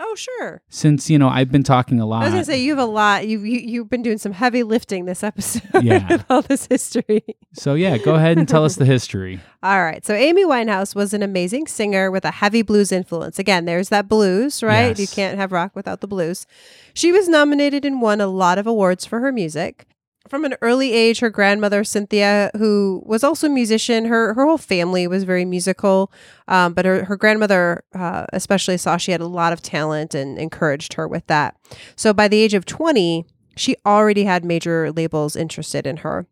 Oh, 0.00 0.14
sure. 0.14 0.62
Since 0.68 1.10
you 1.10 1.18
know 1.18 1.28
I've 1.28 1.50
been 1.50 1.62
talking 1.62 2.00
a 2.00 2.06
lot. 2.06 2.22
I 2.22 2.26
was 2.26 2.32
gonna 2.34 2.44
say 2.44 2.60
you 2.60 2.70
have 2.70 2.78
a 2.78 2.90
lot. 2.90 3.26
You 3.26 3.40
you 3.40 3.58
you've 3.58 3.90
been 3.90 4.02
doing 4.02 4.18
some 4.18 4.32
heavy 4.32 4.62
lifting 4.62 5.06
this 5.06 5.22
episode. 5.24 5.82
Yeah. 5.82 6.22
all 6.30 6.42
this 6.42 6.66
history. 6.66 7.24
So 7.54 7.74
yeah, 7.74 7.98
go 7.98 8.14
ahead 8.14 8.38
and 8.38 8.48
tell 8.48 8.64
us 8.64 8.76
the 8.76 8.84
history. 8.96 9.40
All 9.62 9.82
right. 9.82 10.04
So 10.06 10.14
Amy 10.14 10.44
Winehouse 10.44 10.94
was 10.94 11.12
an 11.12 11.22
amazing 11.22 11.66
singer 11.66 12.10
with 12.10 12.24
a 12.24 12.30
heavy 12.30 12.62
blues 12.62 12.92
influence. 12.92 13.38
Again, 13.38 13.64
there's 13.64 13.88
that 13.88 14.08
blues, 14.08 14.62
right? 14.62 14.98
You 14.98 15.08
can't 15.08 15.36
have 15.36 15.50
rock 15.50 15.74
without 15.74 16.00
the 16.00 16.06
blues. 16.08 16.46
She 16.94 17.10
was 17.10 17.28
nominated 17.28 17.84
and 17.84 18.00
won 18.00 18.20
a 18.20 18.28
lot 18.28 18.58
of 18.58 18.66
awards 18.66 19.04
for 19.04 19.18
her 19.20 19.32
music. 19.32 19.86
From 20.28 20.44
an 20.44 20.54
early 20.60 20.92
age, 20.92 21.20
her 21.20 21.30
grandmother 21.30 21.84
Cynthia, 21.84 22.50
who 22.56 23.02
was 23.06 23.24
also 23.24 23.46
a 23.46 23.50
musician, 23.50 24.04
her 24.06 24.34
her 24.34 24.44
whole 24.44 24.58
family 24.58 25.06
was 25.06 25.24
very 25.24 25.44
musical. 25.44 26.12
Um, 26.46 26.74
but 26.74 26.84
her 26.84 27.04
her 27.04 27.16
grandmother 27.16 27.84
uh, 27.94 28.26
especially 28.32 28.76
saw 28.76 28.96
she 28.96 29.12
had 29.12 29.20
a 29.20 29.26
lot 29.26 29.52
of 29.52 29.62
talent 29.62 30.14
and 30.14 30.38
encouraged 30.38 30.94
her 30.94 31.08
with 31.08 31.26
that. 31.26 31.56
So 31.96 32.12
by 32.12 32.28
the 32.28 32.38
age 32.38 32.54
of 32.54 32.66
twenty, 32.66 33.26
she 33.56 33.76
already 33.84 34.24
had 34.24 34.44
major 34.44 34.92
labels 34.92 35.36
interested 35.36 35.86
in 35.86 35.98
her. 35.98 36.26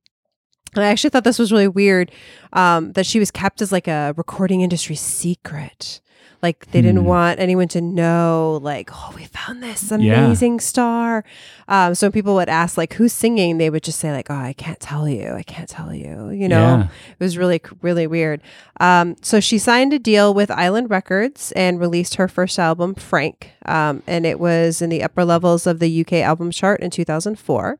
And 0.74 0.84
I 0.84 0.88
actually 0.88 1.10
thought 1.10 1.24
this 1.24 1.38
was 1.38 1.52
really 1.52 1.68
weird 1.68 2.10
um, 2.52 2.92
that 2.92 3.06
she 3.06 3.18
was 3.18 3.30
kept 3.30 3.62
as 3.62 3.72
like 3.72 3.88
a 3.88 4.12
recording 4.16 4.60
industry 4.60 4.96
secret. 4.96 6.00
Like 6.42 6.70
they 6.70 6.82
didn't 6.82 7.00
Hmm. 7.00 7.06
want 7.08 7.40
anyone 7.40 7.66
to 7.68 7.80
know, 7.80 8.60
like, 8.62 8.90
oh, 8.92 9.12
we 9.16 9.24
found 9.24 9.62
this 9.62 9.90
Yeah. 9.90 10.22
amazing 10.26 10.60
star. 10.60 11.24
Um, 11.66 11.94
so 11.94 12.06
when 12.06 12.12
people 12.12 12.34
would 12.34 12.50
ask, 12.50 12.76
like, 12.76 12.92
who's 12.92 13.14
singing, 13.14 13.56
they 13.56 13.70
would 13.70 13.82
just 13.82 13.98
say, 13.98 14.12
like, 14.12 14.30
oh, 14.30 14.34
I 14.34 14.52
can't 14.52 14.78
tell 14.78 15.08
you. 15.08 15.30
I 15.32 15.42
can't 15.42 15.68
tell 15.68 15.94
you. 15.94 16.28
You 16.30 16.46
know, 16.46 16.58
Yeah. 16.76 16.82
it 17.18 17.24
was 17.24 17.38
really, 17.38 17.60
really 17.80 18.06
weird. 18.06 18.42
Um, 18.78 19.16
so 19.22 19.40
she 19.40 19.56
signed 19.56 19.94
a 19.94 19.98
deal 19.98 20.34
with 20.34 20.50
Island 20.50 20.90
Records 20.90 21.52
and 21.52 21.80
released 21.80 22.16
her 22.16 22.28
first 22.28 22.58
album, 22.58 22.94
Frank. 22.94 23.52
Um, 23.64 24.02
and 24.06 24.26
it 24.26 24.38
was 24.38 24.82
in 24.82 24.90
the 24.90 25.02
upper 25.02 25.24
levels 25.24 25.66
of 25.66 25.78
the 25.78 25.88
UK 25.88 26.20
album 26.22 26.50
chart 26.50 26.80
in 26.80 26.90
2004. 26.90 27.78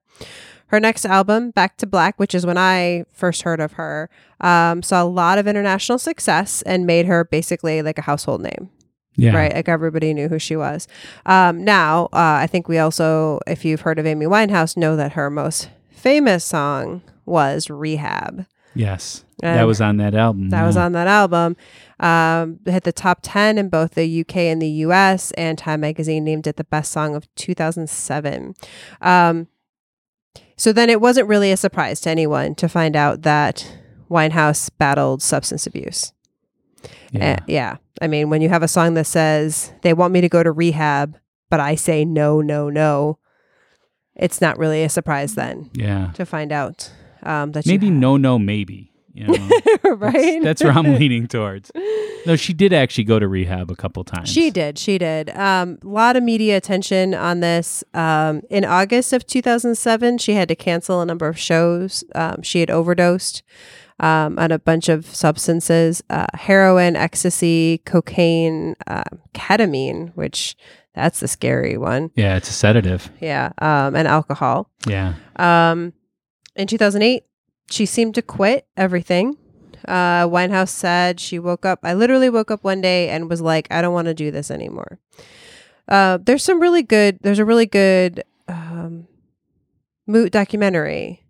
Her 0.68 0.80
next 0.80 1.05
album, 1.05 1.51
Back 1.52 1.76
to 1.78 1.86
Black, 1.86 2.18
which 2.18 2.34
is 2.34 2.44
when 2.44 2.59
I 2.59 3.05
first 3.12 3.43
heard 3.43 3.60
of 3.60 3.72
her, 3.74 4.10
um, 4.40 4.82
saw 4.82 5.02
a 5.02 5.06
lot 5.06 5.38
of 5.38 5.47
international 5.47 5.98
success 5.98 6.62
and 6.62 6.86
made 6.86 7.06
her 7.06 7.24
basically 7.24 7.82
like 7.82 7.98
a 7.98 8.02
household 8.02 8.43
name, 8.43 8.70
Yeah. 9.14 9.36
right? 9.36 9.55
Like 9.55 9.68
everybody 9.68 10.12
knew 10.12 10.28
who 10.28 10.38
she 10.40 10.56
was. 10.56 10.88
Um, 11.24 11.64
now, 11.64 12.06
uh, 12.12 12.38
I 12.43 12.47
think 12.48 12.66
we 12.68 12.78
also, 12.78 13.38
if 13.47 13.64
you've 13.64 13.82
heard 13.82 13.98
of 14.01 14.06
Amy 14.06 14.26
Winehouse, 14.26 14.76
know 14.76 14.97
that 14.97 15.12
her 15.12 15.30
most 15.30 15.68
famous 15.90 16.44
song 16.44 17.02
was 17.24 17.70
Rehab. 17.70 18.47
Yes. 18.74 19.24
And 19.43 19.59
that 19.59 19.66
was 19.66 19.80
on 19.80 19.97
that 19.98 20.14
album. 20.14 20.51
That 20.51 20.64
was 20.66 20.76
on 20.76 20.93
that 20.93 21.06
album. 21.06 21.56
Um, 22.01 22.59
hit 22.66 22.84
the 22.84 22.93
top 22.93 23.20
10 23.22 23.56
in 23.56 23.68
both 23.68 23.93
the 23.94 24.20
UK 24.20 24.36
and 24.36 24.60
the 24.60 24.68
US, 24.68 25.30
and 25.32 25.56
Time 25.56 25.80
Magazine 25.80 26.24
named 26.24 26.47
it 26.47 26.56
the 26.56 26.64
best 26.64 26.93
song 26.93 27.14
of 27.14 27.32
2007. 27.36 28.55
Um, 29.01 29.48
so 30.57 30.73
then 30.73 30.91
it 30.91 31.01
wasn't 31.01 31.29
really 31.29 31.53
a 31.53 31.57
surprise 31.57 32.01
to 32.03 32.11
anyone 32.11 32.55
to 32.57 32.69
find 32.69 32.97
out 32.97 33.23
that 33.23 33.71
Winehouse 34.11 34.71
battled 34.79 35.23
substance 35.23 35.67
abuse. 35.67 36.13
Yeah. 37.13 37.33
Uh, 37.41 37.45
yeah. 37.47 37.77
I 38.01 38.07
mean, 38.09 38.31
when 38.31 38.43
you 38.43 38.49
have 38.49 38.63
a 38.63 38.69
song 38.69 38.95
that 38.95 39.07
says, 39.07 39.73
they 39.83 39.93
want 39.93 40.13
me 40.13 40.21
to 40.21 40.29
go 40.29 40.43
to 40.43 40.53
rehab, 40.53 41.19
but 41.51 41.61
I 41.61 41.75
say 41.75 42.05
no, 42.05 42.41
no, 42.41 42.69
no, 42.69 43.19
it's 44.15 44.41
not 44.41 44.59
really 44.59 44.83
a 44.83 44.89
surprise 44.89 45.35
then 45.35 45.71
yeah. 45.75 46.13
to 46.15 46.27
find 46.27 46.53
out 46.53 46.91
um, 47.23 47.53
that 47.53 47.67
Maybe 47.67 47.91
no, 47.91 48.17
no, 48.17 48.39
maybe. 48.39 48.93
You 49.16 49.28
know? 49.28 49.48
right? 49.97 50.43
That's, 50.43 50.60
that's 50.60 50.64
where 50.64 50.72
I'm 50.72 50.94
leaning 50.98 51.26
towards. 51.26 51.72
No, 52.26 52.36
she 52.36 52.52
did 52.52 52.72
actually 52.72 53.05
go 53.05 53.18
to 53.18 53.26
rehab 53.26 53.70
a 53.70 53.76
couple 53.76 54.05
times. 54.05 54.28
She 54.28 54.51
did. 54.51 54.78
She 54.78 54.98
did. 54.98 55.30
Um, 55.30 55.78
a 55.82 55.86
lot 55.86 56.16
of 56.16 56.22
media 56.22 56.56
attention 56.56 57.14
on 57.14 57.40
this. 57.40 57.82
Um, 57.94 58.43
in 58.51 58.64
August 58.64 59.12
of 59.12 59.26
2007, 59.26 60.18
she 60.18 60.34
had 60.34 60.48
to 60.48 60.55
cancel 60.55 61.01
a 61.01 61.06
number 61.06 61.28
of 61.28 61.38
shows. 61.38 62.05
Um, 62.14 62.43
she 62.43 62.60
had 62.60 62.70
overdosed 62.70 63.43
um, 64.01 64.38
on 64.38 64.52
a 64.52 64.59
bunch 64.59 64.88
of 64.88 65.06
substances 65.06 66.02
uh, 66.10 66.26
heroin, 66.34 66.97
ecstasy, 66.97 67.78
cocaine, 67.86 68.76
uh, 68.86 69.05
ketamine, 69.34 70.14
which 70.14 70.56
that's 70.94 71.20
the 71.20 71.28
scary 71.28 71.76
one. 71.76 72.10
Yeah, 72.14 72.36
it's 72.36 72.51
a 72.51 72.52
sedative. 72.52 73.10
Yeah. 73.20 73.52
Um, 73.59 73.94
and 73.94 74.09
alcohol. 74.09 74.70
Yeah. 74.86 75.14
Um, 75.36 75.93
in 76.55 76.66
2008, 76.66 77.24
she 77.70 77.86
seemed 77.86 78.14
to 78.16 78.22
quit 78.22 78.66
everything. 78.76 79.36
Uh, 79.86 80.26
Winehouse 80.26 80.70
said 80.70 81.20
she 81.20 81.38
woke 81.38 81.64
up. 81.64 81.80
I 81.82 81.94
literally 81.94 82.28
woke 82.30 82.51
up 82.51 82.64
one 82.64 82.80
day 82.80 83.09
and 83.09 83.28
was 83.30 83.40
like, 83.40 83.68
I 83.70 83.80
don't 83.82 83.93
want 83.94 84.06
to 84.06 84.14
do 84.14 84.30
this 84.30 84.51
anymore. 84.51 84.98
Uh, 85.88 86.18
there's 86.20 86.43
some 86.43 86.60
really 86.60 86.82
good. 86.82 87.18
There's 87.22 87.38
a 87.38 87.44
really 87.44 87.66
good 87.66 88.24
um, 88.48 89.06
mo- 90.06 90.28
documentary 90.28 91.22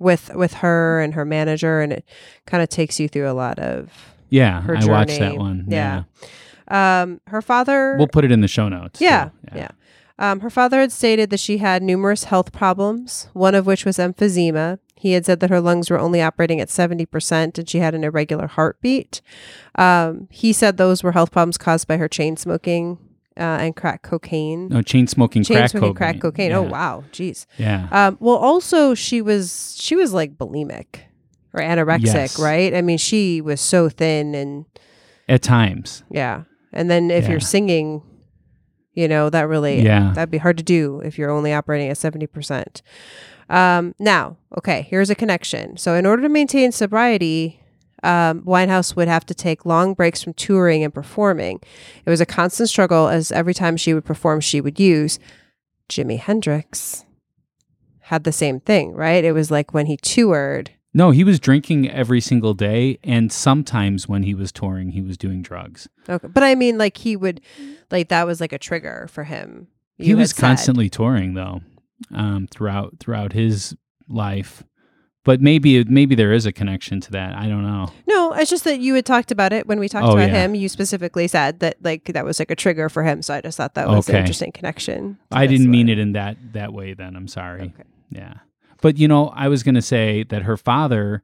with 0.00 0.34
with 0.34 0.54
her 0.54 1.00
and 1.00 1.14
her 1.14 1.24
manager, 1.24 1.80
and 1.80 1.92
it 1.92 2.04
kind 2.46 2.62
of 2.62 2.68
takes 2.68 2.98
you 2.98 3.08
through 3.08 3.30
a 3.30 3.34
lot 3.34 3.58
of 3.60 3.90
Yeah. 4.30 4.62
her 4.62 4.76
I 4.76 4.80
journey. 4.80 4.92
watched 4.92 5.18
that 5.20 5.36
one. 5.36 5.66
Yeah. 5.68 6.04
Um, 6.66 7.20
her 7.28 7.40
father. 7.40 7.94
We'll 7.96 8.08
put 8.08 8.24
it 8.24 8.32
in 8.32 8.40
the 8.40 8.48
show 8.48 8.68
notes. 8.68 9.00
Yeah, 9.00 9.30
too. 9.52 9.56
yeah. 9.58 9.68
Um, 10.18 10.40
her 10.40 10.50
father 10.50 10.80
had 10.80 10.90
stated 10.90 11.30
that 11.30 11.38
she 11.38 11.58
had 11.58 11.80
numerous 11.82 12.24
health 12.24 12.52
problems, 12.52 13.28
one 13.34 13.54
of 13.54 13.66
which 13.66 13.84
was 13.84 13.98
emphysema. 13.98 14.80
He 14.98 15.12
had 15.12 15.24
said 15.24 15.40
that 15.40 15.50
her 15.50 15.60
lungs 15.60 15.90
were 15.90 15.98
only 15.98 16.20
operating 16.20 16.60
at 16.60 16.68
70% 16.68 17.56
and 17.58 17.68
she 17.68 17.78
had 17.78 17.94
an 17.94 18.02
irregular 18.02 18.48
heartbeat. 18.48 19.20
Um, 19.76 20.26
he 20.30 20.52
said 20.52 20.76
those 20.76 21.02
were 21.04 21.12
health 21.12 21.30
problems 21.30 21.56
caused 21.56 21.86
by 21.86 21.96
her 21.98 22.08
chain 22.08 22.36
smoking 22.36 22.98
uh, 23.36 23.42
and 23.60 23.76
crack 23.76 24.02
cocaine. 24.02 24.68
No, 24.68 24.82
chain 24.82 25.06
smoking 25.06 25.44
chain 25.44 25.58
crack 25.58 25.70
smoking 25.70 25.94
cocaine. 25.94 25.96
crack 26.14 26.20
cocaine. 26.20 26.52
Oh, 26.52 26.62
wow. 26.62 27.04
Jeez. 27.12 27.46
Yeah. 27.58 27.86
Um, 27.92 28.16
well, 28.20 28.34
also, 28.36 28.94
she 28.94 29.22
was, 29.22 29.76
she 29.78 29.94
was 29.94 30.12
like 30.12 30.36
bulimic 30.36 31.02
or 31.54 31.60
anorexic, 31.60 32.02
Yes. 32.04 32.38
right? 32.40 32.74
I 32.74 32.82
mean, 32.82 32.98
she 32.98 33.40
was 33.40 33.60
so 33.60 33.88
thin 33.88 34.34
and 34.34 34.64
At 35.28 35.42
times. 35.42 36.02
yeah. 36.10 36.42
And 36.72 36.90
then 36.90 37.10
if 37.12 37.24
Yeah. 37.24 37.30
you're 37.30 37.40
singing, 37.40 38.02
you 38.94 39.06
know, 39.06 39.30
that 39.30 39.46
really 39.48 39.80
Yeah. 39.82 40.10
that'd 40.14 40.30
be 40.32 40.38
hard 40.38 40.58
to 40.58 40.64
do 40.64 41.00
if 41.04 41.16
you're 41.18 41.30
only 41.30 41.52
operating 41.52 41.88
at 41.88 41.96
70%. 41.96 42.82
Um, 43.48 43.94
now, 43.98 44.36
okay, 44.58 44.82
here's 44.90 45.10
a 45.10 45.14
connection. 45.14 45.76
So 45.76 45.94
in 45.94 46.04
order 46.06 46.22
to 46.22 46.28
maintain 46.28 46.72
sobriety, 46.72 47.60
um, 48.02 48.42
Winehouse 48.42 48.94
would 48.94 49.08
have 49.08 49.26
to 49.26 49.34
take 49.34 49.64
long 49.66 49.94
breaks 49.94 50.22
from 50.22 50.34
touring 50.34 50.84
and 50.84 50.92
performing. 50.92 51.60
It 52.04 52.10
was 52.10 52.20
a 52.20 52.26
constant 52.26 52.68
struggle 52.68 53.08
as 53.08 53.32
every 53.32 53.54
time 53.54 53.76
she 53.76 53.94
would 53.94 54.04
perform, 54.04 54.40
she 54.40 54.60
would 54.60 54.78
use 54.78 55.18
Jimi 55.88 56.18
Hendrix 56.18 57.04
had 58.02 58.24
the 58.24 58.32
same 58.32 58.58
thing, 58.60 58.92
right? 58.94 59.22
It 59.24 59.32
was 59.32 59.50
like 59.50 59.74
when 59.74 59.86
he 59.86 59.96
toured, 59.98 60.70
No, 60.94 61.10
he 61.10 61.24
was 61.24 61.38
drinking 61.38 61.90
every 61.90 62.20
single 62.22 62.54
day, 62.54 62.98
and 63.04 63.30
sometimes 63.30 64.08
when 64.08 64.22
he 64.22 64.34
was 64.34 64.50
touring, 64.50 64.90
he 64.90 65.02
was 65.02 65.18
doing 65.18 65.42
drugs. 65.42 65.88
Okay. 66.08 66.26
But 66.28 66.42
I 66.42 66.54
mean, 66.54 66.78
like 66.78 66.96
he 66.96 67.16
would, 67.16 67.40
like 67.90 68.08
that 68.08 68.26
was 68.26 68.40
like 68.40 68.52
a 68.52 68.58
trigger 68.58 69.08
for 69.10 69.24
him. 69.24 69.68
he 69.98 70.14
was 70.14 70.30
said. 70.30 70.40
constantly 70.40 70.88
touring 70.88 71.34
though, 71.34 71.60
um, 72.14 72.46
throughout 72.50 72.96
throughout 73.00 73.32
his 73.32 73.76
life. 74.08 74.64
But 75.24 75.42
maybe 75.42 75.84
maybe 75.84 76.14
there 76.14 76.32
is 76.32 76.46
a 76.46 76.52
connection 76.52 77.00
to 77.02 77.10
that. 77.12 77.34
I 77.34 77.48
don't 77.48 77.62
know. 77.62 77.88
No, 78.06 78.32
it's 78.32 78.48
just 78.48 78.64
that 78.64 78.80
you 78.80 78.94
had 78.94 79.04
talked 79.04 79.30
about 79.30 79.52
it 79.52 79.66
when 79.66 79.78
we 79.78 79.88
talked 79.88 80.06
Oh, 80.06 80.12
about 80.12 80.30
yeah. 80.30 80.44
him. 80.44 80.54
You 80.54 80.68
specifically 80.70 81.28
said 81.28 81.60
that 81.60 81.76
like 81.82 82.06
that 82.06 82.24
was 82.24 82.38
like 82.38 82.50
a 82.50 82.56
trigger 82.56 82.88
for 82.88 83.02
him. 83.02 83.20
So 83.20 83.34
I 83.34 83.40
just 83.42 83.56
thought 83.58 83.74
that 83.74 83.88
was 83.88 84.08
an 84.08 84.16
interesting 84.16 84.52
connection. 84.52 85.18
I 85.30 85.46
didn't 85.46 85.70
mean 85.70 85.88
it 85.90 85.98
in 85.98 86.12
that 86.12 86.36
that 86.54 86.72
way. 86.72 86.94
Then 86.94 87.14
I'm 87.14 87.28
sorry. 87.28 87.62
Okay. 87.62 87.82
Yeah, 88.10 88.34
but 88.80 88.96
you 88.96 89.06
know, 89.06 89.28
I 89.28 89.48
was 89.48 89.62
going 89.62 89.74
to 89.74 89.82
say 89.82 90.22
that 90.30 90.42
her 90.42 90.56
father 90.56 91.22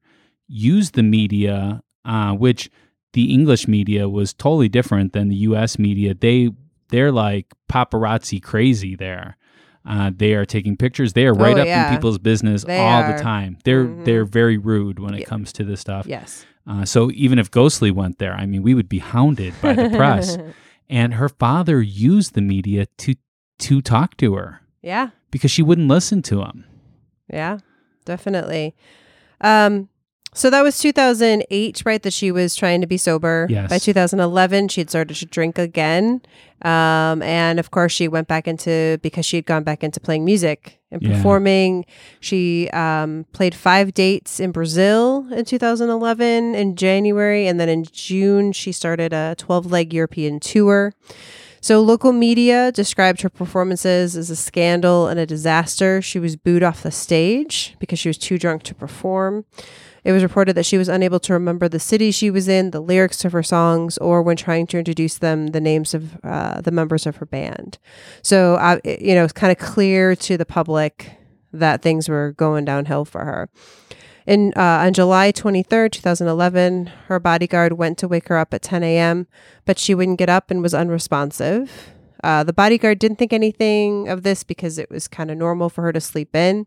used 0.48 0.94
the 0.94 1.02
media, 1.02 1.82
uh, 2.04 2.32
which 2.34 2.68
the 3.14 3.32
English 3.32 3.66
media 3.66 4.06
was 4.06 4.34
totally 4.34 4.68
different 4.68 5.14
than 5.14 5.28
the 5.28 5.36
U.S. 5.48 5.78
media. 5.78 6.12
They 6.12 6.50
they're 6.90 7.12
like 7.12 7.46
paparazzi 7.72 8.42
crazy 8.42 8.96
there. 8.96 9.38
Uh, 9.86 10.10
they 10.16 10.32
are 10.34 10.46
taking 10.46 10.76
pictures. 10.76 11.12
They 11.12 11.26
are 11.26 11.34
right 11.34 11.56
Oh, 11.58 11.60
up 11.60 11.66
yeah. 11.66 11.90
in 11.90 11.96
people's 11.96 12.18
business 12.18 12.64
They 12.64 12.78
all 12.78 13.02
are. 13.02 13.12
the 13.16 13.22
time. 13.22 13.58
They're 13.64 13.84
Mhm. 13.86 14.04
they're 14.04 14.24
very 14.24 14.56
rude 14.56 14.98
when 14.98 15.12
it 15.14 15.20
Yeah. 15.20 15.26
comes 15.26 15.52
to 15.54 15.64
this 15.64 15.80
stuff. 15.80 16.06
Yes. 16.06 16.46
Uh, 16.66 16.84
so 16.86 17.10
even 17.12 17.38
if 17.38 17.50
Ghostly 17.50 17.90
went 17.90 18.18
there, 18.18 18.32
I 18.34 18.46
mean, 18.46 18.62
we 18.62 18.72
would 18.74 18.88
be 18.88 19.00
hounded 19.00 19.52
by 19.60 19.74
the 19.74 19.90
press. 19.90 20.38
And 20.90 21.14
her 21.14 21.30
father 21.30 21.80
used 21.80 22.34
the 22.34 22.42
media 22.42 22.86
to 22.98 23.14
to 23.58 23.80
talk 23.80 24.16
to 24.18 24.34
her 24.34 24.60
yeah. 24.82 25.10
because 25.30 25.50
she 25.50 25.62
wouldn't 25.62 25.88
listen 25.88 26.20
to 26.22 26.42
him. 26.42 26.64
Yeah. 27.32 27.58
Definitely. 28.04 28.74
Um. 29.40 29.88
So 30.36 30.50
that 30.50 30.62
was 30.62 30.78
2008, 30.80 31.82
right? 31.86 32.02
That 32.02 32.12
she 32.12 32.32
was 32.32 32.56
trying 32.56 32.80
to 32.80 32.86
be 32.88 32.96
sober. 32.96 33.46
Yes. 33.48 33.70
By 33.70 33.78
2011, 33.78 34.68
she 34.68 34.80
had 34.80 34.90
started 34.90 35.14
to 35.16 35.26
drink 35.26 35.58
again. 35.58 36.20
Um, 36.62 37.22
and 37.22 37.60
of 37.60 37.70
course, 37.70 37.92
she 37.92 38.08
went 38.08 38.26
back 38.26 38.48
into 38.48 38.98
because 39.02 39.24
she 39.24 39.36
had 39.36 39.46
gone 39.46 39.62
back 39.62 39.84
into 39.84 40.00
playing 40.00 40.24
music 40.24 40.80
and 40.90 41.00
Yeah. 41.02 41.16
performing. 41.16 41.84
She 42.20 42.68
um, 42.70 43.26
played 43.32 43.54
five 43.54 43.94
dates 43.94 44.40
in 44.40 44.50
Brazil 44.50 45.24
in 45.32 45.44
2011 45.44 46.54
in 46.56 46.74
January. 46.74 47.46
And 47.46 47.60
then 47.60 47.68
in 47.68 47.84
June, 47.92 48.50
she 48.52 48.72
started 48.72 49.12
a 49.12 49.34
12 49.38 49.66
leg 49.70 49.94
European 49.94 50.40
tour. 50.40 50.94
So, 51.60 51.80
local 51.80 52.12
media 52.12 52.70
described 52.72 53.22
her 53.22 53.30
performances 53.30 54.16
as 54.18 54.28
a 54.28 54.36
scandal 54.36 55.06
and 55.08 55.18
a 55.18 55.24
disaster. 55.24 56.02
She 56.02 56.18
was 56.18 56.36
booed 56.36 56.62
off 56.62 56.82
the 56.82 56.90
stage 56.90 57.74
because 57.78 57.98
she 57.98 58.08
was 58.10 58.18
too 58.18 58.36
drunk 58.38 58.64
to 58.64 58.74
perform. 58.74 59.46
It 60.04 60.12
was 60.12 60.22
reported 60.22 60.54
that 60.56 60.66
she 60.66 60.76
was 60.78 60.88
unable 60.88 61.18
to 61.20 61.32
remember 61.32 61.66
the 61.68 61.80
city 61.80 62.10
she 62.10 62.30
was 62.30 62.46
in, 62.46 62.70
the 62.72 62.80
lyrics 62.80 63.24
of 63.24 63.32
her 63.32 63.42
songs, 63.42 63.96
or 63.98 64.22
when 64.22 64.36
trying 64.36 64.66
to 64.68 64.78
introduce 64.78 65.16
them, 65.18 65.48
the 65.48 65.60
names 65.60 65.94
of 65.94 66.18
uh, 66.22 66.60
the 66.60 66.70
members 66.70 67.06
of 67.06 67.16
her 67.16 67.26
band. 67.26 67.78
So, 68.22 68.56
uh, 68.56 68.78
it- 68.84 69.00
you 69.00 69.14
know, 69.14 69.24
it's 69.24 69.32
kind 69.32 69.50
of 69.50 69.58
clear 69.58 70.14
to 70.16 70.36
the 70.36 70.44
public 70.46 71.12
that 71.52 71.80
things 71.82 72.08
were 72.08 72.32
going 72.36 72.64
downhill 72.64 73.04
for 73.04 73.24
her. 73.24 73.48
In 74.26 74.52
uh, 74.56 74.60
on 74.86 74.92
July 74.94 75.32
23rd, 75.32 75.92
2011, 75.92 76.86
her 77.08 77.20
bodyguard 77.20 77.74
went 77.74 77.98
to 77.98 78.08
wake 78.08 78.28
her 78.28 78.38
up 78.38 78.54
at 78.54 78.62
10 78.62 78.82
a.m., 78.82 79.26
but 79.66 79.78
she 79.78 79.94
wouldn't 79.94 80.18
get 80.18 80.28
up 80.30 80.50
and 80.50 80.62
was 80.62 80.72
unresponsive. 80.74 81.90
Uh, 82.22 82.42
the 82.42 82.54
bodyguard 82.54 82.98
didn't 82.98 83.18
think 83.18 83.34
anything 83.34 84.08
of 84.08 84.22
this 84.22 84.42
because 84.42 84.78
it 84.78 84.90
was 84.90 85.08
kind 85.08 85.30
of 85.30 85.36
normal 85.36 85.68
for 85.68 85.82
her 85.82 85.92
to 85.92 86.00
sleep 86.00 86.34
in. 86.34 86.66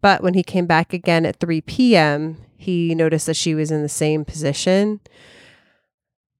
But 0.00 0.22
when 0.22 0.34
he 0.34 0.44
came 0.44 0.66
back 0.66 0.92
again 0.92 1.26
at 1.26 1.40
3 1.40 1.60
p.m., 1.62 2.36
he 2.62 2.94
noticed 2.94 3.26
that 3.26 3.36
she 3.36 3.54
was 3.54 3.70
in 3.70 3.82
the 3.82 3.88
same 3.88 4.24
position. 4.24 5.00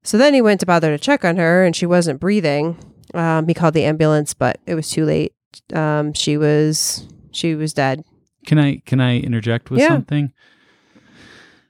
So 0.04 0.18
then 0.18 0.34
he 0.34 0.40
went 0.42 0.60
to 0.60 0.66
bother 0.66 0.90
to 0.96 0.98
check 0.98 1.24
on 1.24 1.36
her, 1.36 1.64
and 1.64 1.76
she 1.76 1.86
wasn't 1.86 2.20
breathing. 2.20 2.76
Um, 3.14 3.46
he 3.46 3.54
called 3.54 3.74
the 3.74 3.84
ambulance, 3.84 4.34
but 4.34 4.58
it 4.66 4.74
was 4.74 4.90
too 4.90 5.04
late. 5.04 5.32
Um, 5.72 6.12
she 6.14 6.36
was 6.36 7.06
she 7.30 7.54
was 7.54 7.72
dead. 7.74 8.04
Can 8.46 8.58
I 8.58 8.82
can 8.86 9.00
I 9.00 9.18
interject 9.18 9.70
with 9.70 9.80
Yeah. 9.80 9.88
something? 9.88 10.32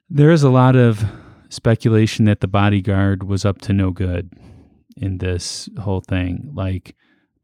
There 0.08 0.30
is 0.30 0.42
a 0.42 0.50
lot 0.50 0.76
of 0.76 1.04
speculation 1.48 2.24
that 2.26 2.40
the 2.40 2.48
bodyguard 2.48 3.22
was 3.24 3.44
up 3.44 3.60
to 3.62 3.72
no 3.72 3.90
good 3.90 4.30
in 4.96 5.18
this 5.18 5.68
whole 5.80 6.00
thing. 6.00 6.50
Like 6.54 6.94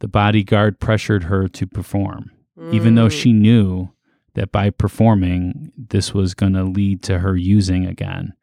the 0.01 0.09
bodyguard 0.09 0.79
pressured 0.81 1.25
her 1.25 1.49
to 1.49 1.67
perform, 1.67 2.31
even 2.73 2.95
though 2.95 3.09
Mm. 3.09 3.21
she 3.23 3.33
knew 3.33 3.89
that 4.35 4.53
by 4.53 4.71
performing, 4.71 5.73
this 5.77 6.15
was 6.15 6.35
going 6.35 6.53
to 6.55 6.65
lead 6.65 7.03
to 7.05 7.21
her 7.21 7.37
using 7.37 7.87
again. 7.87 8.35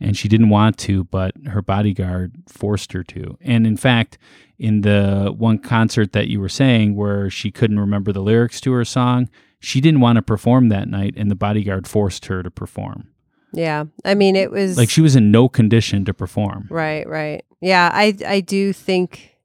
And 0.00 0.16
she 0.16 0.28
didn't 0.28 0.48
want 0.48 0.76
to, 0.78 1.04
but 1.04 1.34
her 1.46 1.62
bodyguard 1.62 2.34
forced 2.48 2.92
her 2.92 3.04
to. 3.04 3.38
And 3.40 3.66
in 3.66 3.76
fact, 3.76 4.18
in 4.58 4.80
the 4.82 5.32
one 5.36 5.58
concert 5.58 6.12
that 6.12 6.28
you 6.28 6.40
were 6.40 6.48
saying 6.48 6.96
where 6.96 7.30
she 7.30 7.50
couldn't 7.50 7.78
remember 7.78 8.12
the 8.12 8.20
lyrics 8.20 8.60
to 8.62 8.72
her 8.72 8.84
song, 8.84 9.28
she 9.60 9.80
didn't 9.80 10.00
want 10.00 10.16
to 10.16 10.22
perform 10.22 10.68
that 10.68 10.88
night, 10.88 11.14
and 11.16 11.30
the 11.30 11.34
bodyguard 11.36 11.86
forced 11.86 12.26
her 12.26 12.42
to 12.42 12.50
perform. 12.50 13.08
Yeah, 13.52 13.84
I 14.04 14.14
mean, 14.14 14.36
it 14.36 14.50
was 14.50 14.76
Like 14.76 14.90
she 14.90 15.00
was 15.00 15.16
in 15.16 15.30
no 15.30 15.48
condition 15.48 16.04
to 16.06 16.12
perform. 16.14 16.66
Right, 16.70 17.08
right. 17.08 17.44
Yeah, 17.60 17.88
I 17.92 18.16
I 18.26 18.40
do 18.40 18.72
think 18.72 19.36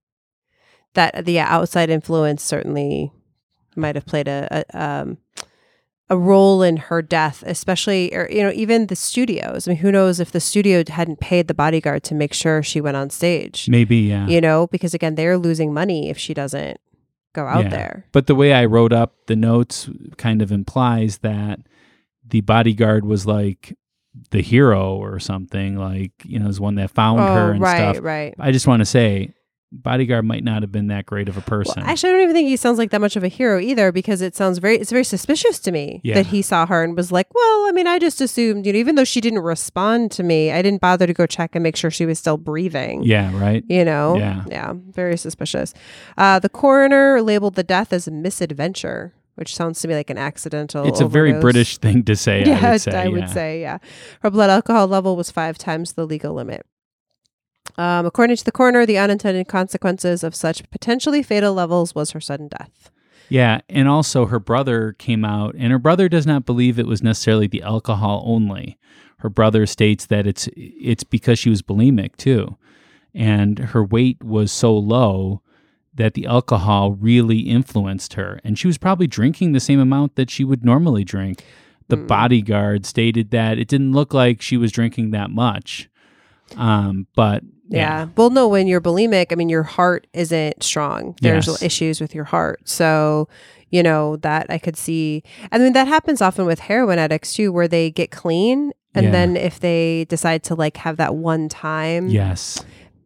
that 0.95 1.25
the 1.25 1.39
outside 1.39 1.89
influence 1.89 2.43
certainly 2.43 3.11
might 3.75 3.95
have 3.95 4.05
played 4.05 4.27
a, 4.27 4.65
a 4.71 4.83
um 4.83 5.17
a 6.09 6.17
role 6.17 6.63
in 6.63 6.77
her 6.77 7.01
death, 7.01 7.43
especially 7.45 8.13
or 8.15 8.27
you 8.31 8.41
know 8.41 8.51
even 8.53 8.87
the 8.87 8.95
studios. 8.95 9.67
I 9.67 9.71
mean, 9.71 9.77
who 9.79 9.91
knows 9.91 10.19
if 10.19 10.31
the 10.31 10.39
studio 10.39 10.83
hadn't 10.87 11.19
paid 11.19 11.47
the 11.47 11.53
bodyguard 11.53 12.03
to 12.03 12.15
make 12.15 12.33
sure 12.33 12.63
she 12.63 12.81
went 12.81 12.97
on 12.97 13.09
stage? 13.09 13.69
Maybe, 13.69 13.97
yeah. 13.97 14.27
You 14.27 14.41
know, 14.41 14.67
because 14.67 14.93
again, 14.93 15.15
they're 15.15 15.37
losing 15.37 15.73
money 15.73 16.09
if 16.09 16.17
she 16.17 16.33
doesn't 16.33 16.79
go 17.33 17.45
out 17.45 17.65
Yeah. 17.65 17.69
there. 17.69 18.05
But 18.11 18.27
the 18.27 18.35
way 18.35 18.53
I 18.53 18.65
wrote 18.65 18.91
up 18.93 19.13
the 19.27 19.35
notes 19.35 19.89
kind 20.17 20.41
of 20.41 20.51
implies 20.51 21.19
that 21.19 21.59
the 22.27 22.41
bodyguard 22.41 23.05
was 23.05 23.25
like 23.27 23.77
the 24.31 24.41
hero 24.41 24.95
or 24.95 25.19
something, 25.19 25.77
like, 25.77 26.11
you 26.25 26.39
know, 26.39 26.47
is 26.49 26.59
one 26.59 26.75
that 26.75 26.89
found 26.91 27.19
oh, 27.21 27.25
her 27.27 27.49
oh, 27.49 27.51
and 27.51 27.61
right, 27.61 27.93
stuff. 27.95 28.03
right. 28.03 28.33
I 28.39 28.51
just 28.51 28.67
want 28.67 28.81
to 28.81 28.85
say, 28.85 29.33
bodyguard 29.71 30.25
might 30.25 30.43
not 30.43 30.63
have 30.63 30.71
been 30.71 30.87
that 30.87 31.05
great 31.05 31.29
of 31.29 31.35
a 31.37 31.39
Well, 31.41 31.45
person. 31.59 31.83
actually, 31.83 32.09
I 32.09 32.13
don't 32.13 32.21
even 32.23 32.35
think 32.35 32.47
he 32.47 32.55
sounds 32.57 32.77
like 32.79 32.89
that 32.91 33.01
much 33.01 33.15
of 33.15 33.23
a 33.23 33.27
hero 33.27 33.59
either, 33.59 33.91
because 33.91 34.21
it 34.21 34.35
sounds 34.35 34.57
very, 34.57 34.77
it's 34.77 34.89
very 34.91 35.03
suspicious 35.03 35.59
to 35.59 35.71
me 35.71 36.01
Yeah. 36.03 36.15
that 36.15 36.27
he 36.27 36.41
saw 36.41 36.65
her 36.65 36.83
and 36.83 36.95
was 36.97 37.11
like, 37.11 37.27
well, 37.35 37.67
I 37.67 37.71
mean, 37.71 37.85
I 37.85 37.99
just 37.99 38.19
assumed, 38.19 38.65
you 38.65 38.73
know, 38.73 38.79
even 38.79 38.95
though 38.95 39.03
she 39.03 39.21
didn't 39.21 39.39
respond 39.39 40.11
to 40.13 40.23
me, 40.23 40.51
I 40.51 40.61
didn't 40.63 40.81
bother 40.81 41.05
to 41.05 41.13
go 41.13 41.25
check 41.27 41.51
and 41.53 41.61
make 41.61 41.75
sure 41.75 41.91
she 41.91 42.05
was 42.07 42.17
still 42.17 42.37
breathing. 42.37 43.03
yeah, 43.03 43.31
right? 43.39 43.63
You 43.69 43.85
know? 43.85 44.17
Yeah. 44.17 44.43
Yeah. 44.49 44.73
Very 44.75 45.17
suspicious. 45.17 45.73
Uh, 46.17 46.39
the 46.39 46.49
coroner 46.49 47.21
labeled 47.21 47.53
the 47.55 47.63
death 47.63 47.93
as 47.93 48.07
a 48.07 48.11
misadventure, 48.11 49.13
which 49.35 49.55
sounds 49.55 49.79
to 49.81 49.87
me 49.87 49.93
like 49.95 50.09
an 50.09 50.17
accidental. 50.17 50.87
It's 50.87 50.99
a 50.99 51.07
very. 51.07 51.33
British 51.39 51.77
thing 51.77 52.03
to 52.05 52.15
say, 52.15 52.43
Yeah, 52.45 52.59
I 52.67 52.71
would 52.71 52.81
say. 52.81 52.91
I 53.03 53.07
would 53.07 53.19
yeah. 53.21 53.25
say, 53.27 53.61
yeah. 53.61 53.77
Her 54.21 54.31
blood 54.31 54.49
alcohol 54.49 54.87
level 54.87 55.15
was 55.15 55.29
five 55.31 55.57
times 55.57 55.93
the 55.93 56.05
legal 56.07 56.33
limit. 56.33 56.65
Um, 57.77 58.05
according 58.05 58.35
to 58.37 58.43
the 58.45 58.51
coroner, 58.51 58.85
the 58.85 58.97
unintended 58.97 59.47
consequences 59.47 60.23
of 60.23 60.35
such 60.35 60.69
potentially 60.69 61.23
fatal 61.23 61.53
levels 61.53 61.95
was 61.95 62.11
her 62.11 62.19
sudden 62.19 62.47
death. 62.49 62.89
Yeah, 63.29 63.61
and 63.69 63.87
also 63.87 64.25
her 64.25 64.39
brother 64.39 64.93
came 64.93 65.23
out, 65.23 65.55
and 65.57 65.71
her 65.71 65.77
brother 65.79 66.09
does 66.09 66.25
not 66.25 66.45
believe 66.45 66.79
it 66.79 66.87
was 66.87 67.03
necessarily 67.03 67.47
the 67.47 67.61
alcohol 67.61 68.23
only. 68.25 68.77
Her 69.19 69.29
brother 69.29 69.65
states 69.65 70.05
that 70.07 70.25
it's 70.25 70.49
it's 70.55 71.03
because 71.03 71.37
she 71.39 71.49
was 71.49 71.61
bulimic 71.61 72.15
too, 72.17 72.57
and 73.13 73.59
her 73.59 73.83
weight 73.83 74.23
was 74.23 74.51
so 74.51 74.75
low 74.75 75.41
that 75.93 76.13
the 76.15 76.25
alcohol 76.25 76.93
really 76.93 77.39
influenced 77.39 78.13
her, 78.13 78.39
and 78.43 78.57
she 78.57 78.67
was 78.67 78.77
probably 78.77 79.07
drinking 79.07 79.51
the 79.51 79.59
same 79.59 79.79
amount 79.79 80.15
that 80.15 80.29
she 80.29 80.43
would 80.43 80.63
normally 80.65 81.03
drink. 81.03 81.43
The 81.89 81.97
Mm. 81.97 82.07
bodyguard 82.07 82.85
stated 82.85 83.31
that 83.31 83.57
it 83.59 83.67
didn't 83.67 83.91
look 83.91 84.13
like 84.13 84.41
she 84.41 84.57
was 84.57 84.71
drinking 84.71 85.11
that 85.11 85.29
much, 85.31 85.89
um, 86.57 87.07
but 87.15 87.43
Yeah. 87.69 88.07
Well, 88.17 88.29
no, 88.31 88.47
when 88.47 88.65
you're 88.67 88.81
bulimic, 88.81 89.27
I 89.31 89.35
mean, 89.35 89.49
your 89.49 89.63
heart 89.63 90.07
isn't 90.13 90.63
strong. 90.63 91.15
There's 91.21 91.45
Yes. 91.47 91.61
issues 91.61 92.01
with 92.01 92.15
your 92.15 92.23
heart. 92.25 92.61
So, 92.67 93.27
you 93.69 93.83
know, 93.83 94.15
that 94.17 94.47
I 94.49 94.57
could 94.57 94.75
see. 94.75 95.21
I 95.51 95.59
mean, 95.59 95.73
that 95.73 95.87
happens 95.87 96.19
often 96.21 96.45
with 96.47 96.59
heroin 96.61 96.97
addicts 96.97 97.33
too, 97.33 97.51
where 97.51 97.67
they 97.67 97.91
get 97.91 98.09
clean. 98.09 98.71
And 98.95 99.05
Yeah. 99.05 99.11
then 99.11 99.37
if 99.37 99.59
they 99.59 100.05
decide 100.09 100.41
to 100.45 100.55
like 100.55 100.77
have 100.77 100.97
that 100.97 101.13
one 101.15 101.47
time, 101.47 102.07
yes, 102.09 102.63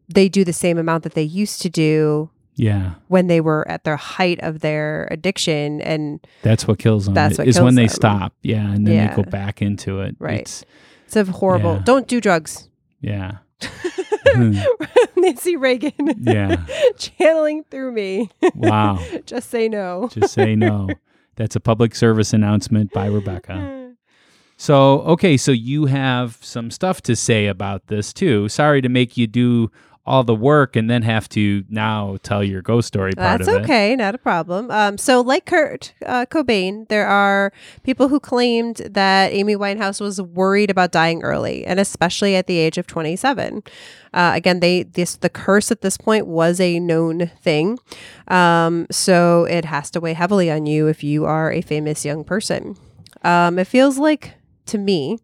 they 0.07 0.29
do 0.29 0.45
the 0.45 0.53
same 0.53 0.77
amount 0.77 1.03
that 1.03 1.13
they 1.13 1.23
used 1.23 1.61
to 1.63 1.69
do 1.69 2.29
yeah. 2.55 2.91
when 3.09 3.27
they 3.27 3.41
were 3.41 3.67
at 3.67 3.83
their 3.83 3.97
height 3.97 4.39
of 4.41 4.61
their 4.61 5.09
addiction. 5.11 5.81
And 5.81 6.25
That's 6.41 6.65
what 6.67 6.79
kills 6.79 7.03
them. 7.05 7.13
That's 7.15 7.37
what 7.37 7.47
is 7.49 7.59
when 7.59 7.75
they 7.75 7.87
stop. 7.89 8.33
Yeah, 8.43 8.71
and 8.71 8.87
then 8.87 8.95
Yeah. 8.95 9.07
they 9.13 9.23
go 9.23 9.29
back 9.29 9.61
into 9.61 9.99
it. 9.99 10.15
Right. 10.19 10.39
It's, 10.39 10.63
it's 11.05 11.17
a 11.17 11.25
horrible. 11.25 11.73
Yeah. 11.73 11.81
Don't 11.83 12.07
do 12.07 12.21
drugs. 12.21 12.69
Yeah. 13.03 13.37
Nancy 15.17 15.55
Reagan. 15.57 15.93
Yeah. 16.23 16.63
Channeling 16.97 17.65
through 17.69 17.91
me. 17.91 18.29
Wow. 18.55 19.03
Just 19.25 19.49
say 19.49 19.67
no. 19.67 20.09
Just 20.11 20.33
say 20.33 20.55
no. 20.55 20.89
That's 21.35 21.55
a 21.55 21.59
public 21.59 21.95
service 21.95 22.33
announcement 22.33 22.91
by 22.93 23.07
Rebecca. 23.07 23.93
So, 24.57 25.01
okay, 25.01 25.35
so 25.35 25.51
you 25.51 25.85
have 25.85 26.37
some 26.41 26.71
stuff 26.71 27.01
to 27.03 27.15
say 27.15 27.47
about 27.47 27.87
this 27.87 28.13
too. 28.13 28.47
Sorry 28.47 28.81
to 28.81 28.89
make 28.89 29.17
you 29.17 29.27
do 29.27 29.69
all 30.05 30.23
the 30.23 30.35
work 30.35 30.75
and 30.75 30.89
then 30.89 31.01
have 31.01 31.29
to 31.29 31.63
now 31.69 32.17
tell 32.23 32.43
your 32.43 32.61
ghost 32.61 32.89
story 32.89 33.13
part 33.13 33.39
That's 33.39 33.47
of 33.47 33.55
it. 33.55 33.63
okay, 33.63 33.95
not 33.95 34.13
a 34.13 34.17
problem. 34.17 34.69
Um, 34.69 34.97
so, 34.97 35.21
like 35.21 35.45
Kurt 35.45 35.93
uh, 36.05 36.25
Cobain, 36.25 36.87
there 36.89 37.07
are 37.07 37.53
people 37.83 38.09
who 38.09 38.19
claimed 38.19 38.77
that 38.89 39.31
Amy 39.31 39.55
Winehouse 39.55 40.01
was 40.01 40.21
worried 40.21 40.69
about 40.69 40.91
dying 40.91 41.23
early, 41.23 41.65
and 41.65 41.79
especially 41.79 42.35
at 42.35 42.47
the 42.47 42.57
age 42.57 42.77
of 42.77 42.85
27. 42.85 43.63
Uh, 44.13 44.31
again, 44.35 44.59
they 44.59 44.83
this 44.83 45.15
the 45.15 45.29
curse 45.29 45.71
at 45.71 45.81
this 45.81 45.97
point 45.97 46.27
was 46.27 46.59
a 46.59 46.79
known 46.79 47.31
thing, 47.41 47.79
um, 48.27 48.85
so 48.91 49.45
it 49.45 49.65
has 49.65 49.89
to 49.91 50.01
weigh 50.01 50.13
heavily 50.13 50.51
on 50.51 50.65
you 50.65 50.87
if 50.87 51.03
you 51.03 51.23
are 51.23 51.51
a 51.51 51.61
famous 51.61 52.03
young 52.03 52.25
person. 52.25 52.75
Um, 53.23 53.57
it 53.57 53.67
feels 53.67 53.97
like 53.97 54.33
to 54.65 54.77
me 54.77 55.19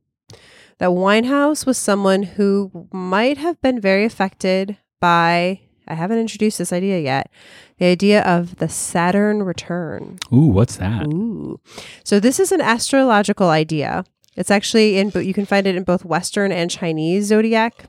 that 0.80 0.90
Winehouse 0.90 1.66
was 1.66 1.78
someone 1.78 2.24
who 2.24 2.88
might 2.92 3.38
have 3.38 3.62
been 3.62 3.80
very 3.80 4.06
affected 4.06 4.78
by. 5.00 5.62
I 5.88 5.94
haven't 5.94 6.20
introduced 6.20 6.58
this 6.58 6.74
idea 6.74 7.00
yet. 7.00 7.32
The 7.78 7.86
idea 7.86 8.22
of 8.24 8.58
the 8.58 8.70
Saturn 8.70 9.44
return. 9.44 10.20
Ooh, 10.34 10.48
what's 10.48 10.78
that? 10.78 11.08
Ooh. 11.08 11.60
So 12.04 12.20
this 12.20 12.40
is 12.40 12.52
an 12.52 12.62
astrological 12.62 13.50
idea. 13.50 14.06
It's 14.36 14.52
actually 14.52 14.98
in, 14.98 15.10
but 15.10 15.26
you 15.26 15.34
can 15.34 15.46
find 15.46 15.68
it 15.68 15.76
in 15.76 15.84
both 15.84 16.06
Western 16.06 16.52
and 16.52 16.72
Chinese 16.72 17.26
zodiac. 17.26 17.86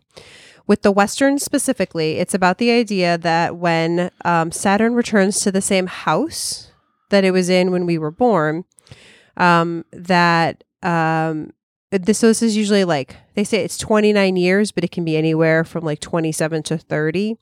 With 0.66 0.82
the 0.82 0.92
Western 0.92 1.38
specifically, 1.38 2.18
it's 2.18 2.34
about 2.34 2.58
the 2.58 2.70
idea 2.70 3.18
that 3.18 3.56
when 3.56 4.10
um, 4.24 4.50
Saturn 4.50 4.94
returns 4.94 5.40
to 5.40 5.52
the 5.52 5.60
same 5.60 5.86
house 5.86 6.70
that 7.10 7.24
it 7.24 7.32
was 7.32 7.48
in 7.48 7.70
when 7.70 7.86
we 7.86 7.98
were 7.98 8.10
born, 8.10 8.64
um, 9.36 9.84
that 9.92 10.64
um, 10.82 11.52
this, 11.90 12.18
so 12.18 12.28
this 12.28 12.42
is 12.42 12.56
usually 12.56 12.84
like 12.84 13.16
they 13.34 13.44
say 13.44 13.64
it's 13.64 13.76
29 13.78 14.36
years, 14.36 14.70
but 14.72 14.84
it 14.84 14.90
can 14.90 15.04
be 15.04 15.16
anywhere 15.16 15.64
from 15.64 15.84
like 15.84 16.00
27 16.00 16.62
to 16.64 16.78
30. 16.78 17.36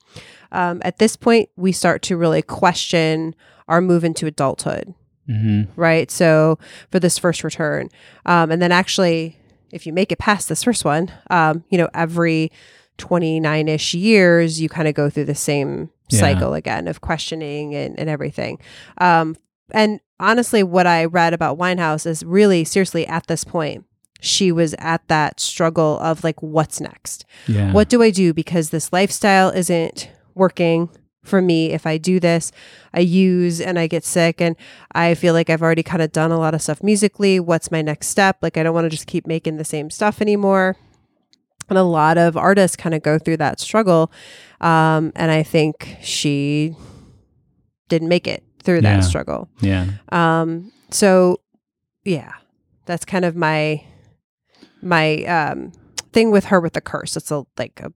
Um, 0.51 0.81
at 0.83 0.97
this 0.97 1.15
point, 1.15 1.49
we 1.55 1.71
start 1.71 2.01
to 2.03 2.17
really 2.17 2.41
question 2.41 3.35
our 3.67 3.81
move 3.81 4.03
into 4.03 4.25
adulthood, 4.25 4.93
hmm 5.27 5.63
right? 5.75 6.09
So 6.09 6.57
for 6.91 6.99
this 6.99 7.17
first 7.19 7.43
return, 7.43 7.89
um, 8.25 8.49
and 8.51 8.61
then 8.61 8.71
actually, 8.71 9.37
if 9.71 9.85
you 9.85 9.93
make 9.93 10.11
it 10.11 10.17
past 10.17 10.49
this 10.49 10.63
first 10.63 10.83
one, 10.83 11.11
um, 11.29 11.63
you 11.69 11.77
know, 11.77 11.87
every 11.93 12.51
29 12.97 13.67
ish 13.67 13.93
years, 13.93 14.59
you 14.59 14.67
kind 14.69 14.87
of 14.87 14.95
go 14.95 15.09
through 15.09 15.25
the 15.25 15.35
same 15.35 15.89
Yeah. 16.09 16.19
cycle 16.21 16.55
again 16.55 16.87
of 16.87 17.01
questioning 17.01 17.75
and, 17.75 17.97
and 17.99 18.09
everything. 18.09 18.57
Um, 18.99 19.35
and 19.71 19.99
honestly, 20.19 20.63
what 20.63 20.87
I 20.87 21.05
read 21.05 21.33
about 21.35 21.59
Winehouse 21.59 22.07
is 22.07 22.23
really 22.25 22.63
seriously 22.63 23.05
at 23.05 23.27
this 23.27 23.43
point, 23.43 23.85
she 24.19 24.51
was 24.51 24.75
at 24.79 25.07
that 25.07 25.39
struggle 25.39 25.97
of 25.99 26.23
like, 26.23 26.41
what's 26.41 26.79
next? 26.81 27.25
Yeah. 27.47 27.71
What 27.71 27.89
do 27.89 28.01
I 28.03 28.09
do? 28.11 28.33
Because 28.33 28.69
this 28.69 28.91
lifestyle 28.91 29.49
isn't 29.49 30.09
working 30.35 30.89
for 31.23 31.41
me. 31.41 31.71
If 31.71 31.85
I 31.85 31.97
do 31.97 32.19
this, 32.19 32.51
I 32.93 32.99
use 33.01 33.61
and 33.61 33.77
I 33.79 33.87
get 33.87 34.03
sick 34.03 34.41
and 34.41 34.55
I 34.93 35.13
feel 35.15 35.33
like 35.33 35.49
I've 35.49 35.61
already 35.61 35.83
kind 35.83 36.01
of 36.01 36.11
done 36.11 36.31
a 36.31 36.37
lot 36.39 36.53
of 36.53 36.61
stuff 36.61 36.81
musically. 36.83 37.39
What's 37.39 37.71
my 37.71 37.81
next 37.81 38.07
step? 38.07 38.37
Like, 38.41 38.57
I 38.57 38.63
don't 38.63 38.73
want 38.73 38.85
to 38.85 38.89
just 38.89 39.07
keep 39.07 39.27
making 39.27 39.57
the 39.57 39.65
same 39.65 39.89
stuff 39.89 40.21
anymore. 40.21 40.75
And 41.69 41.77
a 41.77 41.83
lot 41.83 42.17
of 42.17 42.35
artists 42.35 42.75
kind 42.75 42.95
of 42.95 43.03
go 43.03 43.19
through 43.19 43.37
that 43.37 43.59
struggle. 43.59 44.11
Um, 44.59 45.11
and 45.15 45.29
I 45.31 45.43
think 45.43 45.97
she 46.01 46.75
didn't 47.89 48.07
make 48.09 48.27
it 48.27 48.43
through 48.63 48.75
Yeah. 48.81 48.97
that 48.97 49.03
struggle. 49.03 49.49
Yeah. 49.61 49.87
Um, 50.11 50.71
so 50.89 51.41
yeah, 52.03 52.31
that's 52.85 53.05
kind 53.05 53.23
of 53.25 53.35
my 53.35 53.83
my 54.81 55.23
um 55.25 55.71
thing 56.13 56.31
with 56.31 56.45
her 56.45 56.59
with 56.59 56.73
the 56.73 56.81
curse. 56.81 57.15
It's 57.17 57.31
a 57.31 57.45
like 57.57 57.79
a 57.83 57.91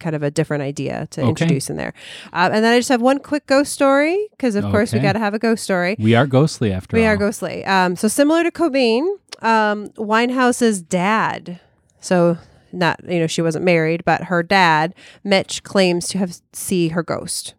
kind 0.00 0.14
of 0.14 0.22
a 0.22 0.30
different 0.30 0.62
idea 0.62 1.08
to 1.10 1.22
Okay. 1.22 1.28
introduce 1.30 1.68
in 1.68 1.76
there. 1.76 1.92
Um, 2.32 2.52
and 2.52 2.64
then 2.64 2.72
I 2.72 2.78
just 2.78 2.88
have 2.88 3.02
one 3.02 3.18
quick 3.18 3.46
ghost 3.46 3.72
story 3.72 4.28
because 4.30 4.54
of 4.54 4.64
course 4.70 4.92
we 4.92 5.00
got 5.00 5.14
to 5.14 5.18
have 5.18 5.34
a 5.34 5.40
ghost 5.40 5.64
story. 5.64 5.96
We 5.98 6.14
are 6.14 6.26
ghostly 6.26 6.72
after 6.72 6.96
We 6.96 7.04
all. 7.04 7.14
are 7.14 7.16
ghostly. 7.16 7.64
Um, 7.64 7.96
so 7.96 8.06
similar 8.06 8.44
to 8.44 8.50
Cobain, 8.52 9.08
um, 9.42 9.88
Winehouse's 9.96 10.82
dad. 10.82 11.58
So 12.00 12.38
not 12.72 13.00
you 13.08 13.18
know 13.18 13.26
she 13.26 13.42
wasn't 13.42 13.64
married, 13.64 14.04
but 14.04 14.24
her 14.24 14.42
dad 14.44 14.94
Mitch 15.24 15.62
claims 15.64 16.06
to 16.08 16.18
have 16.18 16.36
see 16.52 16.88
her 16.88 17.02
ghost. 17.02 17.54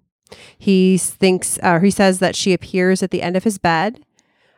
He 0.58 0.98
thinks 0.98 1.58
uh, 1.64 1.80
he 1.80 1.92
says 1.92 2.20
that 2.20 2.36
she 2.36 2.54
appears 2.54 3.02
at 3.04 3.12
the 3.12 3.22
end 3.22 3.36
of 3.36 3.44
his 3.44 3.58
bed, 3.58 4.00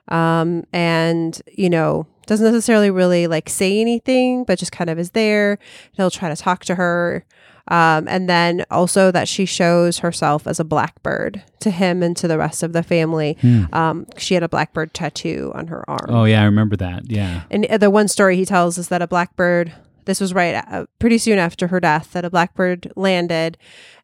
um, 0.10 0.65
and 0.73 1.41
you 1.52 1.69
know 1.69 2.06
doesn't 2.32 2.53
necessarily 2.53 2.90
really 2.90 3.28
like 3.28 3.49
say 3.49 3.82
anything, 3.82 4.45
but 4.45 4.58
just 4.58 4.72
kind 4.72 4.90
of 4.90 4.98
is 4.98 5.12
there. 5.12 5.60
He'll 5.91 6.10
try 6.10 6.30
to 6.30 6.36
talk 6.41 6.64
to 6.64 6.76
her. 6.76 7.26
Um, 7.68 8.08
and 8.08 8.30
then 8.30 8.64
also 8.72 9.12
that 9.12 9.28
she 9.28 9.45
shows 9.45 9.99
herself 9.99 10.48
as 10.48 10.58
a 10.58 10.64
blackbird 10.64 11.44
to 11.60 11.70
him 11.70 12.02
and 12.02 12.16
to 12.16 12.30
the 12.30 12.38
rest 12.38 12.64
of 12.64 12.72
the 12.72 12.84
family. 12.84 13.38
Hmm. 13.41 13.66
Um, 13.74 14.06
she 14.16 14.34
had 14.34 14.44
a 14.44 14.49
blackbird 14.49 14.94
tattoo 14.94 15.52
on 15.56 15.68
her 15.68 15.84
arm. 15.90 16.08
Oh 16.08 16.24
yeah, 16.24 16.41
I 16.41 16.45
remember 16.45 16.78
that. 16.78 17.12
Yeah. 17.12 17.44
And 17.52 17.66
uh, 17.66 17.78
the 17.78 17.90
one 17.90 18.08
story 18.08 18.38
he 18.38 18.45
tells 18.45 18.78
is 18.78 18.88
that 18.88 19.02
a 19.02 19.08
blackbird, 19.08 19.74
this 20.06 20.22
was 20.22 20.34
right 20.34 20.56
uh, 20.56 20.86
pretty 20.99 21.18
soon 21.18 21.38
after 21.38 21.68
her 21.68 21.82
death, 21.82 22.14
that 22.14 22.24
a 22.24 22.30
blackbird 22.30 22.94
landed 22.95 23.58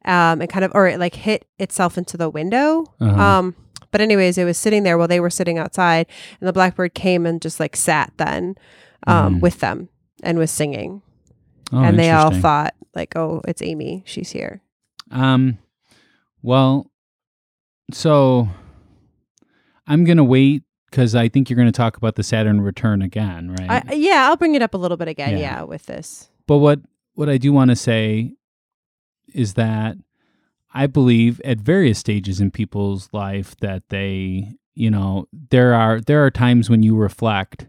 um, 0.04 0.42
and 0.42 0.50
kind 0.50 0.66
of, 0.66 0.74
or 0.76 0.86
it 0.88 1.00
like 1.00 1.16
hit 1.16 1.46
itself 1.60 1.98
into 1.98 2.18
the 2.18 2.30
window. 2.30 2.86
Uh-huh. 3.00 3.22
Um, 3.22 3.56
but 3.98 4.04
anyways, 4.04 4.38
it 4.38 4.44
was 4.46 4.60
sitting 4.60 4.84
there 4.84 4.96
while 4.96 5.08
they 5.08 5.20
were 5.20 5.32
sitting 5.32 5.58
outside, 5.58 6.06
and 6.40 6.48
the 6.48 6.54
blackbird 6.54 6.94
came 6.94 7.26
and 7.26 7.42
just 7.42 7.60
like 7.60 7.76
sat 7.76 8.14
then 8.18 8.56
um, 9.08 9.38
Mm. 9.38 9.42
with 9.42 9.60
them 9.60 9.90
and 10.22 10.38
was 10.38 10.52
singing, 10.52 11.02
Oh, 11.72 11.80
and 11.84 11.98
they 11.98 12.12
all 12.12 12.30
thought 12.32 12.76
like, 12.94 13.16
"Oh, 13.16 13.42
it's 13.48 13.62
Amy, 13.64 14.04
she's 14.06 14.30
here." 14.32 14.62
Um, 15.10 15.58
well, 16.44 16.92
so 17.92 18.48
I'm 19.88 20.04
gonna 20.04 20.24
wait 20.24 20.62
because 20.92 21.16
I 21.16 21.28
think 21.30 21.50
you're 21.50 21.58
gonna 21.58 21.72
talk 21.72 21.98
about 21.98 22.16
the 22.16 22.24
Saturn 22.24 22.62
return 22.62 23.02
again, 23.02 23.56
right? 23.60 23.84
I, 23.88 23.94
yeah, 23.94 24.28
I'll 24.30 24.38
bring 24.38 24.54
it 24.56 24.62
up 24.62 24.74
a 24.74 24.78
little 24.78 24.98
bit 24.98 25.08
again. 25.08 25.32
Yeah. 25.32 25.40
Yeah, 25.40 25.64
with 25.64 25.88
this. 25.88 26.30
but 26.46 26.58
what 26.58 26.80
what 27.16 27.30
I 27.30 27.38
do 27.38 27.52
want 27.52 27.70
to 27.72 27.76
say 27.76 28.34
is 29.34 29.56
that 29.56 29.98
I 30.78 30.86
believe 30.86 31.42
at 31.44 31.58
various 31.58 31.98
stages 31.98 32.40
in 32.40 32.52
people's 32.52 33.10
life 33.12 33.58
that 33.62 33.90
they, 33.90 34.54
you 34.76 34.92
know, 34.92 35.28
there 35.50 35.74
are 35.74 36.00
there 36.00 36.24
are 36.24 36.30
times 36.30 36.70
when 36.70 36.84
you 36.84 36.96
reflect. 36.96 37.66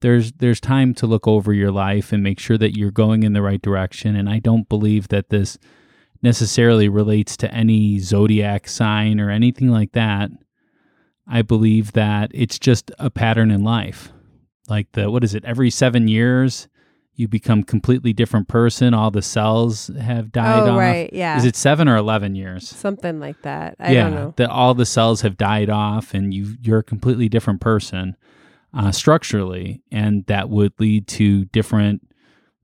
There's 0.00 0.32
there's 0.32 0.60
time 0.60 0.92
to 0.94 1.06
look 1.06 1.28
over 1.28 1.52
your 1.52 1.70
life 1.70 2.12
and 2.12 2.20
make 2.20 2.40
sure 2.40 2.58
that 2.58 2.76
you're 2.76 2.90
going 2.90 3.22
in 3.22 3.32
the 3.32 3.42
right 3.42 3.62
direction. 3.62 4.16
And 4.16 4.28
I 4.28 4.40
don't 4.40 4.68
believe 4.68 5.06
that 5.06 5.28
this 5.28 5.56
necessarily 6.20 6.88
relates 6.88 7.36
to 7.36 7.54
any 7.54 8.00
zodiac 8.00 8.66
sign 8.66 9.20
or 9.20 9.30
anything 9.30 9.68
like 9.68 9.92
that. 9.92 10.32
I 11.28 11.42
believe 11.42 11.92
that 11.92 12.32
it's 12.34 12.58
just 12.58 12.90
a 12.98 13.08
pattern 13.08 13.52
in 13.52 13.62
life. 13.62 14.12
Like 14.68 14.90
the 14.94 15.12
what 15.12 15.22
is 15.22 15.32
it? 15.32 15.44
Every 15.44 15.70
7 15.70 16.08
years 16.08 16.66
you 17.18 17.26
become 17.26 17.64
completely 17.64 18.12
different 18.12 18.46
person. 18.46 18.94
All 18.94 19.10
the 19.10 19.22
cells 19.22 19.90
have 20.00 20.30
died 20.30 20.68
oh, 20.68 20.72
off. 20.72 20.78
right, 20.78 21.12
yeah, 21.12 21.36
Is 21.36 21.44
it 21.44 21.56
7 21.56 21.88
or 21.88 21.96
11 21.96 22.36
years? 22.36 22.68
something 22.68 23.18
like 23.18 23.42
that? 23.42 23.74
I 23.80 23.92
yeah, 23.92 24.04
don't 24.04 24.14
know. 24.14 24.34
that 24.36 24.48
all 24.50 24.72
the 24.72 24.86
cells 24.86 25.22
have 25.22 25.36
died 25.36 25.68
off 25.68 26.14
and 26.14 26.32
you 26.32 26.56
you're 26.62 26.78
a 26.78 26.84
completely 26.84 27.28
different 27.28 27.60
person 27.60 28.16
uh, 28.72 28.92
structurally 28.92 29.82
and 29.90 30.24
that 30.26 30.48
would 30.48 30.72
lead 30.78 31.08
to 31.08 31.46
different 31.46 32.06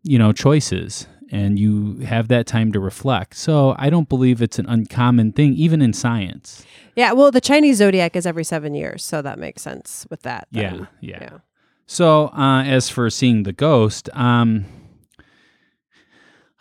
you 0.04 0.20
know 0.20 0.32
choices 0.32 1.08
and 1.32 1.58
you 1.58 1.96
have 2.06 2.28
that 2.28 2.46
time 2.46 2.70
to 2.72 2.78
reflect. 2.78 3.34
So 3.34 3.74
I 3.76 3.90
don't 3.90 4.08
believe 4.08 4.40
it's 4.40 4.60
an 4.60 4.66
uncommon 4.68 5.32
thing 5.32 5.54
even 5.54 5.82
in 5.82 5.92
science. 5.92 6.64
Yeah, 6.94 7.10
well, 7.10 7.32
the 7.32 7.40
Chinese 7.40 7.78
zodiac 7.78 8.14
is 8.14 8.24
every 8.24 8.44
seven 8.44 8.72
years, 8.72 9.04
so 9.04 9.20
that 9.20 9.40
makes 9.40 9.62
sense 9.62 10.06
with 10.10 10.22
that. 10.22 10.46
Yeah, 10.52 10.86
yeah. 11.00 11.18
yeah. 11.20 11.38
So, 11.86 12.28
uh, 12.28 12.62
as 12.62 12.88
for 12.88 13.10
seeing 13.10 13.42
the 13.42 13.52
ghost, 13.52 14.08
um, 14.14 14.64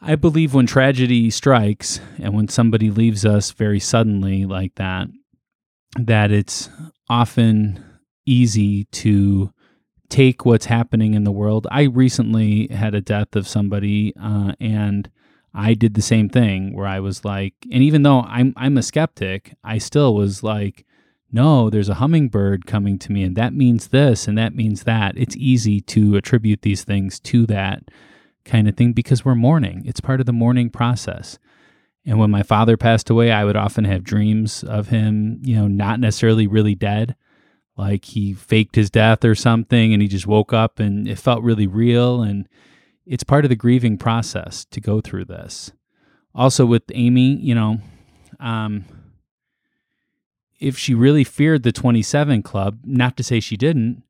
I 0.02 0.16
believe 0.16 0.54
when 0.54 0.68
tragedy 0.68 1.30
strikes 1.30 2.02
and 2.20 2.34
when 2.34 2.50
somebody 2.50 2.90
leaves 2.92 3.26
us 3.26 3.52
very 3.52 3.80
suddenly 3.80 4.46
like 4.46 4.76
that, 4.76 5.08
that 5.98 6.32
it's 6.32 6.70
often 7.10 7.84
easy 8.26 8.84
to 8.86 9.52
take 10.10 10.46
what's 10.46 10.66
happening 10.66 11.14
in 11.14 11.24
the 11.24 11.32
world. 11.32 11.68
I 11.72 11.84
recently 11.84 12.68
had 12.68 12.94
a 12.94 13.02
death 13.02 13.36
of 13.36 13.48
somebody, 13.48 14.14
uh, 14.22 14.54
and 14.60 15.10
I 15.54 15.74
did 15.74 15.94
the 15.94 16.02
same 16.02 16.28
thing 16.28 16.76
where 16.76 16.86
I 16.88 17.00
was 17.00 17.24
like, 17.24 17.54
and 17.72 17.82
even 17.82 18.04
though 18.04 18.22
I'm 18.22 18.54
I'm 18.58 18.78
a 18.78 18.84
skeptic, 18.84 19.56
I 19.64 19.78
still 19.78 20.16
was 20.16 20.44
like, 20.44 20.86
no, 21.34 21.72
there's 21.72 21.90
a 21.90 21.96
hummingbird 21.96 22.68
coming 22.68 23.00
to 23.00 23.12
me, 23.12 23.24
and 23.24 23.36
that 23.36 23.56
means 23.56 23.88
this, 23.88 24.28
and 24.28 24.38
that 24.38 24.56
means 24.56 24.84
that. 24.84 25.18
It's 25.18 25.36
easy 25.36 25.82
to 25.82 26.16
attribute 26.16 26.62
these 26.62 26.84
things 26.84 27.20
to 27.22 27.48
that 27.48 27.90
kind 28.46 28.70
of 28.70 28.78
thing 28.78 28.94
because 28.94 29.26
we're 29.26 29.34
mourning. 29.34 29.82
It's 29.84 30.00
part 30.00 30.20
of 30.20 30.28
the 30.28 30.32
mourning 30.32 30.70
process. 30.70 31.40
And 32.06 32.20
when 32.20 32.30
my 32.30 32.44
father 32.44 32.78
passed 32.78 33.10
away, 33.10 33.32
I 33.32 33.46
would 33.46 33.56
often 33.56 33.86
have 33.86 34.04
dreams 34.04 34.64
of 34.64 34.90
him, 34.90 35.40
you 35.44 35.56
know, 35.56 35.68
not 35.68 36.00
necessarily 36.00 36.46
really 36.46 36.76
dead, 36.76 37.16
like 37.78 38.06
he 38.06 38.34
faked 38.34 38.76
his 38.76 38.92
death 38.92 39.26
or 39.26 39.34
something, 39.34 39.92
and 39.92 40.04
he 40.04 40.08
just 40.08 40.28
woke 40.28 40.54
up 40.54 40.80
and 40.80 41.08
it 41.08 41.18
felt 41.18 41.42
really 41.42 41.66
real. 41.66 42.22
And 42.22 42.48
it's 43.08 43.24
part 43.24 43.44
of 43.44 43.50
the 43.50 43.56
grieving 43.56 43.98
process 43.98 44.66
to 44.66 44.80
go 44.80 45.02
through 45.02 45.26
this. 45.26 45.72
Also, 46.36 46.66
with 46.66 46.84
Amy, 46.94 47.38
you 47.38 47.56
know, 47.56 47.80
um, 48.40 48.86
if 50.64 50.78
she 50.78 50.94
really 50.94 51.26
feared 51.26 51.64
the 51.64 51.72
27 51.72 52.42
club, 52.42 52.80
not 52.86 53.18
to 53.18 53.24
say 53.24 53.40
she 53.40 53.58
didn't, 53.58 54.04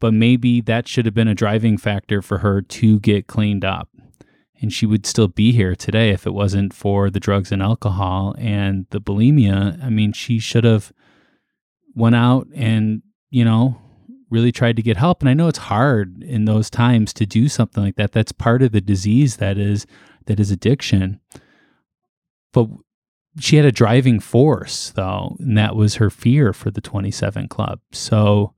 but 0.00 0.12
maybe 0.12 0.60
that 0.60 0.86
should 0.86 1.06
have 1.06 1.14
been 1.14 1.28
a 1.28 1.34
driving 1.34 1.78
factor 1.78 2.20
for 2.20 2.38
her 2.38 2.60
to 2.60 3.00
get 3.00 3.26
cleaned 3.26 3.64
up. 3.64 3.88
And 4.60 4.70
she 4.72 4.84
would 4.84 5.06
still 5.06 5.28
be 5.28 5.52
here 5.52 5.74
today 5.74 6.10
if 6.10 6.26
it 6.26 6.34
wasn't 6.34 6.74
for 6.74 7.10
the 7.10 7.20
drugs 7.20 7.50
and 7.50 7.62
alcohol 7.62 8.34
and 8.38 8.86
the 8.90 9.00
bulimia. 9.00 9.82
I 9.82 9.88
mean, 9.88 10.12
she 10.12 10.38
should 10.38 10.64
have 10.64 10.92
went 11.94 12.16
out 12.16 12.48
and, 12.54 13.02
you 13.30 13.44
know, 13.44 13.80
really 14.28 14.52
tried 14.52 14.76
to 14.76 14.82
get 14.82 14.98
help. 14.98 15.22
And 15.22 15.28
I 15.28 15.34
know 15.34 15.48
it's 15.48 15.58
hard 15.58 16.22
in 16.22 16.44
those 16.44 16.68
times 16.68 17.14
to 17.14 17.24
do 17.24 17.48
something 17.48 17.82
like 17.82 17.96
that. 17.96 18.12
That's 18.12 18.32
part 18.32 18.62
of 18.62 18.72
the 18.72 18.80
disease 18.80 19.36
that 19.36 19.56
is 19.56 19.86
that 20.26 20.38
is 20.38 20.50
addiction. 20.50 21.20
But 22.52 22.68
she 23.38 23.56
had 23.56 23.64
a 23.64 23.72
driving 23.72 24.20
force 24.20 24.90
though, 24.90 25.36
and 25.38 25.56
that 25.58 25.76
was 25.76 25.96
her 25.96 26.10
fear 26.10 26.52
for 26.52 26.70
the 26.70 26.80
27 26.80 27.48
club. 27.48 27.80
So 27.92 28.54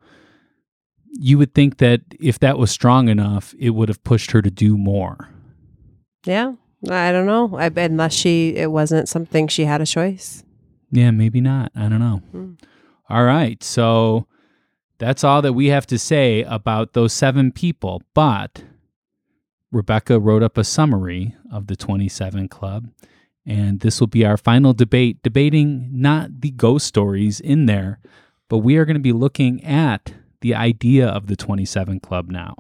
you 1.12 1.38
would 1.38 1.54
think 1.54 1.78
that 1.78 2.02
if 2.20 2.38
that 2.40 2.58
was 2.58 2.70
strong 2.70 3.08
enough, 3.08 3.54
it 3.58 3.70
would 3.70 3.88
have 3.88 4.04
pushed 4.04 4.32
her 4.32 4.42
to 4.42 4.50
do 4.50 4.76
more. 4.76 5.30
Yeah. 6.24 6.54
I 6.90 7.10
don't 7.10 7.26
know. 7.26 7.56
I, 7.56 7.66
unless 7.74 8.12
she, 8.12 8.54
it 8.56 8.70
wasn't 8.70 9.08
something 9.08 9.48
she 9.48 9.64
had 9.64 9.80
a 9.80 9.86
choice. 9.86 10.44
Yeah, 10.90 11.10
maybe 11.10 11.40
not. 11.40 11.72
I 11.74 11.88
don't 11.88 12.00
know. 12.00 12.18
Hmm. 12.30 12.52
All 13.08 13.24
right. 13.24 13.62
So 13.62 14.26
that's 14.98 15.24
all 15.24 15.42
that 15.42 15.54
we 15.54 15.66
have 15.68 15.86
to 15.86 15.98
say 15.98 16.42
about 16.42 16.92
those 16.92 17.12
seven 17.12 17.50
people. 17.50 18.02
But 18.14 18.62
Rebecca 19.72 20.20
wrote 20.20 20.42
up 20.42 20.58
a 20.58 20.64
summary 20.64 21.34
of 21.50 21.66
the 21.66 21.76
27 21.76 22.48
Club, 22.48 22.88
and 23.46 23.80
this 23.80 24.00
will 24.00 24.08
be 24.08 24.24
our 24.24 24.36
final 24.36 24.72
debate, 24.72 25.22
debating 25.22 25.88
not 25.92 26.40
the 26.40 26.50
ghost 26.50 26.86
stories 26.86 27.38
in 27.38 27.66
there, 27.66 28.00
but 28.48 28.58
we 28.58 28.76
are 28.76 28.84
going 28.84 28.94
to 28.94 29.00
be 29.00 29.12
looking 29.12 29.62
at 29.64 30.14
the 30.40 30.54
idea 30.54 31.06
of 31.06 31.28
the 31.28 31.36
27 31.36 32.00
Club 32.00 32.28
now. 32.28 32.56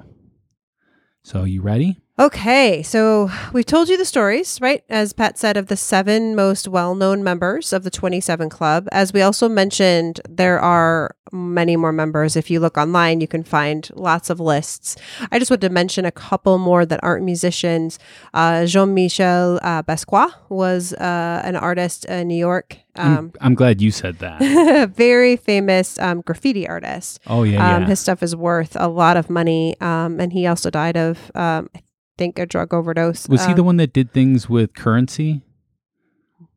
So, 1.22 1.40
are 1.40 1.46
you 1.46 1.60
ready? 1.60 1.98
Okay, 2.18 2.82
so 2.82 3.30
we've 3.52 3.66
told 3.66 3.90
you 3.90 3.98
the 3.98 4.06
stories, 4.06 4.58
right? 4.62 4.82
As 4.88 5.12
Pat 5.12 5.36
said, 5.36 5.58
of 5.58 5.66
the 5.66 5.76
seven 5.76 6.34
most 6.34 6.66
well 6.66 6.94
known 6.94 7.22
members 7.22 7.74
of 7.74 7.84
the 7.84 7.90
27 7.90 8.48
Club. 8.48 8.88
As 8.90 9.12
we 9.12 9.20
also 9.20 9.50
mentioned, 9.50 10.20
there 10.26 10.58
are 10.58 11.14
many 11.30 11.76
more 11.76 11.92
members. 11.92 12.34
If 12.34 12.50
you 12.50 12.58
look 12.58 12.78
online, 12.78 13.20
you 13.20 13.28
can 13.28 13.42
find 13.44 13.86
lots 13.94 14.30
of 14.30 14.40
lists. 14.40 14.96
I 15.30 15.38
just 15.38 15.50
want 15.50 15.60
to 15.60 15.68
mention 15.68 16.06
a 16.06 16.10
couple 16.12 16.56
more 16.56 16.86
that 16.86 17.00
aren't 17.02 17.22
musicians. 17.24 17.98
Uh, 18.32 18.64
Jean 18.64 18.94
Michel 18.94 19.60
uh, 19.62 19.82
Basquiat 19.82 20.32
was 20.48 20.94
uh, 20.94 21.42
an 21.44 21.54
artist 21.54 22.06
in 22.06 22.28
New 22.28 22.38
York. 22.38 22.78
I'm, 22.94 23.18
Um, 23.18 23.32
I'm 23.42 23.54
glad 23.54 23.82
you 23.82 23.90
said 23.90 24.20
that. 24.20 24.88
very 24.96 25.36
famous 25.36 25.98
um, 25.98 26.22
graffiti 26.22 26.66
artist. 26.66 27.20
Oh, 27.26 27.42
yeah, 27.42 27.74
Um, 27.76 27.82
yeah. 27.82 27.88
his 27.88 28.00
stuff 28.00 28.22
is 28.22 28.34
worth 28.34 28.74
a 28.80 28.88
lot 28.88 29.18
of 29.18 29.28
money. 29.28 29.78
Um, 29.82 30.18
and 30.18 30.32
he 30.32 30.46
also 30.46 30.70
died 30.70 30.96
of, 30.96 31.30
um, 31.34 31.68
I 31.74 31.80
think, 32.18 32.38
a 32.38 32.46
drug 32.46 32.72
overdose. 32.74 33.28
Was 33.28 33.44
he 33.44 33.52
Um, 33.52 33.56
the 33.56 33.62
one 33.64 33.76
that 33.78 33.92
did 33.92 34.12
things 34.12 34.48
with 34.48 34.74
currency? 34.74 35.42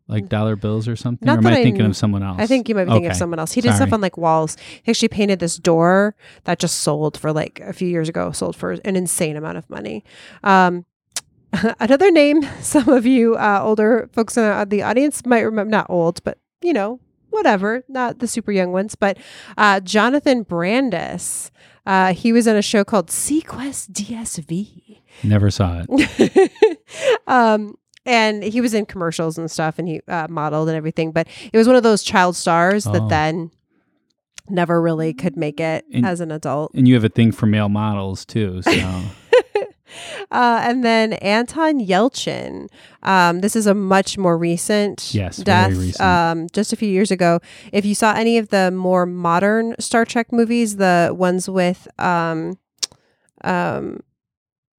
Like 0.07 0.27
dollar 0.27 0.55
bills 0.55 0.87
or 0.87 0.95
something? 0.95 1.29
Or 1.29 1.33
am 1.33 1.45
I 1.45 1.51
I 1.51 1.53
thinking 1.55 1.75
kn- 1.81 1.89
of 1.91 1.95
someone 1.95 2.23
else? 2.23 2.37
I 2.39 2.47
think 2.47 2.67
you 2.67 2.73
might 2.73 2.85
be 2.85 2.91
thinking 2.91 3.11
of 3.11 3.15
someone 3.17 3.37
else. 3.37 3.51
He 3.51 3.61
did 3.61 3.75
stuff 3.75 3.93
on 3.93 4.01
like 4.01 4.17
walls. 4.17 4.57
He 4.81 4.89
actually 4.89 5.09
painted 5.09 5.37
this 5.39 5.57
door 5.57 6.15
that 6.45 6.57
just 6.57 6.79
sold 6.79 7.15
for 7.15 7.31
like 7.31 7.59
a 7.59 7.73
few 7.73 7.87
years 7.87 8.09
ago, 8.09 8.31
sold 8.31 8.55
for 8.55 8.71
an 8.71 8.95
insane 8.95 9.37
amount 9.37 9.59
of 9.59 9.69
money. 9.69 10.03
Um, 10.43 10.85
another 11.79 12.09
name, 12.09 12.41
some 12.61 12.89
of 12.89 13.05
you 13.05 13.35
uh, 13.35 13.59
older 13.63 14.09
folks 14.11 14.35
in 14.35 14.43
the- 14.43 14.65
the 14.67 14.81
audience 14.81 15.23
might 15.27 15.41
remember, 15.41 15.69
not 15.69 15.85
old, 15.91 16.23
but 16.23 16.39
you 16.63 16.73
know, 16.73 16.99
whatever, 17.29 17.83
not 17.87 18.17
the 18.17 18.27
super 18.27 18.51
young 18.51 18.71
ones, 18.71 18.95
but 18.95 19.15
uh, 19.59 19.79
Jonathan 19.79 20.41
Brandis. 20.43 21.51
Uh, 21.85 22.13
he 22.13 22.31
was 22.33 22.45
in 22.47 22.55
a 22.55 22.61
show 22.61 22.83
called 22.83 23.07
seaQuest 23.07 23.91
DSV. 23.91 24.99
Never 25.23 25.49
saw 25.49 25.83
it. 25.87 26.51
um, 27.27 27.75
and 28.05 28.43
he 28.43 28.61
was 28.61 28.73
in 28.73 28.85
commercials 28.85 29.37
and 29.37 29.49
stuff, 29.49 29.79
and 29.79 29.87
he 29.87 30.01
uh, 30.07 30.27
modeled 30.29 30.67
and 30.69 30.77
everything. 30.77 31.11
But 31.11 31.27
it 31.51 31.57
was 31.57 31.67
one 31.67 31.75
of 31.75 31.83
those 31.83 32.03
child 32.03 32.35
stars 32.35 32.85
Oh. 32.87 32.91
that 32.93 33.09
then 33.09 33.51
never 34.49 34.81
really 34.81 35.13
could 35.13 35.37
make 35.37 35.59
it 35.59 35.85
And- 35.93 36.05
as 36.05 36.21
an 36.21 36.31
adult. 36.31 36.71
And 36.73 36.87
you 36.87 36.93
have 36.95 37.03
a 37.03 37.09
thing 37.09 37.31
for 37.31 37.45
male 37.45 37.69
models 37.69 38.25
too. 38.25 38.61
So 38.63 38.71
Uh, 40.31 40.59
and 40.63 40.83
then 40.83 41.13
Anton 41.13 41.79
Yelchin. 41.79 42.67
Um, 43.03 43.39
this 43.39 43.55
is 43.55 43.65
a 43.67 43.73
much 43.73 44.17
more 44.17 44.37
recent 44.37 45.13
Yes, 45.13 45.37
very 45.37 45.45
death, 45.45 45.71
recent. 45.71 46.01
Um, 46.01 46.47
just 46.53 46.73
a 46.73 46.75
few 46.75 46.89
years 46.89 47.11
ago. 47.11 47.39
If 47.71 47.85
you 47.85 47.95
saw 47.95 48.13
any 48.13 48.37
of 48.37 48.49
the 48.49 48.71
more 48.71 49.05
modern 49.05 49.75
Star 49.79 50.05
Trek 50.05 50.31
movies, 50.31 50.75
the 50.77 51.13
ones 51.17 51.49
with 51.49 51.87
um, 51.97 52.57
um, 53.43 54.01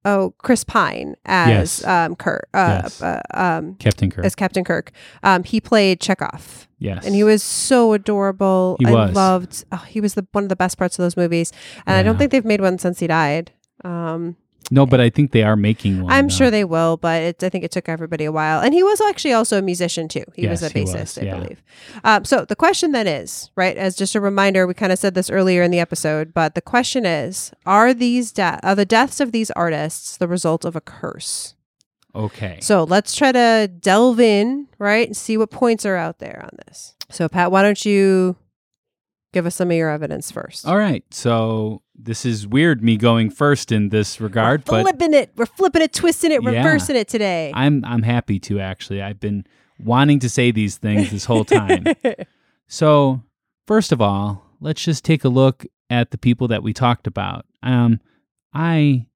oh 0.05 0.35
Chris 0.39 0.65
Pine 0.65 1.17
as 1.25 1.49
Yes. 1.49 1.85
um, 1.85 2.17
Kirk, 2.17 2.49
uh, 2.55 2.81
Yes. 2.85 3.03
uh, 3.03 3.21
um, 3.35 3.75
Captain 3.77 4.11
Kirk. 4.11 4.25
as 4.25 4.35
Captain 4.35 4.65
Kirk. 4.65 4.93
Um, 5.23 5.45
he 5.45 5.61
played 5.61 6.01
Chekov, 6.01 6.67
yes. 6.79 7.05
and 7.07 7.15
he 7.15 7.25
was 7.25 7.43
so 7.43 7.93
adorable. 7.93 8.77
He 8.81 8.87
I 8.87 8.93
was. 8.93 9.15
loved. 9.15 9.65
Oh, 9.73 9.85
he 9.89 10.01
was 10.01 10.15
the 10.15 10.27
one 10.33 10.45
of 10.45 10.49
the 10.49 10.57
best 10.57 10.79
parts 10.79 10.99
of 10.99 11.03
those 11.03 11.17
movies, 11.17 11.53
and 11.87 11.97
I 11.97 12.03
don't 12.03 12.19
think 12.19 12.31
they've 12.33 12.45
made 12.45 12.61
one 12.61 12.79
since 12.79 12.99
he 13.01 13.07
died. 13.07 13.53
Um, 13.85 14.37
No, 14.73 14.87
but 14.87 15.01
I 15.01 15.11
think 15.11 15.33
they 15.33 15.43
are 15.43 15.57
making 15.57 16.03
one. 16.03 16.13
I'm 16.13 16.29
sure 16.29 16.49
they 16.49 16.65
will, 16.65 16.97
but 16.97 17.23
it, 17.23 17.43
I 17.43 17.49
think 17.49 17.65
it 17.65 17.73
took 17.73 17.89
everybody 17.89 18.25
a 18.25 18.31
while. 18.31 18.61
And 18.61 18.73
he 18.73 18.85
was 18.85 19.01
actually 19.01 19.33
also 19.33 19.59
a 19.59 19.63
musician 19.63 20.07
too. 20.07 20.25
He 20.37 20.47
was 20.47 20.63
a 20.63 20.69
he 20.69 20.83
was, 20.83 20.95
bassist, 20.95 21.21
I 21.21 21.27
yeah. 21.27 21.37
believe. 21.41 21.63
Um, 22.05 22.25
so 22.25 22.45
the 22.45 22.55
question 22.55 22.93
then 22.93 23.09
is, 23.09 23.51
right, 23.57 23.77
as 23.77 23.97
just 23.97 24.15
a 24.15 24.21
reminder, 24.21 24.69
we 24.69 24.75
kind 24.75 24.93
of 24.93 24.99
said 24.99 25.15
this 25.15 25.29
earlier 25.29 25.63
in 25.63 25.73
the 25.73 25.81
episode, 25.81 26.33
but 26.33 26.55
the 26.55 26.61
question 26.63 27.05
is, 27.05 27.51
are 27.67 27.93
these 27.93 28.31
de- 28.31 28.61
are 28.63 28.77
the 28.77 28.85
deaths 28.85 29.19
of 29.19 29.33
these 29.33 29.51
artists 29.53 30.17
the 30.17 30.29
result 30.29 30.65
of 30.65 30.77
a 30.77 30.81
curse? 30.81 31.57
Okay. 32.15 32.59
So 32.61 32.85
let's 32.85 33.15
try 33.15 33.33
to 33.33 33.69
delve 33.81 34.21
in, 34.21 34.69
right, 34.79 35.07
and 35.07 35.17
see 35.17 35.37
what 35.37 35.51
points 35.51 35.85
are 35.85 35.97
out 35.97 36.19
there 36.19 36.41
on 36.45 36.51
this. 36.67 36.95
So 37.11 37.29
Pat, 37.29 37.51
why 37.51 37.63
don't 37.63 37.85
you 37.85 38.37
give 39.32 39.47
us 39.47 39.55
some 39.57 39.70
of 39.70 39.77
your 39.77 39.90
evidence 39.90 40.31
first? 40.31 40.66
All 40.66 40.77
right. 40.77 41.05
So 41.11 41.82
this 41.94 42.24
is 42.24 42.47
weird 42.47 42.82
me 42.82 42.97
going 42.97 43.31
first 43.31 43.73
in 43.73 43.90
this 43.90 44.20
regard, 44.20 44.62
We're 44.69 44.82
flipping 44.82 45.15
it, 45.15 45.32
we're 45.36 45.47
flipping 45.47 45.82
it, 45.82 45.93
twisting 45.93 46.32
it, 46.32 46.43
Yeah. 46.43 46.51
reversing 46.65 46.97
it 46.97 47.09
today. 47.09 47.52
I'm 47.55 47.85
I'm 47.85 48.02
happy 48.02 48.39
to 48.40 48.61
actually. 48.61 49.02
I've 49.02 49.20
been 49.20 49.44
wanting 49.78 50.19
to 50.20 50.28
say 50.28 50.51
these 50.51 50.77
things 50.77 51.11
this 51.11 51.24
whole 51.24 51.44
time. 51.44 51.85
So, 52.73 53.24
first 53.66 53.90
of 53.90 54.01
all, 54.01 54.44
let's 54.61 54.85
just 54.85 55.05
take 55.05 55.24
a 55.24 55.28
look 55.28 55.66
at 55.90 56.12
the 56.12 56.19
people 56.19 56.47
that 56.47 56.62
we 56.62 56.73
talked 56.73 57.09
about. 57.09 57.44
Um, 57.65 57.98
I 58.55 59.07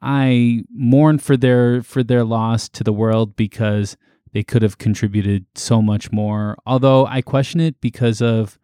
I 0.00 0.64
mourn 0.74 1.18
for 1.18 1.36
their 1.36 1.82
for 1.82 2.02
their 2.02 2.24
loss 2.24 2.68
to 2.70 2.84
the 2.84 2.92
world 2.92 3.36
because 3.36 3.96
they 4.32 4.42
could 4.42 4.62
have 4.62 4.78
contributed 4.78 5.44
so 5.54 5.80
much 5.82 6.10
more. 6.10 6.56
Although 6.66 7.06
I 7.06 7.20
question 7.20 7.60
it 7.60 7.80
because 7.82 8.20
of 8.22 8.58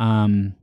um, 0.00 0.54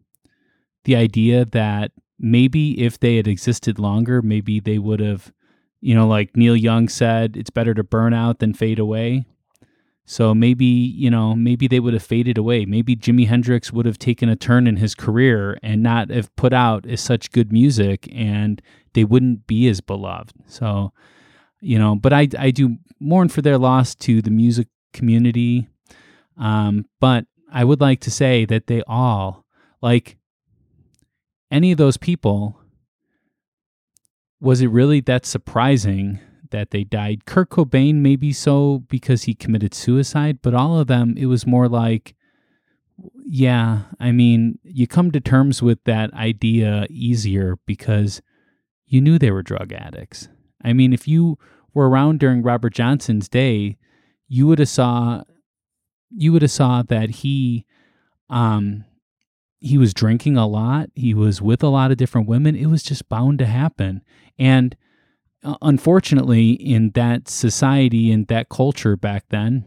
the 0.83 0.95
idea 0.95 1.45
that 1.45 1.91
maybe 2.19 2.81
if 2.83 2.99
they 2.99 3.15
had 3.17 3.27
existed 3.27 3.77
longer, 3.77 4.21
maybe 4.21 4.59
they 4.59 4.79
would 4.79 4.99
have, 4.99 5.31
you 5.79 5.93
know, 5.93 6.07
like 6.07 6.35
Neil 6.35 6.55
Young 6.55 6.89
said, 6.89 7.37
it's 7.37 7.51
better 7.51 7.73
to 7.75 7.83
burn 7.83 8.13
out 8.13 8.39
than 8.39 8.53
fade 8.53 8.79
away. 8.79 9.25
So 10.05 10.33
maybe, 10.33 10.65
you 10.65 11.11
know, 11.11 11.35
maybe 11.35 11.67
they 11.67 11.81
would 11.81 11.93
have 11.93 12.01
faded 12.01 12.37
away. 12.37 12.65
Maybe 12.65 12.95
Jimi 12.95 13.27
Hendrix 13.27 13.71
would 13.73 13.85
have 13.85 13.99
taken 13.99 14.29
a 14.29 14.37
turn 14.37 14.65
in 14.65 14.77
his 14.77 14.95
career 14.95 15.59
and 15.61 15.83
not 15.83 16.09
have 16.09 16.33
put 16.37 16.53
out 16.53 16.85
as 16.87 17.01
such 17.01 17.31
good 17.31 17.51
music 17.51 18.07
and 18.13 18.61
they 18.93 19.03
wouldn't 19.03 19.45
be 19.45 19.67
as 19.67 19.81
beloved. 19.81 20.33
So, 20.47 20.93
you 21.59 21.77
know, 21.77 21.95
but 21.95 22.13
I, 22.13 22.29
I 22.39 22.51
do 22.51 22.77
mourn 22.99 23.27
for 23.27 23.41
their 23.41 23.57
loss 23.57 23.93
to 23.95 24.21
the 24.21 24.31
music 24.31 24.67
community. 24.93 25.67
Um, 26.37 26.85
but 27.01 27.25
I 27.51 27.63
would 27.63 27.81
like 27.81 28.01
to 28.01 28.11
say 28.11 28.45
that 28.45 28.67
they 28.67 28.83
all, 28.87 29.45
like 29.81 30.17
any 31.49 31.71
of 31.71 31.77
those 31.77 31.97
people, 31.97 32.59
was 34.39 34.61
it 34.61 34.67
really 34.67 34.99
that 35.01 35.25
surprising 35.25 36.19
that 36.51 36.71
they 36.71 36.83
died? 36.83 37.25
Kurt 37.25 37.49
Cobain, 37.49 37.95
maybe 37.95 38.31
so 38.33 38.79
because 38.87 39.23
he 39.23 39.33
committed 39.33 39.73
suicide, 39.73 40.39
but 40.41 40.53
all 40.53 40.79
of 40.79 40.87
them, 40.87 41.15
it 41.17 41.25
was 41.25 41.47
more 41.47 41.67
like, 41.67 42.15
yeah, 43.25 43.83
I 43.99 44.11
mean, 44.11 44.59
you 44.63 44.87
come 44.87 45.11
to 45.11 45.19
terms 45.19 45.61
with 45.61 45.83
that 45.85 46.13
idea 46.13 46.87
easier 46.89 47.57
because 47.65 48.21
you 48.85 49.01
knew 49.01 49.19
they 49.19 49.31
were 49.31 49.43
drug 49.43 49.71
addicts. 49.73 50.29
I 50.63 50.73
mean, 50.73 50.93
if 50.93 51.07
you 51.07 51.37
were 51.73 51.89
around 51.89 52.19
during 52.19 52.41
Robert 52.41 52.73
Johnson's 52.73 53.29
day, 53.29 53.77
you 54.27 54.47
would 54.47 54.59
have 54.59 54.69
saw 54.69 55.23
you 56.09 56.31
would 56.33 56.41
have 56.41 56.51
saw 56.51 56.81
that 56.83 57.09
he 57.09 57.65
um 58.29 58.85
he 59.59 59.77
was 59.77 59.93
drinking 59.93 60.37
a 60.37 60.47
lot, 60.47 60.89
he 60.93 61.13
was 61.13 61.41
with 61.41 61.63
a 61.63 61.67
lot 61.67 61.89
of 61.89 61.97
different 61.97 62.27
women. 62.27 62.55
It 62.55 62.67
was 62.67 62.83
just 62.83 63.09
bound 63.09 63.39
to 63.39 63.45
happen. 63.47 64.03
And 64.37 64.75
uh, 65.43 65.55
unfortunately 65.61 66.51
in 66.51 66.91
that 66.91 67.27
society 67.27 68.11
in 68.11 68.25
that 68.25 68.49
culture 68.49 68.95
back 68.95 69.25
then 69.29 69.65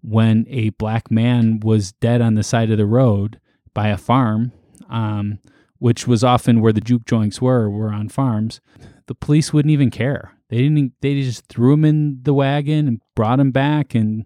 when 0.00 0.46
a 0.48 0.70
black 0.70 1.10
man 1.10 1.60
was 1.60 1.92
dead 1.92 2.20
on 2.20 2.34
the 2.34 2.42
side 2.42 2.70
of 2.70 2.78
the 2.78 2.86
road 2.86 3.40
by 3.74 3.88
a 3.88 3.96
farm 3.96 4.52
um 4.88 5.38
which 5.78 6.06
was 6.06 6.24
often 6.24 6.60
where 6.60 6.72
the 6.72 6.80
juke 6.80 7.06
joints 7.06 7.40
were, 7.40 7.70
were 7.70 7.92
on 7.92 8.08
farms. 8.08 8.60
The 9.06 9.14
police 9.14 9.52
wouldn't 9.52 9.72
even 9.72 9.90
care. 9.90 10.32
They 10.50 10.58
didn't. 10.58 10.92
They 11.00 11.20
just 11.22 11.46
threw 11.46 11.74
him 11.74 11.84
in 11.84 12.20
the 12.22 12.34
wagon 12.34 12.88
and 12.88 13.00
brought 13.14 13.40
him 13.40 13.50
back 13.50 13.94
and 13.94 14.24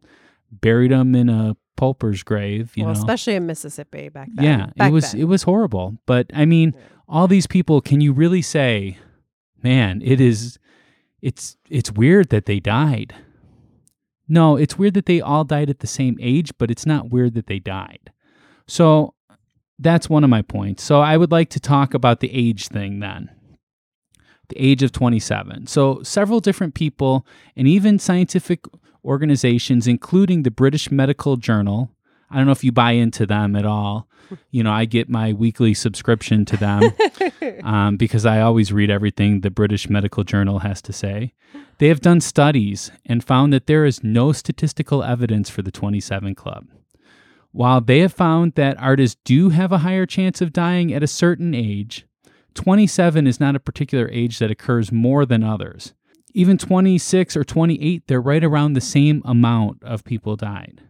buried 0.60 0.90
them 0.92 1.14
in 1.14 1.28
a 1.28 1.56
pulper's 1.76 2.22
grave. 2.22 2.72
You 2.76 2.84
well, 2.84 2.94
know, 2.94 3.00
especially 3.00 3.34
in 3.34 3.46
Mississippi 3.46 4.08
back 4.08 4.28
then. 4.34 4.44
yeah, 4.44 4.66
Back 4.76 4.90
it 4.90 4.92
was 4.92 5.12
then. 5.12 5.20
it 5.22 5.24
was 5.24 5.42
horrible. 5.44 5.96
But 6.06 6.30
I 6.34 6.44
mean, 6.44 6.74
all 7.08 7.26
these 7.26 7.46
people. 7.46 7.80
Can 7.80 8.00
you 8.00 8.12
really 8.12 8.42
say, 8.42 8.98
man? 9.62 10.00
It 10.04 10.20
is. 10.20 10.58
It's 11.20 11.56
it's 11.70 11.90
weird 11.92 12.30
that 12.30 12.46
they 12.46 12.60
died. 12.60 13.14
No, 14.28 14.56
it's 14.56 14.78
weird 14.78 14.94
that 14.94 15.06
they 15.06 15.20
all 15.20 15.44
died 15.44 15.68
at 15.68 15.80
the 15.80 15.86
same 15.86 16.16
age, 16.20 16.52
but 16.58 16.70
it's 16.70 16.86
not 16.86 17.10
weird 17.10 17.34
that 17.34 17.48
they 17.48 17.58
died. 17.58 18.12
So 18.66 19.14
that's 19.78 20.08
one 20.08 20.24
of 20.24 20.30
my 20.30 20.42
points. 20.42 20.82
So 20.82 21.00
I 21.00 21.16
would 21.16 21.30
like 21.32 21.50
to 21.50 21.60
talk 21.60 21.92
about 21.92 22.20
the 22.20 22.32
age 22.32 22.68
thing 22.68 23.00
then. 23.00 23.30
The 24.48 24.56
age 24.56 24.82
of 24.82 24.92
27. 24.92 25.66
So 25.66 26.02
several 26.02 26.40
different 26.40 26.74
people 26.74 27.26
and 27.56 27.66
even 27.66 27.98
scientific 27.98 28.64
organizations, 29.04 29.86
including 29.86 30.42
the 30.42 30.50
British 30.50 30.90
Medical 30.90 31.36
Journal, 31.36 31.90
I 32.32 32.36
don't 32.36 32.46
know 32.46 32.52
if 32.52 32.64
you 32.64 32.72
buy 32.72 32.92
into 32.92 33.26
them 33.26 33.54
at 33.56 33.66
all. 33.66 34.08
You 34.50 34.62
know, 34.62 34.72
I 34.72 34.86
get 34.86 35.10
my 35.10 35.34
weekly 35.34 35.74
subscription 35.74 36.46
to 36.46 36.56
them 36.56 36.92
um, 37.64 37.96
because 37.98 38.24
I 38.24 38.40
always 38.40 38.72
read 38.72 38.90
everything 38.90 39.40
the 39.40 39.50
British 39.50 39.90
Medical 39.90 40.24
Journal 40.24 40.60
has 40.60 40.80
to 40.82 40.92
say. 40.92 41.34
They 41.76 41.88
have 41.88 42.00
done 42.00 42.22
studies 42.22 42.90
and 43.04 43.22
found 43.22 43.52
that 43.52 43.66
there 43.66 43.84
is 43.84 44.02
no 44.02 44.32
statistical 44.32 45.02
evidence 45.02 45.50
for 45.50 45.60
the 45.60 45.70
27 45.70 46.34
Club. 46.34 46.68
While 47.50 47.82
they 47.82 47.98
have 47.98 48.14
found 48.14 48.54
that 48.54 48.80
artists 48.80 49.20
do 49.24 49.50
have 49.50 49.72
a 49.72 49.78
higher 49.78 50.06
chance 50.06 50.40
of 50.40 50.54
dying 50.54 50.94
at 50.94 51.02
a 51.02 51.06
certain 51.06 51.54
age, 51.54 52.06
27 52.54 53.26
is 53.26 53.38
not 53.38 53.56
a 53.56 53.60
particular 53.60 54.08
age 54.10 54.38
that 54.38 54.50
occurs 54.50 54.90
more 54.90 55.26
than 55.26 55.42
others. 55.42 55.92
Even 56.34 56.58
26 56.58 57.36
or 57.36 57.44
28, 57.44 58.06
they're 58.06 58.20
right 58.20 58.42
around 58.42 58.72
the 58.72 58.80
same 58.80 59.22
amount 59.24 59.82
of 59.82 60.04
people 60.04 60.36
died. 60.36 60.82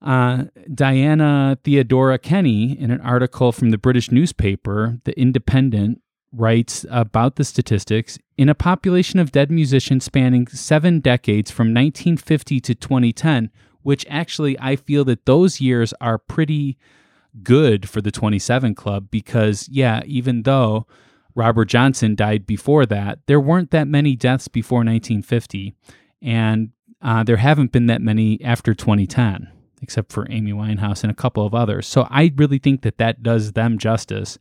Uh, 0.00 0.44
Dianna 0.68 1.56
Theadora 1.62 2.20
Kenny, 2.20 2.78
in 2.78 2.90
an 2.90 3.00
article 3.00 3.52
from 3.52 3.70
the 3.70 3.78
British 3.78 4.10
newspaper, 4.10 4.98
The 5.04 5.18
Independent, 5.18 6.00
writes 6.32 6.84
about 6.90 7.36
the 7.36 7.44
statistics 7.44 8.18
in 8.36 8.48
a 8.48 8.54
population 8.54 9.18
of 9.18 9.32
dead 9.32 9.50
musicians 9.50 10.04
spanning 10.04 10.46
seven 10.48 10.98
decades 10.98 11.50
from 11.50 11.68
1950 11.68 12.58
to 12.60 12.74
2010, 12.74 13.50
which 13.82 14.06
actually 14.08 14.58
I 14.58 14.76
feel 14.76 15.04
that 15.04 15.26
those 15.26 15.60
years 15.60 15.92
are 16.00 16.18
pretty 16.18 16.78
good 17.42 17.88
for 17.88 18.00
the 18.00 18.10
27 18.10 18.74
Club 18.74 19.08
because, 19.10 19.68
yeah, 19.68 20.02
even 20.04 20.42
though 20.42 20.86
Robert 21.34 21.66
Johnson 21.66 22.14
died 22.14 22.46
before 22.46 22.86
that, 22.86 23.20
there 23.26 23.40
weren't 23.40 23.70
that 23.70 23.88
many 23.88 24.16
deaths 24.16 24.48
before 24.48 24.78
1950, 24.78 25.74
and 26.20 26.70
uh, 27.00 27.24
there 27.24 27.38
haven't 27.38 27.72
been 27.72 27.86
that 27.86 28.02
many 28.02 28.42
after 28.44 28.74
2010 28.74 29.48
except 29.82 30.12
for 30.12 30.26
Amy 30.30 30.52
Winehouse 30.52 31.02
and 31.02 31.10
a 31.10 31.14
couple 31.14 31.44
of 31.44 31.54
others. 31.54 31.86
So 31.86 32.06
I 32.08 32.32
really 32.36 32.58
think 32.58 32.82
that 32.82 32.98
that 32.98 33.22
does 33.22 33.52
them 33.52 33.78
justice. 33.78 34.38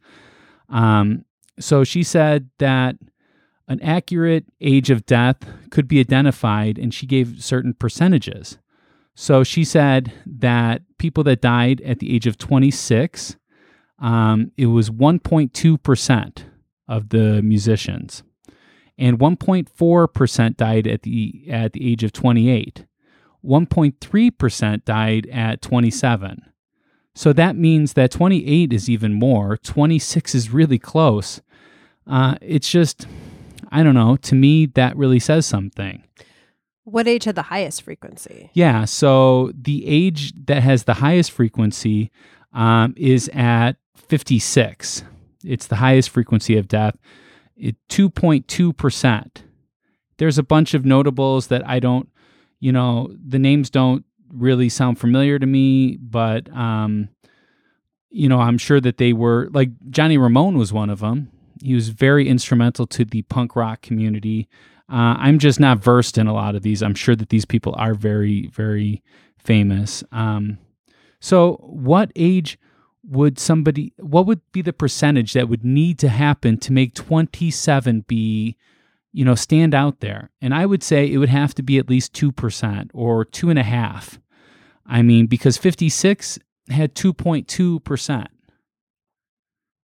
Um, 0.69 1.25
so 1.59 1.83
she 1.83 2.03
said 2.03 2.49
that 2.59 2.95
an 3.67 3.81
accurate 3.81 4.45
age 4.61 4.89
of 4.89 5.05
death 5.05 5.37
could 5.71 5.87
be 5.87 5.99
identified, 5.99 6.77
and 6.77 6.93
she 6.93 7.05
gave 7.05 7.43
certain 7.43 7.73
percentages. 7.73 8.57
So 9.15 9.43
she 9.43 9.63
said 9.63 10.13
that 10.25 10.83
people 10.97 11.23
that 11.25 11.41
died 11.41 11.81
at 11.81 11.99
the 11.99 12.13
age 12.15 12.27
of 12.27 12.37
26, 12.37 13.35
um, 13.99 14.51
it 14.57 14.67
was 14.67 14.89
1.2% 14.89 16.43
of 16.91 17.09
the 17.09 17.41
musicians, 17.41 18.21
and 18.97 19.17
1.4% 19.17 20.57
died 20.57 20.87
at 20.87 21.03
the 21.03 21.45
at 21.49 21.71
the 21.73 21.89
age 21.89 22.03
of 22.03 22.11
28. 22.11 22.85
1.3% 23.43 24.85
died 24.85 25.27
at 25.31 25.61
27. 25.61 26.43
So 27.15 27.33
that 27.33 27.55
means 27.55 27.93
that 27.93 28.11
28 28.11 28.71
is 28.71 28.89
even 28.89 29.13
more. 29.13 29.57
26 29.57 30.35
is 30.35 30.51
really 30.51 30.77
close. 30.77 31.41
Uh, 32.05 32.35
it's 32.39 32.69
just, 32.69 33.07
I 33.71 33.81
don't 33.81 33.95
know. 33.95 34.15
To 34.17 34.35
me, 34.35 34.67
that 34.67 34.95
really 34.95 35.19
says 35.19 35.47
something. 35.47 36.03
What 36.83 37.07
age 37.07 37.23
had 37.23 37.35
the 37.35 37.43
highest 37.43 37.81
frequency? 37.81 38.51
Yeah. 38.53 38.85
So 38.85 39.51
the 39.59 39.87
age 39.87 40.33
that 40.45 40.61
has 40.61 40.83
the 40.83 40.95
highest 40.95 41.31
frequency 41.31 42.11
um, 42.53 42.93
is 42.95 43.29
at 43.33 43.77
56. 43.95 45.03
It's 45.43 45.67
the 45.67 45.77
highest 45.77 46.09
frequency 46.09 46.57
of 46.57 46.67
death. 46.67 46.97
2.2%. 47.59 49.27
There's 50.17 50.37
a 50.37 50.43
bunch 50.43 50.73
of 50.73 50.85
notables 50.85 51.47
that 51.47 51.67
I 51.67 51.79
don't 51.79 52.09
you 52.61 52.71
know, 52.71 53.11
the 53.27 53.39
names 53.39 53.69
don't 53.69 54.05
really 54.29 54.69
sound 54.69 54.99
familiar 54.99 55.37
to 55.37 55.45
me, 55.45 55.97
but 55.97 56.49
um, 56.55 57.09
you 58.09 58.29
know, 58.29 58.39
I'm 58.39 58.57
sure 58.57 58.79
that 58.79 58.97
they 58.97 59.11
were 59.11 59.49
like 59.51 59.71
Johnny 59.89 60.17
Ramone 60.17 60.57
was 60.57 60.71
one 60.71 60.89
of 60.89 60.99
them. 60.99 61.31
He 61.61 61.73
was 61.73 61.89
very 61.89 62.29
instrumental 62.29 62.87
to 62.87 63.03
the 63.03 63.23
punk 63.23 63.55
rock 63.55 63.81
community. 63.81 64.47
Uh, 64.89 65.17
I'm 65.17 65.39
just 65.39 65.59
not 65.59 65.79
versed 65.79 66.17
in 66.17 66.27
a 66.27 66.33
lot 66.33 66.55
of 66.55 66.61
these. 66.61 66.81
I'm 66.81 66.95
sure 66.95 67.15
that 67.15 67.29
these 67.29 67.45
people 67.45 67.73
are 67.77 67.93
very, 67.93 68.47
very 68.47 69.03
famous. 69.37 70.03
Um, 70.11 70.59
so, 71.19 71.53
what 71.61 72.11
age 72.15 72.59
would 73.03 73.39
somebody? 73.39 73.93
What 73.97 74.25
would 74.25 74.41
be 74.51 74.61
the 74.61 74.73
percentage 74.73 75.33
that 75.33 75.49
would 75.49 75.65
need 75.65 75.99
to 75.99 76.09
happen 76.09 76.57
to 76.59 76.73
make 76.73 76.93
27 76.93 78.01
be 78.07 78.57
you 79.13 79.25
know, 79.25 79.35
stand 79.35 79.73
out 79.73 79.99
there. 79.99 80.31
And 80.41 80.53
I 80.53 80.65
would 80.65 80.83
say 80.83 81.11
it 81.11 81.17
would 81.17 81.29
have 81.29 81.53
to 81.55 81.63
be 81.63 81.77
at 81.77 81.89
least 81.89 82.13
2% 82.13 82.89
or 82.93 83.25
two 83.25 83.49
and 83.49 83.59
a 83.59 83.63
half. 83.63 84.19
I 84.85 85.01
mean, 85.01 85.27
because 85.27 85.57
56 85.57 86.39
had 86.69 86.95
2.2%. 86.95 88.27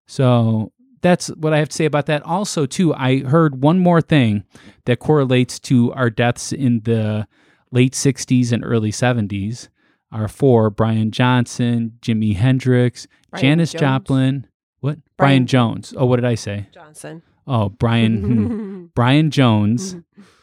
So 0.07 0.73
that's 1.03 1.29
what 1.29 1.53
I 1.53 1.59
have 1.59 1.69
to 1.69 1.77
say 1.77 1.85
about 1.85 2.07
that. 2.07 2.23
Also, 2.23 2.67
too, 2.67 2.95
I 2.95 3.21
heard 3.21 3.63
one 3.63 3.79
more 3.79 4.01
thing 4.01 4.45
that 4.85 5.01
correlates 5.01 5.59
to 5.61 5.93
our 5.93 6.11
deaths 6.11 6.53
in 6.53 6.81
the 6.81 7.27
late 7.73 7.93
60s 7.95 8.53
and 8.53 8.65
early 8.65 8.93
70s 8.93 9.69
are 10.12 10.28
four 10.28 10.70
Brian 10.70 11.11
Johnson, 11.11 11.99
Jimi 12.01 12.37
Hendrix, 12.37 13.07
Brian 13.31 13.43
Janis 13.43 13.73
Jones. 13.73 13.81
Joplin. 13.81 14.47
What? 14.81 14.99
Brian, 15.16 15.45
Brian 15.45 15.47
Jones. 15.47 15.95
Oh, 15.97 16.07
what 16.07 16.16
did 16.16 16.24
I 16.24 16.35
say? 16.35 16.69
Johnson. 16.73 17.23
Oh, 17.47 17.69
Brian, 17.69 18.23
hmm. 18.23 18.85
Brian 18.95 19.31
Jones, 19.31 19.97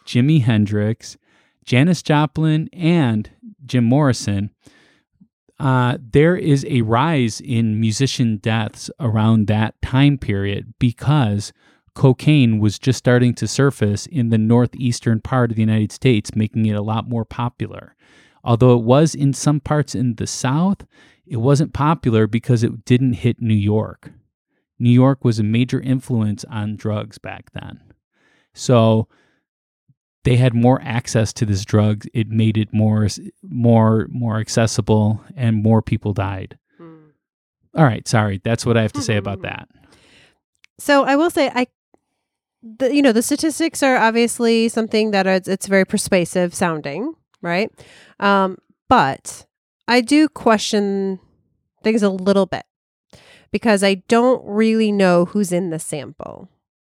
Jimi 0.06 0.41
Hendrix, 0.41 1.18
Janis 1.65 2.02
Joplin, 2.02 2.69
and 2.73 3.30
Jim 3.65 3.84
Morrison. 3.84 4.52
Uh, 5.60 5.98
there 6.02 6.35
is 6.35 6.65
a 6.68 6.81
rise 6.81 7.40
in 7.40 7.80
musician 7.80 8.38
deaths 8.38 8.90
around 8.99 9.48
that 9.48 9.81
time 9.81 10.18
period 10.18 10.73
because 10.80 11.53
cocaine 11.94 12.60
was 12.60 12.80
just 12.80 12.98
starting 12.98 13.34
to 13.35 13.48
surface 13.48 14.06
in 14.07 14.30
the 14.30 14.38
northeastern 14.38 15.22
part 15.22 15.52
of 15.52 15.56
the 15.56 15.61
United 15.61 15.91
States, 15.91 16.35
making 16.35 16.65
it 16.65 16.76
a 16.76 16.81
lot 16.81 17.07
more 17.07 17.23
popular. 17.23 17.95
Although 18.44 18.78
it 18.78 18.84
was 18.84 19.15
in 19.15 19.34
some 19.34 19.60
parts 19.60 19.95
in 19.95 20.15
the 20.15 20.28
South, 20.28 20.86
it 21.26 21.38
wasn't 21.38 21.74
popular 21.74 22.28
because 22.28 22.64
it 22.64 22.86
didn't 22.86 23.14
hit 23.14 23.41
New 23.41 23.53
York. 23.53 24.11
New 24.80 24.90
York 24.90 25.24
was 25.24 25.40
a 25.40 25.44
major 25.44 25.80
influence 25.80 26.44
on 26.45 26.76
drugs 26.76 27.18
back 27.18 27.52
then. 27.53 27.80
So 28.53 29.07
they 30.24 30.36
had 30.38 30.53
more 30.53 30.82
access 30.84 31.32
to 31.34 31.45
this 31.45 31.64
drug. 31.64 32.06
It 32.14 32.30
made 32.30 32.57
it 32.57 32.74
more 32.74 33.07
more 33.41 34.07
more 34.10 34.40
accessible 34.40 35.22
and 35.36 35.64
more 35.64 35.82
people 35.82 36.14
died. 36.14 36.57
Hmm. 36.78 37.07
All 37.76 37.86
right, 37.86 38.07
sorry. 38.07 38.41
That's 38.44 38.65
what 38.65 38.78
I 38.78 38.82
have 38.82 38.94
to 38.94 39.02
say 39.02 39.18
about 39.18 39.41
that. 39.44 39.70
So 40.80 41.03
I 41.03 41.15
will 41.15 41.30
say 41.30 41.49
I 41.53 41.68
the, 42.61 42.94
you 42.94 43.02
know 43.02 43.11
the 43.11 43.22
statistics 43.22 43.84
are 43.84 43.98
obviously 43.98 44.70
something 44.70 45.11
that 45.11 45.28
it's 45.48 45.68
very 45.68 45.86
persuasive 45.86 46.53
sounding, 46.53 47.14
right? 47.44 47.70
Um, 48.20 48.57
but 48.90 49.45
I 49.88 50.02
do 50.02 50.28
question 50.28 51.20
things 51.84 52.02
a 52.02 52.10
little 52.10 52.48
bit 52.48 52.65
because 53.52 53.84
I 53.84 53.95
don't 54.07 54.44
really 54.45 54.91
know 54.91 55.26
who's 55.26 55.52
in 55.52 55.70
the 55.70 55.80
sample. 55.80 56.49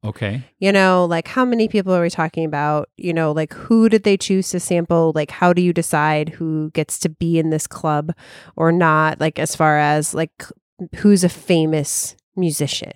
Okay. 0.05 0.44
You 0.60 0.70
know, 0.70 1.05
like 1.05 1.27
how 1.27 1.44
many 1.44 1.68
people 1.68 1.93
are 1.93 2.02
we 2.02 2.10
talking 2.10 2.44
about? 2.44 2.89
You 2.97 3.12
know, 3.12 3.32
like 3.32 3.52
who 3.52 3.89
did 3.89 4.05
they 4.05 4.16
choose 4.16 4.48
to 4.51 4.60
sample? 4.60 5.12
Like 5.14 5.32
how 5.32 5.52
do 5.52 5.60
you 5.60 5.73
decide 5.73 6.28
who 6.28 6.70
gets 6.70 6.98
to 7.01 7.09
be 7.09 7.39
in 7.39 7.51
this 7.51 7.66
club 7.66 8.12
or 8.55 8.70
not? 8.70 9.20
Like 9.20 9.39
as 9.39 9.56
far 9.56 9.78
as 9.78 10.14
like 10.14 10.44
who's 10.97 11.24
a 11.24 11.28
famous 11.28 12.16
musician? 12.36 12.92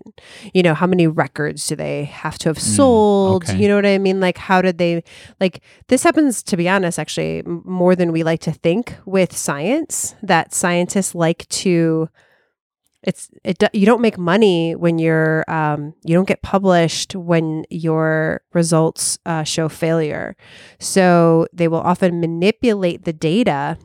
You 0.55 0.63
know, 0.63 0.75
how 0.75 0.87
many 0.87 1.07
records 1.07 1.67
do 1.67 1.77
they 1.77 2.05
have 2.05 2.39
to 2.39 2.49
have 2.51 2.59
mm, 2.59 2.77
sold? 2.77 3.45
Mm, 3.45 3.51
okay. 3.51 3.63
You 3.63 3.69
know 3.69 3.77
what 3.77 3.87
I 3.87 3.99
mean? 3.99 4.21
Like 4.21 4.39
how 4.39 4.63
did 4.63 4.79
they 4.79 5.03
like 5.41 5.61
this 5.89 6.03
happens 6.03 6.43
to 6.45 6.57
be 6.57 6.69
honest 6.69 6.99
actually 6.99 7.43
more 7.47 7.95
than 7.95 8.13
we 8.13 8.23
like 8.23 8.41
to 8.41 8.53
think 8.53 8.97
with 9.05 9.37
science 9.37 10.15
that 10.23 10.55
scientists 10.55 11.15
like 11.15 11.49
to 11.49 12.09
it's 13.03 13.31
it 13.45 13.63
you 13.73 13.87
don't 13.87 14.03
make 14.03 14.19
money 14.19 14.75
when 14.75 14.99
you're 14.99 15.45
um, 15.51 15.95
you 16.05 16.15
don't 16.15 16.29
get 16.29 16.43
published 16.43 17.15
when 17.17 17.65
your 17.71 18.43
results 18.53 19.19
uh, 19.25 19.43
show 19.43 19.69
failure 19.69 20.37
so 20.79 21.47
they 21.53 21.69
will 21.69 21.81
often 21.81 22.21
manipulate 22.21 23.05
the 23.05 23.13
data 23.13 23.79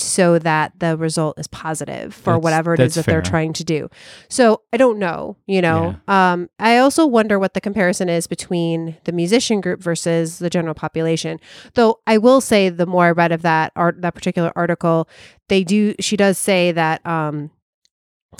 so 0.00 0.38
that 0.38 0.72
the 0.78 0.96
result 0.96 1.38
is 1.38 1.46
positive 1.48 2.14
for 2.14 2.34
that's, 2.34 2.44
whatever 2.44 2.74
it 2.74 2.80
is 2.80 2.94
that 2.94 3.04
fair. 3.04 3.14
they're 3.14 3.22
trying 3.22 3.52
to 3.52 3.64
do 3.64 3.88
so 4.28 4.60
i 4.72 4.76
don't 4.76 4.98
know 4.98 5.36
you 5.46 5.60
know 5.60 5.96
yeah. 6.08 6.32
um, 6.32 6.48
i 6.58 6.78
also 6.78 7.06
wonder 7.06 7.38
what 7.38 7.54
the 7.54 7.60
comparison 7.60 8.08
is 8.08 8.26
between 8.26 8.96
the 9.04 9.12
musician 9.12 9.60
group 9.60 9.82
versus 9.82 10.38
the 10.38 10.50
general 10.50 10.74
population 10.74 11.38
though 11.74 12.00
i 12.06 12.16
will 12.18 12.40
say 12.40 12.68
the 12.68 12.86
more 12.86 13.06
i 13.06 13.10
read 13.10 13.32
of 13.32 13.42
that 13.42 13.72
art 13.76 14.00
that 14.00 14.14
particular 14.14 14.52
article 14.56 15.08
they 15.48 15.64
do 15.64 15.94
she 16.00 16.16
does 16.16 16.38
say 16.38 16.72
that 16.72 17.04
um, 17.06 17.50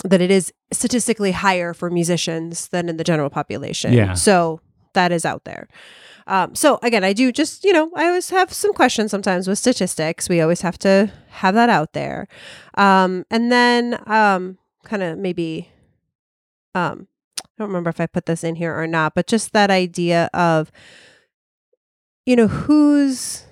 that 0.03 0.21
it 0.21 0.31
is 0.31 0.53
statistically 0.71 1.31
higher 1.31 1.73
for 1.73 1.89
musicians 1.89 2.67
than 2.69 2.89
in 2.89 2.97
the 2.97 3.03
general 3.03 3.29
population. 3.29 3.93
Yeah. 3.93 4.13
So 4.13 4.61
that 4.93 5.11
is 5.11 5.25
out 5.25 5.45
there. 5.45 5.67
Um, 6.27 6.53
so 6.53 6.79
again, 6.83 7.03
I 7.03 7.13
do 7.13 7.31
just, 7.31 7.63
you 7.63 7.73
know, 7.73 7.89
I 7.95 8.05
always 8.05 8.29
have 8.29 8.53
some 8.53 8.73
questions 8.73 9.09
sometimes 9.09 9.47
with 9.47 9.57
statistics. 9.57 10.29
We 10.29 10.41
always 10.41 10.61
have 10.61 10.77
to 10.79 11.11
have 11.29 11.55
that 11.55 11.69
out 11.69 11.93
there. 11.93 12.27
Um, 12.75 13.25
and 13.31 13.51
then 13.51 13.99
um, 14.05 14.57
kind 14.83 15.01
of 15.01 15.17
maybe, 15.17 15.69
um, 16.75 17.07
I 17.39 17.47
don't 17.57 17.69
remember 17.69 17.89
if 17.89 17.99
I 17.99 18.05
put 18.05 18.27
this 18.27 18.43
in 18.43 18.55
here 18.55 18.77
or 18.77 18.85
not, 18.85 19.15
but 19.15 19.27
just 19.27 19.53
that 19.53 19.71
idea 19.71 20.29
of, 20.33 20.71
you 22.25 22.35
know, 22.35 22.47
who's 22.47 23.45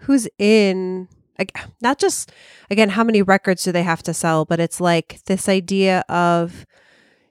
who's 0.00 0.28
in 0.38 1.08
like 1.38 1.56
not 1.80 1.98
just 1.98 2.30
again 2.70 2.90
how 2.90 3.02
many 3.02 3.22
records 3.22 3.64
do 3.64 3.72
they 3.72 3.82
have 3.82 4.02
to 4.02 4.14
sell, 4.14 4.44
but 4.44 4.60
it's 4.60 4.80
like 4.80 5.20
this 5.26 5.48
idea 5.48 6.04
of 6.08 6.66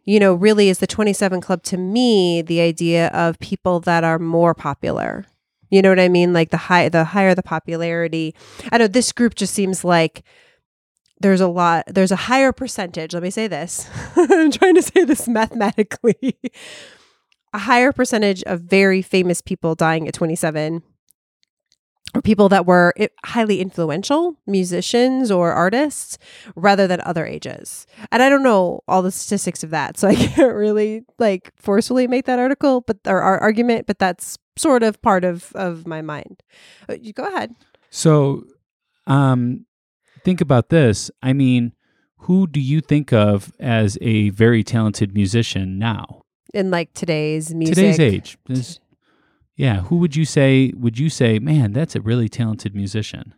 you 0.05 0.19
know, 0.19 0.33
really 0.33 0.69
is 0.69 0.79
the 0.79 0.87
27 0.87 1.41
Club 1.41 1.63
to 1.63 1.77
me 1.77 2.41
the 2.41 2.61
idea 2.61 3.07
of 3.07 3.39
people 3.39 3.79
that 3.81 4.03
are 4.03 4.19
more 4.19 4.53
popular. 4.53 5.25
You 5.69 5.81
know 5.81 5.89
what 5.89 5.99
I 5.99 6.09
mean? 6.09 6.31
Like 6.31 6.51
the 6.51 6.57
high, 6.57 6.89
the 6.89 7.03
higher 7.03 7.33
the 7.35 7.43
popularity. 7.43 8.35
I 8.71 8.77
know 8.77 8.87
this 8.87 9.11
group 9.11 9.35
just 9.35 9.53
seems 9.53 9.83
like 9.83 10.23
there's 11.19 11.41
a 11.41 11.47
lot, 11.47 11.85
there's 11.87 12.11
a 12.11 12.15
higher 12.15 12.51
percentage. 12.51 13.13
Let 13.13 13.23
me 13.23 13.31
say 13.31 13.47
this. 13.47 13.89
I'm 14.15 14.51
trying 14.51 14.75
to 14.75 14.81
say 14.81 15.03
this 15.03 15.27
mathematically. 15.27 16.37
a 17.53 17.59
higher 17.59 17.91
percentage 17.91 18.43
of 18.43 18.61
very 18.61 19.01
famous 19.01 19.41
people 19.41 19.75
dying 19.75 20.07
at 20.07 20.13
27 20.13 20.83
or 20.83 20.94
people 22.23 22.49
that 22.49 22.65
were 22.65 22.93
highly 23.23 23.59
influential 23.61 24.37
musicians 24.47 25.31
or 25.31 25.51
artists 25.51 26.17
rather 26.55 26.87
than 26.87 27.01
other 27.01 27.25
ages. 27.25 27.85
And 28.11 28.23
I 28.23 28.29
don't 28.29 28.43
know 28.43 28.81
all 28.87 29.01
the 29.01 29.11
statistics 29.11 29.63
of 29.63 29.69
that, 29.71 29.97
so 29.97 30.07
I 30.07 30.15
can't 30.15 30.55
really 30.55 31.03
like 31.19 31.51
forcefully 31.55 32.07
make 32.07 32.25
that 32.25 32.39
article, 32.39 32.81
but 32.81 32.97
or 33.05 33.21
our 33.21 33.39
argument, 33.39 33.87
but 33.87 33.99
that's 33.99 34.37
sort 34.57 34.83
of 34.83 35.01
part 35.01 35.23
of 35.23 35.51
of 35.55 35.85
my 35.87 36.01
mind. 36.01 36.43
Uh, 36.89 36.95
you 36.99 37.13
go 37.13 37.25
ahead. 37.25 37.53
So, 37.89 38.43
um 39.07 39.65
think 40.23 40.41
about 40.41 40.69
this. 40.69 41.11
I 41.21 41.31
mean, 41.31 41.73
who 42.19 42.47
do 42.47 42.59
you 42.59 42.81
think 42.81 43.13
of 43.13 43.53
as 43.59 43.97
a 44.01 44.29
very 44.31 44.63
talented 44.63 45.13
musician 45.13 45.77
now? 45.77 46.23
In 46.53 46.71
like 46.71 46.93
today's 46.93 47.53
music. 47.53 47.75
Today's 47.75 47.99
age. 47.99 48.37
There's 48.47 48.79
yeah, 49.55 49.81
who 49.81 49.97
would 49.97 50.15
you 50.15 50.25
say 50.25 50.73
would 50.75 50.99
you 50.99 51.09
say, 51.09 51.39
man, 51.39 51.73
that's 51.73 51.95
a 51.95 52.01
really 52.01 52.29
talented 52.29 52.75
musician? 52.75 53.33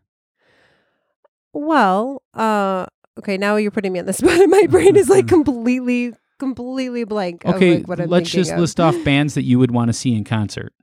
Well, 1.53 2.23
uh 2.34 2.85
okay, 3.19 3.38
now 3.38 3.56
you're 3.56 3.72
putting 3.72 3.94
me 3.94 3.99
on 3.99 4.06
the 4.06 4.14
spot 4.14 4.39
and 4.39 4.52
my 4.52 4.68
brain 4.68 4.95
is 4.95 5.10
like 5.10 5.27
completely 5.30 6.14
completely 6.39 7.03
blank. 7.03 7.45
Okay, 7.45 7.80
like 7.80 8.07
let's 8.07 8.30
just 8.30 8.52
of. 8.52 8.60
list 8.60 8.80
off 8.80 8.95
bands 9.03 9.34
that 9.35 9.44
you 9.44 9.60
would 9.60 9.72
want 9.72 9.89
to 9.89 9.94
see 9.94 10.15
in 10.15 10.23
concert. 10.23 10.73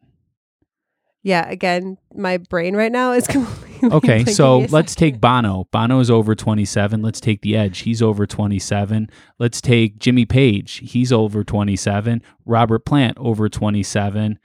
Yeah, 1.22 1.48
again, 1.48 1.96
my 2.14 2.36
brain 2.36 2.76
right 2.76 2.92
now 2.92 3.12
is 3.12 3.26
completely 3.26 3.64
Okay, 3.90 4.24
so 4.24 4.60
let's 4.70 4.94
take 4.94 5.20
Bono. 5.20 5.66
Bono 5.70 6.00
is 6.00 6.10
over 6.10 6.34
27. 6.34 7.02
Let's 7.02 7.20
take 7.20 7.42
The 7.42 7.56
Edge. 7.56 7.80
He's 7.80 8.00
over 8.02 8.26
27. 8.26 9.10
Let's 9.38 9.60
take 9.60 9.98
Jimmy 9.98 10.24
Page. 10.24 10.80
He's 10.84 11.12
over 11.12 11.44
27. 11.44 12.22
Robert 12.44 12.84
Plant 12.84 13.18
over 13.18 13.48
27. 13.48 14.38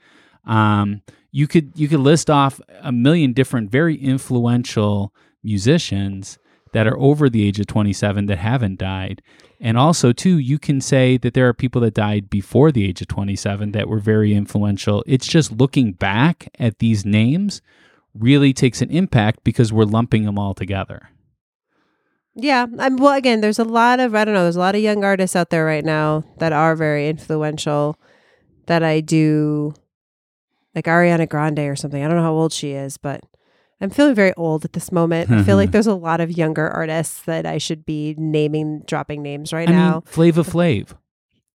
Um, 0.44 1.02
you 1.32 1.46
could 1.46 1.72
you 1.74 1.88
could 1.88 2.00
list 2.00 2.28
off 2.28 2.60
a 2.82 2.92
million 2.92 3.32
different 3.32 3.70
very 3.70 3.96
influential 3.96 5.14
musicians 5.42 6.38
that 6.72 6.86
are 6.86 6.98
over 6.98 7.28
the 7.28 7.46
age 7.46 7.58
of 7.58 7.66
27 7.66 8.26
that 8.26 8.38
haven't 8.38 8.78
died. 8.78 9.22
And 9.60 9.76
also, 9.76 10.12
too, 10.12 10.38
you 10.38 10.58
can 10.58 10.80
say 10.80 11.16
that 11.18 11.34
there 11.34 11.48
are 11.48 11.52
people 11.52 11.80
that 11.82 11.94
died 11.94 12.30
before 12.30 12.72
the 12.72 12.86
age 12.88 13.00
of 13.00 13.08
27 13.08 13.72
that 13.72 13.88
were 13.88 13.98
very 13.98 14.34
influential. 14.34 15.04
It's 15.06 15.26
just 15.26 15.52
looking 15.52 15.92
back 15.92 16.48
at 16.58 16.78
these 16.78 17.04
names 17.04 17.60
really 18.14 18.52
takes 18.52 18.80
an 18.80 18.90
impact 18.90 19.44
because 19.44 19.72
we're 19.72 19.84
lumping 19.84 20.24
them 20.24 20.38
all 20.38 20.54
together. 20.54 21.10
Yeah. 22.34 22.66
I'm, 22.78 22.96
well, 22.96 23.12
again, 23.14 23.40
there's 23.40 23.58
a 23.58 23.64
lot 23.64 24.00
of, 24.00 24.14
I 24.14 24.24
don't 24.24 24.34
know, 24.34 24.44
there's 24.44 24.56
a 24.56 24.60
lot 24.60 24.74
of 24.74 24.80
young 24.80 25.04
artists 25.04 25.36
out 25.36 25.50
there 25.50 25.64
right 25.64 25.84
now 25.84 26.24
that 26.38 26.52
are 26.52 26.74
very 26.74 27.08
influential 27.08 27.98
that 28.66 28.82
I 28.82 29.00
do 29.00 29.74
like 30.74 30.84
Ariana 30.84 31.28
Grande 31.28 31.60
or 31.60 31.76
something. 31.76 32.02
I 32.02 32.08
don't 32.08 32.16
know 32.16 32.22
how 32.22 32.32
old 32.32 32.52
she 32.52 32.72
is, 32.72 32.96
but 32.96 33.24
I'm 33.80 33.90
feeling 33.90 34.14
very 34.14 34.34
old 34.34 34.64
at 34.64 34.74
this 34.74 34.92
moment. 34.92 35.30
I 35.30 35.42
feel 35.42 35.56
like 35.56 35.70
there's 35.72 35.86
a 35.86 35.94
lot 35.94 36.20
of 36.20 36.30
younger 36.30 36.68
artists 36.68 37.22
that 37.22 37.46
I 37.46 37.58
should 37.58 37.86
be 37.86 38.14
naming, 38.18 38.82
dropping 38.86 39.22
names 39.22 39.52
right 39.52 39.68
I 39.68 39.72
now. 39.72 39.92
Mean, 39.92 40.02
Flavor 40.02 40.42
Flav. 40.42 40.94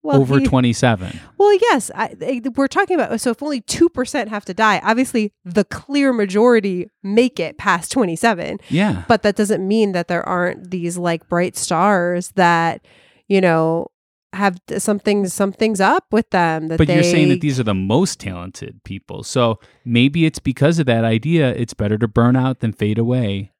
Well, 0.01 0.21
over 0.21 0.37
he, 0.37 0.45
27. 0.45 1.19
Well, 1.39 1.57
yes, 1.61 1.89
I, 1.95 2.41
we're 2.55 2.67
talking 2.67 2.93
about 2.93 3.19
so 3.19 3.31
if 3.31 3.41
only 3.41 3.61
2% 3.61 4.27
have 4.27 4.45
to 4.45 4.53
die, 4.53 4.79
obviously 4.83 5.33
the 5.43 5.63
clear 5.63 6.13
majority 6.13 6.91
make 7.01 7.39
it 7.39 7.57
past 7.57 7.91
27. 7.91 8.59
Yeah. 8.69 9.03
But 9.07 9.23
that 9.23 9.35
doesn't 9.35 9.67
mean 9.67 9.93
that 9.93 10.07
there 10.07 10.23
aren't 10.27 10.69
these 10.69 10.95
like 10.99 11.27
bright 11.27 11.57
stars 11.57 12.29
that, 12.35 12.85
you 13.27 13.41
know, 13.41 13.87
have 14.35 14.59
something 14.77 15.27
something's 15.27 15.81
up 15.81 16.05
with 16.11 16.29
them 16.29 16.67
but 16.67 16.87
they... 16.87 16.93
you're 16.93 17.03
saying 17.03 17.29
that 17.29 17.41
these 17.41 17.59
are 17.59 17.63
the 17.63 17.73
most 17.73 18.19
talented 18.19 18.83
people. 18.83 19.23
So 19.23 19.59
maybe 19.83 20.25
it's 20.25 20.39
because 20.39 20.79
of 20.79 20.85
that 20.85 21.03
idea 21.03 21.49
it's 21.49 21.73
better 21.73 21.97
to 21.97 22.07
burn 22.07 22.35
out 22.35 22.59
than 22.59 22.73
fade 22.73 22.97
away. 22.97 23.51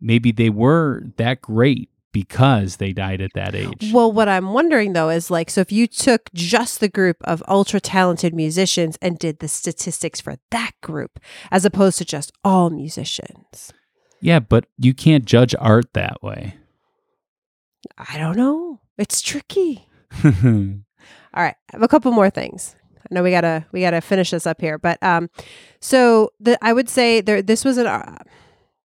Maybe 0.00 0.32
they 0.32 0.50
were 0.50 1.02
that 1.16 1.40
great 1.40 1.90
because 2.12 2.76
they 2.76 2.92
died 2.92 3.20
at 3.20 3.32
that 3.34 3.54
age. 3.54 3.90
Well 3.92 4.10
what 4.10 4.28
i'm 4.28 4.52
wondering 4.52 4.92
though 4.92 5.10
is 5.10 5.30
like 5.30 5.50
so 5.50 5.60
if 5.60 5.72
you 5.72 5.86
took 5.86 6.32
just 6.32 6.80
the 6.80 6.88
group 6.88 7.16
of 7.24 7.42
ultra 7.48 7.80
talented 7.80 8.34
musicians 8.34 8.96
and 9.02 9.18
did 9.18 9.40
the 9.40 9.48
statistics 9.48 10.20
for 10.20 10.36
that 10.50 10.72
group 10.82 11.18
as 11.50 11.64
opposed 11.64 11.98
to 11.98 12.04
just 12.04 12.32
all 12.44 12.70
musicians. 12.70 13.72
Yeah 14.20 14.40
but 14.40 14.66
you 14.78 14.94
can't 14.94 15.24
judge 15.24 15.54
art 15.58 15.92
that 15.94 16.22
way. 16.22 16.56
I 17.98 18.16
don't 18.16 18.36
know. 18.36 18.80
It's 18.96 19.20
tricky 19.20 19.88
All 21.34 21.42
right, 21.42 21.56
I 21.72 21.72
have 21.72 21.82
a 21.82 21.88
couple 21.88 22.12
more 22.12 22.30
things. 22.30 22.76
I 22.98 23.14
know 23.14 23.22
we 23.22 23.30
gotta 23.30 23.66
we 23.72 23.80
gotta 23.80 24.00
finish 24.00 24.30
this 24.30 24.46
up 24.46 24.60
here, 24.60 24.78
but 24.78 25.02
um, 25.02 25.28
so 25.80 26.30
the 26.40 26.58
I 26.62 26.72
would 26.72 26.88
say 26.88 27.20
there 27.20 27.42
this 27.42 27.64
was 27.64 27.76
an 27.76 27.86
uh, 27.86 28.18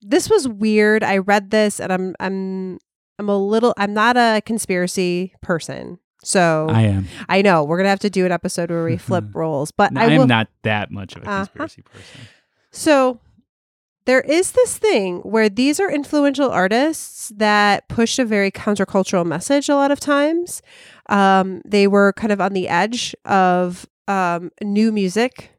this 0.01 0.31
was 0.31 0.49
weird. 0.49 1.03
I 1.03 1.19
read 1.19 1.51
this 1.51 1.81
and 1.81 1.93
I'm 1.93 2.15
I'm 2.21 2.79
I'm 3.19 3.29
a 3.29 3.37
little 3.37 3.75
I'm 3.77 3.93
not 3.93 4.17
a 4.17 4.41
conspiracy 4.45 5.35
person. 5.43 5.99
So 6.25 6.67
I 6.71 6.83
am. 6.83 7.09
I 7.29 7.43
know 7.43 7.65
we're 7.65 7.77
gonna 7.77 7.91
have 7.91 8.01
to 8.01 8.11
do 8.11 8.25
an 8.25 8.33
episode 8.33 8.71
where 8.71 8.85
we 8.85 8.97
flip 8.97 9.25
roles, 9.35 9.71
but 9.71 9.93
no, 9.93 10.01
I 10.01 10.07
am 10.07 10.29
not 10.29 10.49
that 10.63 10.91
much 10.91 11.17
of 11.17 11.23
a 11.23 11.27
uh-huh. 11.27 11.47
conspiracy 11.47 11.83
uh-huh. 11.87 11.99
person. 11.99 12.21
So 12.71 13.21
there 14.07 14.21
is 14.21 14.53
this 14.53 14.79
thing 14.79 15.19
where 15.19 15.49
these 15.49 15.81
are 15.81 15.91
influential 15.91 16.51
artists 16.51 17.33
that 17.37 17.89
push 17.89 18.19
a 18.19 18.25
very 18.25 18.53
countercultural 18.53 19.27
message 19.27 19.69
a 19.69 19.75
lot 19.75 19.91
of 19.91 19.99
times. 19.99 20.63
Um, 21.09 21.63
they 21.65 21.87
were 21.87 22.13
kind 22.15 22.33
of 22.33 22.41
on 22.41 22.53
the 22.53 22.69
edge 22.69 23.15
of 23.25 23.87
um, 24.09 24.51
new 24.63 24.93
music 24.93 25.51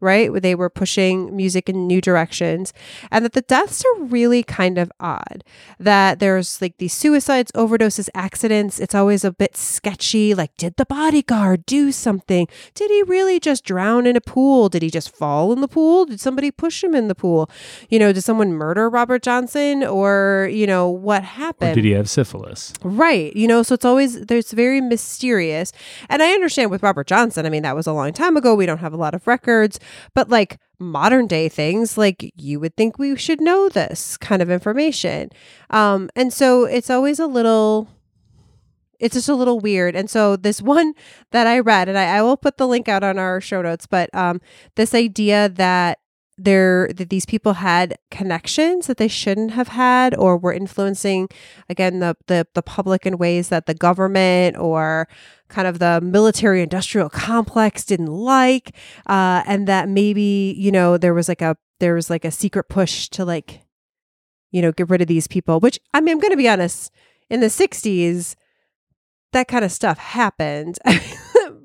right? 0.00 0.32
They 0.42 0.54
were 0.54 0.70
pushing 0.70 1.34
music 1.34 1.68
in 1.68 1.86
new 1.86 2.00
directions, 2.00 2.72
and 3.10 3.24
that 3.24 3.32
the 3.32 3.42
deaths 3.42 3.84
are 3.84 4.02
really 4.04 4.42
kind 4.42 4.78
of 4.78 4.92
odd. 5.00 5.44
That 5.78 6.18
there's 6.20 6.60
like 6.60 6.76
these 6.78 6.94
suicides, 6.94 7.52
overdoses, 7.52 8.08
accidents. 8.14 8.78
It's 8.80 8.94
always 8.94 9.24
a 9.24 9.32
bit 9.32 9.56
sketchy. 9.56 10.34
Like, 10.34 10.56
did 10.56 10.76
the 10.76 10.86
bodyguard 10.86 11.66
do 11.66 11.92
something? 11.92 12.48
Did 12.74 12.90
he 12.90 13.02
really 13.04 13.40
just 13.40 13.64
drown 13.64 14.06
in 14.06 14.16
a 14.16 14.20
pool? 14.20 14.68
Did 14.68 14.82
he 14.82 14.90
just 14.90 15.14
fall 15.14 15.52
in 15.52 15.60
the 15.60 15.68
pool? 15.68 16.04
Did 16.04 16.20
somebody 16.20 16.50
push 16.50 16.82
him 16.82 16.94
in 16.94 17.08
the 17.08 17.14
pool? 17.14 17.50
You 17.88 17.98
know, 17.98 18.12
did 18.12 18.22
someone 18.22 18.52
murder 18.52 18.88
Robert 18.88 19.22
Johnson 19.22 19.84
or, 19.84 20.48
you 20.52 20.66
know, 20.66 20.88
what 20.88 21.24
happened? 21.24 21.72
Or 21.72 21.74
did 21.74 21.84
he 21.84 21.92
have 21.92 22.08
syphilis? 22.08 22.72
Right. 22.82 23.34
You 23.34 23.48
know, 23.48 23.62
so 23.62 23.74
it's 23.74 23.84
always, 23.84 24.26
there's 24.26 24.52
very 24.52 24.80
mysterious. 24.80 25.72
And 26.08 26.22
I 26.22 26.32
understand 26.32 26.70
with 26.70 26.82
Robert 26.82 27.06
Johnson, 27.06 27.46
I 27.46 27.50
mean, 27.50 27.62
that 27.62 27.76
was 27.76 27.86
a 27.86 27.92
long 27.92 28.12
time 28.12 28.36
ago. 28.36 28.54
We 28.54 28.66
don't 28.66 28.78
have 28.78 28.92
a 28.92 28.96
lot 28.96 29.14
of 29.14 29.26
records. 29.26 29.78
But 30.14 30.28
like 30.28 30.58
modern 30.78 31.26
day 31.26 31.48
things, 31.48 31.98
like 31.98 32.32
you 32.36 32.60
would 32.60 32.76
think 32.76 32.98
we 32.98 33.16
should 33.16 33.40
know 33.40 33.68
this 33.68 34.16
kind 34.16 34.42
of 34.42 34.50
information. 34.50 35.30
Um, 35.70 36.10
and 36.14 36.32
so 36.32 36.64
it's 36.64 36.90
always 36.90 37.18
a 37.18 37.26
little 37.26 37.88
it's 38.98 39.14
just 39.14 39.28
a 39.28 39.34
little 39.34 39.60
weird. 39.60 39.94
And 39.94 40.10
so 40.10 40.36
this 40.36 40.60
one 40.76 40.94
that 41.30 41.46
I 41.46 41.60
read, 41.60 41.88
and 41.88 41.98
I, 41.98 42.18
I 42.18 42.22
will 42.22 42.36
put 42.36 42.56
the 42.56 42.66
link 42.66 42.88
out 42.88 43.04
on 43.04 43.18
our 43.18 43.40
show 43.40 43.62
notes, 43.62 43.86
but 43.86 44.12
um, 44.14 44.40
this 44.74 44.94
idea 44.94 45.48
that 45.50 45.98
there 46.38 46.88
that 46.94 47.10
these 47.10 47.26
people 47.26 47.54
had 47.54 47.98
connections 48.10 48.86
that 48.86 48.96
they 48.96 49.08
shouldn't 49.08 49.50
have 49.50 49.68
had 49.68 50.14
or 50.16 50.38
were 50.38 50.52
influencing 50.52 51.28
again 51.68 51.98
the 51.98 52.16
the, 52.28 52.46
the 52.54 52.62
public 52.62 53.04
in 53.04 53.18
ways 53.18 53.48
that 53.48 53.66
the 53.66 53.74
government 53.74 54.56
or 54.56 55.08
kind 55.48 55.66
of 55.66 55.78
the 55.80 56.00
military 56.00 56.62
industrial 56.62 57.10
complex 57.10 57.84
didn't 57.84 58.06
like 58.06 58.74
uh, 59.06 59.42
and 59.46 59.66
that 59.66 59.88
maybe 59.88 60.54
you 60.56 60.70
know 60.70 60.96
there 60.96 61.14
was 61.14 61.28
like 61.28 61.42
a 61.42 61.56
there 61.80 61.94
was 61.94 62.08
like 62.08 62.24
a 62.24 62.30
secret 62.30 62.68
push 62.68 63.08
to 63.08 63.24
like 63.24 63.62
you 64.52 64.62
know 64.62 64.72
get 64.72 64.88
rid 64.88 65.02
of 65.02 65.08
these 65.08 65.26
people 65.26 65.60
which 65.60 65.78
i 65.92 66.00
mean 66.00 66.14
i'm 66.14 66.20
going 66.20 66.30
to 66.30 66.36
be 66.36 66.48
honest 66.48 66.92
in 67.28 67.40
the 67.40 67.46
60s 67.46 68.36
that 69.32 69.48
kind 69.48 69.64
of 69.64 69.72
stuff 69.72 69.98
happened 69.98 70.78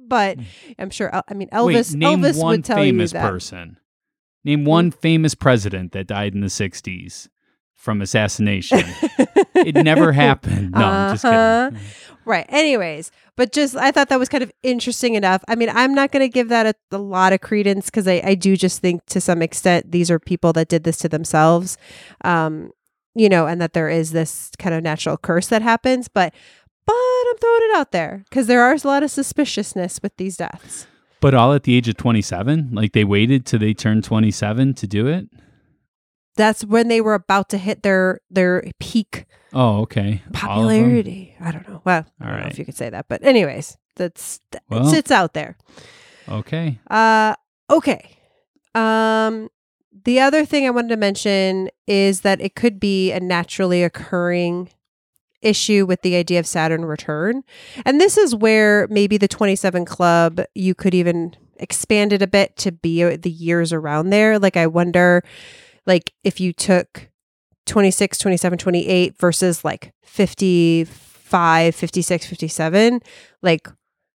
but 0.08 0.38
I'm 0.78 0.92
sure. 0.92 1.12
I 1.28 1.34
mean, 1.34 1.50
Elvis. 1.50 1.92
Wait, 1.92 1.98
name 1.98 2.22
Elvis 2.22 2.40
one 2.40 2.58
would 2.58 2.66
tell 2.66 2.78
famous 2.78 3.14
you 3.14 3.20
that. 3.20 3.32
person. 3.32 3.78
Name 4.46 4.66
one 4.66 4.92
famous 4.92 5.36
president 5.36 5.92
that 5.94 6.08
died 6.08 6.34
in 6.34 6.42
the 6.42 6.48
60s 6.48 7.30
from 7.76 8.02
assassination. 8.02 8.80
it 9.56 9.76
never 9.76 10.12
happened. 10.12 10.72
No, 10.72 10.86
I'm 10.86 11.14
just 11.14 11.26
Uh-huh. 11.26 11.70
kidding. 11.72 11.86
Right. 12.26 12.46
Anyways, 12.48 13.12
but 13.36 13.52
just 13.52 13.76
I 13.76 13.92
thought 13.92 14.08
that 14.08 14.20
was 14.20 14.30
kind 14.30 14.44
of 14.44 14.52
interesting 14.64 15.16
enough. 15.16 15.44
I 15.50 15.56
mean, 15.56 15.68
I'm 15.70 15.94
not 15.94 16.12
going 16.14 16.24
to 16.24 16.30
give 16.30 16.48
that 16.50 16.66
a, 16.66 16.96
a 16.96 16.98
lot 16.98 17.34
of 17.34 17.42
credence 17.42 17.88
because 17.88 18.08
I, 18.08 18.22
I 18.24 18.36
do 18.36 18.56
just 18.56 18.80
think 18.80 19.06
to 19.08 19.20
some 19.20 19.42
extent 19.42 19.92
these 19.92 20.10
are 20.10 20.20
people 20.20 20.54
that 20.54 20.70
did 20.70 20.86
this 20.86 20.98
to 21.00 21.10
themselves, 21.10 21.78
um, 22.24 22.72
you 23.14 23.28
know, 23.28 23.46
and 23.46 23.60
that 23.62 23.74
there 23.74 23.90
is 23.90 24.12
this 24.14 24.52
kind 24.58 24.74
of 24.74 24.82
natural 24.84 25.18
curse 25.18 25.48
that 25.48 25.62
happens. 25.62 26.08
But 26.08 26.34
but 26.86 26.94
I'm 26.96 27.38
throwing 27.40 27.62
it 27.72 27.76
out 27.76 27.92
there 27.92 28.24
because 28.30 28.48
there 28.48 28.62
are 28.64 28.74
a 28.74 28.88
lot 28.88 29.04
of 29.04 29.12
suspiciousness 29.12 30.00
with 30.02 30.16
these 30.16 30.38
deaths. 30.38 30.88
But 31.24 31.34
all 31.34 31.54
at 31.54 31.64
the 31.64 31.74
age 31.76 31.88
of 31.88 31.96
27? 31.96 32.72
Like 32.74 32.92
they 32.92 33.06
waited 33.06 33.46
till 33.46 33.60
they 33.60 33.74
turned 33.74 34.04
27 34.04 34.74
to 34.74 34.88
do 34.88 35.08
it? 35.08 35.30
That's 36.36 36.66
when 36.66 36.90
they 36.90 37.00
were 37.00 37.14
about 37.14 37.48
to 37.50 37.58
hit 37.58 37.82
their 37.82 38.20
their 38.30 38.64
peak 38.80 39.26
Oh, 39.54 39.82
okay. 39.84 40.22
All 40.26 40.32
popularity. 40.34 41.36
I 41.40 41.52
don't 41.52 41.70
know. 41.70 41.82
Well, 41.86 42.06
I 42.20 42.26
don't 42.26 42.40
know 42.42 42.48
if 42.48 42.60
you 42.60 42.66
could 42.66 42.76
say 42.76 42.90
that, 42.90 43.08
but 43.08 43.24
anyways, 43.24 43.78
that's 43.96 44.42
Well. 44.68 44.86
it's, 44.88 44.98
it's 44.98 45.12
out 45.12 45.34
there. 45.34 45.58
Okay. 46.28 46.80
Uh 46.90 47.36
okay. 47.70 48.18
Um 48.76 49.50
the 50.04 50.20
other 50.20 50.44
thing 50.44 50.66
I 50.66 50.72
wanted 50.72 50.90
to 50.90 50.98
mention 50.98 51.70
is 51.88 52.22
that 52.22 52.42
it 52.42 52.56
could 52.56 52.82
be 52.82 53.14
a 53.14 53.22
naturally 53.22 53.82
occurring 53.82 54.72
issue 55.44 55.86
with 55.86 56.02
the 56.02 56.16
idea 56.16 56.40
of 56.40 56.48
Saturn 56.48 56.86
return. 56.86 57.44
And 57.86 58.00
this 58.00 58.18
is 58.18 58.36
where 58.36 58.88
maybe 58.90 59.18
the 59.18 59.28
27 59.28 59.86
club 59.86 60.42
you 60.56 60.74
could 60.74 60.94
even 60.94 61.36
expand 61.58 62.14
it 62.14 62.22
a 62.22 62.28
bit 62.28 62.56
to 62.58 62.72
be 62.72 63.16
the 63.16 63.30
years 63.30 63.72
around 63.72 64.10
there. 64.10 64.40
Like 64.40 64.58
I 64.58 64.68
wonder 64.68 65.24
like 65.86 66.14
if 66.24 66.40
you 66.40 66.54
took 66.54 67.10
26, 67.66 68.18
27, 68.18 68.58
28 68.58 69.18
versus 69.18 69.64
like 69.64 69.94
55, 70.04 71.76
56, 71.76 72.26
57, 72.26 73.02
like 73.42 73.68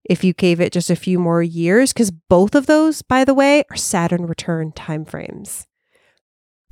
if 0.05 0.23
you 0.23 0.33
gave 0.33 0.61
it 0.61 0.73
just 0.73 0.91
a 0.91 0.97
few 0.97 1.19
more 1.19 1.43
years 1.43 1.93
because 1.93 2.11
both 2.11 2.55
of 2.55 2.67
those 2.67 3.03
by 3.03 3.25
the 3.25 3.35
way 3.35 3.65
are 3.71 3.77
saturn 3.77 4.27
return 4.27 4.71
timeframes 4.73 5.67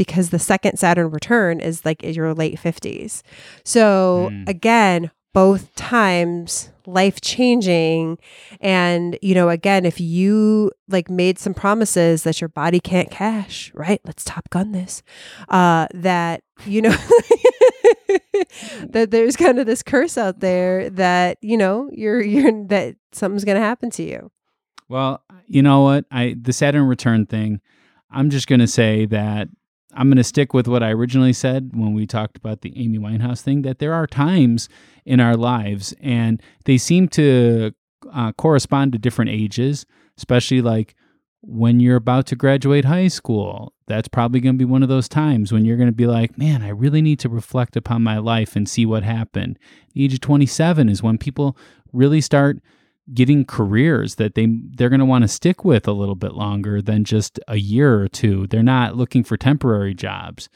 because 0.07 0.31
the 0.31 0.39
second 0.39 0.79
saturn 0.79 1.11
return 1.11 1.61
is 1.61 1.85
like 1.85 2.03
in 2.03 2.15
your 2.15 2.35
late 2.35 2.59
50s 2.59 3.23
so 3.65 4.29
Hmm. 4.31 4.45
again 4.47 5.11
both 5.35 5.75
times 5.75 6.71
life 6.87 7.21
changing 7.21 8.19
and 8.61 9.19
you 9.23 9.35
know 9.35 9.49
again 9.49 9.87
if 9.87 9.99
you 10.01 10.71
like 10.89 11.09
made 11.09 11.39
some 11.39 11.55
promises 11.55 12.25
that 12.25 12.41
your 12.41 12.49
body 12.49 12.81
can't 12.81 13.11
cash 13.11 13.71
right? 13.75 14.01
Let's 14.05 14.25
top 14.25 14.51
gun 14.51 14.73
this. 14.73 15.03
Uh 15.49 15.87
that 15.95 16.43
you 16.67 16.83
know 16.83 16.91
that 18.91 19.09
there's 19.11 19.37
kind 19.37 19.59
of 19.59 19.67
this 19.67 19.83
curse 19.83 20.19
out 20.19 20.41
there 20.41 20.91
that 20.91 21.39
you 21.41 21.57
know 21.57 21.89
you're 21.93 22.23
you're 22.23 22.67
that 22.67 22.97
something's 23.13 23.45
gonna 23.45 23.61
happen 23.61 23.91
to 23.91 24.03
you. 24.03 24.31
Well, 24.89 25.23
you 25.47 25.63
know 25.63 25.83
what? 25.83 26.05
I 26.11 26.37
the 26.41 26.53
Saturn 26.53 26.85
return 26.87 27.27
thing, 27.27 27.61
I'm 28.11 28.29
just 28.29 28.47
going 28.47 28.61
to 28.61 28.67
say 28.67 29.07
that 29.07 29.49
I'm 29.95 30.09
going 30.09 30.17
to 30.17 30.25
stick 30.25 30.55
with 30.55 30.67
what 30.67 30.83
I 30.83 30.91
originally 30.91 31.33
said 31.33 31.71
when 31.75 31.95
we 31.95 32.07
talked 32.07 32.37
about 32.37 32.63
the 32.63 32.73
Amy 32.77 32.99
Winehouse 32.99 33.41
thing 33.41 33.63
that 33.63 33.79
there 33.79 33.93
are 33.93 34.07
times 34.07 34.69
in 35.05 35.21
our 35.21 35.37
lives 35.37 35.95
and 36.01 36.41
they 36.65 36.79
seem 36.79 37.09
to 37.09 37.73
uh, 38.13 38.33
correspond 38.33 38.93
to 38.93 38.99
different 38.99 39.31
ages, 39.31 39.85
especially 40.17 40.63
like 40.63 40.95
when 41.43 41.81
you're 41.81 41.97
about 41.97 42.27
to 42.27 42.37
graduate 42.37 42.85
high 42.85 43.09
school. 43.09 43.75
That's 43.87 44.09
probably 44.09 44.41
going 44.41 44.55
to 44.55 44.59
be 44.59 44.65
one 44.65 44.83
of 44.83 44.89
those 44.89 45.09
times 45.09 45.53
when 45.53 45.65
you're 45.65 45.77
going 45.77 45.89
to 45.89 45.93
be 45.95 46.07
like, 46.07 46.39
man, 46.39 46.63
I 46.63 46.69
really 46.69 47.03
need 47.03 47.19
to 47.21 47.29
reflect 47.29 47.77
upon 47.77 48.03
my 48.03 48.19
life 48.19 48.57
and 48.57 48.69
see 48.69 48.87
what 48.87 49.03
happened. 49.03 49.59
The 49.93 50.05
age 50.05 50.15
of 50.15 50.21
27 50.21 50.89
is 50.89 51.03
when 51.03 51.19
people 51.19 51.57
really 51.93 52.21
start 52.21 52.59
getting 53.13 53.45
careers 53.45 54.17
that 54.17 54.35
they 54.35 54.49
they're 54.77 54.89
going 54.89 55.01
to 55.01 55.07
want 55.07 55.23
to 55.23 55.29
stick 55.29 55.65
with 55.65 55.89
a 55.89 55.93
little 55.93 56.15
bit 56.15 56.35
longer 56.35 56.81
than 56.81 57.05
just 57.05 57.41
a 57.49 57.57
year 57.57 58.01
or 58.01 58.09
two. 58.09 58.47
They're 58.47 58.63
not 58.63 58.97
looking 58.97 59.25
for 59.25 59.37
temporary 59.37 59.95
jobs. 59.95 60.49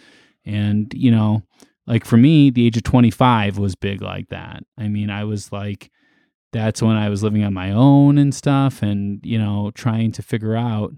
And, 0.44 0.92
you 0.94 1.10
know, 1.10 1.42
like 1.86 2.04
for 2.04 2.16
me, 2.16 2.50
the 2.50 2.66
age 2.66 2.76
of 2.76 2.84
25 2.84 3.58
was 3.58 3.74
big 3.74 4.00
like 4.00 4.28
that. 4.28 4.62
I 4.78 4.88
mean, 4.88 5.10
I 5.10 5.24
was 5.24 5.50
like 5.52 5.90
that's 6.52 6.80
when 6.80 6.96
I 6.96 7.08
was 7.08 7.22
living 7.22 7.44
on 7.44 7.52
my 7.52 7.72
own 7.72 8.16
and 8.16 8.34
stuff 8.34 8.82
and, 8.82 9.20
you 9.24 9.38
know, 9.38 9.72
trying 9.74 10.12
to 10.12 10.22
figure 10.22 10.56
out 10.56 10.94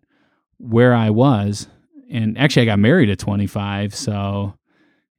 where 0.58 0.94
I 0.94 1.10
was. 1.10 1.66
And 2.10 2.38
actually 2.38 2.62
I 2.62 2.66
got 2.66 2.78
married 2.78 3.10
at 3.10 3.18
25, 3.18 3.94
so 3.94 4.54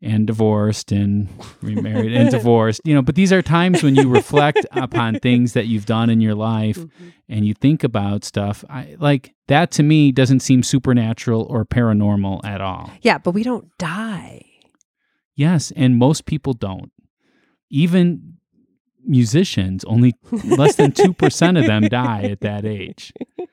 and 0.01 0.27
divorced 0.27 0.91
and 0.91 1.27
remarried 1.61 2.13
and 2.13 2.31
divorced 2.31 2.81
you 2.85 2.93
know 2.93 3.01
but 3.01 3.15
these 3.15 3.33
are 3.33 3.41
times 3.41 3.83
when 3.83 3.95
you 3.95 4.07
reflect 4.19 4.65
upon 4.71 5.19
things 5.19 5.53
that 5.53 5.67
you've 5.67 5.85
done 5.85 6.09
in 6.09 6.21
your 6.21 6.35
life 6.35 6.77
mm-hmm. 6.77 7.09
and 7.27 7.45
you 7.45 7.53
think 7.53 7.83
about 7.83 8.23
stuff. 8.23 8.63
I, 8.69 8.95
like 8.99 9.33
that 9.47 9.71
to 9.71 9.83
me 9.83 10.11
doesn't 10.11 10.39
seem 10.39 10.63
supernatural 10.63 11.43
or 11.49 11.65
paranormal 11.65 12.45
at 12.45 12.61
all. 12.61 12.91
Yeah 13.01 13.17
but 13.17 13.31
we 13.31 13.43
don't 13.43 13.67
die. 13.77 14.45
Yes 15.35 15.71
and 15.75 15.97
most 15.97 16.25
people 16.25 16.53
don't. 16.53 16.91
Even 17.69 18.37
musicians 19.05 19.83
only 19.85 20.13
less 20.45 20.75
than 20.75 20.91
2% 20.91 21.59
of 21.59 21.65
them 21.65 21.83
die 21.83 22.23
at 22.23 22.41
that 22.41 22.65
age. 22.65 23.13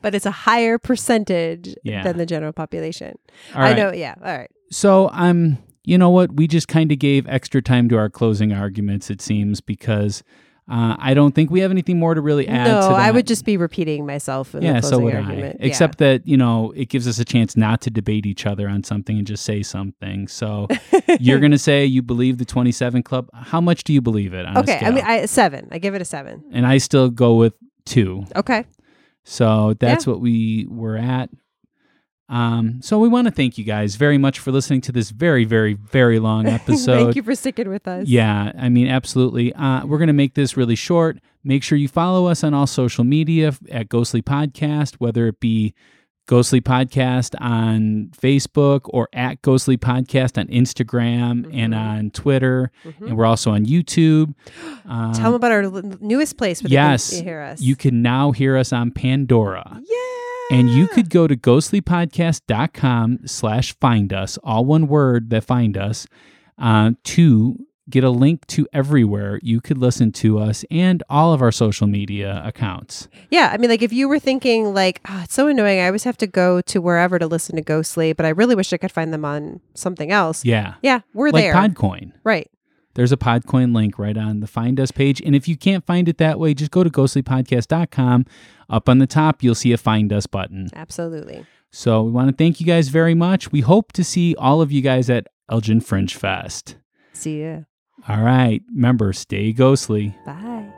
But 0.00 0.14
it's 0.14 0.24
a 0.24 0.30
higher 0.30 0.78
percentage 0.78 1.74
Yeah. 1.84 2.02
than 2.02 2.16
the 2.16 2.24
general 2.24 2.52
population. 2.52 3.18
All 3.54 3.60
i 3.60 3.64
right. 3.70 3.76
know 3.76 3.92
yeah 3.92 4.14
all 4.24 4.36
right. 4.36 4.50
So 4.70 5.10
I'm, 5.12 5.58
you 5.84 5.98
know 5.98 6.10
what? 6.10 6.34
We 6.34 6.46
just 6.46 6.68
kind 6.68 6.90
of 6.90 6.98
gave 6.98 7.26
extra 7.28 7.62
time 7.62 7.88
to 7.90 7.96
our 7.96 8.08
closing 8.08 8.52
arguments. 8.52 9.10
It 9.10 9.20
seems 9.20 9.60
because 9.60 10.22
uh, 10.66 10.96
I 10.98 11.12
don't 11.12 11.34
think 11.34 11.50
we 11.50 11.60
have 11.60 11.70
anything 11.70 11.98
more 11.98 12.14
to 12.14 12.22
really 12.22 12.48
add. 12.48 12.68
no 12.68 12.94
i 12.94 13.10
would 13.10 13.26
just 13.26 13.44
be 13.44 13.58
repeating 13.58 14.06
myself 14.06 14.54
in 14.54 14.62
yeah. 14.62 14.80
the 14.80 14.82
So 14.82 14.88
closing 14.88 15.04
would 15.04 15.14
argument 15.14 15.58
I. 15.60 15.66
Except 15.66 15.98
that 15.98 16.26
you 16.26 16.38
know 16.38 16.72
it 16.74 16.88
gives 16.88 17.06
us 17.06 17.18
a 17.18 17.24
chance 17.24 17.54
not 17.54 17.82
to 17.82 17.90
debate 17.90 18.24
each 18.24 18.46
other 18.46 18.66
on 18.66 18.82
something 18.82 19.18
and 19.18 19.26
just 19.26 19.44
say 19.44 19.62
something. 19.62 20.26
So 20.26 20.68
you're 21.20 21.40
gonna 21.40 21.58
say 21.58 21.84
you 21.84 22.00
believe 22.00 22.38
the 22.38 22.46
27 22.46 23.02
Club. 23.02 23.28
How 23.34 23.60
much 23.60 23.84
do 23.84 23.92
you 23.92 24.00
believe 24.00 24.32
it? 24.32 24.46
Okay 24.56 24.80
i 24.82 24.90
mean 24.90 25.04
i 25.04 25.26
seven 25.26 25.68
i 25.70 25.78
give 25.78 25.94
it 25.94 26.00
a 26.00 26.04
seven 26.04 26.42
and 26.50 26.66
I 26.66 26.78
still 26.78 27.10
go 27.10 27.34
with 27.34 27.52
two. 27.84 28.24
okay 28.34 28.64
So 29.24 29.74
that's 29.78 30.06
what 30.06 30.20
we 30.20 30.66
were 30.70 30.96
at. 30.96 31.28
Um, 32.28 32.80
so 32.80 32.98
we 32.98 33.08
want 33.08 33.26
to 33.26 33.30
thank 33.30 33.58
you 33.58 33.64
guys 33.64 33.96
very 33.96 34.16
much 34.16 34.38
for 34.38 34.50
listening 34.50 34.80
to 34.82 34.92
this 34.92 35.10
very, 35.10 35.44
very, 35.44 35.74
very 35.74 36.18
long 36.18 36.46
episode. 36.46 36.98
thank 37.04 37.16
you 37.16 37.22
for 37.22 37.34
sticking 37.34 37.68
with 37.68 37.86
us 37.86 38.06
Yeah, 38.08 38.50
I 38.58 38.68
mean, 38.70 38.88
absolutely. 38.88 39.52
Uh, 39.54 39.84
we're 39.86 39.98
going 39.98 40.06
to 40.08 40.14
make 40.14 40.34
this 40.34 40.56
really 40.56 40.74
short. 40.74 41.18
Make 41.44 41.62
sure 41.62 41.76
you 41.76 41.88
follow 41.88 42.26
us 42.26 42.42
on 42.42 42.54
all 42.54 42.66
social 42.66 43.04
media 43.04 43.52
at 43.70 43.90
Ghostly 43.90 44.22
Podcast, 44.22 44.94
whether 44.94 45.26
it 45.26 45.38
be 45.38 45.74
Ghostly 46.26 46.62
Podcast 46.62 47.34
on 47.38 48.10
Facebook 48.18 48.80
or 48.84 49.10
at 49.12 49.42
Ghostly 49.42 49.76
Podcast 49.76 50.38
on 50.40 50.46
Instagram 50.46 51.44
and 51.52 51.74
Mhm. 51.74 51.78
on 51.78 52.10
Twitter. 52.12 52.70
Mhm. 52.86 53.08
And 53.08 53.16
we're 53.18 53.26
also 53.26 53.50
on 53.50 53.66
YouTube. 53.66 54.32
Um, 54.86 55.12
tell 55.12 55.24
them 55.24 55.34
about 55.34 55.52
our 55.52 55.62
newest 56.00 56.36
place 56.38 56.62
where 56.62 56.70
yes, 56.70 57.10
they 57.10 57.16
can 57.18 57.26
hear 57.26 57.40
us 57.40 57.60
you 57.60 57.74
can 57.76 58.00
now 58.02 58.32
hear 58.32 58.54
us 58.56 58.70
on 58.72 58.90
Pandora. 58.90 59.80
yeah 59.86 59.96
And 60.50 60.68
you 60.68 60.88
could 60.88 61.10
go 61.10 61.26
to 61.26 61.36
ghostlypodcast.com 61.36 63.20
slash 63.26 63.74
find 63.80 64.12
us, 64.12 64.38
all 64.44 64.64
one 64.64 64.86
word 64.88 65.30
that 65.30 65.44
find 65.44 65.76
us, 65.76 66.06
uh, 66.58 66.92
to 67.04 67.66
get 67.88 68.04
a 68.04 68.10
link 68.10 68.46
to 68.46 68.66
everywhere 68.72 69.38
you 69.42 69.60
could 69.60 69.76
listen 69.78 70.10
to 70.10 70.38
us 70.38 70.64
and 70.70 71.02
all 71.10 71.32
of 71.32 71.42
our 71.42 71.52
social 71.52 71.86
media 71.86 72.40
accounts. 72.44 73.08
Yeah, 73.30 73.50
I 73.52 73.58
mean, 73.58 73.68
like 73.68 73.82
if 73.82 73.92
you 73.92 74.08
were 74.08 74.18
thinking, 74.18 74.72
like, 74.72 75.00
oh, 75.08 75.22
it's 75.24 75.34
so 75.34 75.48
annoying. 75.48 75.80
I 75.80 75.86
always 75.86 76.04
have 76.04 76.16
to 76.18 76.26
go 76.26 76.60
to 76.62 76.80
wherever 76.80 77.18
to 77.18 77.26
listen 77.26 77.56
to 77.56 77.62
Ghostly, 77.62 78.12
but 78.12 78.24
I 78.24 78.30
really 78.30 78.54
wish 78.54 78.72
I 78.72 78.78
could 78.78 78.92
find 78.92 79.12
them 79.12 79.24
on 79.24 79.60
something 79.74 80.12
else. 80.12 80.44
Yeah. 80.44 80.74
Yeah, 80.82 81.00
we're 81.12 81.30
like 81.30 81.42
there. 81.42 81.54
Podcoin. 81.54 82.12
right. 82.22 82.50
There's 82.94 83.12
a 83.12 83.16
Podcoin 83.16 83.74
link 83.74 83.98
right 83.98 84.16
on 84.16 84.40
the 84.40 84.46
Find 84.46 84.78
Us 84.80 84.90
page. 84.90 85.20
And 85.20 85.34
if 85.34 85.48
you 85.48 85.56
can't 85.56 85.84
find 85.84 86.08
it 86.08 86.18
that 86.18 86.38
way, 86.38 86.54
just 86.54 86.70
go 86.70 86.84
to 86.84 86.90
ghostlypodcast.com. 86.90 88.26
Up 88.70 88.88
on 88.88 88.98
the 88.98 89.06
top, 89.06 89.42
you'll 89.42 89.54
see 89.54 89.72
a 89.72 89.76
Find 89.78 90.12
Us 90.12 90.26
button. 90.26 90.68
Absolutely. 90.74 91.44
So 91.70 92.02
we 92.04 92.12
want 92.12 92.30
to 92.30 92.36
thank 92.36 92.60
you 92.60 92.66
guys 92.66 92.88
very 92.88 93.14
much. 93.14 93.50
We 93.50 93.60
hope 93.60 93.92
to 93.92 94.04
see 94.04 94.34
all 94.36 94.62
of 94.62 94.70
you 94.70 94.80
guys 94.80 95.10
at 95.10 95.26
Elgin 95.50 95.80
Fringe 95.80 96.14
Fest. 96.14 96.76
See 97.12 97.42
ya. 97.42 97.60
All 98.08 98.22
right. 98.22 98.62
Remember, 98.72 99.12
stay 99.12 99.52
ghostly. 99.52 100.16
Bye. 100.24 100.72